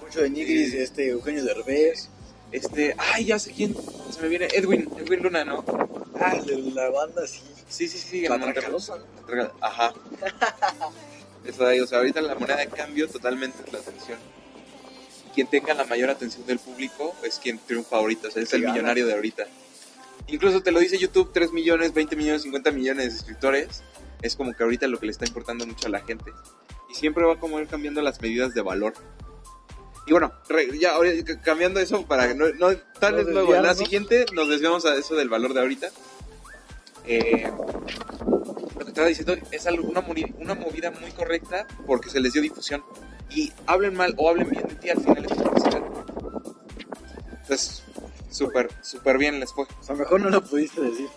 Mucho 0.00 0.20
de 0.20 0.30
Nigris, 0.30 0.74
este 0.74 1.08
Eugenio 1.08 1.44
Derbez. 1.44 2.08
Este, 2.52 2.94
ay, 2.96 3.24
ya 3.26 3.38
sé 3.38 3.50
quién. 3.52 3.74
Se 4.10 4.22
me 4.22 4.28
viene 4.28 4.46
Edwin, 4.54 4.88
Edwin 4.98 5.22
Luna, 5.22 5.44
¿no? 5.44 5.64
Ah, 6.20 6.34
el 6.36 6.46
de 6.46 6.70
la 6.72 6.88
banda, 6.90 7.26
sí. 7.26 7.40
Sí, 7.68 7.86
sí, 7.88 7.98
sí, 7.98 8.22
La. 8.22 8.38
Traga- 9.26 9.52
Ajá. 9.60 9.92
Eso 11.44 11.64
de 11.64 11.72
ahí, 11.72 11.80
o 11.80 11.86
sea, 11.86 11.98
ahorita 11.98 12.20
la 12.20 12.34
moneda 12.34 12.56
de 12.56 12.68
cambio 12.68 13.08
totalmente 13.08 13.58
es 13.66 13.72
la 13.72 13.78
atención. 13.78 14.18
quien 15.34 15.46
tenga 15.46 15.72
la 15.74 15.84
mayor 15.84 16.10
atención 16.10 16.44
del 16.46 16.58
público 16.58 17.14
es 17.22 17.38
quien 17.38 17.58
triunfa 17.58 17.96
ahorita, 17.96 18.28
o 18.28 18.30
sea, 18.30 18.42
es 18.42 18.52
el 18.54 18.64
millonario 18.64 19.06
de 19.06 19.14
ahorita. 19.14 19.46
Incluso 20.28 20.62
te 20.62 20.72
lo 20.72 20.80
dice 20.80 20.98
YouTube, 20.98 21.30
3 21.32 21.52
millones, 21.52 21.94
20 21.94 22.16
millones, 22.16 22.42
50 22.42 22.70
millones 22.70 23.04
de 23.04 23.10
suscriptores. 23.10 23.82
Es 24.22 24.36
como 24.36 24.52
que 24.54 24.62
ahorita 24.62 24.86
lo 24.86 24.98
que 24.98 25.06
le 25.06 25.12
está 25.12 25.26
importando 25.26 25.66
mucho 25.66 25.86
a 25.86 25.90
la 25.90 26.00
gente. 26.00 26.32
Y 26.90 26.94
siempre 26.94 27.24
va 27.24 27.38
como 27.38 27.58
ir 27.60 27.66
cambiando 27.66 28.02
las 28.02 28.20
medidas 28.20 28.54
de 28.54 28.60
valor. 28.62 28.92
Y 30.06 30.12
bueno, 30.12 30.32
ya 30.80 30.94
cambiando 31.42 31.80
eso 31.80 32.06
para 32.06 32.28
que 32.28 32.34
no, 32.34 32.48
no 32.58 32.74
tal 32.98 33.16
vez 33.16 33.26
luego 33.26 33.54
en 33.54 33.62
la 33.62 33.74
siguiente 33.74 34.24
nos 34.32 34.48
desviamos 34.48 34.86
a 34.86 34.94
eso 34.96 35.14
del 35.14 35.28
valor 35.28 35.52
de 35.52 35.60
ahorita. 35.60 35.88
Eh, 37.06 37.50
lo 38.78 38.84
que 38.84 38.88
estaba 38.88 39.06
diciendo 39.06 39.34
es 39.50 39.66
algo, 39.66 39.88
una, 39.88 40.02
movida 40.02 40.90
muy 40.90 41.10
correcta 41.12 41.66
porque 41.86 42.10
se 42.10 42.20
les 42.20 42.34
dio 42.34 42.42
difusión. 42.42 42.82
Y 43.30 43.52
hablen 43.66 43.94
mal 43.94 44.14
o 44.16 44.28
hablen 44.28 44.48
bien 44.48 44.66
de 44.66 44.74
ti, 44.74 44.90
al 44.90 45.00
final 45.00 45.24
es. 45.24 45.32
Entonces, 47.42 47.82
súper, 48.30 48.68
súper 48.82 49.18
bien 49.18 49.40
les 49.40 49.52
fue. 49.52 49.64
O 49.64 49.82
sea, 49.82 49.94
mejor 49.94 50.20
no 50.20 50.30
lo 50.30 50.42
pudiste 50.44 50.80
decir. 50.80 51.08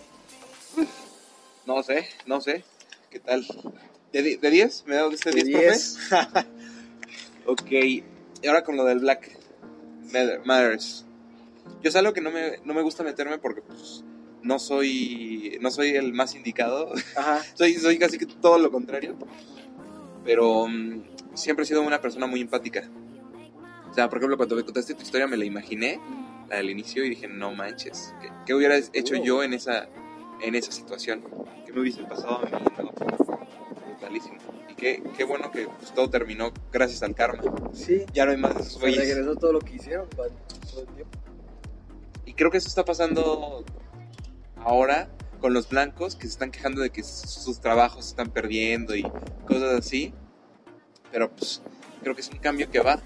No 1.66 1.82
sé, 1.82 2.08
no 2.26 2.40
sé. 2.40 2.64
¿Qué 3.10 3.20
tal? 3.20 3.46
¿De 4.12 4.22
di- 4.22 4.36
de 4.36 4.50
10? 4.50 4.84
¿Me 4.86 4.96
da 4.96 5.08
De 5.08 5.44
10, 5.44 5.98
profe? 6.08 6.46
ok. 7.46 7.70
Y 7.72 8.04
ahora 8.46 8.64
con 8.64 8.76
lo 8.76 8.84
del 8.84 8.98
Black 9.00 9.30
Matter- 10.12 10.40
Matters. 10.44 11.04
Yo 11.82 11.88
es 11.88 11.96
algo 11.96 12.12
que 12.12 12.20
no 12.20 12.30
me, 12.30 12.58
no 12.64 12.74
me 12.74 12.82
gusta 12.82 13.02
meterme 13.04 13.38
porque 13.38 13.62
pues, 13.62 14.02
no 14.42 14.58
soy 14.58 15.58
no 15.60 15.70
soy 15.70 15.90
el 15.90 16.12
más 16.12 16.34
indicado. 16.34 16.92
Ajá. 17.16 17.42
soy, 17.54 17.74
soy 17.74 17.98
casi 17.98 18.18
que 18.18 18.26
todo 18.26 18.58
lo 18.58 18.70
contrario. 18.70 19.16
Pero 20.24 20.66
mm, 20.68 21.02
siempre 21.34 21.64
he 21.64 21.66
sido 21.68 21.82
una 21.82 22.00
persona 22.00 22.26
muy 22.26 22.40
empática. 22.40 22.88
O 23.90 23.94
sea, 23.94 24.08
por 24.08 24.18
ejemplo, 24.18 24.36
cuando 24.36 24.56
me 24.56 24.64
contaste 24.64 24.94
tu 24.94 25.02
historia 25.02 25.26
me 25.26 25.36
la 25.36 25.44
imaginé, 25.44 26.00
la 26.52 26.58
del 26.58 26.70
inicio, 26.70 27.04
y 27.04 27.10
dije, 27.10 27.28
no 27.28 27.52
manches, 27.52 28.14
¿qué, 28.20 28.30
qué 28.46 28.54
hubiera 28.54 28.76
hecho 28.76 29.16
yo 29.16 29.42
en 29.42 29.54
esa, 29.54 29.88
en 30.42 30.54
esa 30.54 30.70
situación? 30.70 31.24
¿Qué 31.64 31.72
me 31.72 31.80
hubiese 31.80 32.04
pasado 32.04 32.38
a 32.38 32.44
mí? 32.44 32.50
No, 32.78 32.92
brutalísimo. 33.88 34.36
Y 34.70 34.74
qué, 34.74 35.02
qué 35.16 35.24
bueno 35.24 35.50
que 35.50 35.66
pues, 35.66 35.94
todo 35.94 36.10
terminó 36.10 36.52
gracias 36.70 37.02
al 37.02 37.14
karma. 37.14 37.42
Sí. 37.72 38.04
Ya 38.12 38.26
no 38.26 38.32
hay 38.32 38.36
más 38.36 38.54
de 38.54 38.60
esos 38.60 38.78
güeyes. 38.80 38.98
regresó 38.98 39.34
todo 39.36 39.54
lo 39.54 39.60
que 39.60 39.76
hicieron 39.76 40.08
todo 40.10 40.26
el 40.26 40.86
tiempo. 40.94 41.18
Y 42.26 42.34
creo 42.34 42.50
que 42.50 42.58
eso 42.58 42.68
está 42.68 42.84
pasando 42.84 43.64
ahora 44.56 45.08
con 45.40 45.54
los 45.54 45.68
blancos 45.68 46.16
que 46.16 46.22
se 46.22 46.28
están 46.28 46.50
quejando 46.50 46.82
de 46.82 46.90
que 46.90 47.02
sus 47.02 47.60
trabajos 47.60 48.04
se 48.04 48.10
están 48.10 48.30
perdiendo 48.30 48.94
y 48.94 49.02
cosas 49.46 49.72
así. 49.78 50.12
Pero 51.10 51.30
pues 51.30 51.62
creo 52.02 52.14
que 52.14 52.20
es 52.20 52.30
un 52.30 52.38
cambio 52.38 52.70
que 52.70 52.80
va 52.80 53.00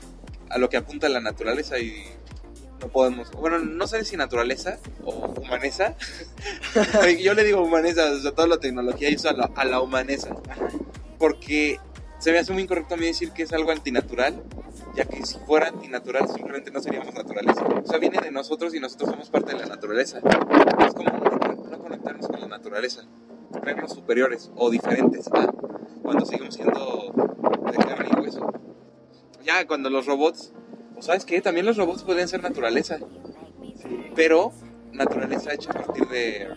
a 0.51 0.59
lo 0.59 0.68
que 0.68 0.77
apunta 0.77 1.09
la 1.09 1.20
naturaleza 1.20 1.78
y 1.78 2.05
no 2.80 2.88
podemos, 2.88 3.30
bueno, 3.32 3.58
no 3.58 3.86
sé 3.86 4.04
si 4.04 4.16
naturaleza 4.16 4.78
o 5.04 5.34
humaneza. 5.40 5.94
Yo 7.20 7.34
le 7.34 7.44
digo 7.44 7.62
humaneza, 7.62 8.10
o 8.12 8.18
sea, 8.18 8.32
toda 8.32 8.48
la 8.48 8.58
tecnología 8.58 9.08
hizo 9.10 9.28
a 9.28 9.32
la, 9.32 9.50
a 9.54 9.64
la 9.64 9.80
humaneza. 9.80 10.36
Porque 11.18 11.78
se 12.18 12.32
me 12.32 12.38
hace 12.38 12.52
muy 12.52 12.62
incorrecto 12.62 12.94
a 12.94 12.96
mí 12.96 13.06
decir 13.06 13.32
que 13.32 13.42
es 13.42 13.52
algo 13.52 13.70
antinatural, 13.70 14.42
ya 14.94 15.04
que 15.04 15.24
si 15.24 15.38
fuera 15.40 15.68
antinatural 15.68 16.28
simplemente 16.28 16.70
no 16.70 16.80
seríamos 16.80 17.14
naturaleza. 17.14 17.64
O 17.64 17.86
sea, 17.86 17.98
viene 17.98 18.18
de 18.20 18.30
nosotros 18.30 18.74
y 18.74 18.80
nosotros 18.80 19.10
somos 19.10 19.30
parte 19.30 19.52
de 19.52 19.60
la 19.60 19.66
naturaleza. 19.66 20.18
Es 20.18 20.94
como 20.94 21.10
no 21.10 21.78
conectarnos 21.78 22.26
con 22.28 22.40
la 22.40 22.48
naturaleza, 22.48 23.02
creernos 23.60 23.92
superiores 23.92 24.50
o 24.56 24.70
diferentes 24.70 25.28
a 25.28 25.52
cuando 26.02 26.24
seguimos 26.24 26.54
siendo 26.54 27.12
de 27.70 27.76
carne 27.84 28.08
y 28.16 28.20
hueso. 28.20 28.52
Ya, 29.44 29.66
cuando 29.66 29.90
los 29.90 30.06
robots, 30.06 30.52
o 30.97 31.02
sabes 31.02 31.24
qué, 31.24 31.40
también 31.40 31.66
los 31.66 31.77
robots 31.77 32.02
pueden 32.02 32.28
ser 32.28 32.43
naturaleza, 32.43 32.98
pero 34.14 34.52
naturaleza 34.93 35.52
hecha 35.52 35.70
a 35.70 35.74
partir 35.74 36.09
de, 36.09 36.48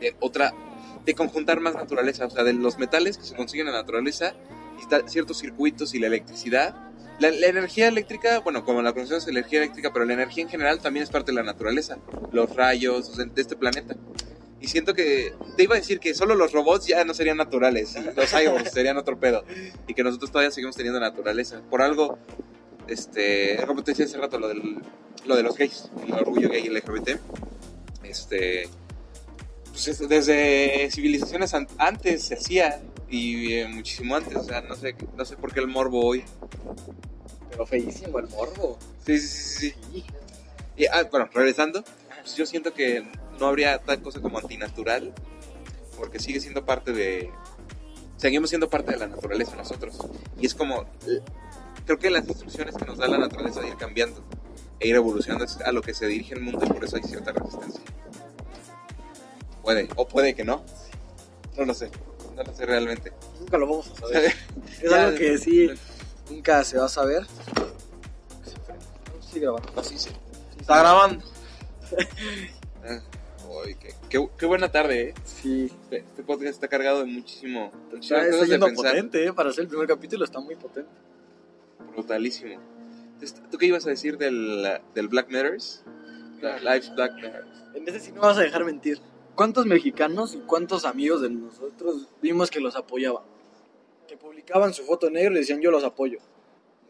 de 0.00 0.16
otra, 0.20 0.52
de 1.04 1.14
conjuntar 1.14 1.60
más 1.60 1.74
naturaleza, 1.74 2.26
o 2.26 2.30
sea, 2.30 2.44
de 2.44 2.52
los 2.52 2.78
metales 2.78 3.16
que 3.18 3.24
se 3.24 3.34
consiguen 3.34 3.66
en 3.66 3.72
la 3.72 3.80
naturaleza, 3.80 4.34
y 4.78 5.10
ciertos 5.10 5.38
circuitos 5.38 5.94
y 5.94 5.98
la 5.98 6.06
electricidad. 6.06 6.74
La, 7.18 7.30
la 7.30 7.48
energía 7.48 7.88
eléctrica, 7.88 8.38
bueno, 8.40 8.64
como 8.64 8.80
la 8.80 8.92
conocemos 8.92 9.24
es 9.24 9.28
energía 9.28 9.58
eléctrica, 9.58 9.92
pero 9.92 10.04
la 10.04 10.14
energía 10.14 10.44
en 10.44 10.48
general 10.48 10.78
también 10.80 11.02
es 11.02 11.10
parte 11.10 11.32
de 11.32 11.36
la 11.36 11.42
naturaleza, 11.42 11.98
los 12.30 12.54
rayos 12.54 13.06
sea, 13.06 13.24
de 13.24 13.42
este 13.42 13.56
planeta. 13.56 13.96
Y 14.60 14.68
siento 14.68 14.94
que 14.94 15.34
te 15.56 15.64
iba 15.64 15.74
a 15.74 15.78
decir 15.78 15.98
que 15.98 16.14
solo 16.14 16.34
los 16.34 16.52
robots 16.52 16.86
ya 16.86 17.04
no 17.04 17.14
serían 17.14 17.36
naturales, 17.36 17.96
los 18.16 18.30
cyborgs 18.30 18.70
serían 18.70 18.96
otro 18.96 19.18
pedo, 19.18 19.44
y 19.86 19.94
que 19.94 20.04
nosotros 20.04 20.30
todavía 20.30 20.50
seguimos 20.52 20.76
teniendo 20.76 21.00
naturaleza. 21.00 21.60
Por 21.70 21.82
algo, 21.82 22.18
este, 22.88 23.62
como 23.66 23.84
te 23.84 23.92
decía 23.92 24.06
hace 24.06 24.18
rato, 24.18 24.38
lo, 24.38 24.48
del, 24.48 24.82
lo 25.26 25.36
de 25.36 25.42
los 25.42 25.56
gays, 25.56 25.90
el 26.06 26.12
orgullo 26.14 26.48
gay 26.48 26.68
LGBT, 26.68 27.18
este, 28.02 28.68
pues 29.70 29.88
es- 29.88 30.08
desde 30.08 30.90
civilizaciones 30.90 31.54
an- 31.54 31.68
antes 31.78 32.24
se 32.24 32.34
hacía, 32.34 32.80
y 33.10 33.54
eh, 33.54 33.68
muchísimo 33.68 34.16
antes, 34.16 34.36
o 34.36 34.44
sea, 34.44 34.60
no 34.62 34.74
sé, 34.76 34.94
no 35.16 35.24
sé 35.24 35.36
por 35.36 35.52
qué 35.52 35.60
el 35.60 35.68
morbo 35.68 36.04
hoy. 36.04 36.24
Pero 37.50 37.66
feísimo 37.66 38.18
el 38.18 38.28
morbo. 38.28 38.78
Sí, 39.06 39.18
sí, 39.18 39.28
sí, 39.28 39.74
sí. 39.92 40.04
Y, 40.76 40.86
ah, 40.86 41.08
bueno, 41.10 41.28
regresando, 41.32 41.82
pues 42.22 42.36
yo 42.36 42.44
siento 42.46 42.72
que 42.74 43.02
no 43.40 43.46
habría 43.46 43.78
tal 43.78 44.00
cosa 44.02 44.20
como 44.20 44.38
antinatural, 44.38 45.12
porque 45.96 46.18
sigue 46.20 46.40
siendo 46.40 46.64
parte 46.64 46.92
de... 46.92 47.30
Seguimos 48.16 48.50
siendo 48.50 48.68
parte 48.68 48.92
de 48.92 48.98
la 48.98 49.06
naturaleza 49.06 49.56
nosotros. 49.56 49.98
Y 50.40 50.46
es 50.46 50.54
como... 50.54 50.84
Creo 51.88 51.98
que 51.98 52.10
las 52.10 52.28
instrucciones 52.28 52.74
que 52.76 52.84
nos 52.84 52.98
da 52.98 53.08
la 53.08 53.16
naturaleza 53.16 53.62
de 53.62 53.68
ir 53.68 53.76
cambiando 53.76 54.22
e 54.78 54.88
ir 54.88 54.94
evolucionando 54.94 55.46
es 55.46 55.56
a 55.62 55.72
lo 55.72 55.80
que 55.80 55.94
se 55.94 56.06
dirige 56.06 56.34
el 56.34 56.42
mundo 56.42 56.60
y 56.62 56.68
por 56.68 56.84
eso 56.84 56.96
hay 56.96 57.02
cierta 57.02 57.32
resistencia. 57.32 57.80
Puede, 59.62 59.88
o 59.96 60.06
puede 60.06 60.34
que 60.34 60.44
no. 60.44 60.62
No 61.56 61.64
lo 61.64 61.72
sé. 61.72 61.90
No 62.36 62.42
lo 62.42 62.54
sé 62.54 62.66
realmente. 62.66 63.14
Nunca 63.40 63.56
lo 63.56 63.66
vamos 63.66 63.90
a 63.90 64.00
saber. 64.00 64.32
Es 64.82 64.92
algo 64.92 65.16
que 65.16 65.38
sí, 65.38 65.70
nunca 66.28 66.62
se 66.62 66.76
va 66.76 66.84
a 66.84 66.88
saber. 66.90 67.26
Sí, 69.32 69.40
grabando. 69.40 69.72
No, 69.74 69.82
sí, 69.82 69.98
sí. 69.98 70.10
Está 70.60 70.80
grabando. 70.80 71.24
Ah, 72.86 73.00
uy, 73.64 73.74
qué, 73.76 73.94
qué- 74.10 74.28
qué 74.38 74.46
buena 74.46 74.70
tarde, 74.70 75.08
¿eh? 75.08 75.14
Sí. 75.24 75.72
Este 75.90 76.22
podcast 76.22 76.50
está 76.52 76.68
cargado 76.68 76.98
de 77.00 77.06
muchísimo. 77.06 77.72
Está, 77.98 78.26
está 78.28 78.44
yendo 78.44 78.72
potente, 78.74 79.24
¿eh? 79.26 79.32
Para 79.32 79.52
ser 79.52 79.62
el 79.62 79.68
primer 79.68 79.88
capítulo 79.88 80.24
está 80.26 80.38
muy 80.38 80.54
potente. 80.54 80.90
Brutalísimo. 81.92 82.60
¿Tú 83.50 83.58
qué 83.58 83.66
ibas 83.66 83.86
a 83.86 83.90
decir 83.90 84.16
del, 84.18 84.80
del 84.94 85.08
Black 85.08 85.30
Matters? 85.30 85.84
La 86.40 86.58
Lives 86.58 86.94
Black 86.94 87.14
Matters. 87.14 87.64
En 87.74 87.88
ese 87.88 88.00
sí 88.00 88.12
no 88.12 88.20
vas 88.20 88.36
a 88.38 88.42
dejar 88.42 88.64
mentir. 88.64 89.00
¿Cuántos 89.34 89.66
mexicanos 89.66 90.34
y 90.34 90.38
cuántos 90.38 90.84
amigos 90.84 91.22
de 91.22 91.30
nosotros 91.30 92.08
vimos 92.22 92.50
que 92.50 92.60
los 92.60 92.76
apoyaban? 92.76 93.22
Que 94.06 94.16
publicaban 94.16 94.72
su 94.72 94.84
foto 94.84 95.10
negra 95.10 95.32
y 95.34 95.38
decían 95.38 95.60
yo 95.60 95.70
los 95.70 95.84
apoyo. 95.84 96.18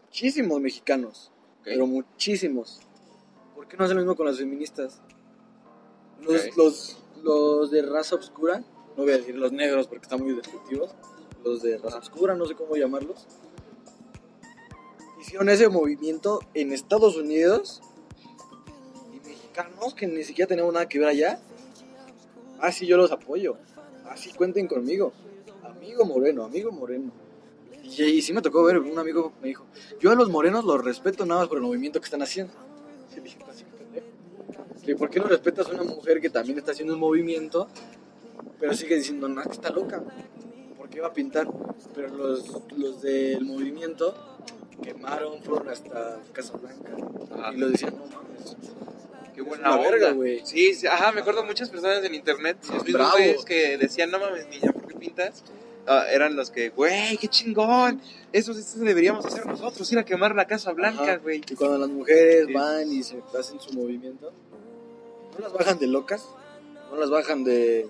Muchísimos 0.06 0.60
mexicanos, 0.60 1.30
Ok. 1.60 1.64
pero 1.64 1.86
muchísimos. 1.86 2.80
¿Por 3.54 3.68
qué 3.68 3.76
no 3.76 3.84
hacen 3.84 3.96
lo 3.96 4.02
mismo 4.02 4.16
con 4.16 4.26
las 4.26 4.38
feministas? 4.38 5.00
Los, 6.22 6.46
Ok. 6.46 6.56
los, 6.56 7.02
los 7.22 7.70
de 7.70 7.82
raza 7.82 8.16
oscura, 8.16 8.60
no 8.96 9.02
voy 9.04 9.12
a 9.12 9.18
decir 9.18 9.34
los 9.36 9.52
negros 9.52 9.86
porque 9.86 10.04
están 10.04 10.22
muy 10.22 10.32
despectivos, 10.34 10.90
los 11.44 11.62
de 11.62 11.76
raza 11.78 11.98
oscura, 11.98 12.34
no 12.34 12.46
sé 12.46 12.54
cómo 12.54 12.76
llamarlos, 12.76 13.26
hicieron 15.28 15.50
ese 15.50 15.68
movimiento 15.68 16.40
en 16.54 16.72
Estados 16.72 17.14
Unidos 17.14 17.82
y 19.12 19.28
mexicanos 19.28 19.94
que 19.94 20.06
ni 20.06 20.24
siquiera 20.24 20.48
teníamos 20.48 20.72
nada 20.72 20.88
que 20.88 20.98
ver 20.98 21.08
allá. 21.08 21.38
Ah, 22.58 22.72
sí, 22.72 22.86
yo 22.86 22.96
los 22.96 23.12
apoyo. 23.12 23.58
Así 24.08 24.32
cuenten 24.32 24.66
conmigo. 24.66 25.12
Amigo 25.62 26.06
moreno, 26.06 26.44
amigo 26.44 26.72
moreno. 26.72 27.12
Y, 27.82 28.04
y 28.04 28.22
sí 28.22 28.32
me 28.32 28.40
tocó 28.40 28.62
ver, 28.64 28.78
un 28.78 28.98
amigo 28.98 29.34
me 29.42 29.48
dijo, 29.48 29.66
yo 30.00 30.10
a 30.10 30.14
los 30.14 30.30
morenos 30.30 30.64
los 30.64 30.82
respeto 30.82 31.26
nada 31.26 31.42
más 31.42 31.48
por 31.48 31.58
el 31.58 31.64
movimiento 31.64 32.00
que 32.00 32.06
están 32.06 32.22
haciendo. 32.22 32.54
Y 34.86 34.94
¿Por 34.94 35.10
qué 35.10 35.20
no 35.20 35.26
respetas 35.26 35.66
a 35.66 35.72
una 35.72 35.82
mujer 35.82 36.18
que 36.18 36.30
también 36.30 36.56
está 36.56 36.70
haciendo 36.72 36.94
un 36.94 37.00
movimiento, 37.00 37.68
pero 38.58 38.72
sigue 38.72 38.96
diciendo, 38.96 39.28
no, 39.28 39.42
que 39.42 39.50
está 39.50 39.68
loca? 39.68 40.02
¿Por 40.98 41.02
qué 41.02 41.02
va 41.02 41.08
a 41.08 41.12
pintar? 41.12 41.48
Pero 41.94 42.08
los, 42.08 42.44
los 42.76 43.02
del 43.02 43.44
movimiento 43.44 44.14
quemaron, 44.82 45.40
fueron 45.44 45.68
hasta 45.68 46.18
Casa 46.32 46.56
Blanca. 46.56 46.90
Ajá. 47.38 47.52
Y 47.54 47.56
lo 47.56 47.68
decían, 47.68 47.94
no 47.96 48.06
mames. 48.06 48.56
Qué 49.32 49.42
buena 49.42 49.76
verga, 49.76 50.10
güey. 50.10 50.44
Sí, 50.44 50.74
sí, 50.74 50.88
ajá, 50.88 51.12
me 51.12 51.20
acuerdo 51.20 51.44
muchas 51.44 51.70
personas 51.70 52.02
en 52.04 52.14
internet, 52.16 52.58
los 52.72 52.84
mismos 52.84 53.12
güeyes 53.12 53.44
que 53.44 53.78
decían, 53.78 54.10
no 54.10 54.18
mames, 54.18 54.48
niña, 54.48 54.72
¿por 54.72 54.88
qué 54.88 54.96
pintas? 54.96 55.44
Ah, 55.86 56.04
eran 56.10 56.34
los 56.34 56.50
que, 56.50 56.70
güey, 56.70 57.16
qué 57.16 57.28
chingón, 57.28 58.02
eso, 58.32 58.50
eso 58.50 58.80
deberíamos 58.80 59.24
hacer 59.24 59.46
nosotros, 59.46 59.90
ir 59.92 60.00
a 60.00 60.04
quemar 60.04 60.34
la 60.34 60.48
Casa 60.48 60.72
Blanca, 60.72 61.18
güey. 61.18 61.42
Y 61.48 61.54
cuando 61.54 61.78
las 61.78 61.88
mujeres 61.90 62.46
Sí. 62.48 62.52
van 62.52 62.90
y 62.92 63.02
se 63.04 63.22
hacen 63.38 63.60
su 63.60 63.72
movimiento, 63.72 64.32
no 65.34 65.38
las 65.38 65.52
bajan 65.52 65.78
de 65.78 65.86
locas, 65.86 66.28
no 66.90 66.96
las 66.96 67.08
bajan 67.08 67.44
de, 67.44 67.52
de 67.52 67.88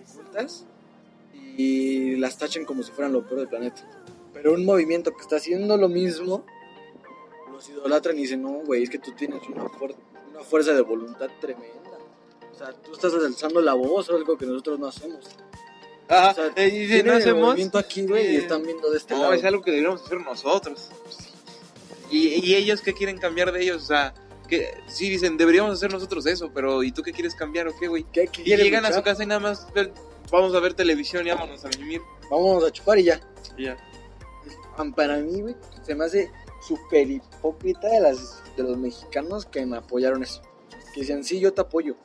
incultas 0.00 0.66
y 1.58 2.16
las 2.16 2.38
tachan 2.38 2.64
como 2.64 2.82
si 2.82 2.92
fueran 2.92 3.12
lo 3.12 3.26
peor 3.26 3.40
del 3.40 3.48
planeta. 3.48 3.82
Pero 4.32 4.54
un 4.54 4.64
movimiento 4.64 5.12
que 5.14 5.20
está 5.22 5.36
haciendo 5.36 5.76
lo 5.76 5.88
mismo, 5.88 6.46
nos 7.50 7.68
idolatran 7.68 8.16
y 8.16 8.22
dicen, 8.22 8.40
no, 8.42 8.60
güey, 8.64 8.84
es 8.84 8.90
que 8.90 8.98
tú 8.98 9.12
tienes 9.12 9.42
una, 9.48 9.64
fuer- 9.64 9.96
una 10.30 10.40
fuerza 10.44 10.72
de 10.72 10.80
voluntad 10.82 11.28
tremenda. 11.40 11.98
O 12.52 12.56
sea, 12.56 12.72
tú 12.72 12.92
estás 12.92 13.12
alzando 13.14 13.60
la 13.60 13.74
voz 13.74 14.08
o 14.08 14.16
algo 14.16 14.38
que 14.38 14.46
nosotros 14.46 14.78
no 14.78 14.86
hacemos. 14.86 15.26
Ajá, 16.08 16.30
O 16.30 16.34
sea, 16.34 16.52
eh, 16.56 16.68
y 16.68 16.70
si 16.82 16.86
Tienen 16.86 17.06
no 17.06 17.12
hacemos. 17.18 17.42
movimiento 17.48 17.78
aquí, 17.78 18.06
güey, 18.06 18.26
y 18.26 18.30
Sí. 18.30 18.36
están 18.36 18.62
viendo 18.62 18.90
de 18.90 18.96
este 18.98 19.14
No, 19.14 19.22
lado. 19.22 19.32
es 19.34 19.44
algo 19.44 19.60
que 19.62 19.72
deberíamos 19.72 20.02
hacer 20.02 20.20
nosotros. 20.20 20.88
¿Y, 22.10 22.28
y 22.46 22.54
ellos 22.54 22.80
qué 22.80 22.94
quieren 22.94 23.18
cambiar 23.18 23.52
de 23.52 23.62
ellos? 23.62 23.82
O 23.82 23.86
sea, 23.86 24.14
que 24.48 24.70
sí 24.86 25.10
dicen, 25.10 25.36
deberíamos 25.36 25.72
hacer 25.74 25.92
nosotros 25.92 26.24
eso, 26.26 26.50
pero 26.54 26.82
¿y 26.82 26.92
tú 26.92 27.02
qué 27.02 27.12
quieres 27.12 27.34
cambiar 27.34 27.68
o 27.68 27.76
qué, 27.78 27.88
güey? 27.88 28.04
¿Qué 28.10 28.30
Y 28.44 28.56
llegan 28.56 28.84
a 28.84 28.88
su 28.88 28.94
luchar? 28.98 29.04
casa 29.04 29.22
y 29.24 29.26
nada 29.26 29.40
más 29.40 29.66
vamos 30.30 30.54
a 30.54 30.60
ver 30.60 30.74
televisión 30.74 31.26
y 31.26 31.30
vámonos 31.30 31.64
a 31.64 31.68
mimir. 31.78 32.00
Vamos 32.30 32.64
a 32.64 32.70
chupar 32.70 32.98
y 32.98 33.04
ya. 33.04 33.20
Y 33.56 33.64
ya. 33.64 33.76
Para 34.94 35.16
mí, 35.18 35.40
güey, 35.42 35.56
se 35.82 35.94
me 35.94 36.04
hace 36.04 36.30
súper 36.66 37.10
hipócrita 37.10 37.88
de, 37.88 38.00
las, 38.00 38.42
de 38.56 38.62
los 38.62 38.76
mexicanos 38.76 39.44
que 39.46 39.64
me 39.66 39.76
apoyaron 39.76 40.22
eso. 40.22 40.40
Que 40.94 41.00
decían, 41.00 41.24
sí, 41.24 41.40
yo 41.40 41.52
te 41.52 41.60
apoyo. 41.62 41.96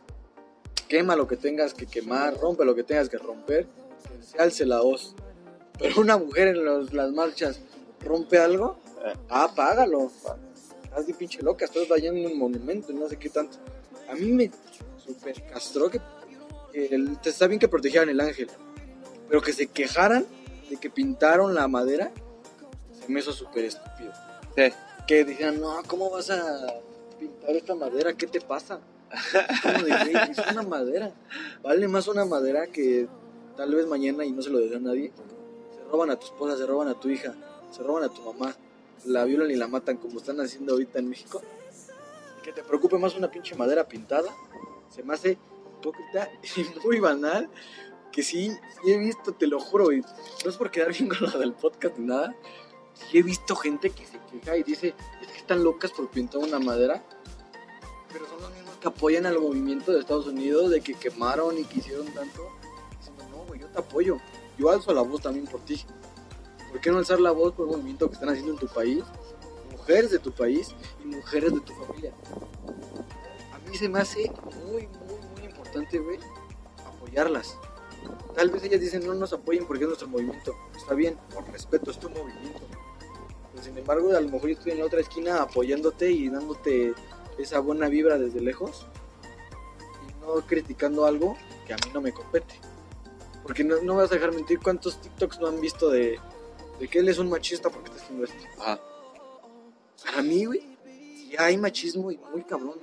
Quema 0.88 1.16
lo 1.16 1.28
que 1.28 1.38
tengas 1.38 1.74
que 1.74 1.86
quemar, 1.86 2.38
rompe 2.40 2.66
lo 2.66 2.76
que 2.76 2.84
tengas 2.84 3.10
que 3.10 3.18
romper, 3.18 3.68
que 3.68 4.24
se 4.24 4.38
alce 4.40 4.66
la 4.66 4.82
voz. 4.82 5.16
Pero 5.80 6.02
una 6.02 6.18
mujer 6.18 6.50
en 6.50 6.66
los- 6.66 6.94
las 6.94 7.12
marchas 7.12 7.60
rompe 8.00 8.38
algo, 8.38 8.78
ah, 9.30 9.52
págalo. 9.56 10.12
Estás 10.84 11.08
de 11.08 11.14
pinche 11.14 11.42
loca, 11.42 11.66
estás 11.66 11.88
dañando 11.90 12.30
un 12.30 12.38
monumento 12.38 12.92
y 12.92 12.96
no 12.96 13.08
sé 13.10 13.18
qué 13.18 13.30
tanto. 13.30 13.58
A 14.10 14.14
mí 14.16 14.32
me 14.32 14.52
súper 15.04 15.42
castró 15.46 15.90
que 15.90 16.00
el- 16.74 17.18
está 17.24 17.48
bien 17.48 17.60
que 17.60 17.68
protegieran 17.68 18.10
el 18.10 18.20
ángel, 18.20 18.50
pero 19.28 19.42
que 19.42 19.54
se 19.54 19.68
quejaran 19.68 20.26
de 20.70 20.78
que 20.78 20.90
pintaron 20.90 21.54
la 21.54 21.68
madera, 21.68 22.12
se 23.00 23.12
me 23.12 23.20
hizo 23.20 23.34
súper 23.34 23.66
estúpido. 23.66 24.12
Sí. 24.56 24.64
Que 25.08 25.24
dijeran, 25.26 25.60
no, 25.60 25.82
¿cómo 25.88 26.10
vas 26.10 26.30
a 26.30 26.68
pintar 27.20 27.52
esta 27.52 27.76
madera? 27.76 28.14
¿Qué 28.14 28.28
te 28.28 28.40
pasa? 28.42 28.80
Como 29.62 29.80
de, 29.86 29.92
"Güey, 29.92 30.32
es 30.32 30.38
una 30.52 30.64
madera. 30.64 31.12
Vale 31.62 31.88
más 31.88 32.08
una 32.08 32.26
madera 32.26 32.68
que 32.68 33.08
tal 33.58 33.76
vez 33.76 33.86
mañana 33.86 34.26
y 34.26 34.32
no 34.32 34.42
se 34.42 34.50
lo 34.50 34.60
desea 34.60 34.78
a 34.78 34.82
nadie. 34.82 35.12
Se 35.76 35.84
roban 35.92 36.10
a 36.10 36.16
tu 36.16 36.26
esposa, 36.26 36.58
se 36.58 36.66
roban 36.66 36.88
a 36.88 37.00
tu 37.00 37.10
hija, 37.10 37.34
se 37.72 37.84
roban 37.84 38.04
a 38.06 38.10
tu 38.10 38.22
mamá, 38.22 38.56
la 39.06 39.26
violan 39.26 39.52
y 39.52 39.56
la 39.56 39.68
matan 39.68 39.98
como 39.98 40.20
están 40.20 40.40
haciendo 40.42 40.74
ahorita 40.74 41.00
en 41.00 41.10
México. 41.10 41.42
Que 42.44 42.52
te 42.54 42.64
preocupe 42.64 42.98
más 42.98 43.16
una 43.16 43.30
pinche 43.30 43.56
madera 43.56 43.88
pintada. 43.88 44.32
Se 44.90 45.04
me 45.04 45.14
hace 45.14 45.38
y 46.56 46.80
muy 46.86 47.00
banal. 47.00 47.50
Que 48.12 48.22
sí, 48.22 48.56
he 48.86 48.98
visto, 48.98 49.34
te 49.34 49.48
lo 49.48 49.60
juro, 49.60 49.88
no 49.90 50.50
es 50.50 50.58
por 50.58 50.70
quedar 50.70 50.92
bien 50.92 51.10
con 51.10 51.22
lo 51.22 51.40
del 51.40 51.54
podcast 51.54 51.98
ni 51.98 52.06
nada. 52.06 52.36
Sí 52.94 53.18
he 53.18 53.24
visto 53.24 53.56
gente 53.56 53.90
que 53.90 54.06
se 54.06 54.20
queja 54.32 54.56
y 54.56 54.64
dice, 54.64 54.94
es 55.20 55.28
que 55.28 55.38
están 55.40 55.64
locas 55.64 55.92
por 55.92 56.10
pintar 56.10 56.42
una 56.42 56.60
madera. 56.60 57.04
Pero 58.12 58.28
son 58.28 58.40
los 58.42 58.52
mismos 58.54 58.76
que 58.80 58.88
apoyan 58.88 59.26
al 59.26 59.40
movimiento 59.40 59.92
de 59.92 60.00
Estados 60.00 60.28
Unidos 60.28 60.70
de 60.70 60.82
que 60.82 60.94
quemaron 60.94 61.58
y 61.58 61.64
que 61.64 61.80
hicieron 61.80 62.06
tanto. 62.14 62.52
Diciendo, 63.00 63.26
no, 63.32 63.46
güey, 63.46 63.62
yo 63.62 63.68
te 63.68 63.80
apoyo. 63.80 64.18
Yo 64.60 64.70
alzo 64.70 64.94
la 64.94 65.02
voz 65.02 65.22
también 65.22 65.48
por 65.48 65.62
ti. 65.62 65.84
¿Por 66.70 66.82
qué 66.82 66.92
no 66.92 67.00
alzar 67.00 67.20
la 67.20 67.32
voz 67.32 67.54
por 67.54 67.68
el 67.68 67.72
movimiento 67.74 68.08
que 68.08 68.14
están 68.14 68.30
haciendo 68.30 68.54
en 68.54 68.60
tu 68.60 68.68
país? 68.68 69.04
Mujeres 69.72 70.12
de 70.12 70.20
tu 70.20 70.32
país 70.32 70.76
y 71.04 71.08
mujeres 71.08 71.54
de 71.54 71.60
tu 71.62 71.74
familia. 71.74 72.14
A 73.52 73.70
mí 73.70 73.78
se 73.78 73.90
me 73.90 74.00
hace 74.00 74.32
muy, 74.66 74.88
muy 74.88 75.03
importante, 75.74 76.00
güey, 76.00 76.20
apoyarlas. 76.86 77.58
Tal 78.36 78.50
vez 78.50 78.64
ellas 78.64 78.82
dicen, 78.82 79.06
no 79.06 79.14
nos 79.14 79.34
apoyen 79.34 79.66
porque 79.66 79.84
es 79.84 79.88
nuestro 79.88 80.08
movimiento. 80.08 80.56
Está 80.76 80.94
bien, 80.94 81.18
por 81.34 81.50
respeto, 81.52 81.92
es 81.92 82.00
tu 82.00 82.10
movimiento. 82.10 82.62
Pero 83.52 83.64
sin 83.64 83.78
embargo, 83.78 84.16
a 84.16 84.22
lo 84.22 84.30
mejor 84.30 84.50
yo 84.50 84.58
estoy 84.58 84.74
en 84.74 84.80
la 84.80 84.86
otra 84.86 85.00
esquina 85.00 85.42
apoyándote 85.42 86.12
y 86.12 86.30
dándote 86.30 86.94
esa 87.38 87.60
buena 87.60 87.88
vibra 87.88 88.18
desde 88.18 88.42
lejos 88.42 88.88
y 90.08 90.22
no 90.22 90.46
criticando 90.46 91.06
algo 91.06 91.38
que 91.66 91.74
a 91.74 91.78
mí 91.78 91.92
no 91.94 92.02
me 92.02 92.12
compete. 92.12 92.60
Porque 93.42 93.64
no, 93.64 93.82
no 93.82 93.96
vas 93.96 94.12
a 94.12 94.16
dejar 94.16 94.34
mentir 94.34 94.60
cuántos 94.60 95.00
TikToks 95.02 95.40
no 95.40 95.48
han 95.48 95.62
visto 95.62 95.90
de, 95.90 96.20
de 96.80 96.88
que 96.88 97.00
él 97.00 97.10
es 97.10 97.20
un 97.20 97.30
machista 97.30 97.70
porque 97.70 97.90
está 97.90 98.04
haciendo 98.04 98.26
esto. 98.26 98.44
Ajá. 98.60 98.80
Para 100.04 100.22
mí, 100.22 100.46
güey, 100.46 100.62
sí 100.84 101.36
hay 101.38 101.58
machismo 101.58 102.12
y 102.12 102.18
muy 102.32 102.44
cabrón. 102.44 102.80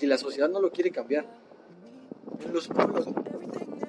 Y 0.00 0.06
la 0.06 0.16
sociedad 0.16 0.48
no 0.48 0.60
lo 0.60 0.70
quiere 0.70 0.90
cambiar. 0.90 1.39
En 2.44 2.52
los 2.52 2.68
pueblos, 2.68 3.06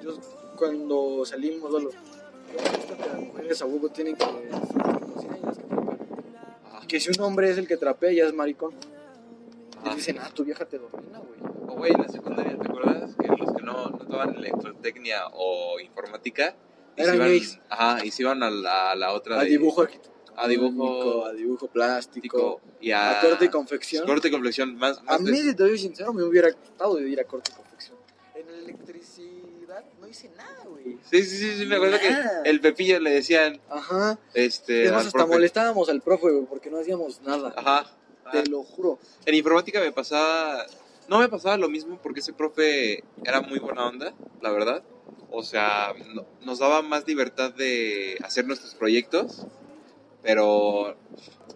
yo, 0.02 0.16
cuando 0.56 1.24
salimos, 1.24 1.72
que 1.72 3.08
las 3.08 3.18
mujeres 3.20 3.62
a 3.62 3.66
huevo 3.66 3.88
tienen 3.88 4.16
que 4.16 4.24
las 4.24 5.58
que 5.58 5.64
y. 6.92 6.96
Y 6.96 7.00
si 7.00 7.10
un 7.10 7.20
hombre 7.24 7.48
es 7.50 7.56
el 7.58 7.66
que 7.66 7.76
trapea, 7.78 8.12
ya 8.12 8.24
es 8.26 8.34
maricón. 8.34 8.74
Ajá. 9.78 9.86
Les 9.88 9.96
dicen, 9.96 10.18
ah, 10.20 10.30
tu 10.34 10.44
vieja 10.44 10.66
te 10.66 10.78
domina, 10.78 11.18
güey. 11.20 11.40
O 11.68 11.74
güey, 11.76 11.92
en 11.92 12.02
la 12.02 12.08
secundaria, 12.08 12.56
¿te 12.58 12.68
acuerdas? 12.68 13.14
Que 13.16 13.28
los 13.28 13.56
que 13.56 13.62
no, 13.62 13.88
no 13.88 13.98
tomaban 13.98 14.34
electrotecnia 14.36 15.22
o 15.32 15.80
informática 15.80 16.54
y 16.96 17.00
Eran 17.00 17.12
se 17.12 17.16
iban, 17.16 17.28
gays. 17.28 17.60
Ajá, 17.70 18.04
y 18.04 18.10
se 18.10 18.22
iban 18.22 18.42
a 18.42 18.50
la, 18.50 18.90
a 18.90 18.94
la 18.96 19.12
otra 19.14 19.40
A 19.40 19.44
de- 19.44 19.50
dibujo 19.50 19.86
a 20.36 20.48
dibujo 20.48 21.26
a 21.26 21.32
dibujo 21.32 21.68
plástico, 21.68 22.60
y 22.80 22.90
a, 22.90 23.18
a 23.18 23.20
corte 23.22 23.44
y 23.46 23.48
confección. 23.48 24.06
corte 24.06 24.28
y 24.28 24.30
confección 24.30 24.76
más, 24.76 24.98
A 25.00 25.02
más 25.02 25.24
de- 25.24 25.30
mí, 25.32 25.38
si 25.38 25.54
te 25.54 25.62
soy 25.66 25.78
sincero, 25.78 26.12
me 26.12 26.22
hubiera 26.22 26.50
gustado 26.50 26.96
de 26.96 27.08
ir 27.08 27.20
a 27.20 27.24
corte 27.24 27.50
y 27.52 27.56
confección. 27.56 27.91
Electricidad 28.64 29.84
no 30.00 30.08
hice 30.08 30.30
nada, 30.36 30.64
güey. 30.68 30.98
Sí, 31.10 31.22
sí, 31.24 31.36
sí, 31.38 31.56
sí, 31.58 31.66
me 31.66 31.76
acuerdo 31.76 31.96
Nada. 31.98 32.42
que 32.42 32.50
el 32.50 32.60
Pepillo 32.60 33.00
le 33.00 33.10
decían, 33.10 33.60
Ajá. 33.70 34.18
este, 34.34 34.84
Es 34.84 34.92
más, 34.92 35.02
al 35.02 35.06
hasta 35.08 35.18
profe- 35.20 35.28
molestábamos 35.28 35.88
al 35.88 36.00
profe, 36.02 36.30
güey, 36.30 36.46
porque 36.46 36.70
no 36.70 36.78
hacíamos 36.78 37.20
nada. 37.22 37.52
Ajá. 37.56 37.86
Te 38.30 38.46
lo 38.46 38.62
juro. 38.62 38.98
En 39.26 39.34
informática 39.34 39.80
me 39.80 39.92
pasaba, 39.92 40.64
no 41.08 41.18
me 41.18 41.28
pasaba 41.28 41.56
lo 41.56 41.68
mismo 41.68 41.98
porque 42.02 42.20
ese 42.20 42.32
profe 42.32 43.02
era 43.24 43.40
muy 43.40 43.58
buena 43.58 43.86
onda, 43.86 44.14
la 44.40 44.50
verdad. 44.50 44.82
O 45.30 45.42
sea, 45.42 45.92
no- 46.14 46.26
nos 46.42 46.58
daba 46.58 46.82
más 46.82 47.06
libertad 47.06 47.52
de 47.52 48.16
hacer 48.22 48.46
nuestros 48.46 48.74
proyectos, 48.74 49.46
pero 50.22 50.96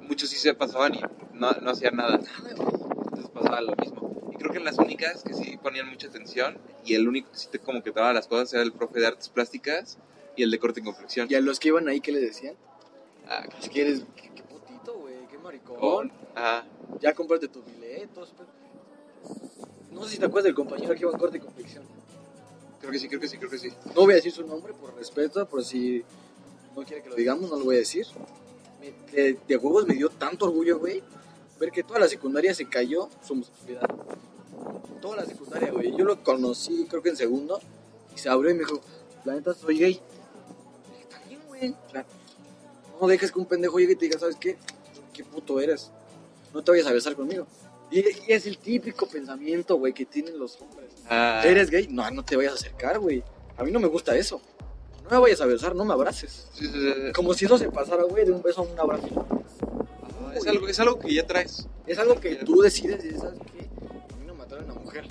muchos 0.08 0.30
sí 0.30 0.36
se 0.36 0.54
pasaban 0.54 0.94
y 0.94 1.00
no, 1.34 1.52
no 1.52 1.70
hacían 1.70 1.96
nada. 1.96 2.18
Entonces 2.48 3.30
pasaba 3.32 3.60
lo 3.60 3.74
mismo. 3.76 4.05
Creo 4.38 4.52
que 4.52 4.60
las 4.60 4.78
únicas 4.78 5.22
que 5.22 5.34
sí 5.34 5.56
ponían 5.62 5.88
mucha 5.88 6.08
atención 6.08 6.58
y 6.84 6.94
el 6.94 7.08
único 7.08 7.30
que 7.30 7.38
sí 7.38 7.48
te 7.50 7.58
como 7.58 7.82
que 7.82 7.90
daba 7.90 8.12
las 8.12 8.26
cosas 8.28 8.52
era 8.54 8.62
el 8.62 8.72
profe 8.72 9.00
de 9.00 9.06
artes 9.06 9.28
plásticas 9.28 9.98
y 10.36 10.42
el 10.42 10.50
de 10.50 10.58
corte 10.58 10.80
y 10.80 10.82
confección. 10.84 11.26
Y 11.30 11.34
a 11.34 11.40
los 11.40 11.58
que 11.58 11.68
iban 11.68 11.88
ahí, 11.88 12.00
¿qué 12.00 12.12
les 12.12 12.22
decían? 12.22 12.54
Ah, 13.28 13.44
Es 13.60 13.68
que 13.68 13.80
eres, 13.82 14.02
qué, 14.14 14.30
qué 14.34 14.42
putito, 14.42 14.98
güey, 14.98 15.14
qué 15.30 15.38
maricón. 15.38 15.76
con- 15.78 16.12
ajá. 16.34 16.64
Ya 17.00 17.14
cómprate 17.14 17.48
tus 17.48 17.64
biletos. 17.64 18.32
pues. 18.36 18.48
No 19.90 20.04
sé 20.04 20.10
si 20.12 20.18
te 20.18 20.26
acuerdas 20.26 20.44
del 20.44 20.54
compañero 20.54 20.94
que 20.94 21.00
iba 21.00 21.10
en 21.10 21.18
corte 21.18 21.38
y 21.38 21.40
confección. 21.40 21.84
Creo 22.80 22.92
que 22.92 22.98
sí, 22.98 23.08
creo 23.08 23.20
que 23.20 23.28
sí, 23.28 23.38
creo 23.38 23.50
que 23.50 23.58
sí. 23.58 23.70
No 23.94 24.02
voy 24.02 24.12
a 24.12 24.16
decir 24.16 24.30
su 24.32 24.46
nombre 24.46 24.72
por 24.74 24.94
respeto, 24.94 25.46
por 25.48 25.64
si 25.64 26.04
no 26.76 26.84
quiere 26.84 27.02
que 27.02 27.08
lo 27.08 27.16
digamos, 27.16 27.50
no 27.50 27.56
lo 27.58 27.64
voy 27.64 27.76
a 27.76 27.78
decir. 27.78 28.06
Me- 28.80 28.92
de, 29.12 29.38
de 29.48 29.56
huevos 29.56 29.86
me 29.86 29.94
dio 29.94 30.10
tanto 30.10 30.44
orgullo, 30.44 30.78
güey, 30.78 31.02
ver 31.58 31.70
que 31.70 31.82
toda 31.82 32.00
la 32.00 32.08
secundaria 32.08 32.54
se 32.54 32.68
cayó 32.68 33.08
su 33.24 33.34
homosexualidad. 33.34 33.88
Toda 35.00 35.16
la 35.16 35.26
secundaria, 35.26 35.70
güey. 35.70 35.94
Yo 35.96 36.04
lo 36.04 36.22
conocí, 36.22 36.86
creo 36.88 37.02
que 37.02 37.10
en 37.10 37.16
segundo, 37.16 37.60
y 38.14 38.18
se 38.18 38.28
abrió 38.28 38.50
y 38.50 38.54
me 38.54 38.60
dijo, 38.60 38.80
la 39.24 39.34
neta 39.34 39.54
soy 39.54 39.78
gay. 39.78 40.00
Bien, 41.28 41.40
güey. 41.46 41.74
No 43.00 43.06
dejes 43.06 43.30
que 43.30 43.38
un 43.38 43.46
pendejo 43.46 43.78
llegue 43.78 43.92
y 43.92 43.96
te 43.96 44.06
diga, 44.06 44.18
¿sabes 44.18 44.36
qué? 44.36 44.56
¿Qué 45.12 45.24
puto 45.24 45.60
eres? 45.60 45.90
No 46.54 46.62
te 46.62 46.70
vayas 46.70 46.86
a 46.86 46.92
besar 46.92 47.14
conmigo. 47.14 47.46
Y, 47.90 48.00
y 48.00 48.32
es 48.32 48.46
el 48.46 48.58
típico 48.58 49.06
pensamiento, 49.06 49.76
güey, 49.76 49.92
que 49.92 50.06
tienen 50.06 50.38
los 50.38 50.60
hombres. 50.60 50.90
Ah, 51.08 51.42
¿Eres 51.44 51.70
gay? 51.70 51.86
No, 51.88 52.10
no 52.10 52.24
te 52.24 52.36
vayas 52.36 52.52
a 52.52 52.56
acercar, 52.56 52.98
güey. 52.98 53.22
A 53.56 53.62
mí 53.64 53.70
no 53.70 53.78
me 53.80 53.86
gusta 53.88 54.16
eso. 54.16 54.40
No 55.04 55.10
me 55.10 55.18
vayas 55.18 55.40
a 55.40 55.46
besar, 55.46 55.74
no 55.76 55.84
me 55.84 55.92
abraces. 55.92 56.48
sí, 56.52 56.66
sí, 56.66 56.72
sí. 56.72 57.12
Como 57.14 57.32
si 57.32 57.44
eso 57.44 57.56
se 57.58 57.70
pasara, 57.70 58.02
güey, 58.04 58.24
de 58.24 58.32
un 58.32 58.42
beso 58.42 58.62
a 58.62 58.64
un 58.64 58.78
abrazo. 58.78 59.06
Ah, 60.36 60.38
es, 60.38 60.46
algo, 60.46 60.68
es 60.68 60.80
algo 60.80 60.98
que 60.98 61.14
ya 61.14 61.26
traes. 61.26 61.66
Es 61.86 61.98
algo 61.98 62.20
que 62.20 62.36
tú 62.36 62.60
decides 62.60 63.02
y 63.04 63.08
dices, 63.08 63.22
¿sabes 63.22 63.40
qué? 63.52 63.68
A 64.12 64.16
mí 64.16 64.26
no 64.26 64.34
me 64.34 64.42
atrae 64.44 64.64
una 64.64 64.74
mujer, 64.74 65.06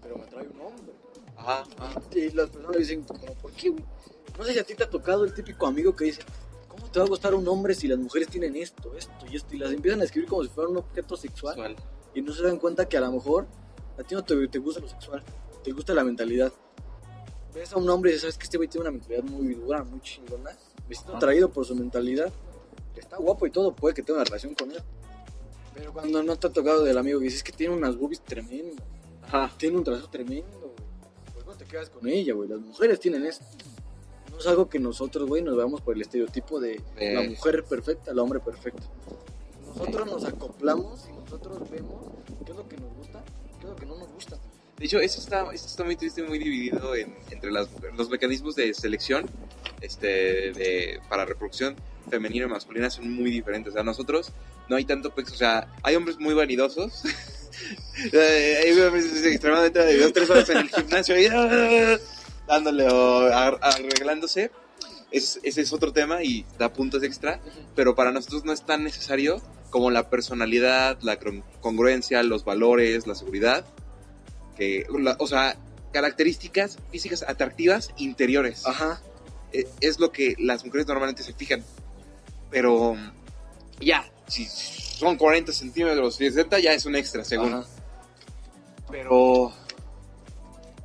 pero 0.00 0.16
me 0.16 0.24
atrae 0.24 0.46
un 0.48 0.60
hombre. 0.60 0.92
Ajá. 1.36 1.64
Y 2.14 2.30
las 2.30 2.50
personas 2.50 2.76
dicen, 2.78 3.02
como, 3.02 3.34
¿por 3.34 3.52
qué, 3.52 3.70
güey? 3.70 3.84
No 4.38 4.44
sé 4.44 4.52
si 4.52 4.58
a 4.58 4.64
ti 4.64 4.74
te 4.74 4.84
ha 4.84 4.90
tocado 4.90 5.24
el 5.24 5.34
típico 5.34 5.66
amigo 5.66 5.94
que 5.94 6.04
dice, 6.04 6.22
¿cómo 6.68 6.86
te 6.86 6.98
va 6.98 7.04
a 7.04 7.08
gustar 7.08 7.34
un 7.34 7.46
hombre 7.48 7.74
si 7.74 7.88
las 7.88 7.98
mujeres 7.98 8.28
tienen 8.28 8.56
esto, 8.56 8.94
esto 8.96 9.26
y 9.30 9.36
esto? 9.36 9.54
Y 9.54 9.58
las 9.58 9.72
empiezan 9.72 10.00
a 10.00 10.04
escribir 10.04 10.28
como 10.28 10.42
si 10.44 10.50
fuera 10.50 10.70
un 10.70 10.76
objeto 10.76 11.16
sexual. 11.16 11.54
Sexual. 11.54 11.76
Y 12.14 12.22
no 12.22 12.32
se 12.32 12.42
dan 12.42 12.58
cuenta 12.58 12.88
que 12.88 12.96
a 12.96 13.00
lo 13.00 13.12
mejor 13.12 13.46
a 13.98 14.02
ti 14.02 14.14
no 14.14 14.24
te, 14.24 14.48
te 14.48 14.58
gusta 14.58 14.80
lo 14.80 14.88
sexual, 14.88 15.22
te 15.62 15.72
gusta 15.72 15.94
la 15.94 16.04
mentalidad. 16.04 16.52
Ves 17.54 17.72
a 17.72 17.76
un 17.76 17.88
hombre 17.88 18.12
y 18.14 18.18
sabes 18.18 18.36
que 18.36 18.44
este 18.44 18.56
güey 18.56 18.68
tiene 18.68 18.88
una 18.88 18.92
mentalidad 18.92 19.22
muy 19.24 19.54
dura, 19.54 19.84
muy 19.84 20.00
chingona. 20.00 20.50
Me 20.88 20.94
siento 20.94 21.16
atraído 21.16 21.50
por 21.50 21.64
su 21.64 21.74
mentalidad. 21.74 22.32
Está 22.96 23.16
guapo 23.18 23.46
y 23.46 23.50
todo, 23.50 23.74
puede 23.74 23.94
que 23.94 24.02
tenga 24.02 24.18
una 24.20 24.24
relación 24.24 24.54
con 24.54 24.70
él. 24.72 24.80
Pero 25.74 25.92
cuando 25.92 26.22
no 26.22 26.36
te 26.36 26.46
ha 26.46 26.50
tocado 26.50 26.84
del 26.84 26.96
amigo 26.98 27.18
que 27.18 27.24
dices 27.26 27.42
que 27.42 27.52
tiene 27.52 27.74
unas 27.74 27.96
boobies 27.96 28.20
tremendas, 28.20 28.84
Ajá. 29.22 29.52
tiene 29.58 29.76
un 29.76 29.84
trazo 29.84 30.08
tremendo, 30.08 30.58
güey. 30.60 30.72
Pues 31.34 31.46
no 31.46 31.52
te 31.54 31.64
quedas 31.64 31.90
con 31.90 32.06
ella, 32.08 32.32
güey. 32.34 32.48
Las 32.48 32.60
mujeres 32.60 33.00
tienen 33.00 33.26
eso. 33.26 33.42
No 34.30 34.38
es 34.38 34.46
algo 34.46 34.68
que 34.68 34.78
nosotros, 34.78 35.28
güey, 35.28 35.42
nos 35.42 35.56
veamos 35.56 35.80
por 35.80 35.94
el 35.94 36.02
estereotipo 36.02 36.60
de 36.60 36.80
De- 36.96 37.14
la 37.14 37.22
mujer 37.22 37.64
perfecta, 37.64 38.10
el 38.12 38.18
hombre 38.18 38.40
perfecto. 38.40 38.82
nosotros 39.66 40.06
nos 40.06 40.24
acoplamos 40.24 41.06
y 41.08 41.12
nosotros 41.12 41.68
vemos 41.70 42.04
qué 42.44 42.52
es 42.52 42.56
lo 42.56 42.68
que 42.68 42.76
nos 42.76 42.92
gusta, 42.94 43.24
qué 43.60 43.64
es 43.66 43.70
lo 43.70 43.76
que 43.76 43.86
no 43.86 43.96
nos 43.96 44.12
gusta. 44.12 44.38
De 44.78 44.86
hecho, 44.86 44.98
eso 45.00 45.20
está, 45.20 45.52
eso 45.52 45.66
está 45.66 45.84
muy 45.84 45.96
triste, 45.96 46.22
muy 46.22 46.38
dividido 46.38 46.94
en- 46.96 47.16
entre 47.30 47.50
las, 47.50 47.68
los 47.96 48.08
mecanismos 48.10 48.54
de 48.56 48.72
selección 48.74 49.26
este, 49.80 50.52
de, 50.52 51.00
para 51.08 51.24
reproducción 51.24 51.76
femenina 52.10 52.46
y 52.46 52.48
masculina 52.48 52.90
son 52.90 53.10
muy 53.10 53.30
diferentes. 53.30 53.72
O 53.72 53.74
sea, 53.74 53.82
nosotros 53.82 54.32
no 54.68 54.76
hay 54.76 54.84
tanto 54.84 55.14
pex, 55.14 55.32
o 55.32 55.36
sea, 55.36 55.68
hay 55.82 55.94
hombres 55.96 56.18
muy 56.18 56.34
vanidosos. 56.34 57.02
Hay 58.12 58.80
hombres 58.80 59.24
extremadamente 59.24 59.78
vanidosos, 59.78 60.12
tres 60.12 60.28
horas 60.30 60.48
en 60.50 60.56
el 60.58 60.68
gimnasio 60.70 61.20
y, 61.20 61.26
ah, 61.26 61.96
dándole 62.48 62.88
o 62.88 63.32
ar- 63.32 63.58
arreglándose. 63.62 64.50
Ese, 65.12 65.38
ese 65.44 65.60
es 65.60 65.72
otro 65.72 65.92
tema 65.92 66.24
y 66.24 66.44
da 66.58 66.72
puntos 66.72 67.04
extra, 67.04 67.40
pero 67.76 67.94
para 67.94 68.10
nosotros 68.10 68.44
no 68.44 68.52
es 68.52 68.66
tan 68.66 68.82
necesario 68.82 69.40
como 69.70 69.92
la 69.92 70.10
personalidad, 70.10 70.98
la 71.02 71.18
congruencia, 71.60 72.24
los 72.24 72.44
valores, 72.44 73.06
la 73.06 73.14
seguridad, 73.14 73.64
que, 74.56 74.84
la- 74.98 75.16
o 75.20 75.26
sea, 75.28 75.56
características 75.92 76.78
físicas 76.90 77.22
atractivas 77.26 77.90
interiores. 77.96 78.66
Ajá. 78.66 79.00
Eh, 79.52 79.68
Es 79.80 80.00
lo 80.00 80.10
que 80.10 80.34
las 80.40 80.64
mujeres 80.64 80.88
normalmente 80.88 81.22
se 81.22 81.32
fijan. 81.32 81.62
Pero 82.54 82.94
ya, 83.80 84.08
si 84.28 84.46
son 84.46 85.16
40 85.16 85.52
centímetros, 85.52 86.14
60 86.14 86.60
ya 86.60 86.72
es 86.72 86.86
un 86.86 86.94
extra, 86.94 87.24
según. 87.24 87.52
Ajá. 87.52 87.64
Pero 88.88 89.52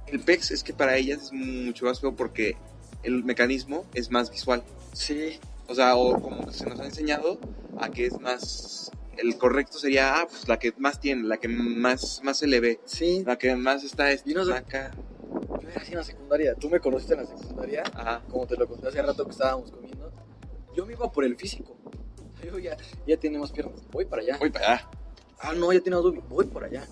el 0.07 0.19
PEX 0.19 0.49
es 0.49 0.63
que 0.63 0.73
para 0.73 0.97
ellas 0.97 1.25
es 1.25 1.31
mucho 1.31 1.85
más 1.85 1.99
feo 1.99 2.15
porque 2.15 2.57
el 3.03 3.23
mecanismo 3.23 3.85
es 3.93 4.09
más 4.09 4.31
visual. 4.31 4.63
Sí. 4.93 5.39
O 5.67 5.75
sea, 5.75 5.95
o 5.95 6.19
como 6.19 6.51
se 6.51 6.65
nos 6.65 6.79
ha 6.79 6.85
enseñado, 6.85 7.37
a 7.77 7.89
que 7.91 8.07
es 8.07 8.19
más. 8.19 8.91
El 9.15 9.37
correcto 9.37 9.77
sería 9.77 10.21
ah, 10.21 10.27
pues, 10.27 10.47
la 10.47 10.57
que 10.57 10.73
más 10.79 10.99
tiene, 10.99 11.21
la 11.27 11.37
que 11.37 11.49
más, 11.49 12.21
más 12.23 12.37
se 12.39 12.47
le 12.47 12.59
ve, 12.61 12.79
Sí. 12.85 13.23
la 13.27 13.37
que 13.37 13.55
más 13.55 13.83
está 13.83 14.11
Y 14.11 14.33
no 14.33 14.43
sé- 14.43 14.53
acá. 14.53 14.89
Yo 15.61 15.69
era 15.69 15.81
así 15.81 15.91
en 15.91 15.99
la 15.99 16.03
secundaria. 16.03 16.55
Tú 16.55 16.67
me 16.69 16.79
conociste 16.79 17.13
en 17.13 17.19
la 17.21 17.27
secundaria, 17.27 17.83
Ajá. 17.93 18.23
como 18.27 18.47
te 18.47 18.55
lo 18.55 18.67
conté 18.67 18.87
hace 18.87 19.01
rato 19.03 19.23
que 19.25 19.31
estábamos 19.31 19.69
comiendo. 19.69 20.11
Yo 20.75 20.85
me 20.85 20.93
iba 20.93 21.11
por 21.11 21.23
el 21.23 21.35
físico. 21.35 21.75
Yo 22.43 22.57
ya, 22.57 22.77
ya 23.05 23.17
tiene 23.17 23.39
más 23.39 23.51
piernas. 23.51 23.81
Voy 23.91 24.05
para 24.05 24.21
allá. 24.21 24.37
Voy 24.37 24.49
para 24.49 24.73
allá. 24.73 24.89
Ah, 25.39 25.53
no, 25.53 25.71
ya 25.71 25.79
tiene 25.79 25.95
más 25.95 26.03
boobie. 26.03 26.21
Voy 26.29 26.45
por 26.45 26.63
allá. 26.63 26.85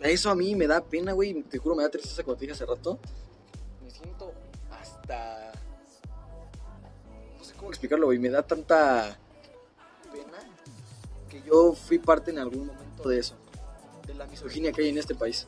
Eso 0.00 0.30
a 0.30 0.34
mí 0.34 0.54
me 0.54 0.66
da 0.66 0.80
pena, 0.82 1.12
güey. 1.12 1.42
Te 1.42 1.58
juro, 1.58 1.74
me 1.74 1.82
da 1.82 1.90
tristeza 1.90 2.22
cuando 2.22 2.38
te 2.38 2.46
dije 2.46 2.52
hace 2.52 2.66
rato. 2.66 2.98
Me 3.82 3.90
siento 3.90 4.32
hasta. 4.70 5.52
No 7.38 7.44
sé 7.44 7.54
cómo 7.54 7.70
explicarlo, 7.70 8.06
güey. 8.06 8.18
Me 8.18 8.30
da 8.30 8.42
tanta 8.42 9.18
pena 10.10 10.38
que 11.28 11.42
yo 11.42 11.74
fui 11.74 11.98
parte 11.98 12.30
en 12.30 12.38
algún 12.38 12.68
momento 12.68 13.08
de 13.08 13.18
eso. 13.18 13.34
De 14.06 14.14
la 14.14 14.26
misoginia 14.26 14.72
que 14.72 14.82
hay 14.82 14.88
en 14.88 14.98
este 14.98 15.14
país. 15.14 15.46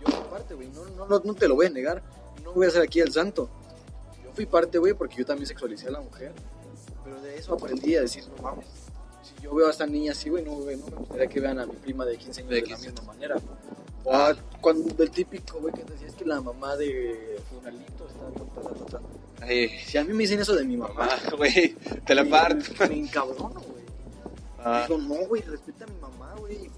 Yo 0.00 0.06
fui 0.12 0.30
parte, 0.30 0.54
güey. 0.54 0.68
No, 0.68 0.84
no, 0.86 1.06
no, 1.06 1.20
no 1.22 1.34
te 1.34 1.46
lo 1.46 1.56
voy 1.56 1.66
a 1.66 1.70
negar. 1.70 2.02
No 2.42 2.52
voy 2.52 2.66
a 2.66 2.70
ser 2.70 2.82
aquí 2.82 3.00
el 3.00 3.12
santo. 3.12 3.50
Yo 4.22 4.32
fui 4.32 4.46
parte, 4.46 4.78
güey, 4.78 4.94
porque 4.94 5.16
yo 5.16 5.26
también 5.26 5.46
sexualicé 5.46 5.88
a 5.88 5.92
la 5.92 6.00
mujer. 6.00 6.32
Pero 7.04 7.20
de 7.20 7.36
eso 7.38 7.54
aprendí 7.54 7.96
a 7.96 8.00
decir, 8.02 8.24
no 8.36 8.42
mames. 8.42 8.66
Si 9.22 9.42
yo 9.42 9.54
veo 9.54 9.66
a 9.68 9.70
esta 9.70 9.86
niña 9.86 10.12
así, 10.12 10.30
güey, 10.30 10.44
no, 10.44 10.52
güey, 10.52 10.76
no 10.76 10.86
me 10.86 10.96
gustaría 10.96 11.26
que 11.26 11.40
vean 11.40 11.58
a 11.58 11.66
mi 11.66 11.74
prima 11.76 12.04
de 12.04 12.16
15 12.16 12.40
años 12.40 12.50
De 12.50 12.56
de, 12.56 12.62
15. 12.62 12.86
la 12.86 12.92
misma 12.92 13.06
manera. 13.12 13.36
O 14.04 14.32
cuando 14.60 15.02
el 15.02 15.10
típico, 15.10 15.60
güey, 15.60 15.72
que 15.74 15.82
te 15.82 15.92
decía 15.92 16.08
es 16.08 16.14
que 16.14 16.24
la 16.26 16.40
mamá 16.40 16.76
de 16.76 17.38
Funalito 17.50 18.06
está 18.06 18.28
bien, 18.28 18.50
ta, 18.54 18.60
ta, 18.62 18.70
ta, 18.74 18.98
ta". 19.38 19.46
Ay, 19.46 19.68
Si 19.86 19.96
a 19.98 20.04
mí 20.04 20.12
me 20.12 20.20
dicen 20.24 20.40
eso 20.40 20.54
de 20.54 20.64
mi 20.64 20.76
mamá, 20.76 20.94
mamá, 20.94 21.18
güey, 21.36 21.74
te 22.06 22.14
la 22.14 22.24
me- 22.24 22.30
parto. 22.30 22.70
Me 22.88 22.98
encabrono, 22.98 23.48
güey. 23.60 23.84
Ah, 24.58 24.84
Digo, 24.88 24.98
no, 25.00 25.26
güey, 25.26 25.42
respeta 25.42 25.84
a 25.84 25.88
mi 25.88 26.00
mamá, 26.00 26.34
güey. 26.38 26.70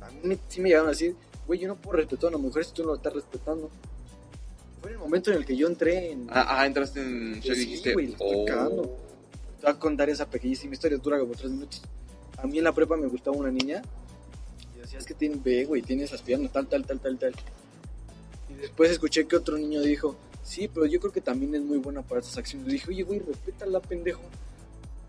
A 0.00 0.10
mí 0.10 0.20
me- 0.22 0.38
sí 0.48 0.60
me 0.60 0.68
llegaron 0.70 0.88
a 0.88 0.90
decir, 0.92 1.14
güey, 1.46 1.58
yo 1.60 1.68
no 1.68 1.76
puedo 1.76 1.96
respetar 1.98 2.26
a 2.26 2.36
una 2.36 2.38
mujer 2.38 2.64
si 2.64 2.72
tú 2.72 2.82
no 2.82 2.90
la 2.90 2.96
estás 2.96 3.12
respetando. 3.14 3.70
Fue 4.80 4.90
en 4.90 4.94
el 4.96 5.00
momento 5.00 5.30
en 5.30 5.36
el 5.38 5.44
que 5.44 5.56
yo 5.56 5.66
entré 5.66 6.12
en... 6.12 6.26
ah, 6.30 6.46
ah, 6.60 6.66
entraste 6.66 7.00
en 7.00 7.40
show 7.40 7.52
y 7.52 7.56
Sí, 7.56 7.60
dijiste. 7.66 7.92
güey, 7.92 8.14
"Oh". 8.18 8.44
cagando. 8.46 8.82
Te 9.60 9.66
voy 9.66 9.74
a 9.74 9.78
contar 9.78 10.08
esa 10.08 10.28
pequeñísima 10.28 10.72
historia, 10.74 10.96
dura 10.98 11.18
como 11.18 11.32
tres 11.34 11.50
minutos. 11.50 11.82
A 12.38 12.46
mí 12.46 12.58
en 12.58 12.64
la 12.64 12.72
prepa 12.72 12.96
me 12.96 13.06
gustaba 13.08 13.36
una 13.36 13.50
niña 13.50 13.82
y 14.74 14.80
decía, 14.80 14.98
es 14.98 15.04
que 15.04 15.12
tiene, 15.14 15.36
ve, 15.44 15.64
güey, 15.66 15.82
tiene 15.82 16.04
esas 16.04 16.22
piernas, 16.22 16.50
tal, 16.52 16.66
tal, 16.66 16.86
tal, 16.86 16.98
tal, 16.98 17.18
tal. 17.18 17.34
Y 18.48 18.54
después 18.54 18.90
escuché 18.90 19.26
que 19.26 19.36
otro 19.36 19.58
niño 19.58 19.82
dijo, 19.82 20.16
sí, 20.42 20.66
pero 20.72 20.86
yo 20.86 20.98
creo 20.98 21.12
que 21.12 21.20
también 21.20 21.54
es 21.54 21.60
muy 21.62 21.76
buena 21.78 22.00
para 22.00 22.22
esas 22.22 22.38
acciones. 22.38 22.66
Le 22.66 22.72
dije, 22.74 22.88
oye, 22.88 23.02
güey, 23.02 23.18
respétala, 23.18 23.80
pendejo. 23.80 24.22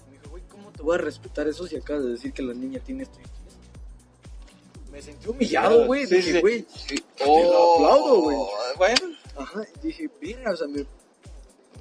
Me 0.10 0.18
dijo, 0.18 0.30
güey, 0.32 0.44
¿cómo 0.50 0.70
te 0.72 0.82
voy 0.84 0.96
a 0.96 0.98
respetar 0.98 1.48
eso 1.48 1.66
si 1.66 1.78
acabas 1.78 2.04
de 2.04 2.10
decir 2.12 2.34
que 2.34 2.42
la 2.44 2.54
niña 2.54 2.82
tiene 2.86 3.04
esto 3.04 3.18
y 3.20 3.24
esto? 3.24 3.38
y 3.46 3.48
esto?" 3.48 4.92
Me 4.92 5.02
sentí 5.02 5.30
humillado, 5.30 5.86
güey. 5.88 6.06
Sí, 6.06 6.16
dije, 6.18 6.34
sí. 6.34 6.42
güey, 6.42 6.66
Sí. 6.76 6.96
lo 7.18 7.76
aplaudo, 7.76 8.22
güey. 8.24 8.38
Bueno, 8.78 9.16
ajá. 9.42 9.66
Dije, 9.82 10.10
mira, 10.22 10.52
o 10.52 10.56
sea, 10.56 10.68
me, 10.68 10.86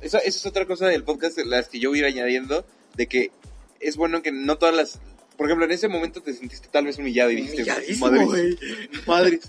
esa, 0.01 0.19
esa 0.19 0.39
es 0.39 0.47
otra 0.47 0.67
cosa 0.67 0.87
del 0.87 1.05
podcast, 1.05 1.39
las 1.39 1.69
que 1.69 1.79
yo 1.79 1.91
voy 1.91 1.99
a 1.99 2.09
ir 2.09 2.15
añadiendo, 2.15 2.65
de 2.97 3.07
que 3.07 3.33
es 3.81 3.97
bueno 3.97 4.23
que 4.23 4.33
no 4.33 4.59
todas 4.59 4.75
las... 4.75 5.01
Por 5.41 5.47
ejemplo, 5.47 5.65
en 5.65 5.71
ese 5.71 5.89
momento 5.89 6.23
te 6.23 6.35
sentiste 6.35 6.69
tal 6.69 6.85
vez 6.85 6.99
humillado 6.99 7.31
y 7.31 7.37
dijiste, 7.37 7.65
madre, 7.99 8.59
madre. 9.07 9.41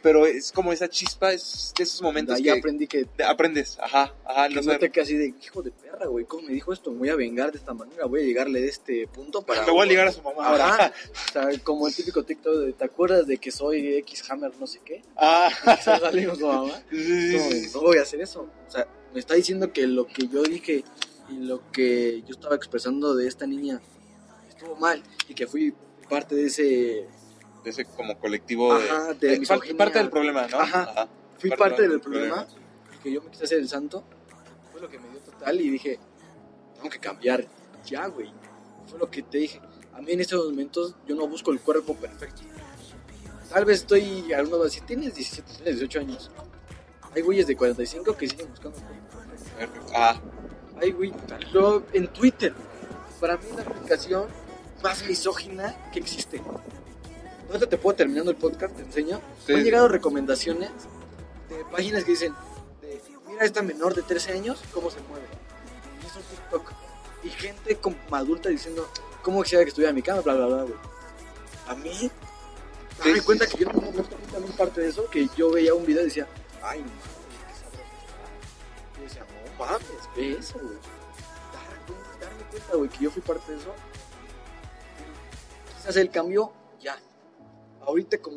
Pero 0.00 0.24
es 0.24 0.52
como 0.52 0.72
esa 0.72 0.88
chispa, 0.88 1.32
es 1.32 1.74
de 1.76 1.82
esos 1.82 2.00
momentos 2.02 2.36
Ahí 2.36 2.44
que 2.44 2.52
aprendí 2.52 2.86
que 2.86 3.08
aprendes. 3.26 3.76
Ajá, 3.80 4.14
ajá, 4.24 4.46
que 4.46 4.54
no 4.54 4.62
no 4.62 4.72
sé. 4.74 4.78
te 4.78 4.90
quedas 4.92 5.08
así 5.08 5.16
de 5.16 5.34
hijo 5.42 5.60
de 5.60 5.72
perra, 5.72 6.06
güey. 6.06 6.24
¿Cómo 6.24 6.46
me 6.46 6.52
dijo 6.52 6.72
esto? 6.72 6.92
Me 6.92 6.98
voy 6.98 7.08
a 7.08 7.16
vengar 7.16 7.50
de 7.50 7.58
esta 7.58 7.74
manera. 7.74 8.04
Voy 8.06 8.20
a 8.20 8.24
llegarle 8.26 8.60
de 8.60 8.68
este 8.68 9.08
punto 9.08 9.42
para. 9.42 9.66
Me 9.66 9.72
voy 9.72 9.82
a 9.82 9.86
ligar 9.86 10.06
a 10.06 10.12
su 10.12 10.22
mamá. 10.22 10.46
Ahora, 10.46 10.94
o 11.30 11.32
sea, 11.32 11.48
como 11.64 11.88
el 11.88 11.94
típico 11.96 12.22
TikTok 12.22 12.54
de 12.66 12.72
¿te 12.72 12.84
acuerdas 12.84 13.26
de 13.26 13.38
que 13.38 13.50
soy 13.50 13.96
X 13.96 14.30
Hammer 14.30 14.52
no 14.60 14.68
sé 14.68 14.78
qué? 14.84 15.02
Ah, 15.16 15.50
salimos 15.84 16.38
su 16.38 16.46
mamá. 16.46 16.80
no 16.92 17.80
voy 17.80 17.98
a 17.98 18.02
hacer 18.02 18.20
eso. 18.20 18.48
O 18.68 18.70
sea, 18.70 18.86
me 19.12 19.18
está 19.18 19.34
diciendo 19.34 19.72
que 19.72 19.88
lo 19.88 20.06
que 20.06 20.28
yo 20.28 20.44
dije 20.44 20.84
y 21.28 21.38
lo 21.38 21.72
que 21.72 22.22
yo 22.22 22.36
estaba 22.36 22.54
expresando 22.54 23.16
de 23.16 23.26
esta 23.26 23.48
niña 23.48 23.80
estuvo 24.60 24.76
mal 24.76 25.02
y 25.28 25.34
que 25.34 25.46
fui 25.46 25.74
parte 26.08 26.34
de 26.34 26.46
ese. 26.46 26.62
de 27.64 27.70
ese 27.70 27.84
como 27.86 28.18
colectivo 28.18 28.76
de, 28.78 28.90
Ajá, 28.90 29.14
de 29.14 29.34
eh, 29.34 29.38
misoginia. 29.38 29.76
parte 29.76 29.98
del 29.98 30.10
problema, 30.10 30.46
¿no? 30.46 30.60
Ajá. 30.60 31.08
Fui 31.38 31.50
parte 31.50 31.88
del 31.88 32.00
problema 32.00 32.46
y 32.94 33.02
que 33.02 33.12
yo 33.12 33.22
me 33.22 33.30
quise 33.30 33.44
hacer 33.44 33.58
el 33.58 33.68
santo. 33.68 34.04
Fue 34.70 34.80
lo 34.80 34.88
que 34.88 34.98
me 34.98 35.08
dio 35.08 35.20
total 35.20 35.58
y 35.60 35.70
dije, 35.70 35.98
tengo 36.74 36.90
que 36.90 36.98
cambiar 36.98 37.46
ya, 37.86 38.06
güey. 38.08 38.30
Fue 38.86 38.98
lo 38.98 39.10
que 39.10 39.22
te 39.22 39.38
dije. 39.38 39.60
A 39.94 40.02
mí 40.02 40.12
en 40.12 40.20
estos 40.20 40.44
momentos 40.50 40.94
yo 41.06 41.14
no 41.16 41.26
busco 41.26 41.50
el 41.52 41.60
cuerpo 41.60 41.94
perfecto. 41.94 42.42
Tal 43.48 43.64
vez 43.64 43.78
estoy, 43.78 44.32
algunos 44.32 44.58
van 44.60 44.68
decir, 44.68 44.84
tienes 44.84 45.14
17, 45.14 45.52
tienes 45.54 45.74
18 45.80 46.00
años. 46.00 46.30
Hay 47.14 47.22
güeyes 47.22 47.46
de 47.46 47.56
45 47.56 48.16
que 48.16 48.28
siguen 48.28 48.48
buscando 48.50 48.78
el 48.78 48.84
cuerpo 48.84 49.18
perfecto. 49.58 49.92
Ah, 49.94 50.20
Hay 50.80 50.92
güey, 50.92 51.12
yo 51.52 51.82
en 51.92 52.06
Twitter, 52.08 52.54
para 53.20 53.36
mí 53.38 53.44
la 53.56 53.62
aplicación 53.62 54.26
más 54.82 55.04
misógina 55.04 55.74
que 55.92 55.98
existe. 56.00 56.40
Ahorita 57.48 57.68
te 57.68 57.78
puedo 57.78 57.96
terminando 57.96 58.30
el 58.30 58.36
podcast, 58.36 58.74
te 58.76 58.82
enseño. 58.82 59.20
Sí. 59.46 59.52
Me 59.52 59.58
han 59.58 59.64
llegado 59.64 59.88
recomendaciones 59.88 60.70
de 61.48 61.64
páginas 61.70 62.04
que 62.04 62.12
dicen, 62.12 62.34
de, 62.80 63.00
mira 63.26 63.44
esta 63.44 63.62
menor 63.62 63.94
de 63.94 64.02
13 64.02 64.32
años, 64.32 64.62
cómo 64.72 64.90
se 64.90 65.00
mueve. 65.08 65.26
Y 66.02 66.06
es 66.06 66.16
un 66.16 66.22
TikTok. 66.22 66.72
Y 67.24 67.30
gente 67.30 67.76
como 67.76 67.96
adulta 68.12 68.48
diciendo, 68.48 68.88
¿cómo 69.22 69.42
quisiera 69.42 69.64
que 69.64 69.70
estuviera 69.70 69.90
en 69.90 69.96
mi 69.96 70.02
cama? 70.02 70.20
Bla, 70.20 70.34
bla, 70.34 70.46
bla, 70.46 70.62
güey. 70.62 70.74
A 71.68 71.74
mí, 71.74 72.10
me 73.04 73.10
doy 73.10 73.20
cuenta 73.20 73.46
que 73.46 73.58
yo 73.58 73.68
momento 73.70 74.04
fui 74.04 74.32
también 74.32 74.56
parte 74.56 74.80
de 74.80 74.88
eso, 74.88 75.08
que 75.10 75.28
yo 75.36 75.50
veía 75.50 75.74
un 75.74 75.84
video 75.84 76.02
y 76.02 76.06
decía, 76.06 76.26
ay, 76.62 76.80
no 76.80 76.86
mames, 76.86 77.00
qué 77.48 77.54
sabroso 77.60 77.82
está. 78.06 79.00
Y 79.00 79.02
decía, 79.04 79.26
no 79.58 79.64
mames, 79.64 80.08
ve 80.16 80.32
eso, 80.38 80.54
güey. 80.58 80.74
Dar 81.52 81.86
cuenta- 81.86 82.26
Darme 82.26 82.42
cuenta, 82.50 82.76
güey, 82.76 82.90
que 82.90 83.04
yo 83.04 83.10
fui 83.10 83.22
parte 83.22 83.52
de 83.52 83.58
eso. 83.58 83.74
Quise 85.80 85.88
hacer 85.88 86.02
el 86.02 86.10
cambio 86.10 86.52
ya. 86.78 86.94
Ahorita, 87.86 88.18
como 88.18 88.36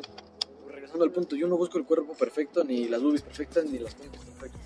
regresando 0.66 1.04
al 1.04 1.10
punto, 1.10 1.36
yo 1.36 1.46
no 1.46 1.58
busco 1.58 1.76
el 1.76 1.84
cuerpo 1.84 2.14
perfecto, 2.14 2.64
ni 2.64 2.88
las 2.88 3.02
boobies 3.02 3.20
perfectas, 3.20 3.66
ni 3.66 3.78
las 3.78 3.94
puntas 3.94 4.24
perfectas. 4.24 4.62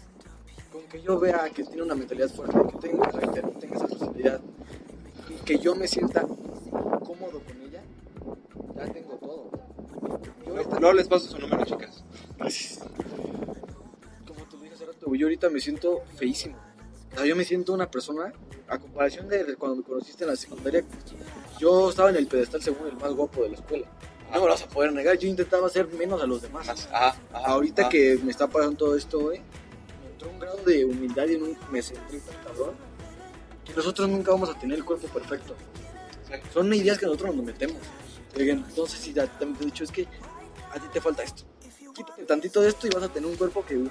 Con 0.71 0.83
que 0.85 1.03
yo 1.03 1.19
vea 1.19 1.51
que 1.51 1.65
tiene 1.65 1.83
una 1.83 1.97
mentalidad 1.97 2.31
fuerte, 2.31 2.57
que 2.71 2.79
tenga 2.79 3.11
tenga 3.11 3.77
esa 3.77 3.89
personalidad, 3.89 4.41
y 5.29 5.45
que 5.45 5.59
yo 5.59 5.75
me 5.75 5.89
sienta 5.89 6.21
cómodo 6.21 7.41
con 7.41 7.61
ella, 7.63 7.83
ya 8.77 8.93
tengo 8.93 9.17
todo. 9.17 9.51
Luego 10.79 10.93
les 10.93 11.09
paso 11.09 11.27
su 11.27 11.39
número, 11.41 11.65
chicas. 11.65 12.05
como 14.25 14.45
te 14.45 14.57
lo 14.57 14.63
dije 14.63 14.75
hace 14.77 14.87
rato, 14.87 15.13
yo 15.17 15.27
ahorita 15.27 15.51
me 15.51 15.59
siento 15.59 16.05
feísimo. 16.15 16.57
O 17.11 17.17
sea, 17.17 17.27
yo 17.27 17.35
me 17.35 17.43
siento 17.43 17.73
una 17.73 17.91
persona, 17.91 18.33
a 18.69 18.79
comparación 18.79 19.29
de 19.29 19.57
cuando 19.57 19.77
me 19.79 19.83
conociste 19.83 20.25
en 20.25 20.31
la 20.31 20.37
secundaria, 20.37 20.85
yo 21.59 21.91
estaba 21.91 22.11
en 22.11 22.17
el 22.17 22.27
pedestal 22.27 22.63
según 22.63 22.87
el 22.89 22.97
más 22.97 23.13
guapo 23.13 23.43
de 23.43 23.51
la 23.51 23.55
escuela. 23.57 23.87
No 24.31 24.35
me 24.35 24.41
lo 24.41 24.49
vas 24.49 24.63
a 24.63 24.69
poder 24.69 24.93
negar, 24.93 25.17
yo 25.17 25.27
intentaba 25.29 25.67
hacer 25.69 25.89
menos 25.89 26.23
a 26.23 26.27
los 26.27 26.43
demás. 26.43 26.67
Más, 26.67 26.87
ajá, 26.93 27.17
ajá, 27.33 27.47
Ahorita 27.47 27.83
ajá. 27.83 27.91
que 27.91 28.19
me 28.23 28.31
está 28.31 28.47
pasando 28.47 28.77
todo 28.77 28.97
esto, 28.97 29.21
güey, 29.21 29.39
me 29.41 30.11
entró 30.13 30.29
un 30.31 30.39
grado 30.39 30.59
de 30.65 30.85
humildad 30.85 31.27
y 31.29 31.37
un- 31.37 31.57
me 31.73 31.81
sentí 31.81 32.19
tan 32.19 32.37
cabrón 32.45 32.75
que 33.65 33.73
nosotros 33.73 34.09
nunca 34.09 34.33
vamos 34.33 34.51
a 34.51 34.59
tener 34.59 34.77
el 34.79 34.85
cuerpo 34.85 35.09
perfecto. 35.09 35.55
Exacto. 36.25 36.49
Son 36.53 36.73
ideas 36.75 36.99
que 36.99 37.07
nosotros 37.07 37.35
nos 37.35 37.45
metemos. 37.45 37.79
Oigan, 38.37 38.65
entonces 38.69 39.01
si 39.01 39.15
ya 39.15 39.27
también 39.27 39.57
te 39.57 39.63
he 39.63 39.67
dicho, 39.67 39.85
es 39.85 39.91
que 39.91 40.03
a 40.71 40.75
ti 40.79 40.87
te 40.93 41.01
falta 41.01 41.23
esto. 41.23 41.45
Quítate 41.95 42.23
tantito 42.25 42.61
de 42.61 42.69
esto 42.69 42.87
y 42.87 42.91
vas 42.91 43.03
a 43.03 43.09
tener 43.09 43.29
un 43.29 43.37
cuerpo 43.37 43.65
que 43.65 43.77
uf, 43.79 43.89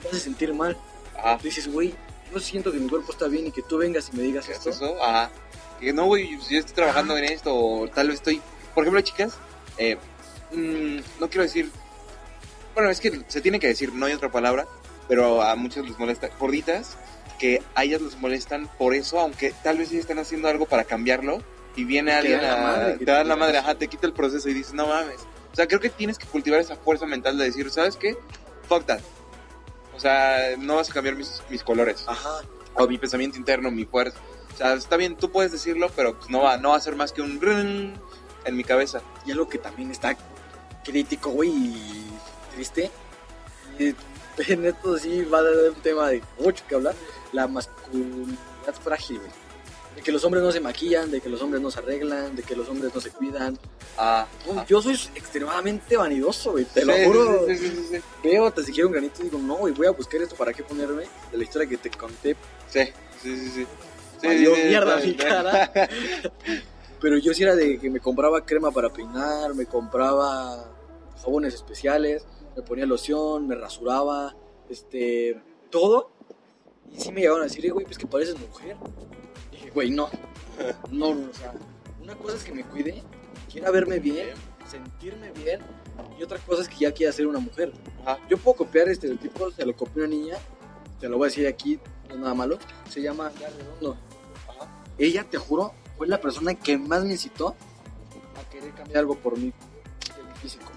te 0.00 0.08
hace 0.08 0.20
sentir 0.20 0.54
mal. 0.54 0.76
Ajá. 1.16 1.36
Dices, 1.42 1.70
güey, 1.70 1.94
yo 2.32 2.40
siento 2.40 2.72
que 2.72 2.78
mi 2.78 2.88
cuerpo 2.88 3.12
está 3.12 3.26
bien 3.28 3.46
y 3.46 3.52
que 3.52 3.62
tú 3.62 3.78
vengas 3.78 4.10
y 4.12 4.16
me 4.16 4.22
digas 4.22 4.46
¿Qué 4.46 4.52
es 4.52 4.58
esto. 4.58 4.70
eso? 4.70 5.02
Ajá. 5.02 5.30
Que 5.80 5.92
no, 5.92 6.06
güey, 6.06 6.38
si 6.42 6.54
yo 6.54 6.60
estoy 6.60 6.74
trabajando 6.74 7.16
en 7.16 7.24
esto, 7.24 7.54
o 7.54 7.88
tal 7.88 8.08
vez 8.08 8.16
estoy. 8.16 8.40
Por 8.74 8.84
ejemplo, 8.84 9.00
chicas, 9.00 9.34
eh, 9.78 9.96
mm, 10.52 10.98
no 11.20 11.28
quiero 11.28 11.42
decir. 11.42 11.70
Bueno, 12.74 12.90
es 12.90 13.00
que 13.00 13.22
se 13.26 13.40
tiene 13.40 13.58
que 13.58 13.68
decir, 13.68 13.92
no 13.92 14.06
hay 14.06 14.12
otra 14.12 14.30
palabra, 14.30 14.66
pero 15.08 15.42
a 15.42 15.54
muchos 15.56 15.88
les 15.88 15.98
molesta. 15.98 16.28
Gorditas, 16.38 16.96
que 17.38 17.62
a 17.74 17.84
ellas 17.84 18.00
les 18.00 18.16
molestan 18.18 18.68
por 18.78 18.94
eso, 18.94 19.20
aunque 19.20 19.52
tal 19.62 19.78
vez 19.78 19.90
ellas 19.90 20.02
están 20.02 20.18
haciendo 20.18 20.48
algo 20.48 20.66
para 20.66 20.84
cambiarlo, 20.84 21.42
y 21.76 21.84
viene 21.84 22.12
alguien 22.12 22.44
a. 22.44 22.56
madre, 22.56 22.92
te 22.94 23.04
te 23.04 23.10
dan 23.10 23.28
la 23.28 23.36
madre, 23.36 23.58
ajá, 23.58 23.76
te 23.76 23.88
quita 23.88 24.06
el 24.06 24.12
proceso 24.12 24.48
y 24.48 24.54
dices, 24.54 24.74
no 24.74 24.86
mames. 24.86 25.20
O 25.52 25.56
sea, 25.56 25.66
creo 25.66 25.80
que 25.80 25.90
tienes 25.90 26.18
que 26.18 26.26
cultivar 26.26 26.60
esa 26.60 26.76
fuerza 26.76 27.06
mental 27.06 27.38
de 27.38 27.44
decir, 27.44 27.70
¿sabes 27.70 27.96
qué? 27.96 28.16
Fuck 28.68 28.84
that. 28.86 29.00
O 29.98 30.00
sea, 30.00 30.54
no 30.56 30.76
vas 30.76 30.88
a 30.88 30.92
cambiar 30.92 31.16
mis, 31.16 31.42
mis 31.50 31.64
colores 31.64 32.04
Ajá. 32.06 32.42
o 32.74 32.86
mi 32.86 32.98
pensamiento 32.98 33.36
interno, 33.36 33.68
mi 33.72 33.84
fuerza. 33.84 34.16
O 34.54 34.56
sea, 34.56 34.74
está 34.74 34.96
bien, 34.96 35.16
tú 35.16 35.32
puedes 35.32 35.50
decirlo, 35.50 35.90
pero 35.96 36.16
pues 36.16 36.30
no 36.30 36.42
va, 36.42 36.56
no 36.56 36.70
va 36.70 36.76
a 36.76 36.80
ser 36.80 36.94
más 36.94 37.12
que 37.12 37.20
un 37.20 37.40
ring 37.40 37.94
en 38.44 38.56
mi 38.56 38.62
cabeza. 38.62 39.02
Y 39.26 39.32
algo 39.32 39.48
que 39.48 39.58
también 39.58 39.90
está 39.90 40.16
crítico, 40.84 41.30
güey, 41.30 41.50
y 41.50 42.06
triste. 42.54 42.92
Y 43.76 43.92
en 44.52 44.66
esto 44.66 44.96
sí 44.98 45.22
va 45.24 45.38
a 45.38 45.42
dar 45.42 45.70
un 45.70 45.82
tema 45.82 46.10
de 46.10 46.22
mucho 46.38 46.64
que 46.68 46.76
hablar. 46.76 46.94
La 47.32 47.48
masculinidad 47.48 48.38
frágil, 48.80 49.18
güey. 49.18 49.47
De 49.98 50.04
que 50.04 50.12
los 50.12 50.24
hombres 50.24 50.44
no 50.44 50.52
se 50.52 50.60
maquillan, 50.60 51.10
de 51.10 51.20
que 51.20 51.28
los 51.28 51.42
hombres 51.42 51.60
no 51.60 51.72
se 51.72 51.80
arreglan, 51.80 52.36
de 52.36 52.44
que 52.44 52.54
los 52.54 52.68
hombres 52.68 52.94
no 52.94 53.00
se 53.00 53.10
cuidan. 53.10 53.58
Ah, 53.96 54.28
Uy, 54.46 54.54
ah. 54.56 54.64
Yo 54.68 54.80
soy 54.80 54.94
extremadamente 55.16 55.96
vanidoso, 55.96 56.52
güey, 56.52 56.66
te 56.66 56.84
lo 56.84 56.92
juro. 57.04 57.46
Sí, 57.48 57.56
sí. 57.58 58.00
Veo, 58.22 58.48
te 58.52 58.62
siquiera 58.62 58.86
un 58.86 58.92
granito 58.92 59.20
y 59.20 59.24
digo, 59.24 59.38
no, 59.40 59.56
güey, 59.56 59.74
voy 59.74 59.88
a 59.88 59.90
buscar 59.90 60.22
esto 60.22 60.36
para 60.36 60.52
qué 60.52 60.62
ponerme. 60.62 61.02
De 61.32 61.36
la 61.38 61.42
historia 61.42 61.68
que 61.68 61.78
te 61.78 61.90
conté, 61.90 62.36
Sí, 62.68 62.80
sí, 63.20 63.36
sí, 63.36 63.50
sí. 63.50 63.66
Valió 64.22 64.54
mierda 64.54 64.98
mi 64.98 65.16
cara. 65.16 65.72
Pero 67.00 67.18
yo 67.18 67.34
sí 67.34 67.42
era 67.42 67.56
de 67.56 67.80
que 67.80 67.90
me 67.90 67.98
compraba 67.98 68.46
crema 68.46 68.70
para 68.70 68.92
peinar, 68.92 69.52
me 69.56 69.66
compraba 69.66 70.70
jabones 71.20 71.54
especiales, 71.54 72.24
me 72.54 72.62
ponía 72.62 72.86
loción, 72.86 73.48
me 73.48 73.56
rasuraba, 73.56 74.36
este, 74.70 75.40
todo. 75.70 76.12
Y 76.92 77.00
sí 77.00 77.10
me 77.10 77.20
llegaban 77.20 77.42
a 77.42 77.44
decir, 77.46 77.66
"Eh, 77.66 77.70
güey, 77.70 77.84
pues 77.84 77.98
que 77.98 78.06
pareces 78.06 78.38
mujer. 78.38 78.76
Güey, 79.78 79.90
no. 79.90 80.10
No, 80.90 81.10
o 81.10 81.32
sea, 81.32 81.54
una 82.02 82.16
cosa 82.16 82.36
es 82.36 82.42
que 82.42 82.52
me 82.52 82.64
cuide, 82.64 83.04
quiera 83.50 83.70
verme 83.70 84.00
bien, 84.00 84.30
sentirme 84.66 85.30
bien, 85.30 85.60
y 86.18 86.22
otra 86.24 86.38
cosa 86.40 86.62
es 86.62 86.68
que 86.68 86.78
ya 86.80 86.90
quiera 86.90 87.12
ser 87.12 87.28
una 87.28 87.38
mujer. 87.38 87.72
Ajá. 88.04 88.18
Yo 88.28 88.36
puedo 88.38 88.56
copiar 88.56 88.88
estereotipos, 88.88 89.54
se 89.54 89.64
lo 89.64 89.76
copió 89.76 90.02
una 90.02 90.10
niña, 90.16 90.36
te 90.98 91.08
lo 91.08 91.16
voy 91.16 91.26
a 91.26 91.28
decir 91.28 91.46
aquí, 91.46 91.78
no 92.08 92.14
es 92.14 92.20
nada 92.20 92.34
malo, 92.34 92.58
se 92.90 93.00
llama 93.00 93.30
Redondo. 93.30 93.96
Ella, 94.98 95.22
te 95.22 95.38
juro, 95.38 95.72
fue 95.96 96.08
la 96.08 96.20
persona 96.20 96.54
que 96.54 96.76
más 96.76 97.04
me 97.04 97.12
incitó 97.12 97.54
a 98.36 98.50
querer 98.50 98.74
cambiar 98.74 98.98
algo 98.98 99.14
por 99.14 99.38
mí, 99.38 99.52
de 100.16 100.22
mi 100.24 100.40
físico. 100.42 100.72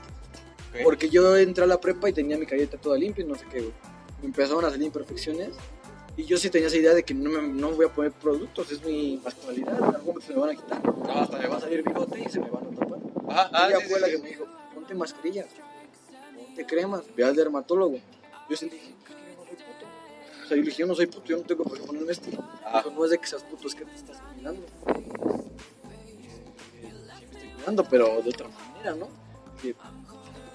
Porque 0.83 1.09
yo 1.09 1.35
entré 1.37 1.63
a 1.63 1.67
la 1.67 1.81
prepa 1.81 2.07
y 2.07 2.13
tenía 2.13 2.37
mi 2.37 2.45
carita 2.45 2.77
toda 2.77 2.99
limpia 2.99 3.25
y 3.25 3.27
no 3.27 3.33
sé 3.33 3.45
qué, 3.51 3.61
güey. 3.61 3.73
Me 4.19 4.27
empezaron 4.27 4.63
a 4.63 4.69
salir 4.69 4.85
imperfecciones 4.85 5.55
y 6.21 6.25
yo 6.25 6.37
sí 6.37 6.49
tenía 6.51 6.67
esa 6.67 6.77
idea 6.77 6.93
de 6.93 7.03
que 7.03 7.15
no 7.15 7.31
me 7.31 7.41
no 7.47 7.71
voy 7.71 7.87
a 7.87 7.89
poner 7.89 8.11
productos, 8.11 8.71
es 8.71 8.83
mi 8.83 9.19
masculinidad, 9.23 9.75
en 9.77 9.83
algún 9.83 10.05
momento 10.05 10.21
se 10.21 10.33
me 10.33 10.39
van 10.39 10.49
a 10.51 10.55
quitar. 10.55 10.81
Hasta 11.15 11.39
me 11.39 11.47
va 11.47 11.57
a 11.57 11.59
salir 11.59 11.83
bigote 11.83 12.19
y 12.19 12.29
se 12.29 12.39
me 12.39 12.49
van 12.49 12.67
a 12.67 12.79
tapar. 12.79 12.99
Ajá, 13.27 13.49
ah, 13.53 13.67
ella 13.69 13.79
sí, 13.79 13.89
fue 13.89 13.95
sí, 13.95 14.01
la 14.01 14.07
sí. 14.07 14.13
que 14.13 14.21
me 14.21 14.29
dijo, 14.29 14.45
ponte 14.73 14.93
mascarillas, 14.93 15.47
ponte 16.35 16.65
cremas, 16.67 17.03
ve 17.15 17.23
al 17.23 17.35
dermatólogo. 17.35 17.97
Yo 18.49 18.55
sentí, 18.55 18.75
dije, 18.75 18.93
"Es 18.99 19.05
que 19.05 19.13
yo 19.13 19.35
no 19.35 19.45
soy 19.45 19.55
puto. 19.55 19.85
O 20.43 20.47
sea, 20.47 20.49
yo 20.49 20.55
le 20.57 20.61
dije, 20.63 20.77
yo 20.77 20.87
no 20.87 20.95
soy 20.95 21.07
puto, 21.07 21.25
yo 21.25 21.37
no 21.37 21.43
tengo 21.43 21.63
por 21.63 21.79
qué 21.79 21.87
ponerme 21.87 22.11
esto. 22.11 22.29
Dijo, 22.29 22.43
no 22.95 23.05
es 23.05 23.11
de 23.11 23.17
que 23.17 23.27
seas 23.27 23.43
puto, 23.43 23.67
es 23.67 23.75
que 23.75 23.85
te 23.85 23.95
estás 23.95 24.17
cuidando. 24.35 24.67
Sí 24.67 24.73
me 27.31 27.31
estoy 27.31 27.49
cuidando, 27.55 27.83
pero 27.85 28.21
de 28.21 28.29
otra 28.29 28.47
manera, 28.47 28.95
¿no? 28.95 29.09
Que 29.59 29.75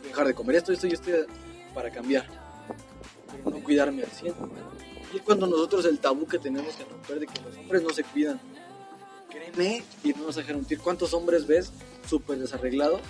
dejar 0.05 0.27
de 0.29 0.35
comer 0.35 0.57
esto, 0.57 0.73
esto 0.73 0.87
y 0.87 0.93
esto 0.93 1.11
para 1.75 1.91
cambiar. 1.91 2.27
Pero 3.45 3.51
no 3.51 3.65
cuidarme 3.65 4.05
al 4.05 4.11
100. 4.11 4.35
Es 5.17 5.23
cuando 5.23 5.47
nosotros 5.47 5.85
el 5.87 5.99
tabú 5.99 6.27
que 6.27 6.39
tenemos 6.39 6.75
que 6.77 6.85
romper 6.85 7.21
de 7.21 7.27
que 7.27 7.41
los 7.43 7.57
hombres 7.57 7.83
no 7.83 7.91
se 7.91 8.05
cuidan. 8.05 8.39
Créeme, 9.31 9.83
y 10.05 10.11
no 10.13 10.27
vas 10.27 10.39
a 10.39 10.43
mentir, 10.43 10.79
¿cuántos 10.79 11.13
hombres 11.15 11.47
ves 11.47 11.73
súper 12.09 12.39
desarreglados? 12.39 13.01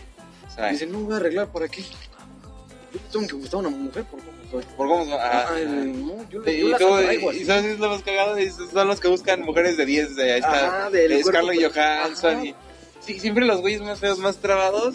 ¿Sabes? 0.55 0.73
Dicen, 0.73 0.93
no 0.93 0.99
me 1.01 1.05
voy 1.07 1.15
a 1.15 1.17
arreglar, 1.19 1.53
¿para 1.53 1.69
qué? 1.69 1.83
Yo 1.83 3.01
tengo 3.13 3.27
que 3.27 3.35
gustar 3.35 3.57
a 3.57 3.69
una 3.69 3.71
mujer 3.71 4.05
por 4.05 4.21
cómo 4.21 4.33
soy. 4.51 4.65
¿Por 4.77 4.89
cómo? 4.89 5.15
Ajá. 5.15 5.55
Ay, 5.55 5.67
no, 5.67 6.29
yo, 6.31 6.43
Y, 6.51 6.61
yo 6.61 6.69
las 6.69 6.81
cómo- 6.81 6.95
atraigo 6.97 7.33
y 7.33 7.45
sabes, 7.45 7.65
es 7.67 7.79
lo 7.79 7.89
más 7.91 8.03
cagado, 8.03 8.39
y 8.39 8.51
son 8.51 8.89
los 8.89 9.01
que 9.01 9.09
buscan 9.09 9.43
mujeres 9.43 9.77
de 9.77 9.85
10, 9.85 10.17
de 10.17 10.33
ahí 10.35 10.39
está, 10.41 10.67
Ajá, 10.67 10.91
del 10.91 11.11
de 11.11 11.25
Scarlett. 11.25 11.75
Johansson, 11.75 12.35
Ajá. 12.37 12.45
y 12.45 12.55
sí, 13.01 13.21
siempre 13.21 13.45
los 13.45 13.61
güeyes 13.61 13.83
más 13.83 13.99
feos, 13.99 14.19
más 14.19 14.37
trabados, 14.37 14.95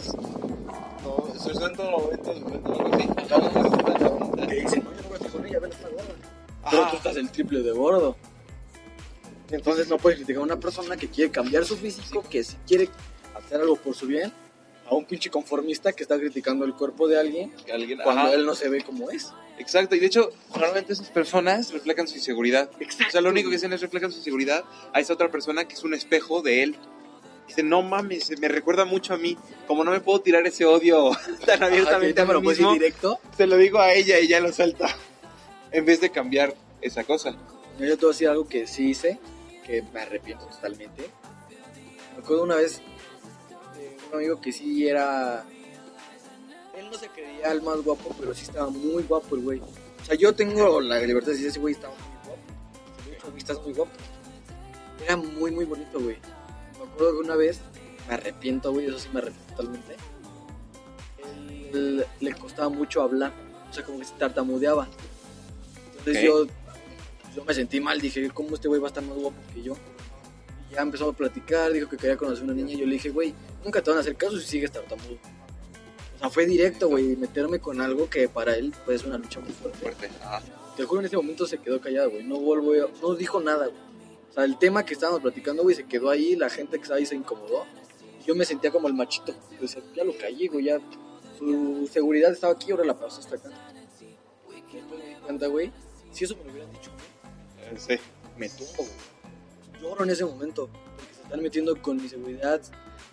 no, 1.04 1.34
se 1.38 1.54
son 1.54 1.74
todos 1.76 1.92
los 1.92 2.02
momentos, 2.02 2.42
momentos, 2.42 3.32
algo 3.32 4.30
así. 4.40 4.48
que 4.48 4.56
dicen, 4.62 4.84
Pero 6.70 6.84
Ajá. 6.84 6.92
tú 6.92 6.98
estás 6.98 7.16
el 7.18 7.30
triple 7.32 7.62
de 7.62 7.72
gordo. 7.72 8.16
Entonces 9.50 9.90
no 9.90 9.98
puedes 9.98 10.18
criticar 10.20 10.42
a 10.42 10.46
una 10.46 10.60
persona 10.60 10.96
que 10.96 11.10
quiere 11.10 11.32
cambiar 11.32 11.66
su 11.66 11.76
físico, 11.76 12.24
que 12.30 12.44
si 12.44 12.56
quiere 12.68 12.90
hacer 13.36 13.60
algo 13.60 13.76
por 13.76 13.96
su 13.96 14.08
bien, 14.08 14.32
a 14.90 14.96
un 14.96 15.06
pinche 15.06 15.30
conformista 15.30 15.92
que 15.94 16.04
está 16.04 16.18
criticando 16.18 16.64
el 16.66 16.74
cuerpo 16.74 17.08
de 17.08 17.20
alguien 17.20 17.54
alguien, 17.74 18.00
cuando 18.04 18.24
ajá. 18.24 18.34
él 18.34 18.46
no 18.46 18.56
se 18.56 18.70
ve 18.70 18.82
como 18.84 19.10
es. 19.10 19.32
Exacto, 19.58 19.96
y 19.96 20.00
de 20.00 20.08
hecho, 20.08 20.32
normalmente 20.54 20.94
esas 20.94 21.10
personas 21.10 21.72
reflejan 21.72 22.08
su 22.08 22.16
inseguridad. 22.16 22.70
Exacto. 22.80 23.06
O 23.10 23.12
sea, 23.12 23.22
lo 23.22 23.30
único 23.30 23.50
que 23.50 23.58
hacen 23.58 23.74
es 23.74 23.82
reflejan 23.82 24.12
su 24.12 24.18
inseguridad 24.20 24.64
a 24.94 25.00
esa 25.00 25.14
otra 25.14 25.30
persona 25.30 25.66
que 25.66 25.76
es 25.76 25.84
un 25.84 25.94
espejo 25.94 26.42
de 26.42 26.64
él. 26.64 26.76
Dice, 27.48 27.62
no 27.64 27.82
mames, 27.82 28.40
me 28.40 28.48
recuerda 28.48 28.86
mucho 28.86 29.14
a 29.14 29.18
mí. 29.18 29.38
Como 29.68 29.84
no 29.84 29.92
me 29.92 30.00
puedo 30.00 30.22
tirar 30.22 30.48
ese 30.48 30.66
odio 30.66 31.12
tan 31.46 31.62
abiertamente 31.62 32.22
a 32.22 32.26
me 32.26 32.34
lo 32.34 32.42
mí 32.42 32.48
mismo, 32.48 32.74
directo. 32.74 33.20
se 33.36 33.46
lo 33.46 33.58
digo 33.58 33.80
a 33.80 33.94
ella 33.94 34.20
y 34.20 34.28
ya 34.30 34.40
lo 34.40 34.52
salta. 34.54 34.88
En 35.72 35.86
vez 35.86 36.02
de 36.02 36.10
cambiar 36.10 36.54
esa 36.82 37.04
cosa. 37.04 37.36
Yo 37.80 37.98
te 37.98 38.06
voy 38.06 38.06
a 38.06 38.14
decir 38.14 38.28
algo 38.28 38.48
que 38.48 38.68
sí 38.68 38.90
hice, 38.90 39.20
que 39.66 39.82
me 39.94 40.02
arrepiento 40.02 40.46
totalmente. 40.46 41.10
Me 42.14 42.24
acuerdo 42.24 42.44
una 42.44 42.56
vez 42.56 42.82
de 43.76 43.98
un 44.10 44.16
amigo 44.16 44.42
que 44.42 44.52
sí 44.52 44.88
era. 44.88 45.46
Él 46.78 46.90
no 46.92 46.98
se 46.98 47.08
creía 47.08 47.52
el 47.52 47.62
más 47.62 47.82
guapo, 47.82 48.14
pero 48.20 48.34
sí 48.34 48.44
estaba 48.44 48.70
muy 48.70 49.04
guapo 49.04 49.36
el 49.36 49.42
güey. 49.42 49.60
O 49.60 50.06
sea, 50.06 50.16
yo 50.16 50.34
tengo 50.34 50.82
la 50.82 51.00
libertad 51.00 51.28
de 51.28 51.34
decir 51.34 51.48
ese 51.48 51.60
güey 51.60 51.74
estaba 51.74 51.94
muy 51.94 52.28
guapo. 52.28 52.42
Güey, 53.30 53.38
estás 53.38 53.62
muy 53.62 53.74
guapo. 53.74 53.92
Era 55.06 55.16
muy, 55.16 55.52
muy 55.52 55.66
bonito, 55.66 56.00
güey. 56.00 56.18
Me 56.78 56.86
acuerdo 56.86 57.14
que 57.14 57.20
una 57.26 57.36
vez, 57.36 57.62
me 58.08 58.16
arrepiento, 58.16 58.72
güey, 58.74 58.88
eso 58.88 59.00
sí 59.00 59.10
me 59.14 59.20
arrepiento 59.20 59.54
totalmente. 59.56 59.96
Él 61.74 62.06
le 62.20 62.34
costaba 62.34 62.70
mucho 62.70 63.02
hablar, 63.02 63.32
o 63.70 63.74
sea, 63.74 63.86
como 63.86 64.00
que 64.00 64.06
se 64.06 64.14
tartamudeaba. 64.16 64.88
Entonces 66.02 66.24
yo 66.24 66.48
yo 67.36 67.46
me 67.46 67.54
sentí 67.54 67.80
mal, 67.80 68.00
dije, 68.00 68.30
¿cómo 68.30 68.56
este 68.56 68.68
güey 68.68 68.80
va 68.80 68.88
a 68.88 68.90
estar 68.90 69.04
más 69.04 69.18
guapo 69.18 69.38
que 69.54 69.64
yo? 69.64 69.74
Y 70.70 70.76
ya 70.76 70.82
empezó 70.82 71.10
a 71.10 71.14
platicar, 71.14 71.72
dijo 71.72 71.90
que 71.90 71.98
quería 71.98 72.18
conocer 72.18 72.44
a 72.44 72.46
una 72.46 72.54
niña, 72.54 72.74
y 72.74 72.78
yo 72.78 72.86
le 72.86 72.94
dije, 72.94 73.10
güey, 73.10 73.34
nunca 73.64 73.82
te 73.82 73.90
van 73.90 73.98
a 73.98 74.02
hacer 74.02 74.16
caso 74.16 74.38
si 74.38 74.48
sigues 74.48 74.72
tartamudo. 74.72 75.18
O 76.16 76.20
sea, 76.20 76.30
fue 76.30 76.46
directo, 76.46 76.90
güey, 76.90 77.16
meterme 77.16 77.60
con 77.60 77.80
algo 77.82 78.10
que 78.10 78.28
para 78.28 78.56
él 78.56 78.74
pues, 78.86 79.02
es 79.02 79.08
una 79.08 79.18
lucha 79.18 79.40
muy 79.40 79.52
fuerte. 79.52 79.80
Fuerte. 79.80 80.10
Ajá. 80.22 80.42
Te 80.76 80.84
juro, 80.84 81.02
en 81.02 81.08
ese 81.08 81.18
momento 81.18 81.46
se 81.46 81.58
quedó 81.58 81.80
callado, 81.80 82.12
güey, 82.12 82.24
no 82.24 82.40
volvió, 82.40 82.92
no 83.02 83.16
dijo 83.16 83.40
nada, 83.40 83.68
güey. 83.68 83.82
O 84.30 84.34
sea, 84.34 84.44
el 84.46 84.58
tema 84.58 84.86
que 84.86 84.94
estábamos 84.94 85.22
platicando, 85.22 85.64
güey, 85.64 85.76
se 85.76 85.86
quedó 85.86 86.10
ahí, 86.10 86.36
la 86.36 86.50
gente 86.50 86.78
que 86.78 86.84
estaba 86.84 87.00
ahí 87.00 87.06
se 87.06 87.16
incomodó. 87.16 87.66
Yo 88.26 88.36
me 88.36 88.46
sentía 88.46 88.72
como 88.72 88.88
el 88.88 88.94
machito. 88.94 89.34
Ya 89.96 90.04
lo 90.04 90.18
callé, 90.18 90.48
güey, 90.48 90.66
ya 90.66 90.80
su 91.38 91.90
seguridad 91.92 92.32
estaba 92.32 92.54
aquí, 92.54 92.72
ahora 92.72 92.86
la 92.86 92.98
pasó 92.98 93.20
hasta 93.20 93.36
acá. 93.36 93.50
Después 94.72 95.00
me 95.00 95.08
di 95.08 95.16
cuenta, 95.16 95.48
güey, 95.48 95.72
si 96.12 96.26
eso 96.26 96.36
me 96.38 96.44
lo 96.46 96.52
hubieran 96.52 96.72
dicho, 96.72 96.92
güey, 96.92 97.74
Eh, 97.74 97.78
Sí. 97.78 97.96
me 98.38 98.50
tumbo, 98.50 98.78
güey. 98.84 99.82
Lloro 99.82 100.04
en 100.04 100.10
ese 100.10 100.26
momento, 100.26 100.68
porque 100.96 101.14
se 101.16 101.22
están 101.24 101.42
metiendo 101.42 101.82
con 101.82 101.98
mi 101.98 102.08
seguridad. 102.10 102.62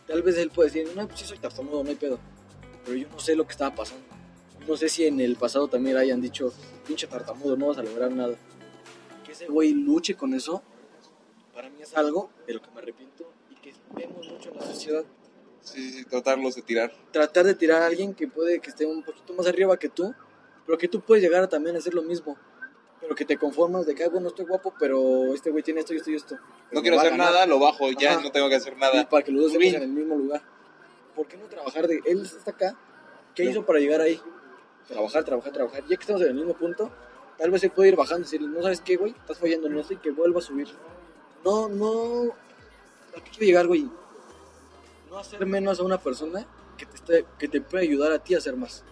Tal 0.07 0.23
vez 0.23 0.37
él 0.39 0.51
puede 0.51 0.71
decir, 0.71 0.91
no, 0.97 1.07
pues 1.07 1.21
sí 1.21 1.27
soy 1.27 1.39
tartamudo, 1.39 1.83
no 1.85 1.91
hay 1.91 1.97
pedo. 1.97 2.19
Pero 2.85 2.97
yo 2.97 3.09
no 3.09 3.19
sé 3.21 3.37
lo 3.37 3.47
que 3.47 3.53
estaba 3.53 3.75
pasando. 3.75 4.05
No 4.67 4.77
sé 4.77 4.89
si 4.89 5.07
en 5.07 5.21
el 5.21 5.37
pasado 5.37 5.69
también 5.69 5.97
hayan 5.97 6.21
dicho, 6.21 6.53
pinche 6.87 7.07
tartamudo, 7.07 7.57
no 7.57 7.69
vas 7.69 7.79
a 7.79 7.83
lograr 7.83 8.11
nada. 8.11 8.37
Que 9.25 9.33
ese 9.33 9.47
güey 9.47 9.73
luche 9.73 10.15
con 10.15 10.35
eso, 10.35 10.63
para 11.55 11.71
mí 11.71 11.81
es 11.83 11.97
algo 11.97 12.31
de 12.47 12.55
lo 12.55 12.63
que 12.63 12.71
me 12.71 12.81
arrepiento 12.81 13.31
y 13.51 13.55
que 13.57 13.73
vemos 13.95 14.29
mucho 14.29 14.51
en 14.51 14.57
la 14.57 14.63
sociedad. 14.67 15.05
Sí, 15.63 15.91
sí, 15.93 16.05
tratarlos 16.05 16.55
de 16.55 16.63
tirar. 16.63 16.93
Tratar 17.13 17.45
de 17.47 17.55
tirar 17.55 17.83
a 17.83 17.87
alguien 17.87 18.15
que 18.15 18.27
puede 18.29 18.61
que 18.61 18.71
esté 18.71 18.85
un 18.87 19.03
poquito 19.03 19.33
más 19.35 19.47
arriba 19.47 19.79
que 19.79 19.89
tú, 19.89 20.15
pero 20.67 20.77
que 20.79 20.89
tú 20.89 21.01
puedes 21.01 21.23
llegar 21.23 21.43
a 21.43 21.49
también 21.49 21.77
a 21.77 21.79
hacer 21.79 21.95
lo 21.95 22.03
mismo. 22.03 22.37
Pero 23.09 23.17
que 23.17 23.25
te 23.25 23.39
conformas 23.39 23.87
de 23.87 23.95
que, 23.95 24.05
ah, 24.05 24.11
bueno, 24.11 24.29
estoy 24.29 24.45
guapo, 24.45 24.75
pero 24.79 25.33
este 25.33 25.49
güey 25.51 25.63
tiene 25.63 25.81
esto 25.81 25.95
y 25.95 25.97
esto 25.97 26.11
y 26.11 26.15
esto. 26.17 26.39
No 26.71 26.83
quiero 26.83 27.01
hacer 27.01 27.17
nada, 27.17 27.47
lo 27.47 27.59
bajo, 27.59 27.91
ya 27.93 28.13
Ajá. 28.13 28.21
no 28.23 28.31
tengo 28.31 28.51
que 28.51 28.57
hacer 28.57 28.75
Y 28.77 28.81
nada. 28.81 29.09
para 29.09 29.25
que 29.25 29.33
los 29.33 29.45
dos 29.45 29.53
estemos 29.55 29.75
en 29.77 29.83
el 29.83 29.89
mismo 29.89 30.15
lugar. 30.15 30.43
¿Por 31.17 31.27
qué 31.27 31.39
no 31.39 31.47
trabajar 31.47 31.89
de 31.89 32.03
él 32.05 32.21
está 32.21 32.51
acá? 32.51 32.77
¿Qué 33.35 33.45
hizo 33.45 33.65
para 33.65 33.79
llegar 33.79 34.03
ahí? 34.03 34.21
Trabajar, 34.87 35.25
trabajar, 35.25 35.53
trabajar. 35.55 35.81
Ya 35.89 35.97
que 35.97 36.03
estamos 36.03 36.21
en 36.21 36.29
el 36.29 36.35
mismo 36.35 36.53
punto, 36.53 36.91
tal 37.39 37.51
vez 37.51 37.65
él 37.65 37.71
puede 37.71 37.89
ir 37.89 37.97
bajando 37.97 38.21
y 38.21 38.25
decirle, 38.25 38.49
no 38.49 38.61
sabes 38.61 38.83
qué, 38.83 38.97
güey, 38.97 39.13
estás 39.19 39.39
fallando 39.39 39.69
en 39.69 39.79
esto 39.79 39.95
y 39.95 39.97
que 39.97 40.11
vuelva 40.11 40.41
a 40.41 40.43
subir. 40.43 40.69
No, 41.47 41.67
no. 41.71 42.25
¿A 43.17 43.25
qué 43.25 43.31
quiero 43.31 43.47
llegar, 43.47 43.67
güey? 43.69 43.89
No 45.09 45.17
hacer 45.19 45.47
menos 45.47 45.81
a 45.81 45.83
una 45.83 45.97
persona 45.99 46.47
que 46.77 46.85
te, 46.85 47.25
que 47.39 47.49
te 47.49 47.63
puede 47.63 47.85
ayudar 47.85 48.13
a 48.13 48.19
ti 48.19 48.35
a 48.35 48.39
hacer 48.39 48.55
más. 48.55 48.85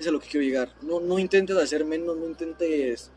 Es 0.00 0.06
a 0.06 0.10
lo 0.10 0.18
que 0.18 0.28
quiero 0.28 0.46
llegar. 0.46 0.74
No, 0.80 0.98
no 0.98 1.18
intentes 1.18 1.54
hacer 1.58 1.84
menos, 1.84 2.16
no 2.16 2.26
intentes 2.26 3.10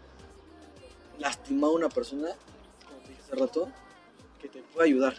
lastimar 1.17 1.69
a 1.69 1.73
una 1.73 1.89
persona, 1.89 2.27
como 2.85 2.99
te 2.99 3.09
dije 3.09 3.21
hace 3.23 3.35
rato, 3.35 3.71
que 4.41 4.49
te 4.49 4.61
puede 4.61 4.89
ayudar, 4.89 5.15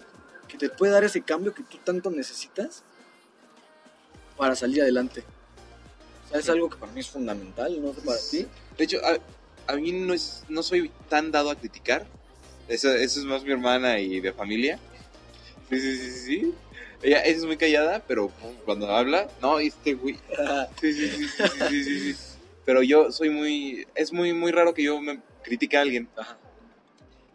que 0.46 0.58
te 0.58 0.68
puede 0.68 0.92
dar 0.92 1.04
ese 1.04 1.22
cambio 1.22 1.54
que 1.54 1.62
tú 1.62 1.78
tanto 1.78 2.10
necesitas 2.10 2.82
para 4.36 4.54
salir 4.54 4.82
adelante. 4.82 5.24
O 6.26 6.28
sea, 6.28 6.40
es 6.40 6.48
algo 6.50 6.68
que 6.68 6.76
para 6.76 6.92
mí 6.92 7.00
es 7.00 7.08
fundamental, 7.08 7.80
no 7.82 7.94
sé 7.94 8.00
para 8.02 8.18
ti. 8.30 8.46
De 8.76 8.84
hecho, 8.84 8.98
a, 9.02 9.72
a 9.72 9.76
mí 9.76 9.90
no, 9.92 10.12
es, 10.12 10.44
no 10.50 10.62
soy 10.62 10.90
tan 11.08 11.30
dado 11.30 11.48
a 11.48 11.56
criticar. 11.56 12.06
Eso, 12.68 12.92
eso 12.92 13.20
es 13.20 13.26
más 13.26 13.42
mi 13.42 13.52
hermana 13.52 13.98
y 14.00 14.20
de 14.20 14.32
familia. 14.34 14.78
Sí, 15.70 15.80
sí, 15.80 15.96
sí, 15.96 16.10
sí. 16.10 16.54
Ella 17.04 17.20
es 17.20 17.44
muy 17.44 17.58
callada, 17.58 18.02
pero 18.08 18.32
cuando 18.64 18.88
habla, 18.88 19.28
no, 19.42 19.58
este 19.58 19.92
güey. 19.94 20.18
Sí, 20.80 20.92
sí, 20.92 21.08
sí, 21.08 21.28
sí, 21.28 21.44
sí, 21.68 21.84
sí, 21.84 22.14
sí. 22.14 22.38
Pero 22.64 22.82
yo 22.82 23.12
soy 23.12 23.28
muy. 23.28 23.86
Es 23.94 24.12
muy, 24.12 24.32
muy 24.32 24.50
raro 24.52 24.72
que 24.72 24.82
yo 24.82 25.00
me 25.00 25.20
critique 25.42 25.76
a 25.76 25.82
alguien. 25.82 26.08
Ajá. 26.16 26.38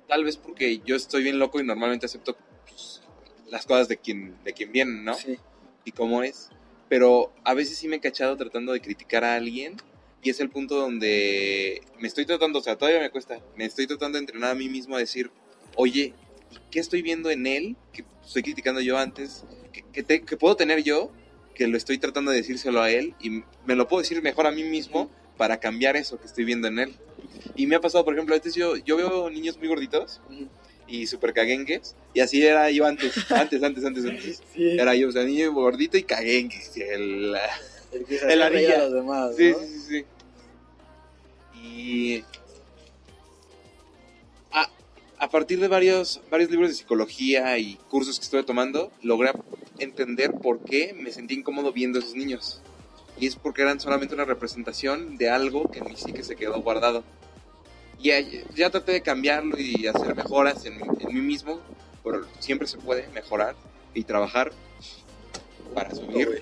Tal 0.08 0.24
vez 0.24 0.38
porque 0.38 0.80
yo 0.80 0.96
estoy 0.96 1.22
bien 1.22 1.38
loco 1.38 1.60
y 1.60 1.64
normalmente 1.64 2.08
acepto 2.08 2.36
pues, 2.68 3.04
las 3.48 3.68
cosas 3.68 3.88
de 3.88 3.98
quien, 3.98 4.36
de 4.44 4.54
quien 4.54 4.72
vienen, 4.72 5.06
¿no? 5.06 5.14
Sí. 5.14 5.38
y 5.86 5.92
cómo 5.92 6.24
es. 6.24 6.50
Pero 6.90 7.32
a 7.44 7.54
veces 7.54 7.78
sí 7.78 7.88
me 7.88 7.98
he 7.98 8.00
cachado 8.00 8.36
tratando 8.36 8.74
de 8.74 8.82
criticar 8.82 9.24
a 9.24 9.36
alguien 9.36 9.78
y 10.24 10.32
es 10.32 10.40
el 10.40 10.50
punto 10.50 10.76
donde 10.76 11.84
me 12.00 12.08
estoy 12.08 12.26
tratando, 12.26 12.58
o 12.58 12.62
sea, 12.64 12.76
todavía 12.76 13.00
me 13.00 13.12
cuesta, 13.12 13.40
me 13.56 13.66
estoy 13.66 13.86
tratando 13.86 14.18
de 14.18 14.24
entrenar 14.24 14.52
a 14.52 14.56
mí 14.56 14.68
mismo 14.68 14.96
a 14.96 15.00
decir, 15.00 15.30
oye, 15.76 16.14
¿y 16.52 16.58
¿qué 16.72 16.80
estoy 16.80 17.04
viendo 17.04 17.30
en 17.30 17.46
él 17.46 17.76
que 17.94 18.04
estoy 18.26 18.42
criticando 18.42 18.82
yo 18.82 18.98
antes? 18.98 19.46
¿Que, 19.74 19.84
que 19.92 20.04
te- 20.04 20.22
que 20.22 20.38
puedo 20.38 20.56
tener 20.56 20.84
yo? 20.84 21.12
Que 21.56 21.68
lo 21.68 21.78
estoy 21.78 21.98
tratando 21.98 22.32
de 22.32 22.38
decírselo 22.38 22.82
a 22.82 22.90
él 22.92 23.14
y 23.20 23.44
me 23.66 23.76
lo 23.76 23.88
puedo 23.88 24.02
decir 24.02 24.22
mejor 24.22 24.48
a 24.48 24.52
mí 24.52 24.64
mismo 24.64 25.10
para 25.38 25.60
cambiar 25.60 25.96
eso 25.98 26.20
que 26.20 26.26
estoy 26.28 26.44
viendo 26.46 26.68
en 26.68 26.80
él. 26.80 26.94
Y 27.56 27.68
me 27.68 27.76
ha 27.76 27.82
pasado, 27.82 28.04
por 28.06 28.14
ejemplo, 28.14 28.36
a 28.36 28.38
veces 28.38 28.56
yo, 28.56 28.76
yo 28.78 28.98
veo 28.98 29.30
niños 29.30 29.58
muy 29.58 29.68
gorditos 29.68 30.22
y 30.88 31.06
súper 31.08 31.34
caguengues 31.34 31.96
y 32.14 32.20
así 32.22 32.44
era 32.44 32.70
yo 32.72 32.86
antes, 32.86 33.14
antes, 33.32 33.62
antes, 33.64 33.84
antes, 33.86 34.06
antes. 34.06 34.42
Sí. 34.54 34.70
Era 34.80 34.96
yo, 34.96 35.10
o 35.10 35.12
sea, 35.12 35.24
niño 35.24 35.52
gordito 35.54 35.98
y 35.98 36.04
caguengue. 36.04 36.60
El, 36.76 37.36
El 37.92 38.30
el 38.32 38.42
ardilla. 38.42 38.76
a 38.76 38.80
los 38.86 38.94
demás, 38.94 39.36
sí, 39.38 39.52
¿no? 39.52 39.60
sí, 39.60 39.68
sí, 39.68 39.80
sí. 39.90 40.06
Y 41.62 42.24
a, 45.20 45.30
partir 45.30 45.60
de 45.60 45.68
varios, 45.68 46.22
varios 46.32 46.50
libros 46.50 46.70
de 46.70 46.76
psicología 46.76 47.58
y 47.58 47.76
cursos 47.90 48.20
que 48.20 48.24
estuve 48.24 48.44
tomando, 48.44 48.92
logré 49.02 49.32
entender 49.78 50.32
por 50.34 50.64
qué 50.64 50.94
me 50.98 51.12
sentí 51.12 51.36
incómodo 51.36 51.72
viendo 51.72 52.00
a 52.00 52.02
esos 52.02 52.16
niños. 52.16 52.62
Y 53.20 53.28
es 53.28 53.36
porque 53.36 53.62
eran 53.62 53.80
solamente 53.80 54.16
una 54.16 54.26
representación 54.26 55.18
de 55.18 55.30
algo 55.30 55.70
que 55.70 55.80
en 55.80 55.86
mi 55.86 55.96
psique 55.96 56.24
se 56.24 56.36
quedó 56.36 56.62
guardado. 56.62 57.04
Y 58.02 58.12
ya, 58.56 58.70
traté 58.70 58.94
de 58.94 59.02
cambiarlo 59.02 59.60
y 59.60 59.88
hacer 59.88 60.16
mejoras 60.16 60.66
en, 60.66 60.76
en 60.76 61.14
mí 61.14 61.22
mismo, 61.22 61.60
pero 62.04 62.26
siempre 62.40 62.68
se 62.68 62.78
puede 62.78 63.08
mejorar 63.10 63.56
y 63.94 64.04
trabajar 64.04 64.54
para 65.74 65.94
subir. 65.94 66.42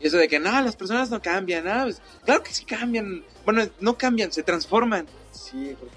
Y 0.00 0.06
eso 0.06 0.16
de 0.16 0.28
que 0.28 0.38
no, 0.38 0.60
las 0.60 0.76
personas 0.76 1.10
no 1.10 1.20
cambian, 1.20 1.64
¿no? 1.64 1.84
Pues, 1.84 2.00
claro 2.24 2.42
que 2.42 2.52
sí 2.52 2.64
cambian. 2.64 3.24
Bueno, 3.44 3.68
no 3.80 3.96
cambian, 3.96 4.32
se 4.32 4.42
transforman. 4.42 5.06
Sí, 5.32 5.76
porque 5.78 5.94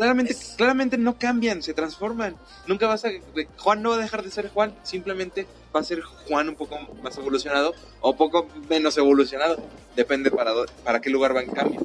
Claramente, 0.00 0.32
Es- 0.32 0.54
claramente 0.56 0.96
no 0.96 1.18
cambian, 1.18 1.62
se 1.62 1.74
transforman. 1.74 2.34
Nunca 2.66 2.86
vas 2.86 3.04
a. 3.04 3.10
Juan 3.58 3.82
no 3.82 3.90
va 3.90 3.96
a 3.96 3.98
dejar 3.98 4.22
de 4.22 4.30
ser 4.30 4.48
Juan, 4.48 4.74
simplemente 4.82 5.46
va 5.76 5.80
a 5.80 5.84
ser 5.84 6.00
Juan 6.00 6.48
un 6.48 6.54
poco 6.54 6.78
más 7.02 7.18
evolucionado 7.18 7.74
o 8.00 8.16
poco 8.16 8.46
menos 8.70 8.96
evolucionado. 8.96 9.58
Depende 9.94 10.30
para, 10.30 10.54
para 10.84 11.02
qué 11.02 11.10
lugar 11.10 11.36
va 11.36 11.42
en 11.42 11.50
cambio. 11.50 11.80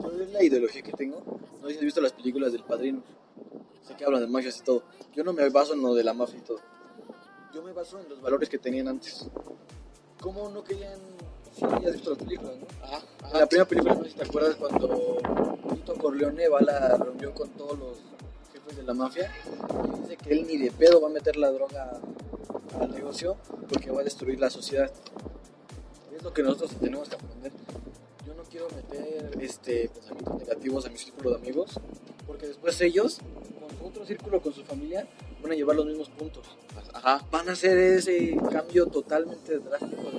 yo 0.00 0.22
es 0.22 0.32
la 0.32 0.42
ideología 0.42 0.80
que 0.80 0.92
tengo. 0.92 1.22
No 1.60 1.66
sé 1.68 1.74
si 1.74 1.78
has 1.80 1.84
visto 1.84 2.00
las 2.00 2.12
películas 2.12 2.50
del 2.52 2.62
padrino. 2.62 3.02
Sé 3.86 3.94
que 3.94 4.06
hablan 4.06 4.22
de 4.22 4.28
mafias 4.28 4.56
y 4.58 4.62
todo. 4.62 4.84
Yo 5.14 5.24
no 5.24 5.34
me 5.34 5.46
baso 5.50 5.74
en 5.74 5.82
lo 5.82 5.92
de 5.92 6.02
la 6.02 6.14
mafia 6.14 6.38
y 6.38 6.42
todo. 6.46 6.60
Yo 7.54 7.62
me 7.62 7.74
baso 7.74 8.00
en 8.00 8.08
los 8.08 8.22
valores 8.22 8.48
que 8.48 8.56
tenían 8.56 8.88
antes. 8.88 9.26
¿Cómo 10.18 10.48
no 10.48 10.64
querían.? 10.64 10.98
Sí, 11.58 11.64
has 11.64 11.92
visto 11.92 12.10
las 12.10 12.18
películas, 12.18 12.54
¿no? 12.56 12.66
Ajá, 12.84 13.02
En 13.32 13.40
la 13.40 13.46
primera 13.46 13.68
película, 13.68 13.94
no 13.94 14.04
sé 14.04 14.10
si 14.10 14.16
te 14.16 14.24
acuerdas 14.24 14.56
cuando 14.56 15.18
Tito 15.74 15.94
Corleone 15.94 16.48
va 16.48 16.58
a 16.58 16.62
la 16.62 16.96
reunión 16.96 17.32
con 17.32 17.48
todos 17.50 17.78
los 17.78 17.98
jefes 18.52 18.76
de 18.76 18.82
la 18.84 18.94
mafia 18.94 19.32
y 19.84 20.00
dice 20.00 20.16
que 20.16 20.32
él 20.32 20.46
ni 20.46 20.56
de 20.56 20.70
pedo 20.70 21.00
va 21.00 21.08
a 21.08 21.10
meter 21.10 21.36
la 21.36 21.50
droga 21.50 22.00
al 22.80 22.90
negocio 22.92 23.36
porque 23.68 23.90
va 23.90 24.02
a 24.02 24.04
destruir 24.04 24.38
la 24.38 24.50
sociedad. 24.50 24.90
Es 26.16 26.22
lo 26.22 26.32
que 26.32 26.42
nosotros 26.42 26.72
tenemos 26.80 27.08
que 27.08 27.16
aprender. 27.16 27.52
Yo 28.24 28.34
no 28.34 28.42
quiero 28.44 28.68
meter 28.70 29.36
este, 29.40 29.88
pensamientos 29.88 30.38
negativos 30.38 30.86
a 30.86 30.90
mi 30.90 30.98
círculo 30.98 31.30
de 31.30 31.36
amigos 31.36 31.80
porque 32.26 32.46
después 32.46 32.80
ellos, 32.82 33.18
con 33.58 33.76
su 33.78 33.86
otro 33.86 34.06
círculo, 34.06 34.40
con 34.40 34.52
su 34.52 34.62
familia, 34.64 35.08
van 35.42 35.52
a 35.52 35.54
llevar 35.54 35.76
los 35.76 35.86
mismos 35.86 36.08
puntos 36.10 36.46
Ajá. 36.92 37.24
van 37.30 37.48
a 37.48 37.52
hacer 37.52 37.78
ese 37.78 38.36
cambio 38.50 38.86
totalmente 38.86 39.58
drástico. 39.58 40.10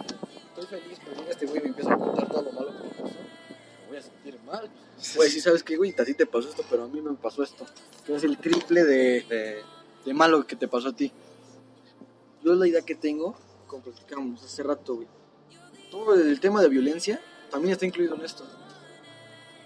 Estoy 0.59 0.79
feliz, 0.79 0.97
pero 1.03 1.15
viene 1.15 1.31
este 1.31 1.45
güey 1.45 1.59
y 1.59 1.63
me 1.63 1.69
empieza 1.69 1.93
a 1.93 1.97
contar 1.97 2.27
todo 2.29 2.41
lo 2.43 2.51
malo 2.51 2.67
que 2.77 2.83
me 2.83 2.89
pasó. 2.89 3.15
Me 3.81 3.87
voy 3.87 3.97
a 3.97 4.01
sentir 4.01 4.39
mal. 4.45 4.69
Güey, 5.15 5.29
sí 5.29 5.39
sabes 5.41 5.63
qué, 5.63 5.77
güey, 5.77 5.95
a 5.97 6.03
ti 6.05 6.13
te 6.13 6.25
pasó 6.25 6.49
esto, 6.49 6.63
pero 6.69 6.83
a 6.83 6.87
mí 6.87 7.01
me 7.01 7.13
pasó 7.15 7.43
esto. 7.43 7.65
Que 8.05 8.15
es 8.15 8.23
el 8.23 8.37
triple 8.37 8.83
de, 8.83 9.21
De- 9.21 9.63
de 10.05 10.13
malo 10.13 10.45
que 10.45 10.55
te 10.55 10.67
pasó 10.67 10.89
a 10.89 10.93
ti. 10.95 11.11
Yo 12.43 12.53
es 12.53 12.57
la 12.59 12.67
idea 12.67 12.81
que 12.81 12.95
tengo, 12.95 13.35
como 13.67 13.83
platicamos 13.83 14.43
hace 14.43 14.63
rato, 14.63 14.95
güey. 14.95 15.07
Todo 15.91 16.13
el 16.15 16.39
tema 16.39 16.61
de 16.61 16.69
violencia 16.69 17.19
también 17.49 17.73
está 17.73 17.85
incluido 17.85 18.15
en 18.15 18.21
esto. 18.21 18.43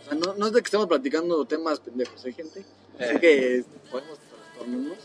O 0.02 0.06
sea, 0.06 0.14
no, 0.16 0.34
no 0.36 0.48
es 0.48 0.54
de 0.54 0.62
que 0.62 0.66
estemos 0.68 0.88
platicando 0.88 1.46
temas 1.46 1.80
pendejos, 1.80 2.24
hay 2.26 2.34
gente. 2.34 2.62
Sé 2.98 3.16
eh, 3.16 3.20
que 3.20 3.66
podemos 3.92 4.18
trastornarnos, 4.20 4.98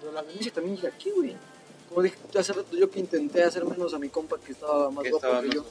pero 0.00 0.12
la 0.12 0.22
violencia 0.22 0.52
también 0.52 0.76
llega 0.76 0.88
aquí, 0.88 1.10
güey. 1.10 1.36
Como 1.88 2.02
dije 2.02 2.16
hace 2.38 2.52
rato, 2.52 2.76
yo 2.76 2.90
que 2.90 3.00
intenté 3.00 3.42
hacer 3.42 3.64
menos 3.64 3.94
a 3.94 3.98
mi 3.98 4.08
compa 4.08 4.38
que 4.38 4.52
estaba 4.52 4.90
más 4.90 5.02
que 5.02 5.10
guapo 5.10 5.26
estaba 5.26 5.42
que 5.42 5.50
yo. 5.50 5.64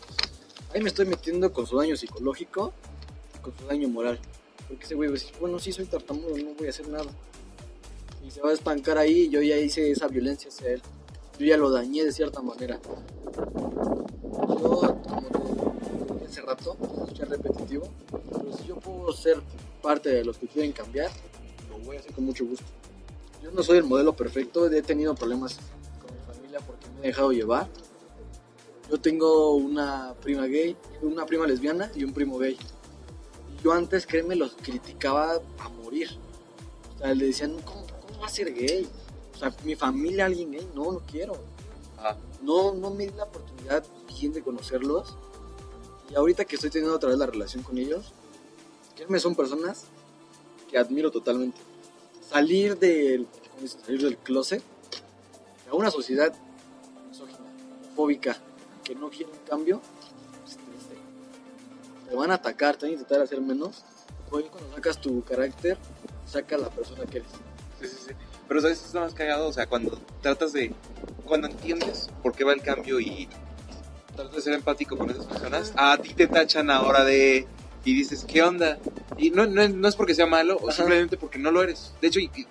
Ahí 0.73 0.81
me 0.81 0.89
estoy 0.89 1.06
metiendo 1.06 1.53
con 1.53 1.65
su 1.65 1.77
daño 1.77 1.95
psicológico 1.95 2.73
y 3.35 3.39
con 3.39 3.57
su 3.57 3.65
daño 3.65 3.88
moral. 3.88 4.19
Porque 4.68 4.85
ese 4.85 4.95
güey 4.95 5.10
va 5.10 5.15
a 5.15 5.19
decir, 5.19 5.34
bueno, 5.39 5.60
sí 5.60 5.72
soy 5.72 5.85
tartamudo, 5.85 6.38
no 6.38 6.53
voy 6.56 6.68
a 6.68 6.69
hacer 6.69 6.88
nada. 6.89 7.10
Y 8.26 8.31
se 8.31 8.41
va 8.41 8.49
a 8.49 8.53
estancar 8.53 8.98
ahí 8.98 9.22
y 9.22 9.30
yo 9.30 9.41
ya 9.41 9.57
hice 9.57 9.91
esa 9.91 10.07
violencia 10.07 10.49
hacia 10.49 10.72
él. 10.72 10.81
Yo 11.39 11.45
ya 11.45 11.56
lo 11.56 11.69
dañé 11.69 12.03
de 12.03 12.11
cierta 12.11 12.41
manera. 12.41 12.80
Yo, 14.34 14.98
como 15.07 16.26
hace 16.27 16.41
rato, 16.41 16.76
escuché 16.81 17.26
repetitivo, 17.26 17.88
pero 18.10 18.57
si 18.57 18.65
yo 18.65 18.76
puedo 18.77 19.14
ser 19.14 19.39
parte 19.81 20.10
de 20.10 20.26
los 20.26 20.38
que 20.38 20.48
quieren 20.48 20.72
cambiar, 20.72 21.11
lo 21.69 21.77
voy 21.80 21.95
a 21.95 21.99
hacer 21.99 22.11
con 22.14 22.26
mucho 22.26 22.44
gusto. 22.45 22.65
Yo 23.41 23.52
no 23.52 23.64
soy 23.64 23.77
el 23.77 23.84
modelo 23.85 24.15
perfecto, 24.15 24.69
he 24.69 24.81
tenido 24.81 25.15
problemas 25.15 25.60
porque 26.66 26.88
me 26.90 27.04
he 27.04 27.08
dejado 27.08 27.32
llevar. 27.32 27.68
Yo 28.90 29.00
tengo 29.00 29.56
una 29.56 30.16
prima 30.22 30.46
gay, 30.46 30.78
una 31.02 31.26
prima 31.26 31.46
lesbiana 31.46 31.92
y 31.96 32.04
un 32.04 32.14
primo 32.14 32.38
gay. 32.38 32.58
Yo 33.64 33.74
antes, 33.74 34.08
créeme, 34.08 34.36
los 34.36 34.54
criticaba 34.54 35.42
a 35.60 35.70
morir. 35.70 36.10
O 36.96 37.00
sea, 37.00 37.14
le 37.14 37.26
decían, 37.26 37.58
¿cómo, 37.66 37.86
cómo 38.02 38.22
va 38.22 38.28
a 38.28 38.30
ser 38.30 38.54
gay? 38.54 38.88
O 39.36 39.38
sea, 39.38 39.54
mi 39.64 39.76
familia, 39.76 40.26
alguien 40.26 40.52
gay, 40.52 40.70
no, 40.74 40.92
no 40.92 41.00
quiero. 41.00 41.34
Ajá. 41.98 42.18
No, 42.42 42.74
no 42.74 42.92
me 42.92 43.08
di 43.08 43.14
la 43.14 43.26
oportunidad 43.26 43.84
bien 44.08 44.32
de 44.32 44.42
conocerlos. 44.42 45.18
Y 46.10 46.16
ahorita 46.16 46.46
que 46.46 46.56
estoy 46.56 46.70
teniendo 46.70 46.96
otra 46.96 47.10
vez 47.10 47.18
la 47.18 47.26
relación 47.26 47.64
con 47.64 47.78
ellos, 47.78 48.14
créeme, 48.96 49.20
son 49.20 49.36
personas 49.36 49.86
que 50.70 50.78
admiro 50.78 51.12
totalmente. 51.12 51.60
Salir 52.22 52.78
del, 52.78 53.28
salir 53.84 54.02
del 54.02 54.18
closet 54.18 54.64
a 55.70 55.76
una 55.76 55.92
sociedad 55.92 56.34
fóbica, 58.02 58.38
que 58.84 58.94
no 58.94 59.10
quiere 59.10 59.32
un 59.32 59.40
cambio, 59.49 59.82
es 60.45 60.52
triste. 60.56 60.95
Te 62.07 62.15
van 62.15 62.30
a 62.30 62.36
atacar, 62.36 62.78
te 62.78 62.86
van 62.86 62.91
a 62.91 62.94
intentar 62.94 63.22
hacer 63.22 63.41
menos. 63.41 63.84
Hoy 64.30 64.44
cuando 64.44 64.72
sacas 64.76 65.02
tu 65.02 65.24
carácter, 65.24 65.78
saca 66.26 66.57
la 66.57 66.69
persona 66.69 67.06
que 67.06 67.18
eres. 67.18 67.32
Sí, 67.82 67.88
sí, 67.88 67.98
sí. 68.10 68.14
Pero 68.48 68.61
¿sabes 68.61 68.80
qué 68.80 68.86
es 68.88 68.94
lo 68.94 69.02
más 69.02 69.14
cagado? 69.15 69.48
O 69.48 69.52
sea, 69.53 69.65
cuando 69.68 69.99
tratas 70.22 70.53
de... 70.53 70.74
Cuando 71.26 71.48
entiendes 71.48 72.10
por 72.24 72.34
qué 72.34 72.44
va 72.44 72.53
el 72.53 72.61
cambio 72.61 72.99
y 72.99 73.28
tratas 74.15 74.34
de 74.36 74.41
ser 74.41 74.53
empático 74.53 74.95
con 74.98 75.10
esas 75.10 75.26
personas, 75.26 75.74
a 75.76 75.98
ti 75.98 76.14
te 76.14 76.28
tachan 76.28 76.69
ahora 76.69 77.03
de... 77.03 77.48
Y 77.84 77.94
dices, 77.95 78.24
¿qué 78.26 78.44
onda? 78.44 78.78
Y 79.18 79.32
no, 79.32 79.45
no, 79.48 79.68
no 79.68 79.88
es 79.88 79.95
porque 79.95 80.14
sea 80.14 80.28
malo, 80.28 80.57
o 80.57 80.68
Ajá. 80.69 80.78
simplemente 80.78 81.18
porque 81.18 81.40
no 81.40 81.52
lo 81.52 81.64
eres. 81.64 81.94
De 82.02 82.07
hecho, 82.10 82.19
y- 82.19 82.30
y- 82.36 82.48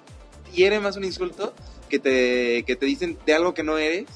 hiere 0.53 0.81
más 0.81 0.97
un 0.97 1.05
insulto 1.05 1.53
que 1.91 1.99
te, 1.99 2.65
que 2.67 2.75
te 2.77 2.87
dicen 2.87 3.19
de 3.27 3.35
algo 3.35 3.53
que 3.55 3.63
no 3.63 3.77
eres, 3.79 4.07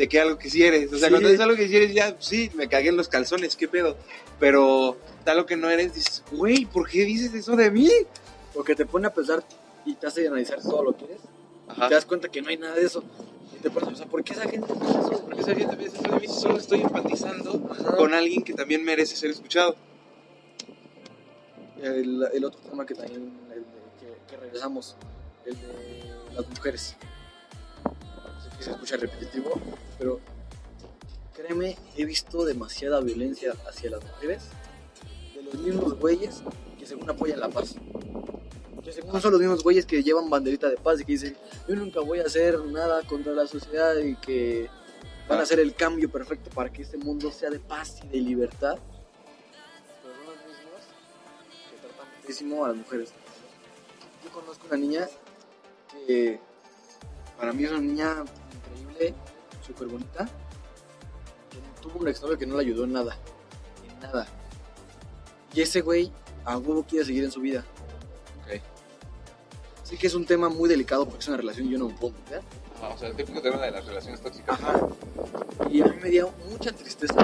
de 0.00 0.08
que 0.08 0.18
algo 0.18 0.38
que 0.38 0.48
sí 0.48 0.62
eres. 0.64 0.90
O 0.90 0.96
sea, 0.98 1.08
Sí. 1.08 1.12
cuando 1.12 1.28
dices 1.28 1.44
algo 1.44 1.56
que 1.56 1.68
sí 1.68 1.76
eres, 1.76 1.92
ya, 1.92 2.16
sí, 2.20 2.50
me 2.54 2.68
cagué 2.68 2.88
en 2.88 2.96
los 2.96 3.08
calzones, 3.08 3.54
¿qué 3.54 3.68
pedo? 3.68 3.98
Pero 4.38 4.96
de 5.26 5.30
algo 5.30 5.44
que 5.44 5.56
no 5.56 5.68
eres, 5.68 5.94
dices, 5.94 6.22
güey, 6.32 6.64
¿por 6.64 6.88
qué 6.88 7.04
dices 7.04 7.34
eso 7.34 7.54
de 7.54 7.70
mí? 7.70 7.90
Porque 8.54 8.74
te 8.74 8.86
pone 8.86 9.06
a 9.08 9.12
pensar 9.12 9.44
y 9.84 9.94
te 9.96 10.06
hace 10.06 10.26
analizar 10.26 10.58
todo 10.62 10.82
lo 10.84 10.96
que 10.96 11.04
eres. 11.04 11.20
Ajá. 11.68 11.88
Te 11.88 11.94
das 11.96 12.06
cuenta 12.06 12.30
que 12.30 12.40
no 12.40 12.48
hay 12.48 12.56
nada 12.56 12.74
de 12.76 12.86
eso. 12.86 13.04
Y 13.54 13.62
te 13.62 13.68
pones 13.68 13.88
a 13.88 13.90
pensar, 13.90 14.08
¿por 14.08 14.24
qué 14.24 14.32
esa 14.32 14.48
gente 14.48 14.72
piensa 14.72 15.00
eso? 15.00 15.20
Porque 15.22 15.40
esa 15.42 15.54
gente 15.54 15.76
piensa 15.76 15.98
eso 15.98 16.10
de 16.14 16.18
mí 16.20 16.26
si 16.28 16.40
solo 16.40 16.56
estoy 16.56 16.80
empatizando 16.80 17.68
Ajá. 17.70 17.96
con 17.96 18.14
alguien 18.14 18.42
que 18.42 18.54
también 18.54 18.82
merece 18.82 19.16
ser 19.16 19.30
escuchado. 19.30 19.76
El, 21.82 22.26
el 22.32 22.44
otro 22.44 22.60
tema 22.60 22.84
que 22.86 22.94
también 22.94 23.32
el 23.52 23.60
de- 23.60 23.66
que, 24.00 24.30
que 24.30 24.36
regresamos, 24.38 24.96
el 25.44 25.54
de 25.54 26.34
las 26.34 26.48
mujeres. 26.48 26.96
Se 28.58 28.70
escucha 28.70 28.96
repetitivo, 28.98 29.58
pero 30.00 30.18
créeme, 31.34 31.76
he 31.94 32.06
visto 32.06 32.46
demasiada 32.46 33.00
violencia 33.02 33.54
hacia 33.68 33.90
las 33.90 34.02
mujeres 34.02 34.44
de 35.34 35.42
los 35.42 35.54
mismos 35.56 35.98
güeyes 35.98 36.42
que 36.78 36.86
según 36.86 37.10
apoyan 37.10 37.38
la 37.38 37.50
paz. 37.50 37.74
Que 38.82 38.92
según 38.92 39.20
son 39.20 39.32
los 39.32 39.40
mismos 39.42 39.62
güeyes 39.62 39.84
que 39.84 40.02
llevan 40.02 40.30
banderita 40.30 40.70
de 40.70 40.78
paz 40.78 41.00
y 41.00 41.04
que 41.04 41.12
dicen, 41.12 41.36
yo 41.68 41.76
nunca 41.76 42.00
voy 42.00 42.20
a 42.20 42.24
hacer 42.24 42.58
nada 42.64 43.02
contra 43.02 43.34
la 43.34 43.46
sociedad 43.46 43.94
y 43.98 44.16
que 44.16 44.70
van 45.28 45.38
a 45.38 45.42
hacer 45.42 45.60
el 45.60 45.74
cambio 45.74 46.10
perfecto 46.10 46.48
para 46.48 46.72
que 46.72 46.80
este 46.80 46.96
mundo 46.96 47.30
sea 47.30 47.50
de 47.50 47.58
paz 47.58 48.00
y 48.04 48.08
de 48.08 48.20
libertad. 48.22 48.78
Pero 50.02 50.14
son 50.14 50.24
los 50.24 50.36
mismos 50.46 50.80
que 51.70 51.76
tratan 51.76 52.06
muchísimo 52.18 52.64
a 52.64 52.68
las 52.68 52.76
mujeres. 52.78 53.12
Yo 54.24 54.30
conozco 54.30 54.66
una 54.66 54.78
niña 54.78 55.06
que 56.06 56.40
para 57.38 57.52
mí 57.52 57.64
es 57.64 57.70
una 57.70 57.80
niña 57.80 58.24
increíble, 58.70 59.14
súper 59.70 59.88
bonita. 59.88 60.28
Tuvo 61.80 62.00
un 62.00 62.08
exnovio 62.08 62.36
que 62.36 62.46
no 62.46 62.56
le 62.56 62.62
ayudó 62.62 62.84
en 62.84 62.92
nada. 62.92 63.16
En 63.88 64.00
nada. 64.00 64.26
Y 65.54 65.60
ese 65.62 65.80
güey 65.80 66.12
a 66.44 66.58
huevo 66.58 66.84
quiere 66.84 67.04
seguir 67.04 67.24
en 67.24 67.30
su 67.30 67.40
vida. 67.40 67.64
Ok. 68.42 68.60
Así 69.82 69.96
que 69.96 70.06
es 70.08 70.14
un 70.14 70.26
tema 70.26 70.48
muy 70.48 70.68
delicado 70.68 71.04
porque 71.04 71.20
es 71.20 71.28
una 71.28 71.36
relación 71.36 71.66
y 71.68 71.70
yo 71.70 71.78
no 71.78 71.88
me 71.88 71.94
puedo 71.94 72.14
meter. 72.14 72.42
o 72.82 72.98
sea, 72.98 73.08
el 73.08 73.16
típico 73.16 73.40
tema 73.40 73.58
de 73.58 73.70
las 73.70 73.84
relaciones 73.84 74.20
tóxicas. 74.20 74.60
Ajá. 74.60 74.80
Y 75.70 75.82
a 75.82 75.86
mí 75.86 75.96
me 76.02 76.10
dio 76.10 76.32
mucha 76.50 76.72
tristeza. 76.72 77.14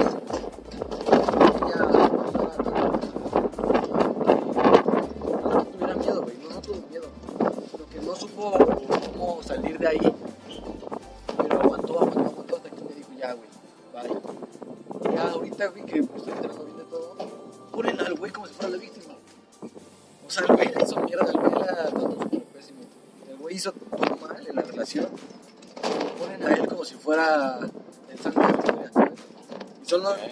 Y 29.86 29.88
solo 29.88 30.08
a 30.08 30.16
mí 30.16 30.22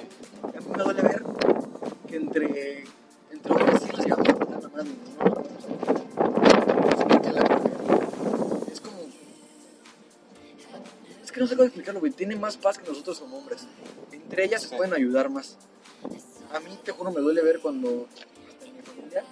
me 0.77 0.83
duele 0.83 1.03
ver 1.03 1.23
que 2.09 2.17
entre, 2.17 2.83
entre 3.31 3.53
hombres 3.53 3.83
sí 3.83 3.89
les 3.97 4.07
llevamos 4.07 4.29
a 4.29 4.61
la 4.61 4.69
mano, 4.69 4.91
¿no? 5.17 5.25
Que 7.23 7.31
la 7.31 7.43
Es 8.73 8.81
como. 8.81 8.99
Es 11.23 11.31
que 11.31 11.39
no 11.39 11.47
sé 11.47 11.55
cómo 11.55 11.67
explicarlo, 11.67 12.01
güey. 12.01 12.11
Tiene 12.11 12.35
más 12.35 12.57
paz 12.57 12.79
que 12.79 12.89
nosotros 12.89 13.21
como 13.21 13.39
hombres. 13.39 13.69
Entre 14.11 14.45
ellas 14.45 14.63
se 14.63 14.77
pueden 14.77 14.93
ayudar 14.93 15.31
más. 15.31 15.57
A 16.53 16.59
mí, 16.59 16.77
te 16.83 16.91
juro, 16.91 17.13
me 17.13 17.21
duele 17.21 17.41
ver 17.43 17.61
cuando 17.61 18.09
hasta 18.51 18.67
en 18.67 18.77
mi 18.77 18.83
familia 18.83 19.23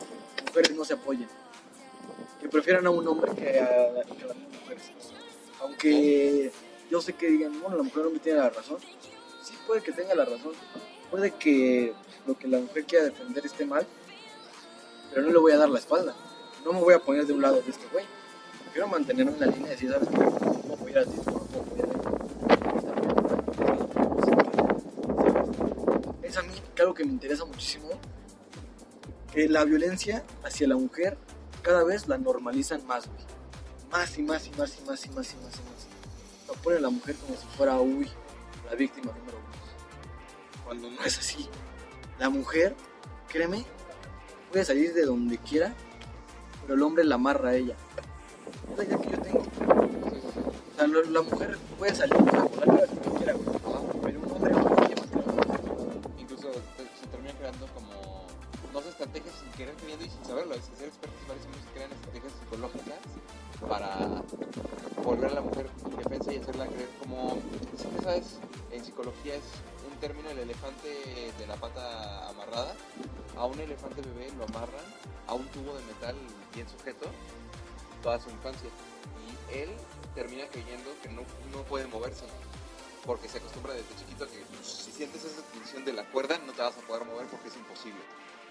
mujeres 0.47 0.77
no 0.77 0.85
se 0.85 0.95
apoyen. 0.95 1.27
Que 2.41 2.49
prefieran 2.49 2.87
a 2.87 2.91
un 2.91 3.09
hombre 3.09 3.33
que 3.35 3.59
a, 3.59 4.05
que 4.05 4.23
a 4.23 4.27
las 4.29 4.37
mujeres. 4.37 4.93
Aunque 5.61 6.53
yo 6.89 7.01
sé 7.01 7.15
que 7.15 7.27
digan, 7.27 7.61
bueno, 7.61 7.77
la 7.77 7.83
mujer 7.83 8.05
no 8.05 8.21
tiene 8.21 8.39
la 8.39 8.51
razón. 8.51 8.79
Puede 9.67 9.83
que 9.83 9.93
tenga 9.93 10.15
la 10.15 10.25
razón. 10.25 10.53
Puede 11.11 11.31
que 11.33 11.93
lo 12.27 12.39
que 12.39 12.49
la 12.49 12.59
mujer 12.59 12.85
quiera 12.85 13.05
defender 13.07 13.45
esté 13.45 13.67
mal. 13.67 13.87
Pero 15.11 15.23
no 15.27 15.33
le 15.33 15.39
voy 15.39 15.53
a 15.53 15.59
dar 15.59 15.69
la 15.69 15.79
espalda. 15.79 16.15
No 16.65 16.73
me 16.73 16.81
voy 16.81 16.95
a 16.95 16.99
poner 16.99 17.27
de 17.27 17.33
un 17.33 17.43
lado 17.43 17.61
de 17.61 17.71
este 17.71 17.87
güey. 17.93 18.05
Quiero 18.73 18.89
mantenerme 18.89 19.33
en 19.33 19.41
la 19.41 19.47
línea 19.47 19.69
y 19.69 19.71
decir, 19.71 19.91
¿sabes 19.91 20.09
qué? 20.09 20.17
No 20.17 20.75
apoyar 20.75 21.03
a 21.03 21.07
no 21.07 21.23
puedo 21.23 21.63
apoyar 21.63 21.89
a. 26.23 26.27
Es 26.27 26.37
a 26.37 26.43
mí 26.43 26.55
algo 26.79 26.95
que 26.95 27.05
me 27.05 27.13
interesa 27.13 27.45
muchísimo. 27.45 27.89
Que 29.33 29.49
la 29.49 29.65
violencia 29.65 30.25
hacia 30.45 30.69
la 30.69 30.77
mujer 30.77 31.19
cada 31.63 31.85
vez 31.85 32.09
la 32.09 32.19
normalizan 32.19 32.87
más, 32.87 33.07
güey 33.07 33.33
más 33.93 34.17
y 34.17 34.23
más 34.23 34.47
y 34.47 34.51
más 34.53 34.79
y 34.79 34.83
más 34.83 35.05
y 35.05 35.11
más 35.11 35.35
y 35.35 35.37
más 35.37 35.55
y 35.55 35.63
más. 35.63 35.87
Lo 36.49 36.55
pone 36.55 36.79
a 36.79 36.81
la 36.81 36.91
mujer 36.91 37.15
como 37.17 37.37
si 37.37 37.47
fuera, 37.57 37.79
uy, 37.79 38.09
la 38.69 38.75
víctima 38.75 39.13
número. 39.13 39.42
Cuando 40.73 40.91
no 40.91 41.05
es 41.05 41.19
así. 41.19 41.47
La 42.19 42.31
mujer, 42.31 42.75
créeme, 43.29 43.63
puede 44.51 44.65
salir 44.65 44.95
de 44.95 45.05
donde 45.05 45.37
quiera, 45.37 45.75
pero 46.63 46.73
el 46.77 46.83
hombre 46.83 47.05
la 47.05 47.17
amarra 47.17 47.51
a 47.51 47.57
ella. 47.57 47.77
Es 48.71 48.79
la 48.79 48.85
idea 48.85 48.97
que 48.97 49.11
yo 49.11 49.19
tengo. 49.21 49.41
O 49.41 50.75
sea, 50.79 50.87
la 50.87 51.21
mujer 51.21 51.59
puede 51.79 51.95
salir, 51.95 52.17
donde 52.17 53.19
quiera, 53.19 53.35
güey. 53.35 54.17
Un 54.17 54.33
hombre 54.33 54.51
no 54.55 54.61
incluso 56.19 56.51
se 56.55 57.07
termina 57.09 57.35
creando 57.35 57.67
como 57.75 58.27
dos 58.73 58.87
estrategias 58.87 59.35
sin 59.41 59.51
querer 59.51 59.75
queriendo 59.75 60.07
y 60.07 60.09
sin 60.09 60.25
saberlo, 60.25 60.55
sin 60.55 60.75
ser 60.77 60.89
expertos 60.89 61.29
varios 61.29 61.45
hombres 61.45 61.65
crean 61.75 61.93
estrategias 61.93 62.33
psicológicas 62.41 62.99
para 63.69 64.23
volver 65.05 65.33
a 65.33 65.35
la 65.35 65.41
mujer 65.43 65.69
indefensa 65.85 66.33
y 66.33 66.39
hacerla 66.39 66.67
creer 66.67 66.89
como 66.99 67.39
sabes 68.03 68.39
en 68.71 68.83
psicología 68.83 69.35
es 69.35 69.43
término 70.03 70.31
el 70.31 70.41
elefante 70.41 70.89
de 71.39 71.47
la 71.47 71.55
pata 71.55 72.29
amarrada 72.29 72.75
a 73.37 73.47
un 73.47 73.61
elefante 73.61 74.03
bebé 74.03 74.33
lo 74.37 74.45
amarran 74.47 74.85
a 75.29 75.35
un 75.35 75.47
tubo 75.47 75.77
de 75.77 75.85
metal 75.85 76.17
bien 76.53 76.69
sujeto 76.69 77.07
toda 78.03 78.19
su 78.19 78.29
infancia 78.31 78.69
y 79.23 79.57
él 79.57 79.71
termina 80.17 80.45
creyendo 80.49 80.91
que 81.05 81.09
no, 81.09 81.23
no 81.53 81.63
puede 81.69 81.87
moverse 81.87 82.25
porque 83.07 83.29
se 83.29 83.39
acostumbra 83.39 83.75
desde 83.75 83.95
chiquito 83.95 84.25
a 84.25 84.27
que 84.27 84.43
si 84.65 84.91
sientes 84.91 85.25
esa 85.25 85.43
tensión 85.53 85.85
de 85.85 85.93
la 85.93 86.05
cuerda 86.11 86.37
no 86.45 86.53
te 86.53 86.63
vas 86.63 86.77
a 86.77 86.81
poder 86.81 87.05
mover 87.05 87.27
porque 87.29 87.49
es 87.49 87.57
imposible. 87.57 88.01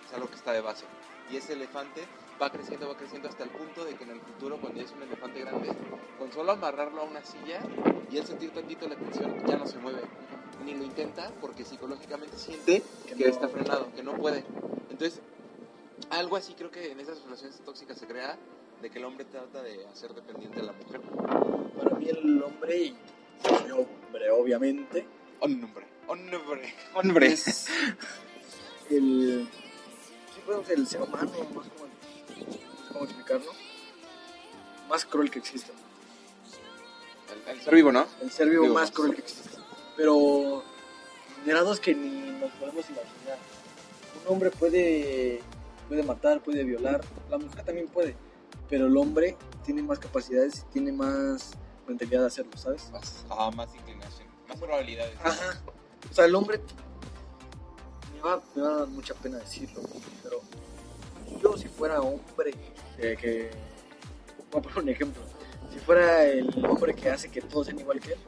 Es 0.08 0.14
algo 0.14 0.30
que 0.30 0.36
está 0.36 0.52
de 0.52 0.62
base. 0.62 0.86
Y 1.32 1.38
ese 1.38 1.54
elefante 1.54 2.06
va 2.42 2.52
creciendo, 2.52 2.90
va 2.90 2.98
creciendo 2.98 3.30
hasta 3.30 3.44
el 3.44 3.50
punto 3.50 3.86
de 3.86 3.96
que 3.96 4.04
en 4.04 4.12
el 4.12 4.20
futuro, 4.20 4.58
cuando 4.58 4.80
ya 4.80 4.86
es 4.86 4.92
un 4.92 5.04
elefante 5.04 5.40
grande, 5.40 5.70
con 6.20 6.32
solo 6.34 6.52
amarrarlo 6.52 7.02
a 7.02 7.06
una 7.06 7.24
silla 7.24 7.62
y 8.10 8.18
él 8.18 8.26
sentir 8.26 8.52
tantito 8.54 8.88
la 8.90 8.96
tensión, 8.96 9.42
ya 9.48 9.58
no 9.58 9.66
se 9.66 9.78
mueve. 9.78 10.02
Ni 10.66 10.74
lo 10.76 10.84
intenta 10.84 11.32
porque 11.42 11.66
psicológicamente 11.66 12.38
siente 12.38 12.84
que, 13.08 13.16
Que 13.16 13.24
no. 13.26 13.30
está 13.32 13.48
frenado, 13.48 13.92
que 13.96 14.04
no 14.04 14.16
puede. 14.18 14.44
Entonces, 14.90 15.20
algo 16.10 16.36
así 16.36 16.54
creo 16.54 16.70
que 16.72 16.92
en 16.92 17.00
esas 17.00 17.22
relaciones 17.24 17.60
tóxicas 17.62 17.98
se 17.98 18.06
crea 18.08 18.38
de 18.82 18.90
que 18.90 19.00
el 19.00 19.06
hombre 19.06 19.26
trata 19.26 19.62
de 19.64 19.86
hacer 19.88 20.14
dependiente 20.14 20.60
a 20.60 20.64
la 20.64 20.74
mujer. 20.74 21.02
Para 21.02 21.96
mí 21.96 22.08
el 22.10 22.44
hombre, 22.44 22.78
y 22.78 22.98
soy 23.44 23.72
hombre 23.72 24.32
obviamente, 24.32 25.06
Hombre, 25.40 25.72
hombre. 26.38 26.74
Hombre. 26.94 27.28
es 27.28 27.68
el, 28.90 29.48
sí, 30.36 30.42
el 30.74 30.88
ser 30.88 31.02
humano, 31.02 31.32
más 31.56 31.68
como, 31.68 31.88
cómo 32.92 33.06
explicarlo, 33.06 33.52
más 34.90 35.06
cruel 35.06 35.32
que 35.32 35.40
existe. 35.40 35.72
El, 37.48 37.56
el 37.56 37.62
Ser 37.62 37.74
vivo, 37.74 37.92
¿no? 37.92 38.06
El 38.22 38.30
ser 38.32 38.50
vivo 38.50 38.68
más. 38.68 38.92
cruel 38.92 39.16
que 39.16 39.22
existe. 39.22 39.58
Pero 40.02 40.64
de 41.46 41.54
lados 41.54 41.80
que 41.80 41.94
ni 41.94 42.32
nos 42.40 42.50
podemos 42.54 42.90
imaginar. 42.90 43.38
Un 44.26 44.34
hombre 44.34 44.50
puede, 44.50 45.42
puede 45.88 46.02
matar, 46.02 46.42
puede 46.42 46.64
violar, 46.64 47.02
la 47.30 47.38
mujer 47.38 47.64
también 47.64 47.88
puede, 47.88 48.16
pero 48.68 48.88
el 48.88 48.98
hombre 48.98 49.38
tiene 49.64 49.84
más 49.84 50.00
capacidades 50.00 50.66
y 50.68 50.74
tiene 50.74 50.92
más 50.92 51.52
mentalidad 51.88 52.22
de 52.22 52.26
hacerlo, 52.26 52.52
¿sabes? 52.58 52.90
Más, 52.92 53.26
más 53.56 53.76
inclinación, 53.76 54.28
más 54.48 54.58
probabilidades. 54.58 55.16
Ajá. 55.24 55.62
O 56.10 56.14
sea, 56.16 56.26
el 56.26 56.34
hombre. 56.34 56.60
Me 58.16 58.22
va, 58.22 58.42
me 58.56 58.62
va 58.64 58.70
a 58.70 58.78
dar 58.78 58.88
mucha 58.88 59.14
pena 59.14 59.38
decirlo, 59.38 59.84
pero 60.24 60.42
yo, 61.44 61.56
si 61.58 61.68
fuera 61.68 62.02
hombre, 62.02 62.56
que. 62.98 63.18
que 63.18 63.52
voy 64.52 64.62
a 64.62 64.64
poner 64.64 64.80
un 64.80 64.90
ejemplo. 64.90 65.22
Si 65.72 65.78
fuera 65.78 66.24
el 66.24 66.66
hombre 66.66 66.96
que 66.96 67.08
hace 67.08 67.30
que 67.30 67.40
todos 67.42 67.68
sean 67.68 67.80
igual 67.80 68.00
que 68.00 68.14
él, 68.14 68.20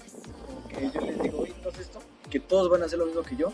que 0.74 0.92
yo 0.92 1.02
les 1.02 1.22
digo, 1.22 1.40
oye, 1.40 1.54
entonces 1.56 1.82
esto, 1.82 2.02
que 2.30 2.40
todos 2.40 2.70
van 2.70 2.82
a 2.82 2.86
hacer 2.86 3.00
lo 3.00 3.06
mismo 3.06 3.24
que 3.24 3.36
yo, 3.36 3.54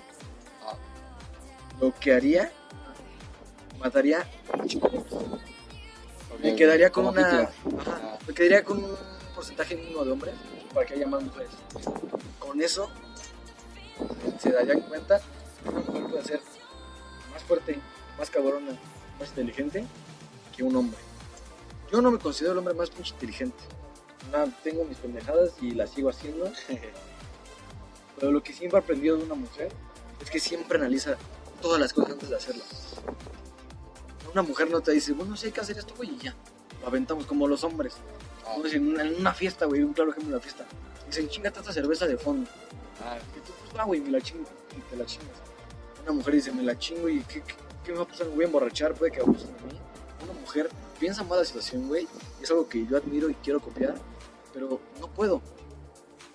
lo 1.80 1.94
que 2.00 2.14
haría, 2.14 2.52
mataría. 3.80 4.28
Me 6.42 6.56
quedaría 6.56 6.92
con 6.92 7.06
una. 7.06 7.42
Ajá, 7.80 8.18
me 8.28 8.34
quedaría 8.34 8.64
con 8.64 8.84
un 8.84 8.96
porcentaje 9.36 9.76
mínimo 9.76 10.04
de 10.04 10.12
hombres 10.12 10.36
para 10.74 10.86
que 10.86 10.94
haya 10.94 11.08
más 11.08 11.24
mujeres. 11.24 11.52
Con 12.40 12.62
eso 12.62 12.90
se 14.40 14.52
darían 14.52 14.82
cuenta 14.82 15.22
que 15.64 15.70
una 15.70 15.80
mujer 15.80 16.04
puede 16.10 16.24
ser 16.24 16.42
más 17.32 17.44
fuerte, 17.44 17.80
más 18.18 18.30
cabrona, 18.30 18.78
más 19.20 19.30
inteligente 19.30 19.86
que 20.56 20.64
un 20.64 20.76
hombre. 20.76 21.00
Yo 21.92 22.02
no 22.02 22.12
me 22.12 22.20
considero 22.20 22.54
el 22.54 22.60
hombre 22.60 22.74
más 22.74 22.90
pinche 22.90 23.14
inteligente. 23.14 23.64
Tengo 24.64 24.86
mis 24.86 24.98
pendejadas 24.98 25.54
y 25.62 25.72
las 25.72 25.90
sigo 25.90 26.10
haciendo. 26.10 26.52
Pero 28.20 28.32
lo 28.32 28.44
que 28.44 28.54
siempre 28.54 28.80
he 28.80 28.82
aprendido 28.82 29.18
de 29.18 29.24
una 29.24 29.36
mujer 29.36 29.72
es 30.22 30.30
que 30.30 30.40
siempre 30.40 30.78
analiza 30.78 31.18
todas 31.62 31.80
las 31.80 31.94
cosas 31.94 32.12
antes 32.12 32.30
de 32.30 32.36
hacerlas. 32.36 32.68
Una 34.32 34.42
mujer 34.42 34.70
no 34.70 34.82
te 34.82 34.92
dice, 34.92 35.14
bueno, 35.14 35.36
sí 35.36 35.48
hay 35.48 35.52
que 35.52 35.62
hacer 35.62 35.78
esto, 35.78 35.94
güey, 35.96 36.10
y 36.12 36.18
ya. 36.18 36.36
Lo 36.82 36.88
aventamos 36.88 37.26
como 37.26 37.48
los 37.48 37.64
hombres. 37.64 37.96
Ah. 38.46 38.56
En, 38.72 38.90
una, 38.90 39.04
en 39.04 39.20
una 39.20 39.34
fiesta, 39.34 39.66
güey, 39.66 39.82
un 39.82 39.94
claro 39.94 40.12
ejemplo 40.12 40.32
de 40.32 40.36
una 40.36 40.44
fiesta. 40.44 40.66
Dicen, 41.08 41.30
chingate 41.30 41.60
esta 41.60 41.74
cerveza 41.74 42.06
de 42.06 42.18
fondo. 42.18 42.50
Ah, 43.04 43.18
Y 43.18 43.40
tú, 43.40 43.54
pues, 43.72 43.86
güey, 43.86 44.02
me 44.02 44.12
la 44.12 44.22
chingo. 44.22 44.46
Y 44.78 44.82
te 44.90 44.96
la 44.98 45.06
chingas. 45.06 45.38
Una 46.04 46.12
mujer 46.12 46.36
dice, 46.36 46.52
me 46.52 46.64
la 46.64 46.78
chingo 46.78 47.10
y 47.10 47.22
¿qué, 47.24 47.42
qué, 47.42 47.54
qué 47.84 47.92
me 47.92 47.98
va 47.98 48.04
a 48.04 48.08
pasar? 48.08 48.28
Me 48.28 48.36
voy 48.36 48.44
a 48.44 48.48
emborrachar, 48.48 48.94
puede 48.94 49.12
que 49.12 49.22
abusen 49.22 49.48
de 49.48 49.74
mí. 49.74 49.80
Una 50.24 50.40
mujer 50.40 50.70
piensa 51.00 51.24
más 51.24 51.40
la 51.40 51.46
situación, 51.46 51.88
güey. 51.88 52.08
Es 52.42 52.50
algo 52.52 52.68
que 52.68 52.86
yo 52.86 52.98
admiro 52.98 53.30
y 53.30 53.34
quiero 53.36 53.60
copiar, 53.60 53.96
pero 54.54 54.80
no 55.00 55.08
puedo. 55.08 55.42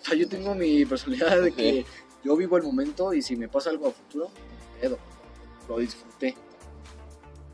O 0.04 0.06
sea, 0.06 0.14
yo 0.16 0.28
tengo 0.28 0.54
mi 0.54 0.84
personalidad 0.84 1.40
de 1.40 1.52
que 1.52 1.86
yo 2.22 2.36
vivo 2.36 2.56
el 2.58 2.62
momento 2.62 3.14
y 3.14 3.22
si 3.22 3.36
me 3.36 3.48
pasa 3.48 3.70
algo 3.70 3.88
a 3.88 3.92
futuro, 3.92 4.30
pedo. 4.80 4.98
Lo 5.68 5.78
disfruté. 5.78 6.34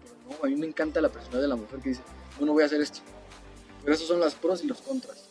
Pero 0.03 0.15
no, 0.39 0.45
a 0.45 0.49
mí 0.49 0.57
me 0.57 0.67
encanta 0.67 1.01
la 1.01 1.09
personalidad 1.11 1.43
de 1.43 1.49
la 1.49 1.57
mujer 1.57 1.79
que 1.81 1.91
dice, 1.91 2.03
bueno, 2.39 2.53
voy 2.53 2.65
a 2.65 2.67
hacer 2.67 2.81
esto. 2.81 3.01
Pero 3.83 3.95
esos 3.95 4.09
son 4.09 4.19
los 4.21 4.35
pros 4.35 4.65
y 4.65 4.67
los 4.67 4.81
contras. 4.81 5.25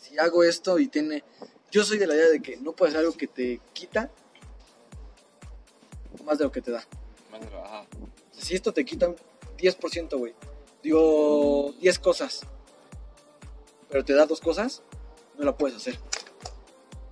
Si 0.00 0.16
hago 0.18 0.44
esto 0.44 0.78
y 0.78 0.86
tiene... 0.88 1.24
Yo 1.72 1.82
soy 1.84 1.98
de 1.98 2.06
la 2.06 2.14
idea 2.14 2.28
de 2.28 2.40
que 2.40 2.56
no 2.58 2.72
puedes 2.72 2.94
hacer 2.94 3.04
algo 3.06 3.16
que 3.18 3.26
te 3.26 3.60
quita 3.72 4.10
más 6.24 6.38
de 6.38 6.44
lo 6.44 6.52
que 6.52 6.62
te 6.62 6.70
da. 6.70 6.82
más 7.30 7.40
de 7.40 7.50
lo- 7.50 7.62
ajá. 7.64 7.86
Si 8.32 8.54
esto 8.54 8.72
te 8.72 8.84
quita 8.84 9.08
un 9.08 9.16
10%, 9.58 10.16
güey. 10.18 10.34
Digo, 10.82 11.74
10 11.80 11.98
cosas. 11.98 12.40
Pero 13.90 14.04
te 14.04 14.14
da 14.14 14.24
dos 14.26 14.40
cosas, 14.40 14.82
no 15.38 15.44
la 15.44 15.56
puedes 15.56 15.76
hacer. 15.76 15.98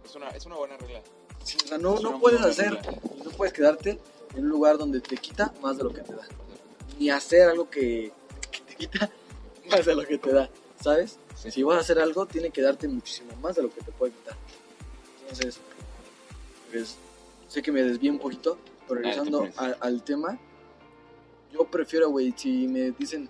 Es 0.04 0.14
una, 0.14 0.28
es 0.30 0.46
una 0.46 0.56
buena 0.56 0.76
regla. 0.76 1.00
O 1.00 1.46
sea, 1.66 1.78
no, 1.78 1.98
no 2.00 2.20
puedes 2.20 2.40
hacer, 2.40 2.78
no 3.24 3.30
puedes 3.32 3.52
quedarte 3.52 3.98
en 4.34 4.44
un 4.44 4.48
lugar 4.50 4.78
donde 4.78 5.00
te 5.00 5.16
quita 5.16 5.52
más 5.60 5.76
de 5.76 5.84
lo 5.84 5.92
que 5.92 6.00
te 6.02 6.12
da. 6.14 6.22
Ni 6.98 7.10
hacer 7.10 7.48
algo 7.48 7.68
que, 7.68 8.12
que 8.50 8.60
te 8.60 8.74
quita 8.76 9.10
más 9.70 9.84
de 9.84 9.94
lo 9.94 10.06
que 10.06 10.18
te 10.18 10.32
da, 10.32 10.48
¿sabes? 10.82 11.18
Sí. 11.36 11.50
Si 11.50 11.62
vas 11.62 11.78
a 11.78 11.80
hacer 11.80 11.98
algo, 11.98 12.26
tiene 12.26 12.50
que 12.50 12.62
darte 12.62 12.86
muchísimo 12.88 13.34
más 13.36 13.56
de 13.56 13.62
lo 13.62 13.70
que 13.70 13.80
te 13.80 13.90
puede 13.90 14.12
quitar. 14.12 14.36
Entonces, 15.22 15.58
pues, 16.70 16.96
sé 17.48 17.62
que 17.62 17.72
me 17.72 17.82
desvié 17.82 18.10
un 18.10 18.18
poquito, 18.18 18.58
pero 18.86 19.00
regresando 19.00 19.38
pones. 19.40 19.58
a- 19.58 19.76
al 19.80 20.02
tema, 20.04 20.38
yo 21.52 21.64
prefiero, 21.64 22.10
güey, 22.10 22.32
si 22.36 22.68
me 22.68 22.92
dicen 22.92 23.28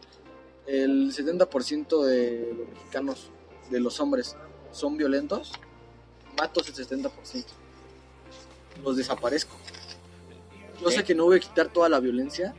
el 0.67 1.13
70% 1.15 2.05
de 2.05 2.55
los 2.57 2.69
mexicanos, 2.69 3.31
de 3.71 3.81
los 3.81 3.99
hombres, 4.01 4.37
son 4.73 4.97
violentos, 4.97 5.53
mato 6.39 6.61
ese 6.61 6.73
70%. 6.73 7.11
Los 8.83 8.97
desaparezco. 8.97 9.57
Yo 10.81 10.91
sé 10.91 11.05
que 11.05 11.15
no 11.15 11.25
voy 11.25 11.37
a 11.37 11.41
quitar 11.41 11.69
toda 11.73 11.89
la 11.89 12.01
violencia, 12.01 12.55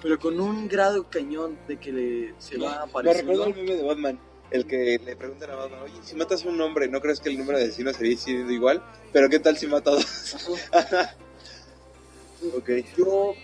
pero 0.00 0.18
con 0.18 0.40
un 0.40 0.68
grado 0.68 1.08
cañón 1.10 1.58
de 1.68 1.78
que 1.78 1.92
le- 1.92 2.34
se 2.38 2.56
va 2.58 2.84
Me 2.86 2.90
apareciendo. 2.90 3.32
recuerda 3.32 3.46
el 3.60 3.66
meme 3.66 3.76
de 3.76 3.82
Batman. 3.86 4.20
El 4.50 4.64
que 4.64 5.00
le 5.04 5.16
preguntan 5.16 5.50
a 5.50 5.56
Batman, 5.56 5.80
oye, 5.82 5.94
si 6.02 6.14
matas 6.14 6.44
a 6.44 6.48
un 6.48 6.60
hombre, 6.60 6.86
¿no 6.88 7.00
crees 7.00 7.18
que 7.18 7.28
el 7.30 7.36
número 7.38 7.58
de 7.58 7.64
asesinos 7.64 7.96
sería 7.96 8.16
siendo 8.16 8.52
igual? 8.52 8.80
Pero 9.12 9.28
¿qué 9.28 9.40
tal 9.40 9.56
si 9.58 9.66
mata 9.66 9.90
a 9.90 9.94
dos? 9.94 10.36
ok. 12.56 12.68
Yo 12.96 13.34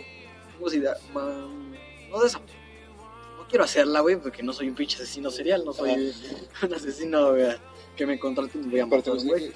tengo 0.52 0.68
esa 0.68 0.76
idea, 0.76 0.96
man, 1.12 1.72
no 2.08 2.20
de 2.20 2.26
esa- 2.28 2.38
no 2.38 3.48
quiero 3.48 3.64
hacerla, 3.64 4.00
güey, 4.00 4.16
porque 4.16 4.42
no 4.44 4.52
soy 4.52 4.68
un 4.68 4.74
pinche 4.76 4.96
asesino 4.96 5.30
serial, 5.30 5.64
no 5.64 5.72
soy 5.72 6.14
un 6.62 6.72
asesino 6.74 7.30
güey, 7.32 7.56
que 7.96 8.06
me 8.06 8.18
contraten 8.18 8.70
voy 8.70 8.80
a 8.80 8.86
matar 8.86 9.08
a 9.14 9.16
un 9.16 9.26
güey. 9.28 9.52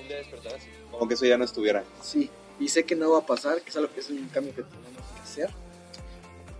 Un 0.00 0.08
día 0.08 0.16
despertarás 0.18 0.62
Como 0.90 1.08
que 1.08 1.14
eso 1.14 1.24
ya 1.26 1.36
no 1.38 1.44
estuviera. 1.44 1.84
Sí, 2.02 2.30
y 2.58 2.68
sé 2.68 2.84
que 2.84 2.94
no 2.96 3.10
va 3.12 3.18
a 3.18 3.26
pasar, 3.26 3.60
que 3.62 3.70
es 3.70 3.76
algo 3.76 3.92
que 3.92 4.00
es 4.00 4.10
un 4.10 4.28
cambio 4.28 4.54
que 4.54 4.62
tenemos 4.62 5.06
que 5.14 5.20
hacer. 5.22 5.50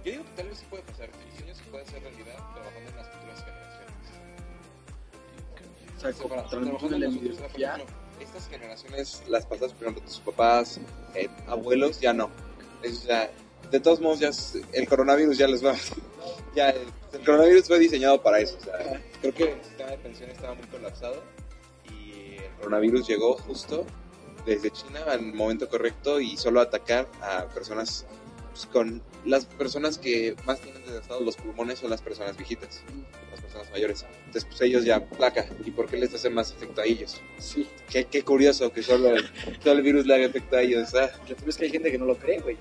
Yo 0.04 0.12
digo 0.12 0.24
que 0.24 0.30
tal 0.36 0.48
vez 0.48 0.58
sí 0.58 0.66
puede 0.70 0.82
pasar. 0.84 1.08
El 1.10 1.38
sueño 1.38 1.54
se 1.54 1.62
puede 1.64 1.84
hacer 1.84 2.02
realidad 2.02 2.36
trabajando 2.54 2.90
en 2.90 2.96
las 2.96 3.08
futuras 3.08 3.44
generaciones. 3.44 4.08
O 5.96 6.00
sea, 6.00 6.12
como 6.12 6.28
trabajando 6.28 6.56
en 6.96 7.00
la 7.00 7.06
ejemplo, 7.08 7.84
Estas 8.20 8.48
generaciones, 8.48 9.22
las 9.28 9.46
pasadas, 9.46 9.72
por 9.72 9.82
ejemplo, 9.84 10.02
tus 10.04 10.18
papás, 10.20 10.78
eh, 11.14 11.28
abuelos, 11.46 12.00
ya 12.00 12.12
no. 12.12 12.30
Es, 12.82 13.04
ya, 13.04 13.30
de 13.70 13.80
todos 13.80 14.00
modos, 14.00 14.20
ya 14.20 14.28
es- 14.28 14.58
el 14.72 14.88
coronavirus 14.88 15.38
ya 15.38 15.46
les 15.48 15.64
va. 15.64 15.74
Ya, 16.54 16.70
el, 16.70 16.88
el 17.12 17.24
coronavirus 17.24 17.66
fue 17.66 17.78
diseñado 17.78 18.22
para 18.22 18.40
eso. 18.40 18.56
O 18.60 18.64
sea, 18.64 19.00
creo 19.20 19.34
que 19.34 19.52
el 19.52 19.64
sistema 19.64 19.90
de 19.90 19.98
pensión 19.98 20.30
estaba 20.30 20.54
muy 20.54 20.66
colapsado 20.66 21.22
y 21.90 22.36
el 22.36 22.50
coronavirus 22.58 23.06
llegó 23.06 23.34
justo 23.38 23.86
desde 24.46 24.70
China 24.70 25.00
al 25.08 25.22
momento 25.34 25.68
correcto 25.68 26.20
y 26.20 26.36
solo 26.36 26.60
atacar 26.60 27.06
a 27.20 27.46
personas 27.48 28.06
pues, 28.50 28.66
con 28.66 29.02
las 29.24 29.44
personas 29.44 29.98
que 29.98 30.34
más 30.46 30.60
tienen 30.60 30.82
desgastados 30.84 31.22
los 31.22 31.36
pulmones 31.36 31.78
son 31.78 31.90
las 31.90 32.00
personas 32.00 32.36
viejitas, 32.36 32.82
las 33.30 33.40
personas 33.40 33.70
mayores. 33.70 34.04
Entonces, 34.18 34.44
pues 34.46 34.60
ellos 34.62 34.84
ya 34.84 35.04
placa. 35.04 35.46
¿Y 35.64 35.70
por 35.70 35.86
qué 35.86 35.96
les 35.98 36.14
hace 36.14 36.30
más 36.30 36.50
efecto 36.52 36.80
a 36.80 36.84
ellos? 36.84 37.20
Sí, 37.38 37.68
Qué, 37.90 38.04
qué 38.06 38.22
curioso 38.22 38.72
que 38.72 38.82
solo, 38.82 39.10
solo 39.62 39.72
el 39.78 39.82
virus 39.82 40.06
le 40.06 40.14
haga 40.14 40.24
efecto 40.24 40.56
a 40.56 40.62
ellos. 40.62 40.94
ah. 40.94 41.10
lo 41.28 41.36
que 41.36 41.50
es 41.50 41.56
que 41.56 41.64
hay 41.66 41.70
gente 41.70 41.90
que 41.90 41.98
no 41.98 42.06
lo 42.06 42.16
cree, 42.16 42.40
güey. 42.40 42.56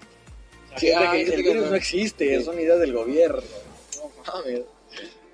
Sí, 0.77 0.91
ah, 0.91 0.99
que 0.99 1.05
hay 1.07 1.17
gente 1.25 1.35
el 1.35 1.43
que 1.43 1.49
virus 1.49 1.63
no. 1.65 1.69
no 1.71 1.75
existe, 1.75 2.37
Sí. 2.39 2.43
son 2.45 2.59
ideas 2.59 2.79
del 2.79 2.93
gobierno. 2.93 3.41
No 3.97 4.11
mames. 4.33 4.61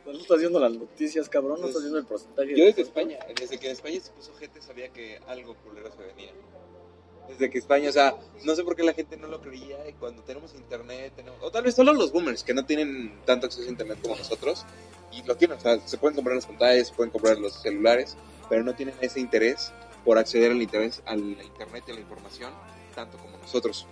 No 0.06 0.12
estás 0.12 0.40
viendo 0.40 0.60
las 0.60 0.72
noticias, 0.72 1.28
cabrón, 1.30 1.60
no 1.62 1.68
estás 1.68 1.82
viendo 1.82 1.98
el 1.99 2.06
porcentaje. 2.06 2.52
Yo 2.52 2.57
de- 2.57 2.66
desde 2.66 2.84
España, 2.84 3.18
desde 3.40 3.57
que 3.57 3.66
en 3.68 3.72
España 3.74 3.99
se 3.99 4.12
puso 4.12 4.34
gente 4.36 4.62
sabía 4.62 4.90
que 4.90 5.20
algo 5.28 5.56
culero 5.56 5.91
se 5.91 6.03
venía. 6.03 6.32
Desde 7.28 7.49
que 7.49 7.57
España, 7.57 7.90
o 7.90 7.91
sea, 7.91 8.16
no 8.44 8.56
sé 8.56 8.64
por 8.64 8.76
qué 8.76 8.84
la 8.84 8.94
gente 8.94 9.18
no 9.18 9.28
lo 9.28 9.41
creía 9.41 9.90
y 9.90 9.94
cuando 9.94 10.22
tenemos 10.22 10.53
internet, 10.53 11.12
tenemos, 11.16 11.40
o 11.41 11.49
tal 11.49 11.64
vez 11.64 11.74
solo 11.74 11.91
los 11.91 12.12
boomers 12.12 12.44
que 12.44 12.53
no 12.53 12.66
tienen 12.68 13.20
tanto 13.26 13.48
acceso 13.48 13.66
a 13.68 13.72
internet 13.72 13.98
como 13.99 14.16
nosotros 14.16 14.64
y 15.12 15.24
lo 15.24 15.36
tienen, 15.36 15.57
o 15.57 15.60
sea, 15.62 15.80
se 15.88 15.98
pueden 15.98 16.14
comprar 16.16 16.36
las 16.36 16.45
pantallas, 16.45 16.90
se 16.90 16.94
pueden 16.94 17.10
comprar 17.12 17.40
los 17.40 17.53
celulares, 17.64 18.16
pero 18.48 18.64
no 18.64 18.76
tienen 18.76 18.94
ese 19.02 19.20
interés 19.20 19.74
por 20.06 20.20
acceder 20.20 20.52
al 20.52 20.62
interés, 20.62 21.02
a 21.07 21.16
la 21.16 21.44
internet 21.44 21.84
y 21.88 21.91
a 21.91 21.94
la 21.95 22.02
información 22.02 22.52
tanto 22.94 23.18
como 23.18 23.36
nosotros. 23.40 23.88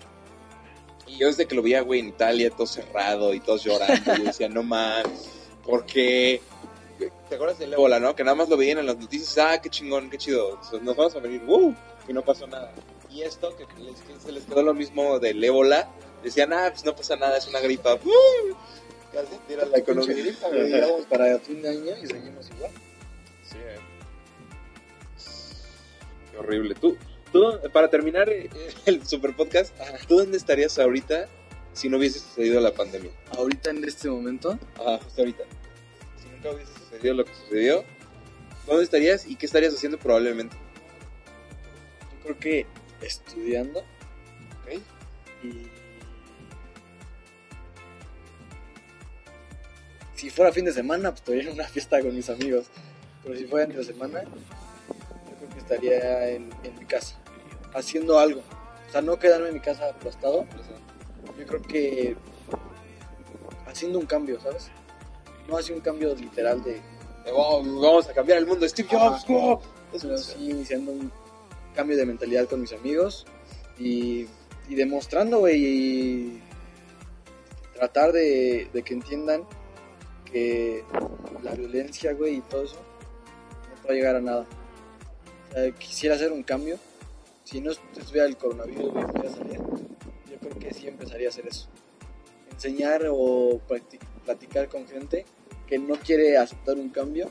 Y 1.07 1.17
yo 1.17 1.27
desde 1.27 1.45
que 1.45 1.55
lo 1.55 1.61
vi, 1.61 1.77
güey, 1.80 1.99
en 1.99 2.07
Italia, 2.09 2.49
todo 2.49 2.65
cerrado 2.67 3.34
y 3.34 3.39
todos 3.39 3.63
llorando, 3.63 4.15
yo 4.17 4.23
decía, 4.23 4.49
no 4.49 4.63
mames, 4.63 5.30
¿por 5.63 5.85
qué? 5.85 6.41
¿Te 7.30 7.35
acuerdas 7.35 7.59
del 7.59 7.73
ébola, 7.73 7.99
no? 7.99 8.15
Que 8.15 8.23
nada 8.23 8.35
más 8.35 8.47
lo 8.49 8.55
veían 8.57 8.77
en 8.80 8.85
las 8.85 8.97
noticias, 8.97 9.38
ah, 9.38 9.59
qué 9.61 9.69
chingón, 9.69 10.09
qué 10.09 10.17
chido, 10.17 10.59
nos 10.81 10.95
vamos 10.95 11.15
a 11.15 11.19
venir, 11.19 11.41
¡wow! 11.41 11.75
Y 12.07 12.13
no 12.13 12.21
pasó 12.21 12.47
nada. 12.47 12.71
Y 13.09 13.21
esto, 13.21 13.55
que 13.55 13.65
les- 13.81 13.99
que 14.01 14.19
se 14.25 14.31
les 14.31 14.43
quedó 14.45 14.63
lo 14.63 14.73
mismo 14.73 15.19
del 15.19 15.43
ébola, 15.43 15.89
decían, 16.23 16.53
ah, 16.53 16.69
pues 16.71 16.84
no 16.85 16.95
pasa 16.95 17.15
nada, 17.15 17.38
es 17.38 17.47
una 17.47 17.59
gripa. 17.59 17.97
Casi 19.11 19.38
tira 19.47 19.65
la 19.65 19.77
economía. 19.77 20.15
Gripa, 20.15 20.49
Llegamos 20.49 21.05
para 21.05 21.38
fin 21.39 21.61
de 21.61 21.69
año 21.69 21.91
y 22.01 22.07
seguimos 22.07 22.49
igual. 22.55 22.71
Sí, 23.43 23.57
eh. 23.57 23.77
Qué 26.31 26.38
horrible. 26.38 26.75
Tú, 26.75 26.97
tú 27.34 27.60
para 27.73 27.89
terminar 27.89 28.30
eh, 28.30 28.49
el 28.85 29.05
super 29.05 29.35
podcast, 29.35 29.76
¿tú 30.07 30.18
dónde 30.18 30.38
estarías 30.38 30.80
ahorita 30.80 31.27
si 31.73 31.89
no 31.89 31.97
hubiese 31.97 32.19
sucedido 32.19 32.61
la 32.61 32.72
pandemia? 32.72 33.11
Ahorita 33.35 33.72
en 33.72 33.84
este 33.84 34.10
momento, 34.10 34.57
Ajá, 34.76 34.99
justo 35.03 35.22
ahorita. 35.22 35.43
Si 36.22 36.30
nunca 36.30 36.51
hubiese 36.51 36.72
sucedido 36.73 37.15
lo 37.15 37.26
que 37.26 37.34
sucedió, 37.34 37.84
¿dónde 38.65 38.84
estarías 38.84 39.27
y 39.27 39.35
qué 39.35 39.45
estarías 39.47 39.73
haciendo 39.73 39.97
probablemente? 39.97 40.55
yo 42.11 42.19
creo 42.23 42.39
que 42.39 42.68
estudiando 43.01 43.80
¿Ok? 43.80 44.81
y. 45.43 45.68
Si 50.15 50.30
fuera 50.30 50.53
fin 50.53 50.64
de 50.64 50.72
semana, 50.72 51.10
pues 51.10 51.22
estaría 51.22 51.41
en 51.43 51.49
una 51.49 51.68
fiesta 51.68 51.99
con 51.99 52.15
mis 52.15 52.30
amigos. 52.30 52.68
Pero 53.23 53.35
si 53.35 53.45
fuera 53.45 53.65
entre 53.65 53.84
semana, 53.84 54.23
yo 54.23 55.35
creo 55.38 55.49
que 55.49 55.60
estaría 55.60 56.30
en, 56.30 56.49
en 56.64 56.80
mi 56.80 56.85
casa, 56.85 57.19
haciendo 57.73 58.19
algo. 58.19 58.41
O 58.87 58.91
sea, 58.91 59.01
no 59.01 59.17
quedarme 59.17 59.49
en 59.49 59.55
mi 59.55 59.59
casa 59.59 59.89
aplastado. 59.89 60.45
Yo 61.37 61.47
creo 61.47 61.61
que 61.61 62.15
haciendo 63.67 63.99
un 63.99 64.05
cambio, 64.05 64.39
¿sabes? 64.39 64.69
No 65.47 65.57
así 65.57 65.73
un 65.73 65.81
cambio 65.81 66.15
literal 66.15 66.63
de. 66.63 66.81
Wow, 67.31 67.63
vamos 67.81 68.07
a 68.07 68.13
cambiar 68.13 68.37
el 68.37 68.45
mundo, 68.45 68.67
Steve 68.67 68.87
Jobs, 68.91 69.25
wow. 69.27 69.59
Pero 69.91 70.17
sí 70.17 70.49
iniciando 70.49 70.91
un 70.91 71.11
cambio 71.75 71.97
de 71.97 72.05
mentalidad 72.05 72.47
con 72.47 72.61
mis 72.61 72.73
amigos 72.73 73.25
y, 73.79 74.27
y 74.67 74.75
demostrando, 74.75 75.39
güey, 75.39 75.65
y 75.65 76.41
tratar 77.73 78.11
de, 78.11 78.69
de 78.73 78.83
que 78.83 78.93
entiendan 78.93 79.45
que 80.31 80.83
la 81.43 81.53
violencia, 81.53 82.13
güey, 82.13 82.37
y 82.37 82.41
todo 82.41 82.63
eso 82.63 82.75
no 82.75 83.87
va 83.87 83.91
a 83.91 83.93
llegar 83.93 84.15
a 84.15 84.21
nada. 84.21 84.45
O 85.49 85.53
sea, 85.53 85.71
quisiera 85.71 86.15
hacer 86.15 86.31
un 86.31 86.43
cambio. 86.43 86.77
Si 87.44 87.61
no 87.61 87.72
estuviera 87.72 88.26
el 88.28 88.38
coronavirus, 88.38 88.91
güey, 88.91 89.06
pudiera 89.06 89.30
salir, 89.30 89.60
yo 89.60 90.38
creo 90.40 90.60
que 90.60 90.74
sí 90.74 90.88
empezaría 90.88 91.28
a 91.28 91.30
hacer 91.30 91.48
eso. 91.48 91.68
Enseñar 92.52 93.03
o 93.11 93.60
platicar 94.26 94.70
con 94.70 94.88
gente 94.88 95.26
que 95.68 95.78
no 95.78 95.95
quiere 95.95 96.38
aceptar 96.38 96.78
un 96.78 96.90
cambio, 96.90 97.30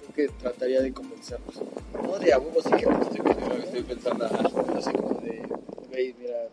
creo 0.00 0.14
que 0.14 0.34
trataría 0.34 0.80
de 0.80 0.92
convencerlos. 0.92 1.60
No 2.02 2.18
de 2.18 2.32
a 2.32 2.38
sí 2.38 2.70
que 2.78 2.86
no 2.86 3.02
estoy 3.02 3.20
que 3.20 3.82
pensando. 3.84 4.24
así 4.24 4.92
como 4.92 5.20
de, 5.20 5.42
güey, 5.88 6.14
mira, 6.18 6.48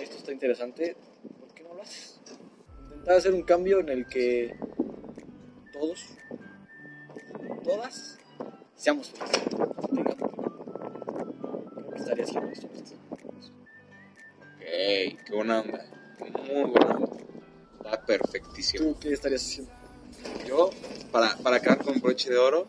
esto 0.00 0.16
está 0.16 0.32
interesante, 0.32 0.96
¿por 1.38 1.48
qué 1.54 1.62
no 1.64 1.74
lo 1.74 1.82
haces? 1.82 2.20
Intentar 2.84 3.16
hacer 3.16 3.34
un 3.34 3.42
cambio 3.42 3.80
en 3.80 3.88
el 3.88 4.06
que 4.06 4.54
todos, 5.72 6.04
todas, 7.64 8.18
seamos 8.76 9.10
felices. 9.10 10.39
Estaría 12.00 12.24
haciendo 12.24 12.50
esto. 12.50 12.66
Ok, 13.10 14.60
qué 14.60 15.34
buena 15.34 15.60
onda. 15.60 15.86
Muy 16.18 16.70
buena 16.70 16.96
onda. 16.96 17.16
Está 17.84 18.06
perfectísimo. 18.06 18.92
¿Tú 18.94 19.00
qué 19.00 19.12
estarías 19.12 19.42
haciendo? 19.42 19.72
Yo, 20.46 20.70
para, 21.12 21.36
para 21.36 21.56
acabar 21.56 21.84
con 21.84 22.00
broche 22.00 22.30
de 22.30 22.38
oro, 22.38 22.68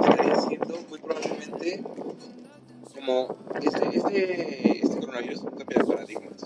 estaría 0.00 0.34
haciendo 0.34 0.78
muy 0.88 0.98
probablemente 0.98 1.82
como 2.94 3.36
este, 3.60 3.96
este, 3.96 4.84
este 4.84 5.00
coronavirus 5.00 5.40
cambio 5.56 5.78
de 5.78 5.84
paradigmas. 5.84 6.44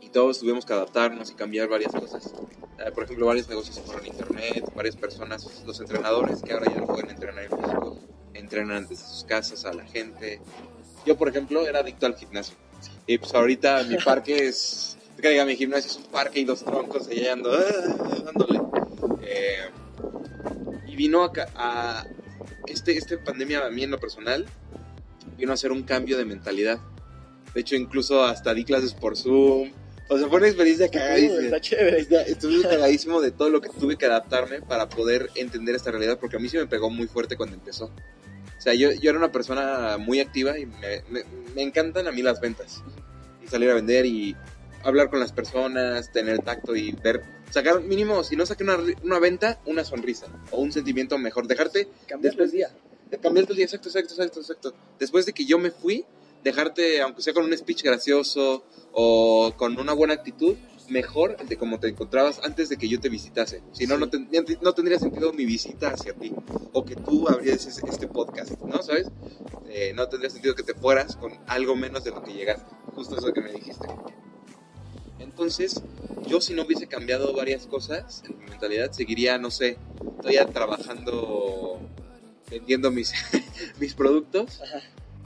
Y 0.00 0.08
todos 0.08 0.40
tuvimos 0.40 0.64
que 0.64 0.72
adaptarnos 0.72 1.30
y 1.30 1.34
cambiar 1.34 1.68
varias 1.68 1.92
cosas. 1.92 2.32
Eh, 2.78 2.90
por 2.92 3.04
ejemplo, 3.04 3.26
varios 3.26 3.48
negocios 3.48 3.78
a 3.78 4.06
internet, 4.06 4.64
varias 4.74 4.96
personas, 4.96 5.62
los 5.64 5.80
entrenadores 5.80 6.42
que 6.42 6.52
ahora 6.52 6.72
ya 6.72 6.80
no 6.80 6.86
pueden 6.86 7.10
entrenar 7.10 7.44
en 7.44 7.50
físico, 7.50 7.98
entrenan 8.34 8.86
desde 8.88 9.04
sus 9.04 9.24
casas 9.24 9.64
a 9.64 9.72
la 9.72 9.84
gente. 9.84 10.40
Yo, 11.06 11.16
por 11.16 11.28
ejemplo, 11.28 11.66
era 11.66 11.80
adicto 11.80 12.06
al 12.06 12.16
gimnasio. 12.16 12.54
Y 13.06 13.18
pues 13.18 13.34
ahorita 13.34 13.82
mi 13.84 13.96
parque 14.04 14.46
es, 14.48 14.96
que 15.20 15.28
diga, 15.30 15.44
mi 15.44 15.56
gimnasio 15.56 15.90
es 15.90 15.96
un 15.96 16.04
parque 16.04 16.40
y 16.40 16.44
dos 16.44 16.64
troncos 16.64 17.08
y 17.10 17.20
allá 17.20 17.32
ando, 17.34 17.52
ah, 17.52 18.22
dándole. 18.24 18.60
Eh, 19.22 19.68
y 20.86 20.96
vino 20.96 21.24
a, 21.24 21.32
a 21.56 22.06
este, 22.66 22.96
este 22.96 23.18
pandemia 23.18 23.66
a 23.66 23.70
mí 23.70 23.82
en 23.82 23.90
lo 23.90 23.98
personal, 23.98 24.46
vino 25.38 25.50
a 25.52 25.54
hacer 25.54 25.72
un 25.72 25.82
cambio 25.82 26.16
de 26.18 26.24
mentalidad. 26.24 26.78
De 27.54 27.60
hecho, 27.60 27.76
incluso 27.76 28.24
hasta 28.24 28.54
di 28.54 28.64
clases 28.64 28.94
por 28.94 29.16
Zoom. 29.16 29.70
O 30.08 30.18
sea, 30.18 30.28
fue 30.28 30.38
una 30.38 30.46
experiencia 30.48 30.88
cagadísima. 30.90 31.42
Está 31.42 31.60
chévere. 31.60 32.00
Está- 32.00 32.22
Estuve 32.22 32.62
cagadísimo 32.62 33.20
de 33.20 33.30
todo 33.30 33.48
lo 33.50 33.60
que 33.60 33.68
tuve 33.70 33.96
que 33.96 34.06
adaptarme 34.06 34.60
para 34.60 34.88
poder 34.88 35.30
entender 35.36 35.74
esta 35.74 35.90
realidad, 35.90 36.18
porque 36.18 36.36
a 36.36 36.38
mí 36.38 36.48
sí 36.48 36.56
me 36.58 36.66
pegó 36.66 36.90
muy 36.90 37.06
fuerte 37.06 37.36
cuando 37.36 37.54
empezó. 37.54 37.90
O 38.62 38.64
sea, 38.64 38.74
yo, 38.74 38.92
yo 38.92 39.10
era 39.10 39.18
una 39.18 39.32
persona 39.32 39.98
muy 39.98 40.20
activa 40.20 40.56
y 40.56 40.66
me, 40.66 41.02
me- 41.10 41.24
me 41.56 41.62
encantan 41.62 42.06
a 42.06 42.12
mí 42.12 42.22
las 42.22 42.40
ventas. 42.40 42.80
Y 43.44 43.48
salir 43.48 43.68
a 43.70 43.74
vender 43.74 44.06
y 44.06 44.36
hablar 44.84 45.10
con 45.10 45.18
las 45.18 45.32
personas, 45.32 46.12
tener 46.12 46.38
tacto 46.38 46.76
y 46.76 46.92
ver, 46.92 47.24
sacar 47.50 47.80
mínimo, 47.80 48.22
si 48.22 48.36
no 48.36 48.46
saqué 48.46 48.62
una, 48.62 48.78
una 49.02 49.18
venta, 49.18 49.60
una 49.66 49.84
sonrisa 49.84 50.26
o 50.52 50.60
un 50.60 50.70
sentimiento 50.70 51.18
mejor. 51.18 51.48
Dejarte 51.48 51.88
Cambiarle 52.06 52.44
el 52.44 52.50
día. 52.52 52.70
de 53.10 53.18
cambiarte 53.18 53.50
el 53.52 53.56
día, 53.56 53.64
exacto, 53.64 53.88
exacto, 53.88 54.14
exacto, 54.14 54.40
exacto. 54.40 54.74
Después 55.00 55.26
de 55.26 55.32
que 55.32 55.44
yo 55.44 55.58
me 55.58 55.72
fui, 55.72 56.04
dejarte, 56.44 57.00
aunque 57.02 57.20
sea 57.20 57.32
con 57.34 57.44
un 57.44 57.58
speech 57.58 57.82
gracioso 57.82 58.62
o 58.92 59.52
con 59.56 59.76
una 59.76 59.92
buena 59.92 60.14
actitud, 60.14 60.54
mejor 60.92 61.36
de 61.38 61.56
como 61.56 61.80
te 61.80 61.88
encontrabas 61.88 62.40
antes 62.44 62.68
de 62.68 62.76
que 62.76 62.88
yo 62.88 63.00
te 63.00 63.08
visitase. 63.08 63.62
Si 63.72 63.86
no, 63.86 63.96
no, 63.98 64.08
ten- 64.08 64.28
no 64.60 64.72
tendría 64.74 64.98
sentido 64.98 65.32
mi 65.32 65.44
visita 65.46 65.90
hacia 65.90 66.12
ti. 66.14 66.32
O 66.72 66.84
que 66.84 66.94
tú 66.96 67.28
abrieras 67.28 67.66
ese- 67.66 67.82
este 67.88 68.06
podcast, 68.06 68.52
¿no? 68.62 68.82
¿Sabes? 68.82 69.10
Eh, 69.68 69.92
no 69.96 70.06
tendría 70.08 70.30
sentido 70.30 70.54
que 70.54 70.62
te 70.62 70.74
fueras 70.74 71.16
con 71.16 71.32
algo 71.48 71.74
menos 71.74 72.04
de 72.04 72.10
lo 72.10 72.22
que 72.22 72.32
llegaste. 72.32 72.70
Justo 72.94 73.16
eso 73.16 73.32
que 73.32 73.40
me 73.40 73.52
dijiste. 73.52 73.88
Entonces, 75.18 75.82
yo 76.26 76.40
si 76.40 76.54
no 76.54 76.62
hubiese 76.64 76.86
cambiado 76.86 77.32
varias 77.34 77.66
cosas 77.66 78.22
en 78.28 78.38
mi 78.38 78.46
mentalidad, 78.46 78.92
seguiría, 78.92 79.38
no 79.38 79.50
sé, 79.50 79.78
todavía 80.18 80.46
trabajando, 80.46 81.78
vendiendo 82.50 82.90
mis, 82.90 83.12
mis 83.80 83.94
productos. 83.94 84.60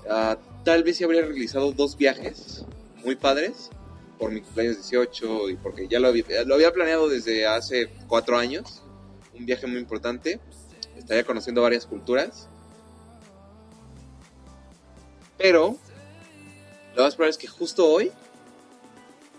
Ah, 0.09 0.38
tal 0.64 0.84
vez 0.84 0.97
sí 0.98 1.05
habría 1.05 1.22
realizado 1.22 1.72
dos 1.72 1.97
viajes 1.97 2.64
muy 3.05 3.16
padres 3.16 3.70
por 4.18 4.30
mi 4.30 4.40
cumpleaños 4.40 4.76
18 4.76 5.51
y 5.51 5.56
porque 5.56 5.88
ya 5.88 6.01
lo 6.01 6.09
había, 6.09 6.24
lo 6.44 6.55
había 6.55 6.72
planeado 6.72 7.09
desde 7.09 7.47
hace 7.47 7.90
cuatro 8.09 8.38
años. 8.38 8.82
Un 9.34 9.47
viaje 9.47 9.66
muy 9.66 9.78
importante. 9.78 10.40
Estaría 10.97 11.24
conociendo 11.24 11.62
varias 11.62 11.86
culturas. 11.86 12.48
Pero 15.36 15.76
lo 16.94 17.02
más 17.02 17.14
probable 17.14 17.30
es 17.30 17.38
que 17.38 17.47
justo 17.47 17.86
hoy 17.86 18.10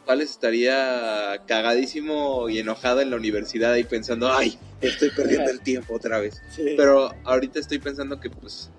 tal 0.05 0.19
vez 0.19 0.31
estaría 0.31 1.43
cagadísimo 1.45 2.49
y 2.49 2.59
enojado 2.59 3.01
en 3.01 3.11
la 3.11 3.17
universidad 3.17 3.73
ahí 3.73 3.83
pensando, 3.83 4.31
ay, 4.31 4.57
estoy 4.79 5.09
perdiendo 5.11 5.51
el 5.51 5.59
tiempo 5.59 5.95
otra 5.95 6.19
vez. 6.19 6.41
Sí. 6.55 6.75
Pero 6.77 7.13
ahorita 7.25 7.59
estoy 7.59 7.79
pensando 7.79 8.19
que, 8.19 8.29
pues. 8.29 8.71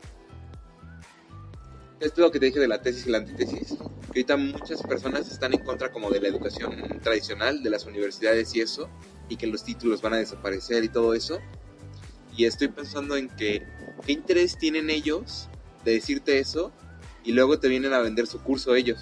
Esto 2.00 2.20
es 2.20 2.26
lo 2.26 2.30
que 2.30 2.38
te 2.38 2.46
dije 2.46 2.60
de 2.60 2.68
la 2.68 2.80
tesis 2.80 3.06
y 3.06 3.10
la 3.10 3.18
antítesis. 3.18 3.76
Que 4.12 4.20
ahorita 4.20 4.36
muchas 4.36 4.82
personas 4.82 5.30
están 5.30 5.52
en 5.52 5.64
contra, 5.64 5.90
como 5.90 6.10
de 6.10 6.20
la 6.20 6.28
educación 6.28 7.00
tradicional, 7.02 7.62
de 7.62 7.70
las 7.70 7.86
universidades 7.86 8.54
y 8.54 8.60
eso. 8.60 8.88
Y 9.28 9.36
que 9.36 9.48
los 9.48 9.64
títulos 9.64 10.00
van 10.00 10.14
a 10.14 10.18
desaparecer 10.18 10.84
y 10.84 10.88
todo 10.88 11.12
eso. 11.12 11.40
Y 12.36 12.44
estoy 12.44 12.68
pensando 12.68 13.16
en 13.16 13.28
que. 13.28 13.66
¿Qué 14.06 14.12
interés 14.12 14.56
tienen 14.56 14.90
ellos 14.90 15.48
de 15.84 15.92
decirte 15.92 16.38
eso? 16.38 16.72
Y 17.24 17.32
luego 17.32 17.58
te 17.58 17.66
vienen 17.66 17.92
a 17.92 17.98
vender 17.98 18.28
su 18.28 18.40
curso 18.40 18.76
ellos. 18.76 19.00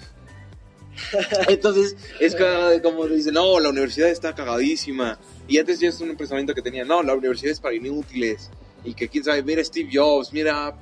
Entonces, 1.47 1.95
es 2.19 2.35
como 2.81 3.05
dicen, 3.05 3.35
no, 3.35 3.59
la 3.59 3.69
universidad 3.69 4.09
está 4.09 4.33
cagadísima. 4.33 5.19
Y 5.47 5.59
antes 5.59 5.79
yo 5.79 5.89
es 5.89 6.01
un 6.01 6.17
pensamiento 6.17 6.55
que 6.55 6.63
tenía, 6.63 6.83
no, 6.83 7.03
la 7.03 7.13
universidad 7.13 7.51
es 7.51 7.59
para 7.59 7.75
inútiles. 7.75 8.49
Y 8.83 8.95
que 8.95 9.07
quién 9.07 9.23
sabe, 9.23 9.43
mira 9.43 9.63
Steve 9.63 9.89
Jobs, 9.93 10.33
mira... 10.33 10.75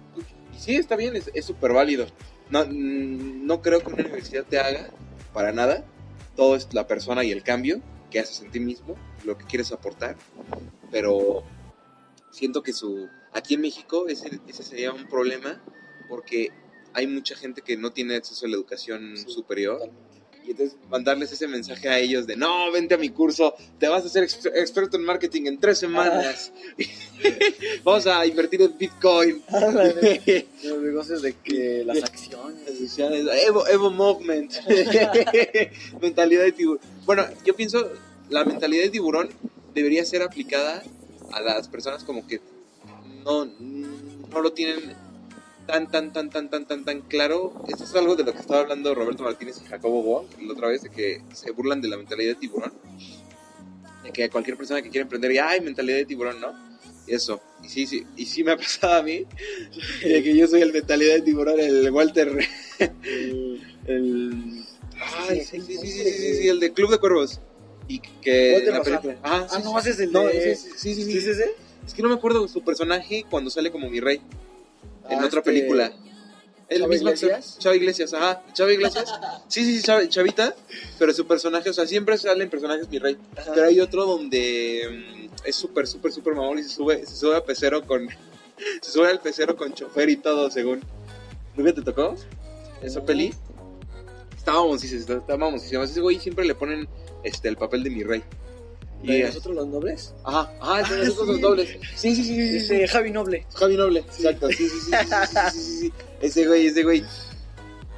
Y 0.56 0.60
sí, 0.60 0.76
está 0.76 0.96
bien, 0.96 1.14
es 1.16 1.46
súper 1.46 1.74
válido. 1.74 2.08
No, 2.50 2.66
mm, 2.66 3.46
no 3.46 3.62
creo 3.62 3.82
que 3.82 3.92
una 3.92 4.04
universidad 4.04 4.46
te 4.46 4.60
haga 4.60 4.90
para 5.34 5.52
nada. 5.52 5.84
Todo 6.36 6.56
es 6.56 6.68
la 6.74 6.88
persona 6.88 7.24
y 7.24 7.32
el 7.32 7.44
cambio 7.44 7.82
que 8.12 8.20
haces 8.20 8.42
en 8.42 8.52
ti 8.52 8.60
mismo, 8.60 8.96
lo 9.24 9.38
que 9.38 9.46
quieres 9.46 9.72
aportar. 9.72 10.16
Pero 10.92 11.44
siento 12.32 12.64
que 12.64 12.74
su... 12.74 13.10
Aquí 13.34 13.56
en 13.56 13.62
México 13.62 14.08
ese, 14.08 14.40
ese 14.48 14.64
sería 14.64 14.94
un 14.94 15.08
problema 15.08 15.62
porque 16.08 16.50
hay 16.94 17.08
mucha 17.08 17.36
gente 17.36 17.62
que 17.62 17.76
no 17.76 17.92
tiene 17.92 18.16
acceso 18.16 18.46
a 18.46 18.50
la 18.50 18.56
educación 18.56 19.18
Sí. 19.18 19.26
superior. 19.30 19.90
Y 20.46 20.52
entonces 20.52 20.78
mandarles 20.90 21.32
ese 21.32 21.48
mensaje 21.48 21.90
a 21.90 21.98
ellos 21.98 22.28
de, 22.28 22.36
no, 22.36 22.72
vente 22.72 22.94
a 22.94 22.98
mi 22.98 23.10
curso, 23.10 23.56
te 23.80 23.88
vas 23.88 24.16
a 24.16 24.20
ex- 24.24 24.46
experto 24.46 24.98
en 24.98 25.04
marketing 25.04 25.48
en 25.48 25.60
tres 25.60 25.80
semanas. 25.80 26.52
Vamos 27.84 28.06
a 28.06 28.26
invertir 28.28 28.62
en 28.62 28.78
Bitcoin. 28.78 29.42
Ándale. 29.48 30.46
Los 30.64 30.82
negocios 30.82 31.22
de 31.22 31.34
que 31.34 31.84
las 31.86 32.04
acciones. 32.04 33.28
Evo, 33.48 33.68
Evo 33.68 33.90
Movement. 33.90 34.54
mentalidad 36.02 36.44
de 36.44 36.52
tiburón. 36.52 36.82
Bueno, 37.06 37.26
yo 37.44 37.56
pienso, 37.56 37.92
la 38.30 38.46
mentalidad 38.46 38.84
de 38.84 38.90
tiburón 38.90 39.30
debería 39.74 40.06
ser 40.06 40.22
aplicada 40.22 40.84
a 41.32 41.42
las 41.42 41.68
personas 41.68 42.04
como 42.04 42.28
que 42.28 42.40
no, 43.24 43.46
no 43.46 44.42
lo 44.42 44.54
tienen 44.54 44.94
tan, 45.66 45.90
tan, 45.90 46.14
tan, 46.14 46.30
tan, 46.30 46.50
tan, 46.50 46.66
tan, 46.66 46.84
tan 46.86 47.02
claro. 47.02 47.54
Esto 47.68 47.84
es 47.84 47.96
algo 47.96 48.16
de 48.16 48.24
lo 48.24 48.34
que 48.34 48.40
estaba 48.40 48.62
hablando 48.62 48.94
Roberto 48.96 49.24
Martínez 49.24 49.62
y 49.64 49.68
Jacobo 49.68 50.04
Boa 50.04 50.26
la 50.42 50.54
otra 50.54 50.68
vez, 50.70 50.82
de 50.84 50.90
que 50.90 51.22
se 51.34 51.52
burlan 51.52 51.82
de 51.82 51.88
la 51.88 51.98
mentalidad 51.98 52.30
de 52.30 52.36
tiburón. 52.36 52.74
De 54.04 54.12
que 54.12 54.30
cualquier 54.30 54.58
persona 54.58 54.82
que 54.82 54.90
quiere 54.90 55.04
emprender, 55.04 55.32
ya, 55.34 55.50
ay, 55.50 55.62
mentalidad 55.62 55.98
de 55.98 56.06
tiburón, 56.06 56.40
¿no? 56.40 56.54
Y 57.08 57.14
eso. 57.16 57.42
Y 57.64 57.70
sí, 57.70 57.86
sí, 57.88 58.06
y 58.16 58.26
sí 58.26 58.44
me 58.44 58.52
ha 58.52 58.58
pasado 58.58 58.96
a 58.96 59.04
mí, 59.04 59.26
de 60.04 60.24
que 60.24 60.36
yo 60.36 60.48
soy 60.48 60.62
el 60.62 60.72
mentalidad 60.74 61.16
de 61.16 61.22
tiburón, 61.22 61.60
el 61.60 61.90
Walter, 61.92 62.38
El-. 63.88 64.64
Ay, 65.28 65.42
sí, 65.42 65.62
sí, 65.62 65.78
sí, 65.78 65.78
sí, 65.78 66.04
sí, 66.04 66.12
sí, 66.12 66.36
sí, 66.36 66.48
el 66.48 66.60
de 66.60 66.72
Club 66.74 66.92
de 66.92 66.98
Cuervos. 67.00 67.40
Y 67.88 68.00
que 68.00 68.64
la 68.66 68.82
película... 68.82 69.18
Ah, 69.24 69.46
Ah, 69.50 69.58
sí, 69.58 69.64
no, 69.64 69.72
sí. 69.72 69.78
haces 69.78 70.00
el 70.00 70.12
No, 70.12 70.24
de... 70.26 70.56
sí, 70.56 70.70
sí, 70.78 70.96
sí, 70.96 71.04
sí, 71.04 71.12
¿Sí 71.12 71.18
es 71.20 71.28
ese? 71.28 71.52
Es 71.86 71.94
que 71.94 72.02
no 72.02 72.10
me 72.10 72.16
acuerdo 72.16 72.48
su 72.48 72.64
personaje 72.64 73.26
cuando 73.30 73.52
sale 73.52 73.72
como 73.72 73.90
mi 73.90 74.00
rey 74.00 74.22
en 75.10 75.20
Ah, 75.20 75.26
otra 75.26 75.40
este, 75.40 75.42
película. 75.52 75.92
El 76.68 76.80
¿Chava 76.80 76.90
mismo 76.90 77.10
Iglesias? 77.10 77.58
Chava 77.60 77.76
Iglesias, 77.76 78.14
ajá. 78.14 78.44
Chava 78.54 78.74
Iglesias. 78.74 79.06
Sí, 79.48 79.64
sí, 79.64 79.78
sí, 79.78 79.84
Chava- 79.84 80.08
Chavita. 80.10 80.56
Pero 80.98 81.14
su 81.14 81.28
personaje, 81.28 81.70
o 81.70 81.74
sea, 81.74 81.86
siempre 81.86 82.18
salen 82.18 82.50
personajes 82.50 82.90
mi 82.90 82.98
rey. 82.98 83.18
Ajá. 83.38 83.52
Pero 83.54 83.68
hay 83.68 83.80
otro 83.80 84.06
donde 84.06 85.28
mm, 85.30 85.48
es 85.48 85.56
súper, 85.56 85.86
súper, 85.88 86.12
súper 86.12 86.34
mamón 86.34 86.60
y 86.60 86.64
se 86.64 86.70
sube, 86.70 87.06
se 87.06 87.16
sube 87.16 87.36
a 87.36 87.44
pecero 87.44 87.86
con, 87.86 88.08
Se 88.82 88.92
sube 88.92 89.08
al 89.10 89.20
pecero 89.20 89.56
con 89.56 89.74
chofer 89.74 90.10
y 90.10 90.18
todo, 90.18 90.50
según. 90.50 90.82
¿Nunca 91.56 91.74
te 91.74 91.82
tocó? 91.84 92.16
¿Esa 92.82 93.04
peli? 93.06 93.34
Estábamos, 94.36 94.82
sí, 94.82 94.96
estábamos, 94.96 95.64
ese 95.64 96.02
güey 96.02 96.20
siempre 96.20 96.46
le 96.46 96.54
ponen 96.56 96.88
este, 97.24 97.48
el 97.48 97.58
papel 97.58 97.84
de 97.84 97.90
mi 97.90 98.04
rey. 98.04 98.24
¿La 99.06 99.14
de 99.14 99.24
nosotros 99.24 99.56
los 99.56 99.68
nobles? 99.68 100.14
Ajá, 100.24 100.52
ajá, 100.60 100.78
ah, 100.78 100.84
de 100.90 100.98
nosotros 100.98 101.28
los 101.28 101.40
nobles. 101.40 101.78
Sí, 101.96 102.16
sí, 102.16 102.24
sí. 102.24 102.58
Este, 102.58 102.88
Javi 102.88 103.12
Noble. 103.12 103.46
Javi 103.54 103.78
Noble, 103.78 104.00
exacto. 104.00 104.50
Sí, 104.50 104.68
sí, 104.70 104.80
sí. 104.80 104.92
sí, 105.52 105.80
sí, 105.80 105.94
Ese 106.22 106.48
güey, 106.48 106.68
ese 106.68 106.84
güey. 106.84 107.04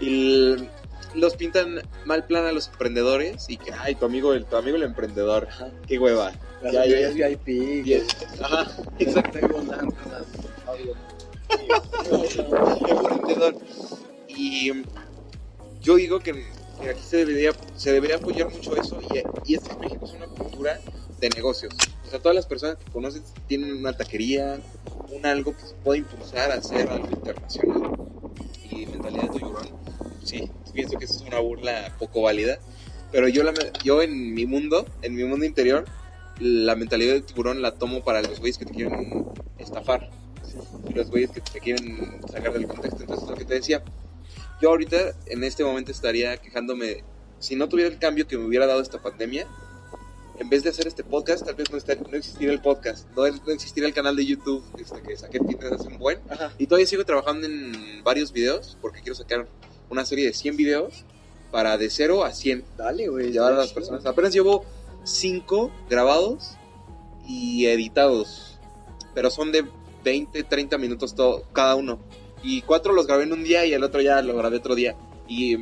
El, 0.02 0.70
los 1.16 1.36
pintan 1.36 1.82
mal 2.06 2.26
plan 2.26 2.46
a 2.46 2.52
los 2.52 2.68
emprendedores 2.68 3.50
y 3.50 3.58
que, 3.58 3.72
ay, 3.74 3.96
tu 3.96 4.06
amigo, 4.06 4.34
el, 4.34 4.46
tu 4.46 4.56
amigo 4.56 4.78
el 4.78 4.84
emprendedor. 4.84 5.48
Qué 5.88 5.98
hueva. 5.98 6.32
ya, 6.64 6.86
ya, 6.86 7.12
ya. 7.12 7.28
VIP. 7.30 8.06
Ajá, 8.42 8.68
exacto. 9.00 9.40
Emprendedor. 12.88 13.56
Y 14.40 14.72
yo 15.82 15.96
digo 15.96 16.20
que 16.20 16.46
aquí 16.86 17.02
se 17.02 17.18
debería, 17.18 17.52
se 17.76 17.92
debería 17.92 18.18
apoyar 18.18 18.52
mucho 18.52 18.76
eso 18.76 19.00
y, 19.02 19.52
y 19.52 19.56
es 19.56 19.62
que 19.62 19.76
México 19.78 20.06
es 20.06 20.14
una 20.14 20.28
cultura 20.28 20.80
de 21.20 21.30
negocios. 21.30 21.74
O 22.06 22.10
sea, 22.10 22.20
todas 22.20 22.36
las 22.36 22.46
personas 22.46 22.78
que 22.78 22.92
conoces 22.92 23.24
tienen 23.48 23.76
una 23.76 23.94
taquería, 23.94 24.60
un 25.10 25.26
algo 25.26 25.56
que 25.56 25.64
se 25.64 25.76
puede 25.76 26.00
impulsar 26.00 26.52
a 26.52 26.56
hacer 26.56 26.88
algo 26.90 27.10
internacional. 27.10 27.92
Y 28.70 28.86
mentalidad 28.86 29.24
de 29.24 29.40
tiburón, 29.40 29.68
sí, 30.24 30.50
pienso 30.74 30.98
que 30.98 31.06
eso 31.06 31.16
es 31.16 31.22
una 31.22 31.40
burla 31.40 31.96
poco 32.00 32.22
válida. 32.22 32.60
Pero 33.12 33.28
yo, 33.28 33.44
la, 33.44 33.54
yo 33.84 34.02
en 34.02 34.34
mi 34.34 34.46
mundo, 34.46 34.86
en 35.02 35.16
mi 35.16 35.24
mundo 35.24 35.46
interior, 35.46 35.86
la 36.40 36.76
mentalidad 36.76 37.14
de 37.14 37.22
tiburón 37.22 37.62
la 37.62 37.72
tomo 37.76 38.04
para 38.04 38.22
los 38.22 38.40
güeyes 38.40 38.58
que 38.58 38.66
te 38.66 38.74
quieren 38.74 39.26
estafar 39.58 40.10
y 40.90 40.94
los 40.94 41.10
güeyes 41.10 41.32
que 41.32 41.42
te 41.42 41.60
quieren 41.60 42.22
sacar 42.30 42.54
del 42.54 42.68
contexto. 42.68 43.02
Entonces, 43.02 43.30
lo 43.30 43.36
que 43.36 43.46
te 43.46 43.56
decía, 43.56 43.84
yo 44.62 44.70
ahorita 44.70 44.98
en 45.28 45.44
este 45.44 45.64
momento 45.64 45.92
estaría 45.92 46.38
quejándome, 46.38 47.04
si 47.40 47.56
no 47.56 47.70
tuviera 47.70 47.90
el 47.90 48.00
cambio 48.00 48.28
que 48.28 48.38
me 48.38 48.46
hubiera 48.46 48.66
dado 48.66 48.82
esta 48.82 49.02
pandemia, 49.02 49.48
en 50.40 50.50
vez 50.50 50.64
de 50.64 50.70
hacer 50.70 50.86
este 50.88 51.04
podcast, 51.04 51.46
tal 51.46 51.56
vez 51.56 51.72
no, 51.72 51.78
estaría- 51.78 52.04
no 52.08 52.16
existiría 52.16 52.54
el 52.54 52.62
podcast, 52.62 53.08
no, 53.16 53.28
no 53.28 53.52
existiría 53.52 53.88
el 53.88 53.94
canal 53.96 54.16
de 54.16 54.26
YouTube 54.26 54.64
este, 54.80 55.02
que 55.02 55.18
saqué 55.18 55.40
fitness 55.40 55.72
hace 55.74 55.88
un 55.88 55.98
buen. 55.98 56.20
Ajá. 56.30 56.54
Y 56.60 56.68
todavía 56.68 56.86
sigo 56.88 57.04
trabajando 57.06 57.48
en 57.48 58.04
varios 58.04 58.32
videos, 58.32 58.78
porque 58.82 59.02
quiero 59.02 59.16
sacar 59.16 59.48
una 59.90 60.06
serie 60.06 60.26
de 60.26 60.34
100 60.34 60.56
videos 60.58 61.06
para 61.52 61.78
de 61.78 61.90
0 61.90 62.24
a 62.24 62.34
100 62.34 62.64
Dale, 62.78 63.08
güey. 63.08 63.32
llevar 63.32 63.54
a 63.54 63.58
las 63.58 63.68
chido. 63.70 63.76
personas. 63.76 64.06
Apenas 64.06 64.32
llevo 64.34 64.64
5 65.06 65.72
grabados 65.90 66.56
y 67.28 67.66
editados, 67.66 68.60
pero 69.16 69.32
son 69.32 69.52
de 69.52 69.66
20, 70.04 70.44
30 70.44 70.78
minutos 70.78 71.16
todo, 71.16 71.44
cada 71.54 71.76
uno. 71.76 72.00
Y 72.44 72.62
cuatro 72.62 72.94
los 72.94 73.08
grabé 73.08 73.24
en 73.24 73.34
un 73.34 73.44
día 73.44 73.66
y 73.66 73.74
el 73.74 73.84
otro 73.84 74.02
ya 74.02 74.22
lo 74.22 74.36
grabé 74.36 74.58
otro 74.58 74.76
día. 74.76 74.96
Y 75.28 75.58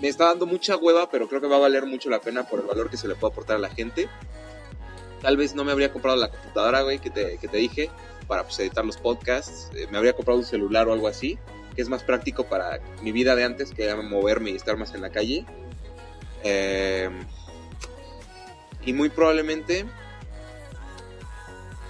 me 0.00 0.08
está 0.08 0.26
dando 0.26 0.46
mucha 0.46 0.76
hueva, 0.76 1.08
pero 1.10 1.28
creo 1.28 1.40
que 1.40 1.46
va 1.46 1.56
a 1.56 1.60
valer 1.60 1.86
mucho 1.86 2.10
la 2.10 2.20
pena 2.20 2.44
por 2.44 2.60
el 2.60 2.66
valor 2.66 2.90
que 2.90 2.96
se 2.96 3.08
le 3.08 3.14
puede 3.14 3.32
aportar 3.32 3.56
a 3.56 3.60
la 3.60 3.70
gente. 3.70 4.08
Tal 5.20 5.36
vez 5.36 5.54
no 5.54 5.62
me 5.62 5.70
habría 5.70 5.92
comprado 5.92 6.16
la 6.16 6.28
computadora, 6.28 6.82
güey, 6.82 6.98
que 6.98 7.10
te, 7.10 7.38
que 7.38 7.46
te 7.46 7.58
dije, 7.58 7.90
para 8.26 8.42
pues, 8.42 8.58
editar 8.58 8.84
los 8.84 8.96
podcasts. 8.96 9.70
Eh, 9.76 9.86
me 9.90 9.98
habría 9.98 10.14
comprado 10.14 10.40
un 10.40 10.44
celular 10.44 10.88
o 10.88 10.92
algo 10.92 11.06
así, 11.06 11.38
que 11.76 11.82
es 11.82 11.88
más 11.88 12.02
práctico 12.02 12.44
para 12.44 12.80
mi 13.02 13.12
vida 13.12 13.36
de 13.36 13.44
antes 13.44 13.70
que 13.70 13.94
moverme 13.94 14.50
y 14.50 14.56
estar 14.56 14.76
más 14.76 14.94
en 14.94 15.02
la 15.02 15.10
calle. 15.10 15.44
Eh, 16.42 17.08
y 18.84 18.92
muy 18.92 19.08
probablemente 19.10 19.86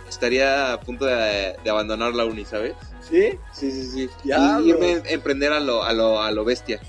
estaría 0.06 0.74
a 0.74 0.80
punto 0.80 1.06
de, 1.06 1.56
de 1.64 1.70
abandonar 1.70 2.14
la 2.14 2.26
uni, 2.26 2.44
¿sabes? 2.44 2.74
¿Sí? 3.08 3.38
Sí, 3.52 3.70
sí, 3.70 3.84
sí. 3.86 4.10
Ya, 4.24 4.60
y 4.60 4.70
irme 4.70 4.94
a 4.94 5.10
emprender 5.10 5.52
a 5.52 5.60
lo, 5.60 5.82
a, 5.82 5.92
lo, 5.92 6.20
a 6.22 6.30
lo 6.30 6.44
bestia. 6.44 6.80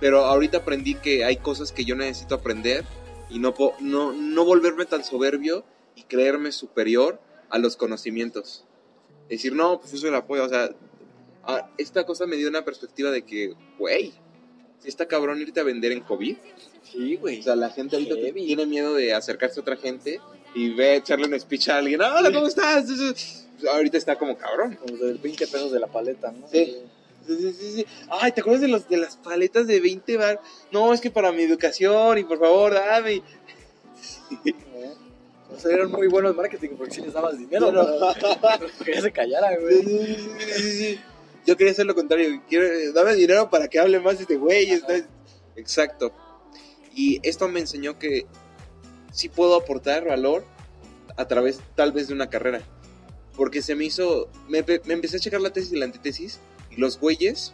Pero 0.00 0.24
ahorita 0.24 0.58
aprendí 0.58 0.94
que 0.94 1.24
hay 1.24 1.36
cosas 1.36 1.72
que 1.72 1.84
yo 1.84 1.94
necesito 1.94 2.34
aprender 2.34 2.84
y 3.28 3.38
no, 3.38 3.52
po- 3.54 3.74
no, 3.80 4.12
no 4.12 4.44
volverme 4.44 4.86
tan 4.86 5.04
soberbio 5.04 5.64
y 5.94 6.04
creerme 6.04 6.52
superior 6.52 7.20
a 7.50 7.58
los 7.58 7.76
conocimientos. 7.76 8.64
Decir, 9.28 9.52
no, 9.54 9.78
pues 9.80 9.92
eso 9.92 10.06
es 10.06 10.10
el 10.10 10.14
apoyo. 10.16 10.44
O 10.44 10.48
sea, 10.48 10.70
esta 11.76 12.04
cosa 12.06 12.26
me 12.26 12.36
dio 12.36 12.48
una 12.48 12.64
perspectiva 12.64 13.10
de 13.10 13.22
que, 13.22 13.54
güey, 13.78 14.14
si 14.78 14.88
está 14.88 15.06
cabrón 15.06 15.40
irte 15.40 15.60
a 15.60 15.64
vender 15.64 15.92
en 15.92 16.00
COVID. 16.00 16.36
Sí, 16.90 17.16
güey. 17.16 17.40
O 17.40 17.42
sea, 17.42 17.54
la 17.56 17.70
gente 17.70 17.96
ahorita 17.96 18.14
tiene 18.34 18.66
miedo 18.66 18.94
de 18.94 19.12
acercarse 19.12 19.60
a 19.60 19.62
otra 19.62 19.76
gente 19.76 20.20
y 20.54 20.70
ve 20.70 20.96
echarle 20.96 21.26
un 21.26 21.38
speech 21.38 21.68
a 21.68 21.76
alguien. 21.76 22.00
Hola, 22.00 22.32
¿cómo 22.32 22.46
estás? 22.46 23.39
Ahorita 23.68 23.96
está 23.98 24.16
como 24.16 24.36
cabrón. 24.36 24.76
Como 24.76 24.96
de 24.96 25.14
20 25.14 25.46
pesos 25.46 25.72
de 25.72 25.80
la 25.80 25.86
paleta, 25.86 26.32
¿no? 26.32 26.46
Sí. 26.48 26.76
Sí, 27.26 27.36
sí, 27.36 27.52
sí, 27.52 27.72
sí. 27.76 27.86
Ay, 28.08 28.32
¿te 28.32 28.40
acuerdas 28.40 28.62
de, 28.62 28.68
los, 28.68 28.88
de 28.88 28.96
las 28.96 29.16
paletas 29.16 29.66
de 29.66 29.78
20 29.80 30.16
bar? 30.16 30.40
No, 30.72 30.92
es 30.94 31.00
que 31.00 31.10
para 31.10 31.30
mi 31.32 31.42
educación 31.42 32.18
y 32.18 32.24
por 32.24 32.38
favor, 32.38 32.72
dame. 32.74 33.22
¿Eh? 34.44 34.54
O 35.54 35.58
sea, 35.58 35.72
eran 35.74 35.90
muy 35.90 36.06
buenos 36.06 36.34
marketing 36.34 36.70
porque 36.78 36.94
si 36.94 37.00
les 37.02 37.12
dabas 37.12 37.38
dinero, 37.38 37.72
para 38.40 38.58
que 38.84 39.00
se 39.00 39.12
callara, 39.12 39.50
Sí, 39.50 39.62
güey. 39.62 39.82
sí, 39.84 40.16
sí, 40.38 40.52
sí, 40.54 40.72
sí. 40.72 41.00
Yo 41.46 41.56
quería 41.56 41.72
hacer 41.72 41.86
lo 41.86 41.94
contrario. 41.94 42.42
Quiero, 42.48 42.92
dame 42.92 43.14
dinero 43.14 43.50
para 43.50 43.68
que 43.68 43.78
hable 43.78 43.98
más 44.00 44.20
este 44.20 44.36
güey. 44.36 44.70
está- 44.70 45.04
Exacto. 45.56 46.12
Y 46.94 47.20
esto 47.26 47.48
me 47.48 47.60
enseñó 47.60 47.98
que 47.98 48.26
sí 49.12 49.28
puedo 49.28 49.56
aportar 49.56 50.06
valor 50.06 50.44
a 51.16 51.26
través 51.28 51.60
tal 51.74 51.92
vez 51.92 52.08
de 52.08 52.14
una 52.14 52.30
carrera. 52.30 52.62
Porque 53.36 53.62
se 53.62 53.74
me 53.74 53.84
hizo, 53.84 54.28
me, 54.48 54.62
me 54.84 54.94
empecé 54.94 55.16
a 55.16 55.20
checar 55.20 55.40
la 55.40 55.50
tesis 55.52 55.72
y 55.72 55.76
la 55.76 55.84
antítesis 55.86 56.40
y 56.70 56.76
los 56.76 56.98
güeyes 56.98 57.52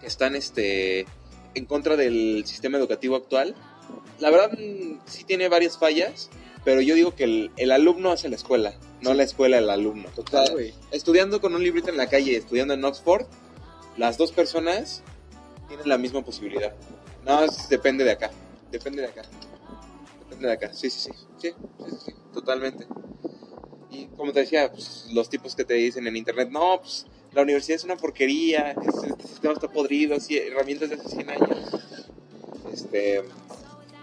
que 0.00 0.06
están 0.06 0.34
este, 0.36 1.06
en 1.54 1.64
contra 1.66 1.96
del 1.96 2.44
sistema 2.46 2.78
educativo 2.78 3.16
actual, 3.16 3.54
la 4.18 4.30
verdad 4.30 4.52
mm, 4.58 5.00
sí 5.06 5.24
tiene 5.24 5.48
varias 5.48 5.76
fallas, 5.78 6.30
pero 6.64 6.80
yo 6.80 6.94
digo 6.94 7.14
que 7.14 7.24
el, 7.24 7.50
el 7.56 7.70
alumno 7.72 8.10
hace 8.12 8.28
la 8.28 8.36
escuela, 8.36 8.74
no 9.00 9.14
la 9.14 9.22
escuela 9.24 9.58
el 9.58 9.68
alumno. 9.70 10.08
Total. 10.14 10.48
Estudiando 10.90 11.40
con 11.40 11.54
un 11.54 11.62
librito 11.62 11.90
en 11.90 11.96
la 11.96 12.08
calle, 12.08 12.36
estudiando 12.36 12.74
en 12.74 12.84
Oxford, 12.84 13.26
las 13.96 14.16
dos 14.18 14.32
personas 14.32 15.02
tienen 15.68 15.88
la 15.88 15.98
misma 15.98 16.24
posibilidad. 16.24 16.72
No, 17.24 17.44
es- 17.44 17.68
depende 17.68 18.04
de 18.04 18.12
acá. 18.12 18.30
Depende 18.70 19.02
de 19.02 19.08
acá. 19.08 19.22
Depende 20.20 20.46
de 20.48 20.52
acá. 20.54 20.72
Sí, 20.72 20.88
sí, 20.90 21.00
sí. 21.00 21.10
Sí, 21.38 21.50
sí, 21.50 21.54
sí, 21.90 21.96
sí, 22.06 22.12
totalmente. 22.32 22.86
Y 23.90 24.06
como 24.16 24.32
te 24.32 24.40
decía, 24.40 24.70
pues, 24.70 25.06
los 25.12 25.28
tipos 25.30 25.54
que 25.54 25.64
te 25.64 25.74
dicen 25.74 26.06
en 26.06 26.16
internet, 26.16 26.48
no, 26.50 26.80
pues 26.80 27.06
la 27.32 27.42
universidad 27.42 27.76
es 27.76 27.84
una 27.84 27.96
porquería, 27.96 28.72
es- 28.72 29.10
este 29.10 29.28
sistema 29.28 29.54
está 29.54 29.68
podrido, 29.68 30.14
así, 30.16 30.36
herramientas 30.36 30.90
de 30.90 30.96
hace 30.96 31.08
100 31.08 31.30
años. 31.30 31.58
Este, 32.72 33.22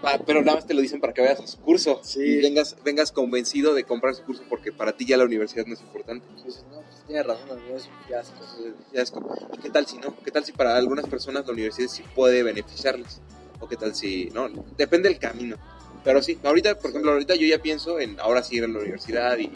ah, 0.02 0.18
pero 0.26 0.40
nada 0.42 0.56
más 0.56 0.66
te 0.66 0.74
lo 0.74 0.80
dicen 0.80 1.00
para 1.00 1.12
que 1.12 1.20
vayas 1.22 1.40
a 1.40 1.46
su 1.46 1.58
curso 1.60 2.00
Sí. 2.02 2.20
y 2.20 2.36
vengas, 2.38 2.76
vengas 2.84 3.12
convencido 3.12 3.74
de 3.74 3.84
comprar 3.84 4.14
su 4.14 4.22
curso 4.24 4.42
porque 4.48 4.72
para 4.72 4.92
ti 4.96 5.06
ya 5.06 5.16
la 5.16 5.24
universidad 5.24 5.66
no 5.66 5.74
es 5.74 5.80
importante. 5.80 6.26
Entonces, 6.36 6.64
no, 6.70 6.80
pues 6.82 7.04
tiene 7.06 7.22
razón, 7.22 7.50
amigo, 7.50 7.76
es 7.76 7.86
un 7.86 8.06
fiasco. 8.06 8.44
Es 8.92 9.12
¿y 9.56 9.58
qué 9.62 9.70
tal 9.70 9.86
si 9.86 9.98
no? 9.98 10.16
¿Qué 10.24 10.30
tal 10.30 10.44
si 10.44 10.52
para 10.52 10.76
algunas 10.76 11.06
personas 11.06 11.46
la 11.46 11.52
universidad 11.52 11.88
sí 11.88 12.02
puede 12.14 12.42
beneficiarles? 12.42 13.20
¿O 13.60 13.68
qué 13.68 13.76
tal 13.76 13.94
si 13.94 14.26
no? 14.34 14.48
Depende 14.76 15.08
del 15.08 15.18
camino. 15.18 15.56
Pero 16.04 16.22
sí, 16.22 16.38
ahorita, 16.44 16.78
por 16.78 16.90
ejemplo, 16.90 17.12
ahorita 17.12 17.34
yo 17.34 17.46
ya 17.46 17.58
pienso 17.60 17.98
en 17.98 18.20
ahora 18.20 18.42
sí 18.42 18.56
ir 18.56 18.64
a 18.64 18.68
la 18.68 18.78
universidad 18.78 19.36
y 19.38 19.50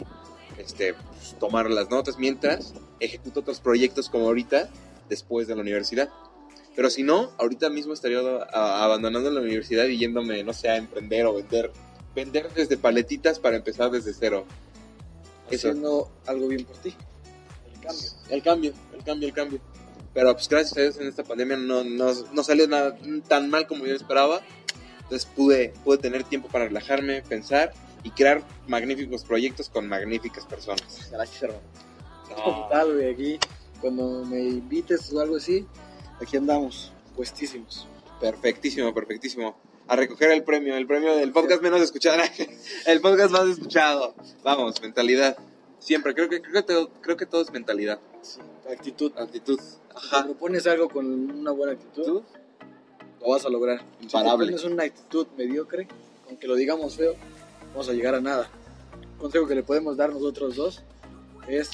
este, 0.61 0.93
pues, 0.93 1.35
tomar 1.39 1.69
las 1.69 1.89
notas 1.89 2.17
mientras 2.17 2.73
ejecuto 2.99 3.41
otros 3.41 3.59
proyectos 3.59 4.09
como 4.09 4.25
ahorita 4.27 4.69
después 5.09 5.47
de 5.47 5.55
la 5.55 5.61
universidad. 5.61 6.09
Pero 6.75 6.89
si 6.89 7.03
no, 7.03 7.31
ahorita 7.37 7.69
mismo 7.69 7.93
estaría 7.93 8.19
a- 8.19 8.83
abandonando 8.83 9.29
la 9.29 9.41
universidad 9.41 9.85
y 9.85 9.97
yéndome, 9.97 10.43
no 10.43 10.53
sé, 10.53 10.69
a 10.69 10.77
emprender 10.77 11.25
o 11.25 11.33
vender. 11.35 11.71
Vender 12.15 12.49
desde 12.53 12.77
paletitas 12.77 13.39
para 13.39 13.55
empezar 13.57 13.89
desde 13.91 14.13
cero. 14.13 14.45
Eso. 15.49 15.69
Haciendo 15.69 16.11
algo 16.27 16.47
bien 16.47 16.65
por 16.65 16.77
ti. 16.77 16.93
El 17.73 17.81
cambio. 17.81 18.09
El 18.29 18.41
cambio, 18.43 18.73
el 18.93 19.03
cambio, 19.03 19.27
el 19.27 19.33
cambio. 19.33 19.59
Pero 20.13 20.33
pues 20.33 20.47
gracias 20.49 20.77
a 20.77 20.81
Dios 20.81 20.97
en 20.97 21.07
esta 21.07 21.23
pandemia 21.23 21.55
no, 21.57 21.83
no, 21.85 22.11
no 22.33 22.43
salió 22.43 22.67
nada 22.67 22.97
tan 23.27 23.49
mal 23.49 23.65
como 23.67 23.85
yo 23.85 23.95
esperaba. 23.95 24.41
Entonces 25.03 25.25
pude, 25.35 25.73
pude 25.83 25.97
tener 25.97 26.23
tiempo 26.23 26.47
para 26.49 26.65
relajarme, 26.65 27.21
pensar 27.21 27.73
y 28.03 28.11
crear 28.11 28.43
magníficos 28.67 29.23
proyectos 29.23 29.69
con 29.69 29.87
magníficas 29.87 30.45
personas. 30.45 31.09
Gracias, 31.11 31.43
hermano. 31.43 31.61
Total, 32.43 32.93
güey, 32.93 33.11
aquí, 33.13 33.39
cuando 33.81 34.23
me 34.25 34.39
invites 34.41 35.11
o 35.13 35.19
algo 35.19 35.35
así, 35.37 35.65
aquí 36.21 36.37
andamos, 36.37 36.91
puestísimos. 37.15 37.87
Perfectísimo, 38.19 38.93
perfectísimo. 38.93 39.55
A 39.87 39.95
recoger 39.95 40.31
el 40.31 40.43
premio, 40.43 40.75
el 40.77 40.87
premio 40.87 41.15
del 41.15 41.31
podcast 41.31 41.61
menos 41.61 41.81
escuchado, 41.81 42.21
el 42.85 43.01
podcast 43.01 43.31
más 43.31 43.47
escuchado. 43.47 44.15
Vamos, 44.43 44.81
mentalidad. 44.81 45.37
Siempre, 45.79 46.13
creo 46.13 46.29
que, 46.29 46.41
creo 46.41 46.53
que, 46.53 46.61
todo, 46.63 46.89
creo 47.01 47.17
que 47.17 47.25
todo 47.25 47.41
es 47.41 47.51
mentalidad, 47.51 47.99
Sí, 48.21 48.39
actitud. 48.71 49.11
actitud. 49.17 49.59
Si 49.59 49.77
Ajá. 49.95 50.23
propones 50.23 50.65
algo 50.67 50.87
con 50.87 51.05
una 51.39 51.51
buena 51.51 51.73
actitud, 51.73 52.05
¿Tú? 52.05 52.23
lo 53.19 53.29
vas 53.29 53.43
a 53.45 53.49
lograr. 53.49 53.83
Imparable. 53.99 54.45
Si 54.45 54.53
tienes 54.53 54.71
una 54.73 54.83
actitud 54.83 55.27
mediocre, 55.35 55.87
aunque 56.29 56.47
lo 56.47 56.55
digamos 56.55 56.95
feo, 56.95 57.13
no 57.13 57.40
vamos 57.71 57.89
a 57.89 57.93
llegar 57.93 58.15
a 58.15 58.21
nada. 58.21 58.49
Un 59.13 59.17
consejo 59.17 59.47
que 59.47 59.55
le 59.55 59.63
podemos 59.63 59.97
dar 59.97 60.11
nosotros 60.11 60.55
dos 60.55 60.83
es 61.47 61.69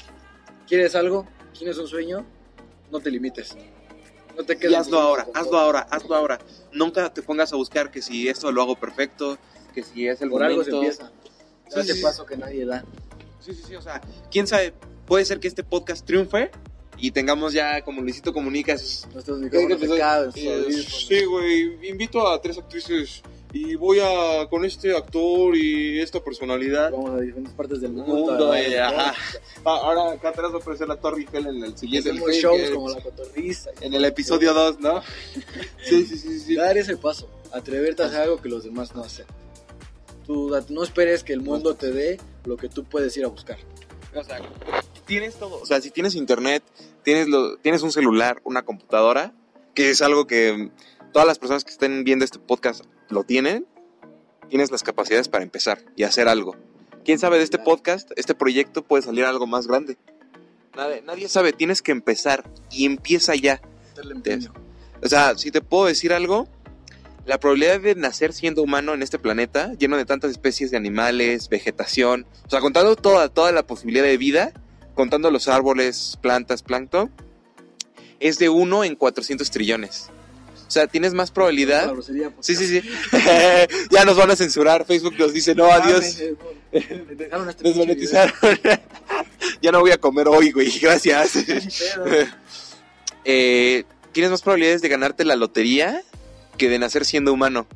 ¿Quieres 0.67 0.95
algo? 0.95 1.25
¿Tienes 1.57 1.77
un 1.77 1.87
sueño? 1.87 2.25
No 2.91 2.99
te 2.99 3.09
limites. 3.09 3.55
No 4.35 4.43
te 4.43 4.53
Y 4.53 4.57
quedes 4.57 4.75
hazlo 4.77 4.99
ahora, 4.99 5.25
hazlo 5.33 5.57
ahora, 5.57 5.79
hazlo 5.89 6.15
ahora. 6.15 6.39
Nunca 6.73 7.11
te 7.13 7.21
pongas 7.21 7.53
a 7.53 7.55
buscar 7.55 7.89
que 7.89 8.01
si 8.01 8.27
esto 8.27 8.51
lo 8.51 8.61
hago 8.61 8.75
perfecto, 8.75 9.37
que 9.73 9.81
si 9.83 10.07
es 10.07 10.21
el 10.21 10.29
Por 10.29 10.43
algo 10.43 10.63
se 10.63 10.71
momento. 10.71 10.93
empieza. 11.03 11.11
Sí, 11.69 11.79
Ese 11.79 11.93
sí, 11.95 12.01
paso 12.01 12.25
que 12.25 12.37
nadie 12.37 12.65
da. 12.65 12.83
Sí, 13.39 13.53
sí, 13.53 13.63
sí, 13.67 13.75
o 13.75 13.81
sea, 13.81 14.01
quién 14.29 14.45
sabe, 14.45 14.73
puede 15.05 15.23
ser 15.25 15.39
que 15.39 15.47
este 15.47 15.63
podcast 15.63 16.05
triunfe 16.05 16.51
y 16.97 17.11
tengamos 17.11 17.53
ya 17.53 17.81
como 17.83 18.01
Luisito 18.01 18.33
Comunica 18.33 18.73
esos 18.73 19.07
Nuestros 19.13 19.37
¿Qué- 19.39 19.45
micrófonos 19.65 20.33
sí, 20.35 21.23
güey, 21.25 21.89
invito 21.89 22.27
a 22.27 22.41
tres 22.41 22.57
actrices 22.57 23.21
y 23.53 23.75
voy 23.75 23.99
a 24.01 24.47
con 24.49 24.65
este 24.65 24.95
actor 24.95 25.55
y 25.55 25.99
esta 26.01 26.19
personalidad. 26.23 26.91
Vamos 26.91 27.11
a 27.11 27.21
diferentes 27.21 27.53
partes 27.53 27.81
del 27.81 27.91
mundo. 27.93 28.53
Eh, 28.53 28.79
ajá. 28.79 29.13
Ah, 29.65 29.79
Ahora 29.83 30.11
acá 30.11 30.29
atrás 30.29 30.51
va 30.51 30.57
a 30.57 30.61
aparecer 30.61 30.87
la 30.87 30.97
Torre 30.97 31.21
Eiffel 31.21 31.47
en 31.47 31.63
el 31.63 31.77
siguiente 31.77 32.11
hacemos 32.11 32.29
en- 32.29 32.41
shows 32.41 32.59
en- 32.61 32.73
como 32.75 32.89
la 32.89 33.01
cotorriza. 33.01 33.69
en 33.81 33.93
el 33.93 34.05
episodio 34.05 34.53
2, 34.53 34.79
¿no? 34.79 35.01
Sí, 35.83 36.05
sí, 36.05 36.17
sí, 36.17 36.39
sí. 36.39 36.55
Dar 36.55 36.77
ese 36.77 36.97
paso, 36.97 37.29
atreverte 37.53 38.03
a 38.03 38.07
hacer 38.07 38.21
algo 38.21 38.41
que 38.41 38.49
los 38.49 38.63
demás 38.63 38.93
no 38.95 39.03
hacen. 39.03 39.25
Tú 40.25 40.51
no 40.69 40.83
esperes 40.83 41.23
que 41.23 41.31
el 41.33 41.39
mundo 41.41 41.75
te 41.75 41.91
dé 41.91 42.19
lo 42.43 42.57
que 42.57 42.67
tú 42.67 42.83
puedes 42.83 43.15
ir 43.15 43.23
a 43.23 43.29
buscar. 43.29 43.57
O 44.13 44.23
sea, 44.23 44.39
tienes 45.05 45.35
todo. 45.35 45.61
O 45.61 45.65
sea, 45.65 45.79
si 45.79 45.89
tienes 45.91 46.15
internet, 46.15 46.63
tienes, 47.03 47.27
lo, 47.29 47.55
tienes 47.57 47.81
un 47.81 47.91
celular, 47.93 48.41
una 48.43 48.63
computadora, 48.65 49.33
que 49.73 49.89
es 49.91 50.01
algo 50.01 50.27
que 50.27 50.69
todas 51.13 51.27
las 51.27 51.39
personas 51.39 51.63
que 51.63 51.71
estén 51.71 52.03
viendo 52.03 52.25
este 52.25 52.39
podcast 52.39 52.83
lo 53.09 53.23
tienen, 53.23 53.65
tienes 54.49 54.71
las 54.71 54.83
capacidades 54.83 55.27
para 55.27 55.43
empezar 55.43 55.83
y 55.95 56.03
hacer 56.03 56.27
algo. 56.27 56.55
¿Quién 57.03 57.19
sabe 57.19 57.37
de 57.37 57.43
este 57.43 57.57
podcast? 57.57 58.11
Este 58.15 58.35
proyecto 58.35 58.83
puede 58.83 59.03
salir 59.03 59.25
algo 59.25 59.47
más 59.47 59.67
grande. 59.67 59.97
Nadie, 60.75 61.01
nadie 61.01 61.29
sabe, 61.29 61.53
tienes 61.53 61.81
que 61.81 61.91
empezar 61.91 62.43
y 62.69 62.85
empieza 62.85 63.33
ya. 63.35 63.61
O 65.01 65.07
sea, 65.07 65.37
si 65.37 65.51
te 65.51 65.61
puedo 65.61 65.85
decir 65.85 66.13
algo, 66.13 66.47
la 67.25 67.39
probabilidad 67.39 67.81
de 67.81 67.95
nacer 67.95 68.33
siendo 68.33 68.63
humano 68.63 68.93
en 68.93 69.03
este 69.03 69.19
planeta, 69.19 69.73
lleno 69.73 69.97
de 69.97 70.05
tantas 70.05 70.31
especies 70.31 70.71
de 70.71 70.77
animales, 70.77 71.49
vegetación, 71.49 72.25
o 72.45 72.49
sea, 72.49 72.61
contando 72.61 72.95
toda, 72.95 73.29
toda 73.29 73.51
la 73.51 73.67
posibilidad 73.67 74.05
de 74.05 74.17
vida, 74.17 74.53
contando 74.95 75.29
los 75.29 75.47
árboles, 75.47 76.17
plantas, 76.21 76.63
plancton, 76.63 77.11
es 78.19 78.39
de 78.39 78.49
1 78.49 78.83
en 78.85 78.95
400 78.95 79.51
trillones. 79.51 80.09
O 80.67 80.71
sea, 80.71 80.85
tienes 80.87 81.13
más 81.13 81.29
La 81.29 81.33
probabilidad. 81.35 81.89
grosería, 81.91 82.29
pues, 82.29 82.45
Sí, 82.45 82.55
sí, 82.55 82.67
sí. 82.67 82.89
ya 83.91 84.03
nos 84.05 84.17
van 84.17 84.31
a 84.31 84.35
censurar. 84.35 84.85
Facebook 84.85 85.15
nos 85.17 85.33
dice, 85.33 85.55
no, 85.55 85.71
adiós. 85.71 86.19
eh, 86.19 87.05
me 87.07 87.15
dejaron 87.15 87.49
este 87.49 87.63
Desmonetizaron. 87.69 88.33
ya 89.61 89.71
no 89.71 89.79
voy 89.79 89.91
a 89.91 89.97
comer 89.97 90.27
hoy, 90.27 90.51
güey. 90.51 90.69
Gracias. 90.79 91.31
eh, 93.25 93.83
tienes 94.11 94.31
más 94.31 94.41
probabilidades 94.41 94.81
de 94.81 94.89
ganarte 94.89 95.23
la 95.25 95.35
lotería 95.35 96.01
que 96.57 96.69
de 96.69 96.79
nacer 96.79 97.05
siendo 97.05 97.31
humano. 97.33 97.67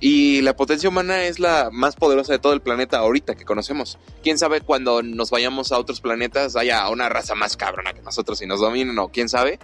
Y 0.00 0.40
la 0.40 0.56
potencia 0.56 0.88
humana 0.88 1.24
es 1.26 1.38
la 1.38 1.68
más 1.70 1.94
poderosa 1.94 2.32
de 2.32 2.40
todo 2.40 2.54
el 2.54 2.60
planeta 2.60 2.98
ahorita 2.98 3.36
que 3.36 3.44
conocemos. 3.44 3.98
Quién 4.22 4.36
sabe 4.36 4.60
cuando 4.60 5.00
nos 5.02 5.30
vayamos 5.30 5.70
a 5.70 5.78
otros 5.78 6.00
planetas 6.00 6.56
haya 6.56 6.88
una 6.88 7.08
raza 7.08 7.36
más 7.36 7.56
cabrona 7.56 7.92
que 7.92 8.02
nosotros 8.02 8.42
y 8.42 8.46
nos 8.46 8.58
dominen 8.58 8.98
o 8.98 9.08
quién 9.10 9.28
sabe. 9.28 9.60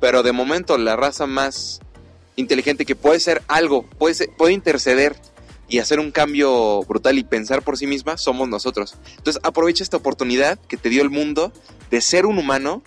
Pero 0.00 0.22
de 0.22 0.32
momento 0.32 0.76
la 0.78 0.96
raza 0.96 1.26
más 1.26 1.80
inteligente 2.36 2.84
que 2.84 2.94
puede 2.94 3.20
ser 3.20 3.42
algo, 3.48 3.82
puede, 3.82 4.28
puede 4.28 4.52
interceder 4.52 5.16
y 5.68 5.78
hacer 5.78 5.98
un 5.98 6.12
cambio 6.12 6.82
brutal 6.82 7.18
y 7.18 7.24
pensar 7.24 7.62
por 7.62 7.76
sí 7.76 7.86
misma 7.86 8.16
somos 8.16 8.48
nosotros. 8.48 8.96
Entonces 9.16 9.40
aprovecha 9.42 9.82
esta 9.82 9.96
oportunidad 9.96 10.58
que 10.68 10.76
te 10.76 10.88
dio 10.88 11.02
el 11.02 11.10
mundo 11.10 11.52
de 11.90 12.00
ser 12.00 12.26
un 12.26 12.38
humano, 12.38 12.82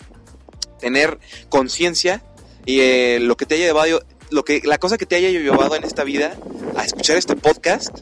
tener 0.78 1.18
conciencia 1.48 2.22
y 2.64 2.80
eh, 2.80 3.18
lo 3.20 3.36
que 3.36 3.46
te 3.46 3.56
haya 3.56 3.66
llevado, 3.66 4.02
lo 4.30 4.44
que, 4.44 4.62
la 4.64 4.78
cosa 4.78 4.96
que 4.96 5.06
te 5.06 5.16
haya 5.16 5.28
llevado 5.28 5.76
en 5.76 5.84
esta 5.84 6.04
vida 6.04 6.36
a 6.76 6.84
escuchar 6.84 7.16
este 7.16 7.36
podcast, 7.36 7.98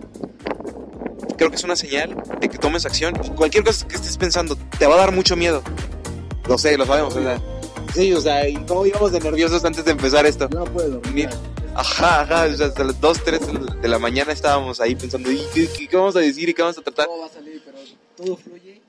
creo 1.37 1.51
que 1.51 1.57
es 1.57 1.65
una 1.65 1.77
señal 1.77 2.17
de 2.41 2.49
que 2.49 2.59
tomes 2.59 2.85
acción 2.87 3.15
cualquier 3.37 3.65
cosa 3.65 3.87
que 3.87 3.97
estés 3.97 4.17
pensando 4.17 4.57
te 4.79 4.87
va 4.87 4.95
a 4.95 4.99
dar 4.99 5.13
mucho 5.13 5.37
miedo. 5.37 5.63
Lo 6.47 6.57
sé, 6.57 6.77
lo 6.79 6.87
sabemos. 6.87 7.15
sea, 7.15 7.41
sí, 7.95 8.13
o 8.13 8.21
sea, 8.21 8.49
y 8.49 8.57
cómo 8.67 8.87
íbamos 8.87 9.13
de 9.13 9.21
nerviosos 9.21 9.65
antes 9.65 9.85
de 9.85 9.91
empezar 9.93 10.27
esto. 10.27 10.49
Yo 10.51 10.61
no 10.61 10.65
puedo. 10.67 11.01
Ni- 11.15 11.27
Ajá, 11.75 12.23
ajá, 12.23 12.47
o 12.53 12.57
sea, 12.57 12.67
hasta 12.67 12.83
las 12.83 13.01
2, 13.01 13.23
3 13.25 13.41
de 13.81 13.89
la 13.89 13.99
mañana 14.01 14.33
estábamos 14.33 14.81
ahí 14.81 14.97
pensando, 14.97 15.31
¿y 15.31 15.39
qué, 15.55 15.69
qué- 15.69 15.87
qué 15.87 15.97
vamos 15.97 16.17
a 16.17 16.21
decir 16.21 16.49
y 16.49 16.55
qué 16.55 16.63
vamos 16.63 16.77
a 16.79 16.83
tratar? 16.83 17.07
Todo 17.07 17.21
va 17.21 17.27
a 17.27 17.29
salir, 17.29 17.63
pero 17.65 17.79
todo 18.17 18.37
fluye 18.37 18.81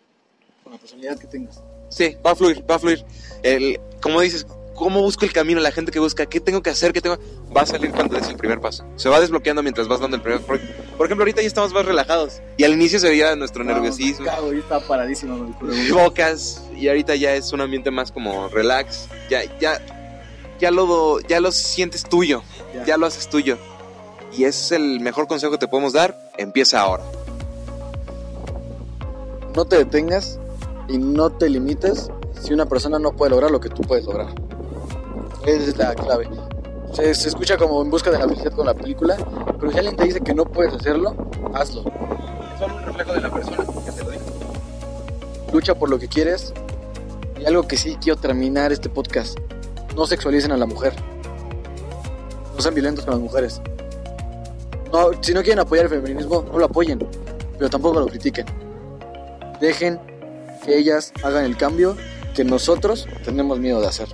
con 0.64 0.74
la 0.74 0.80
personalidad 0.80 1.20
que 1.20 1.28
tengas. 1.28 1.62
Sí, 1.90 2.16
va 2.26 2.32
a 2.32 2.36
fluir, 2.36 2.64
va 2.70 2.76
a 2.76 2.80
fluir. 2.80 3.06
El, 3.44 3.80
como 4.02 4.22
dices, 4.22 4.48
¿cómo 4.80 5.02
busco 5.02 5.26
el 5.26 5.34
camino? 5.34 5.60
La 5.60 5.72
gente 5.72 5.92
que 5.92 6.00
busca, 6.00 6.26
¿qué 6.26 6.40
tengo 6.40 6.64
que 6.64 6.70
hacer? 6.70 6.94
¿Qué 6.94 7.02
tengo? 7.02 7.20
Va 7.56 7.62
a 7.62 7.66
salir 7.66 7.92
cuando 7.92 8.16
des 8.16 8.30
el 8.30 8.38
primer 8.38 8.62
paso. 8.62 8.86
Se 8.96 9.10
va 9.10 9.20
desbloqueando 9.20 9.62
mientras 9.62 9.90
vas 9.90 10.00
dando 10.00 10.16
el 10.16 10.24
primer 10.24 10.40
Por, 10.40 10.60
por 10.98 11.06
ejemplo, 11.06 11.24
ahorita 11.24 11.42
ya 11.42 11.48
estamos 11.48 11.74
más 11.74 11.86
relajados. 11.86 12.42
Y 12.58 12.64
al 12.64 12.72
inicio 12.72 12.98
se 12.98 13.10
veía 13.10 13.36
nuestro 13.36 13.64
nerviosismo, 13.66 14.26
Cago, 14.26 14.54
y 14.54 14.60
está 14.60 14.80
paradísimo. 14.80 15.54
bocas. 15.92 16.64
Y 16.76 16.88
ahorita 16.88 17.16
ya 17.16 17.36
es 17.36 17.52
un 17.52 17.60
ambiente 17.60 17.92
más 17.92 18.12
como 18.12 18.48
relax. 18.48 19.10
Ya, 19.30 19.42
ya, 19.60 19.82
ya 20.60 20.72
lo, 20.72 21.20
ya 21.20 21.42
lo 21.42 21.52
sientes 21.52 22.04
tuyo. 22.06 22.42
Ya. 22.74 22.86
Ya 22.86 22.98
lo 22.98 23.06
haces 23.06 23.28
tuyo. 23.28 23.58
Y 24.32 24.46
ese 24.46 24.64
es 24.64 24.72
el 24.72 25.02
mejor 25.02 25.28
consejo 25.28 25.52
que 25.52 25.58
te 25.58 25.68
podemos 25.68 25.92
dar. 25.92 26.32
Empieza 26.38 26.80
ahora. 26.80 27.04
No 29.56 29.66
te 29.66 29.78
detengas 29.78 30.40
y 30.88 30.98
no 30.98 31.32
te 31.32 31.50
limites 31.50 32.10
si 32.40 32.54
una 32.54 32.66
persona 32.66 32.98
no 32.98 33.12
puede 33.12 33.32
lograr 33.32 33.52
lo 33.52 33.60
que 33.60 33.68
tú 33.68 33.82
puedes 33.82 34.06
lograr. 34.06 34.34
Esa 35.46 35.70
es 35.70 35.78
la 35.78 35.96
clave. 35.96 36.30
Se, 36.94 37.14
se 37.14 37.30
escucha 37.30 37.58
como 37.58 37.82
en 37.82 37.90
busca 37.90 38.12
de 38.12 38.18
la 38.18 38.28
felicidad 38.28 38.52
con 38.52 38.66
la 38.66 38.74
película, 38.74 39.18
pero 39.60 39.72
si 39.72 39.78
alguien 39.78 39.96
te 39.96 40.06
dice 40.06 40.22
que 40.22 40.34
no 40.34 40.46
puedes 40.46 40.74
hacerlo, 40.74 41.16
hazlo. 41.54 41.82
Es 41.82 42.60
solo 42.60 42.76
un 42.76 42.84
reflejo 42.84 43.14
de 43.14 43.22
la 43.22 43.32
persona 43.32 43.58
que 43.86 43.92
te 43.92 44.04
lo 44.04 44.12
dijo. 44.12 44.26
Lucha 45.54 45.76
por 45.76 45.90
lo 45.90 46.00
que 46.00 46.08
quieres. 46.08 46.54
Y 47.40 47.46
algo 47.46 47.68
que 47.68 47.78
sí 47.78 47.98
quiero 48.02 48.20
terminar 48.20 48.72
este 48.72 48.90
podcast. 48.90 49.38
No 49.96 50.06
sexualicen 50.06 50.52
a 50.52 50.58
la 50.58 50.66
mujer. 50.66 50.94
No 52.56 52.62
sean 52.62 52.74
violentos 52.74 53.06
con 53.06 53.14
las 53.14 53.22
mujeres. 53.22 53.62
No, 54.92 55.12
si 55.22 55.34
no 55.34 55.42
quieren 55.42 55.60
apoyar 55.60 55.86
el 55.86 56.02
feminismo, 56.02 56.44
no 56.52 56.60
lo 56.60 56.66
apoyen. 56.66 57.00
Pero 57.58 57.70
tampoco 57.70 58.00
lo 58.00 58.08
critiquen. 58.08 58.46
Dejen 59.62 60.00
que 60.66 60.78
ellas 60.78 61.14
hagan 61.24 61.46
el 61.46 61.56
cambio 61.56 61.96
que 62.36 62.44
nosotros 62.44 63.08
tenemos 63.24 63.60
miedo 63.60 63.80
de 63.80 63.88
hacer. 63.88 64.10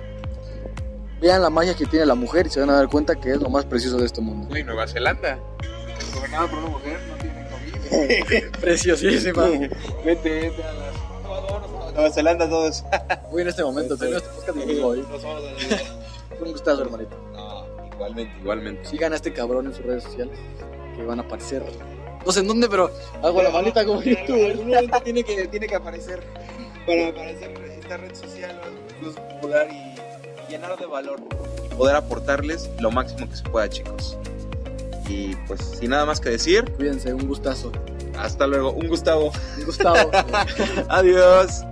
Vean 1.20 1.42
la 1.42 1.50
magia 1.50 1.74
que 1.74 1.86
tiene 1.86 2.04
la 2.04 2.14
mujer 2.14 2.46
y 2.46 2.50
se 2.50 2.60
van 2.60 2.70
a 2.70 2.74
dar 2.74 2.88
cuenta 2.88 3.14
que 3.16 3.32
es 3.32 3.40
lo 3.40 3.48
más 3.48 3.64
precioso 3.64 3.96
de 3.98 4.06
este 4.06 4.20
mundo. 4.20 4.48
Uy, 4.50 4.62
Nueva 4.62 4.86
Zelanda. 4.86 5.38
Gobernada 6.14 6.46
por 6.46 6.58
una 6.58 6.68
mujer, 6.68 7.00
no 7.08 7.16
tiene 7.16 7.46
COVID. 8.30 8.56
Preciosísima. 8.60 9.46
Vete, 9.46 9.70
vete 10.04 10.62
a 10.62 10.72
las. 10.72 11.94
Nueva 11.94 12.10
Zelanda 12.10 12.48
todos. 12.48 12.84
Voy 13.30 13.42
en 13.42 13.48
este 13.48 13.62
momento, 13.64 13.96
termino 13.96 14.18
este 14.18 14.30
podcast 14.30 14.58
y 14.58 14.66
me 14.66 14.80
voy. 14.80 15.02
Fue 15.02 16.46
un 16.46 16.52
gustazo, 16.52 16.82
hermanito. 16.82 17.16
No, 17.32 17.64
igualmente, 17.94 18.38
igualmente. 18.38 18.84
Sigan 18.88 19.12
a 19.14 19.16
este 19.16 19.32
cabrón 19.32 19.66
en 19.66 19.74
sus 19.74 19.84
redes 19.86 20.02
sociales 20.04 20.38
que 20.94 21.02
van 21.02 21.20
a 21.20 21.22
aparecer. 21.22 21.62
No 22.26 22.32
sé 22.32 22.40
en 22.40 22.48
dónde, 22.48 22.68
pero 22.68 22.90
hago 23.22 23.42
la 23.42 23.50
manita 23.50 23.86
como 23.86 24.02
En 24.02 24.10
YouTube. 24.10 24.44
algún 24.50 24.68
momento 24.68 25.00
tiene 25.00 25.22
que, 25.24 25.46
tiene 25.48 25.66
que 25.66 25.76
aparecer 25.76 26.22
para 26.86 27.08
aparecer 27.08 27.50
esta 27.80 27.96
red 27.96 28.14
social 28.14 28.60
más 29.00 29.14
popular 29.14 29.68
y 29.70 29.94
llenar 30.48 30.76
de 30.78 30.86
valor 30.86 31.20
y 31.64 31.74
poder 31.74 31.96
aportarles 31.96 32.70
lo 32.80 32.90
máximo 32.90 33.28
que 33.28 33.36
se 33.36 33.42
pueda, 33.44 33.68
chicos. 33.68 34.16
Y 35.08 35.34
pues 35.46 35.60
sin 35.78 35.90
nada 35.90 36.04
más 36.04 36.20
que 36.20 36.30
decir, 36.30 36.64
Cuídense, 36.76 37.14
un 37.14 37.26
gustazo. 37.28 37.70
hasta 38.18 38.46
luego. 38.46 38.72
Un 38.72 38.88
Gustavo. 38.88 39.30
Un 39.58 39.64
Gustavo. 39.64 40.10
Adiós. 40.88 41.62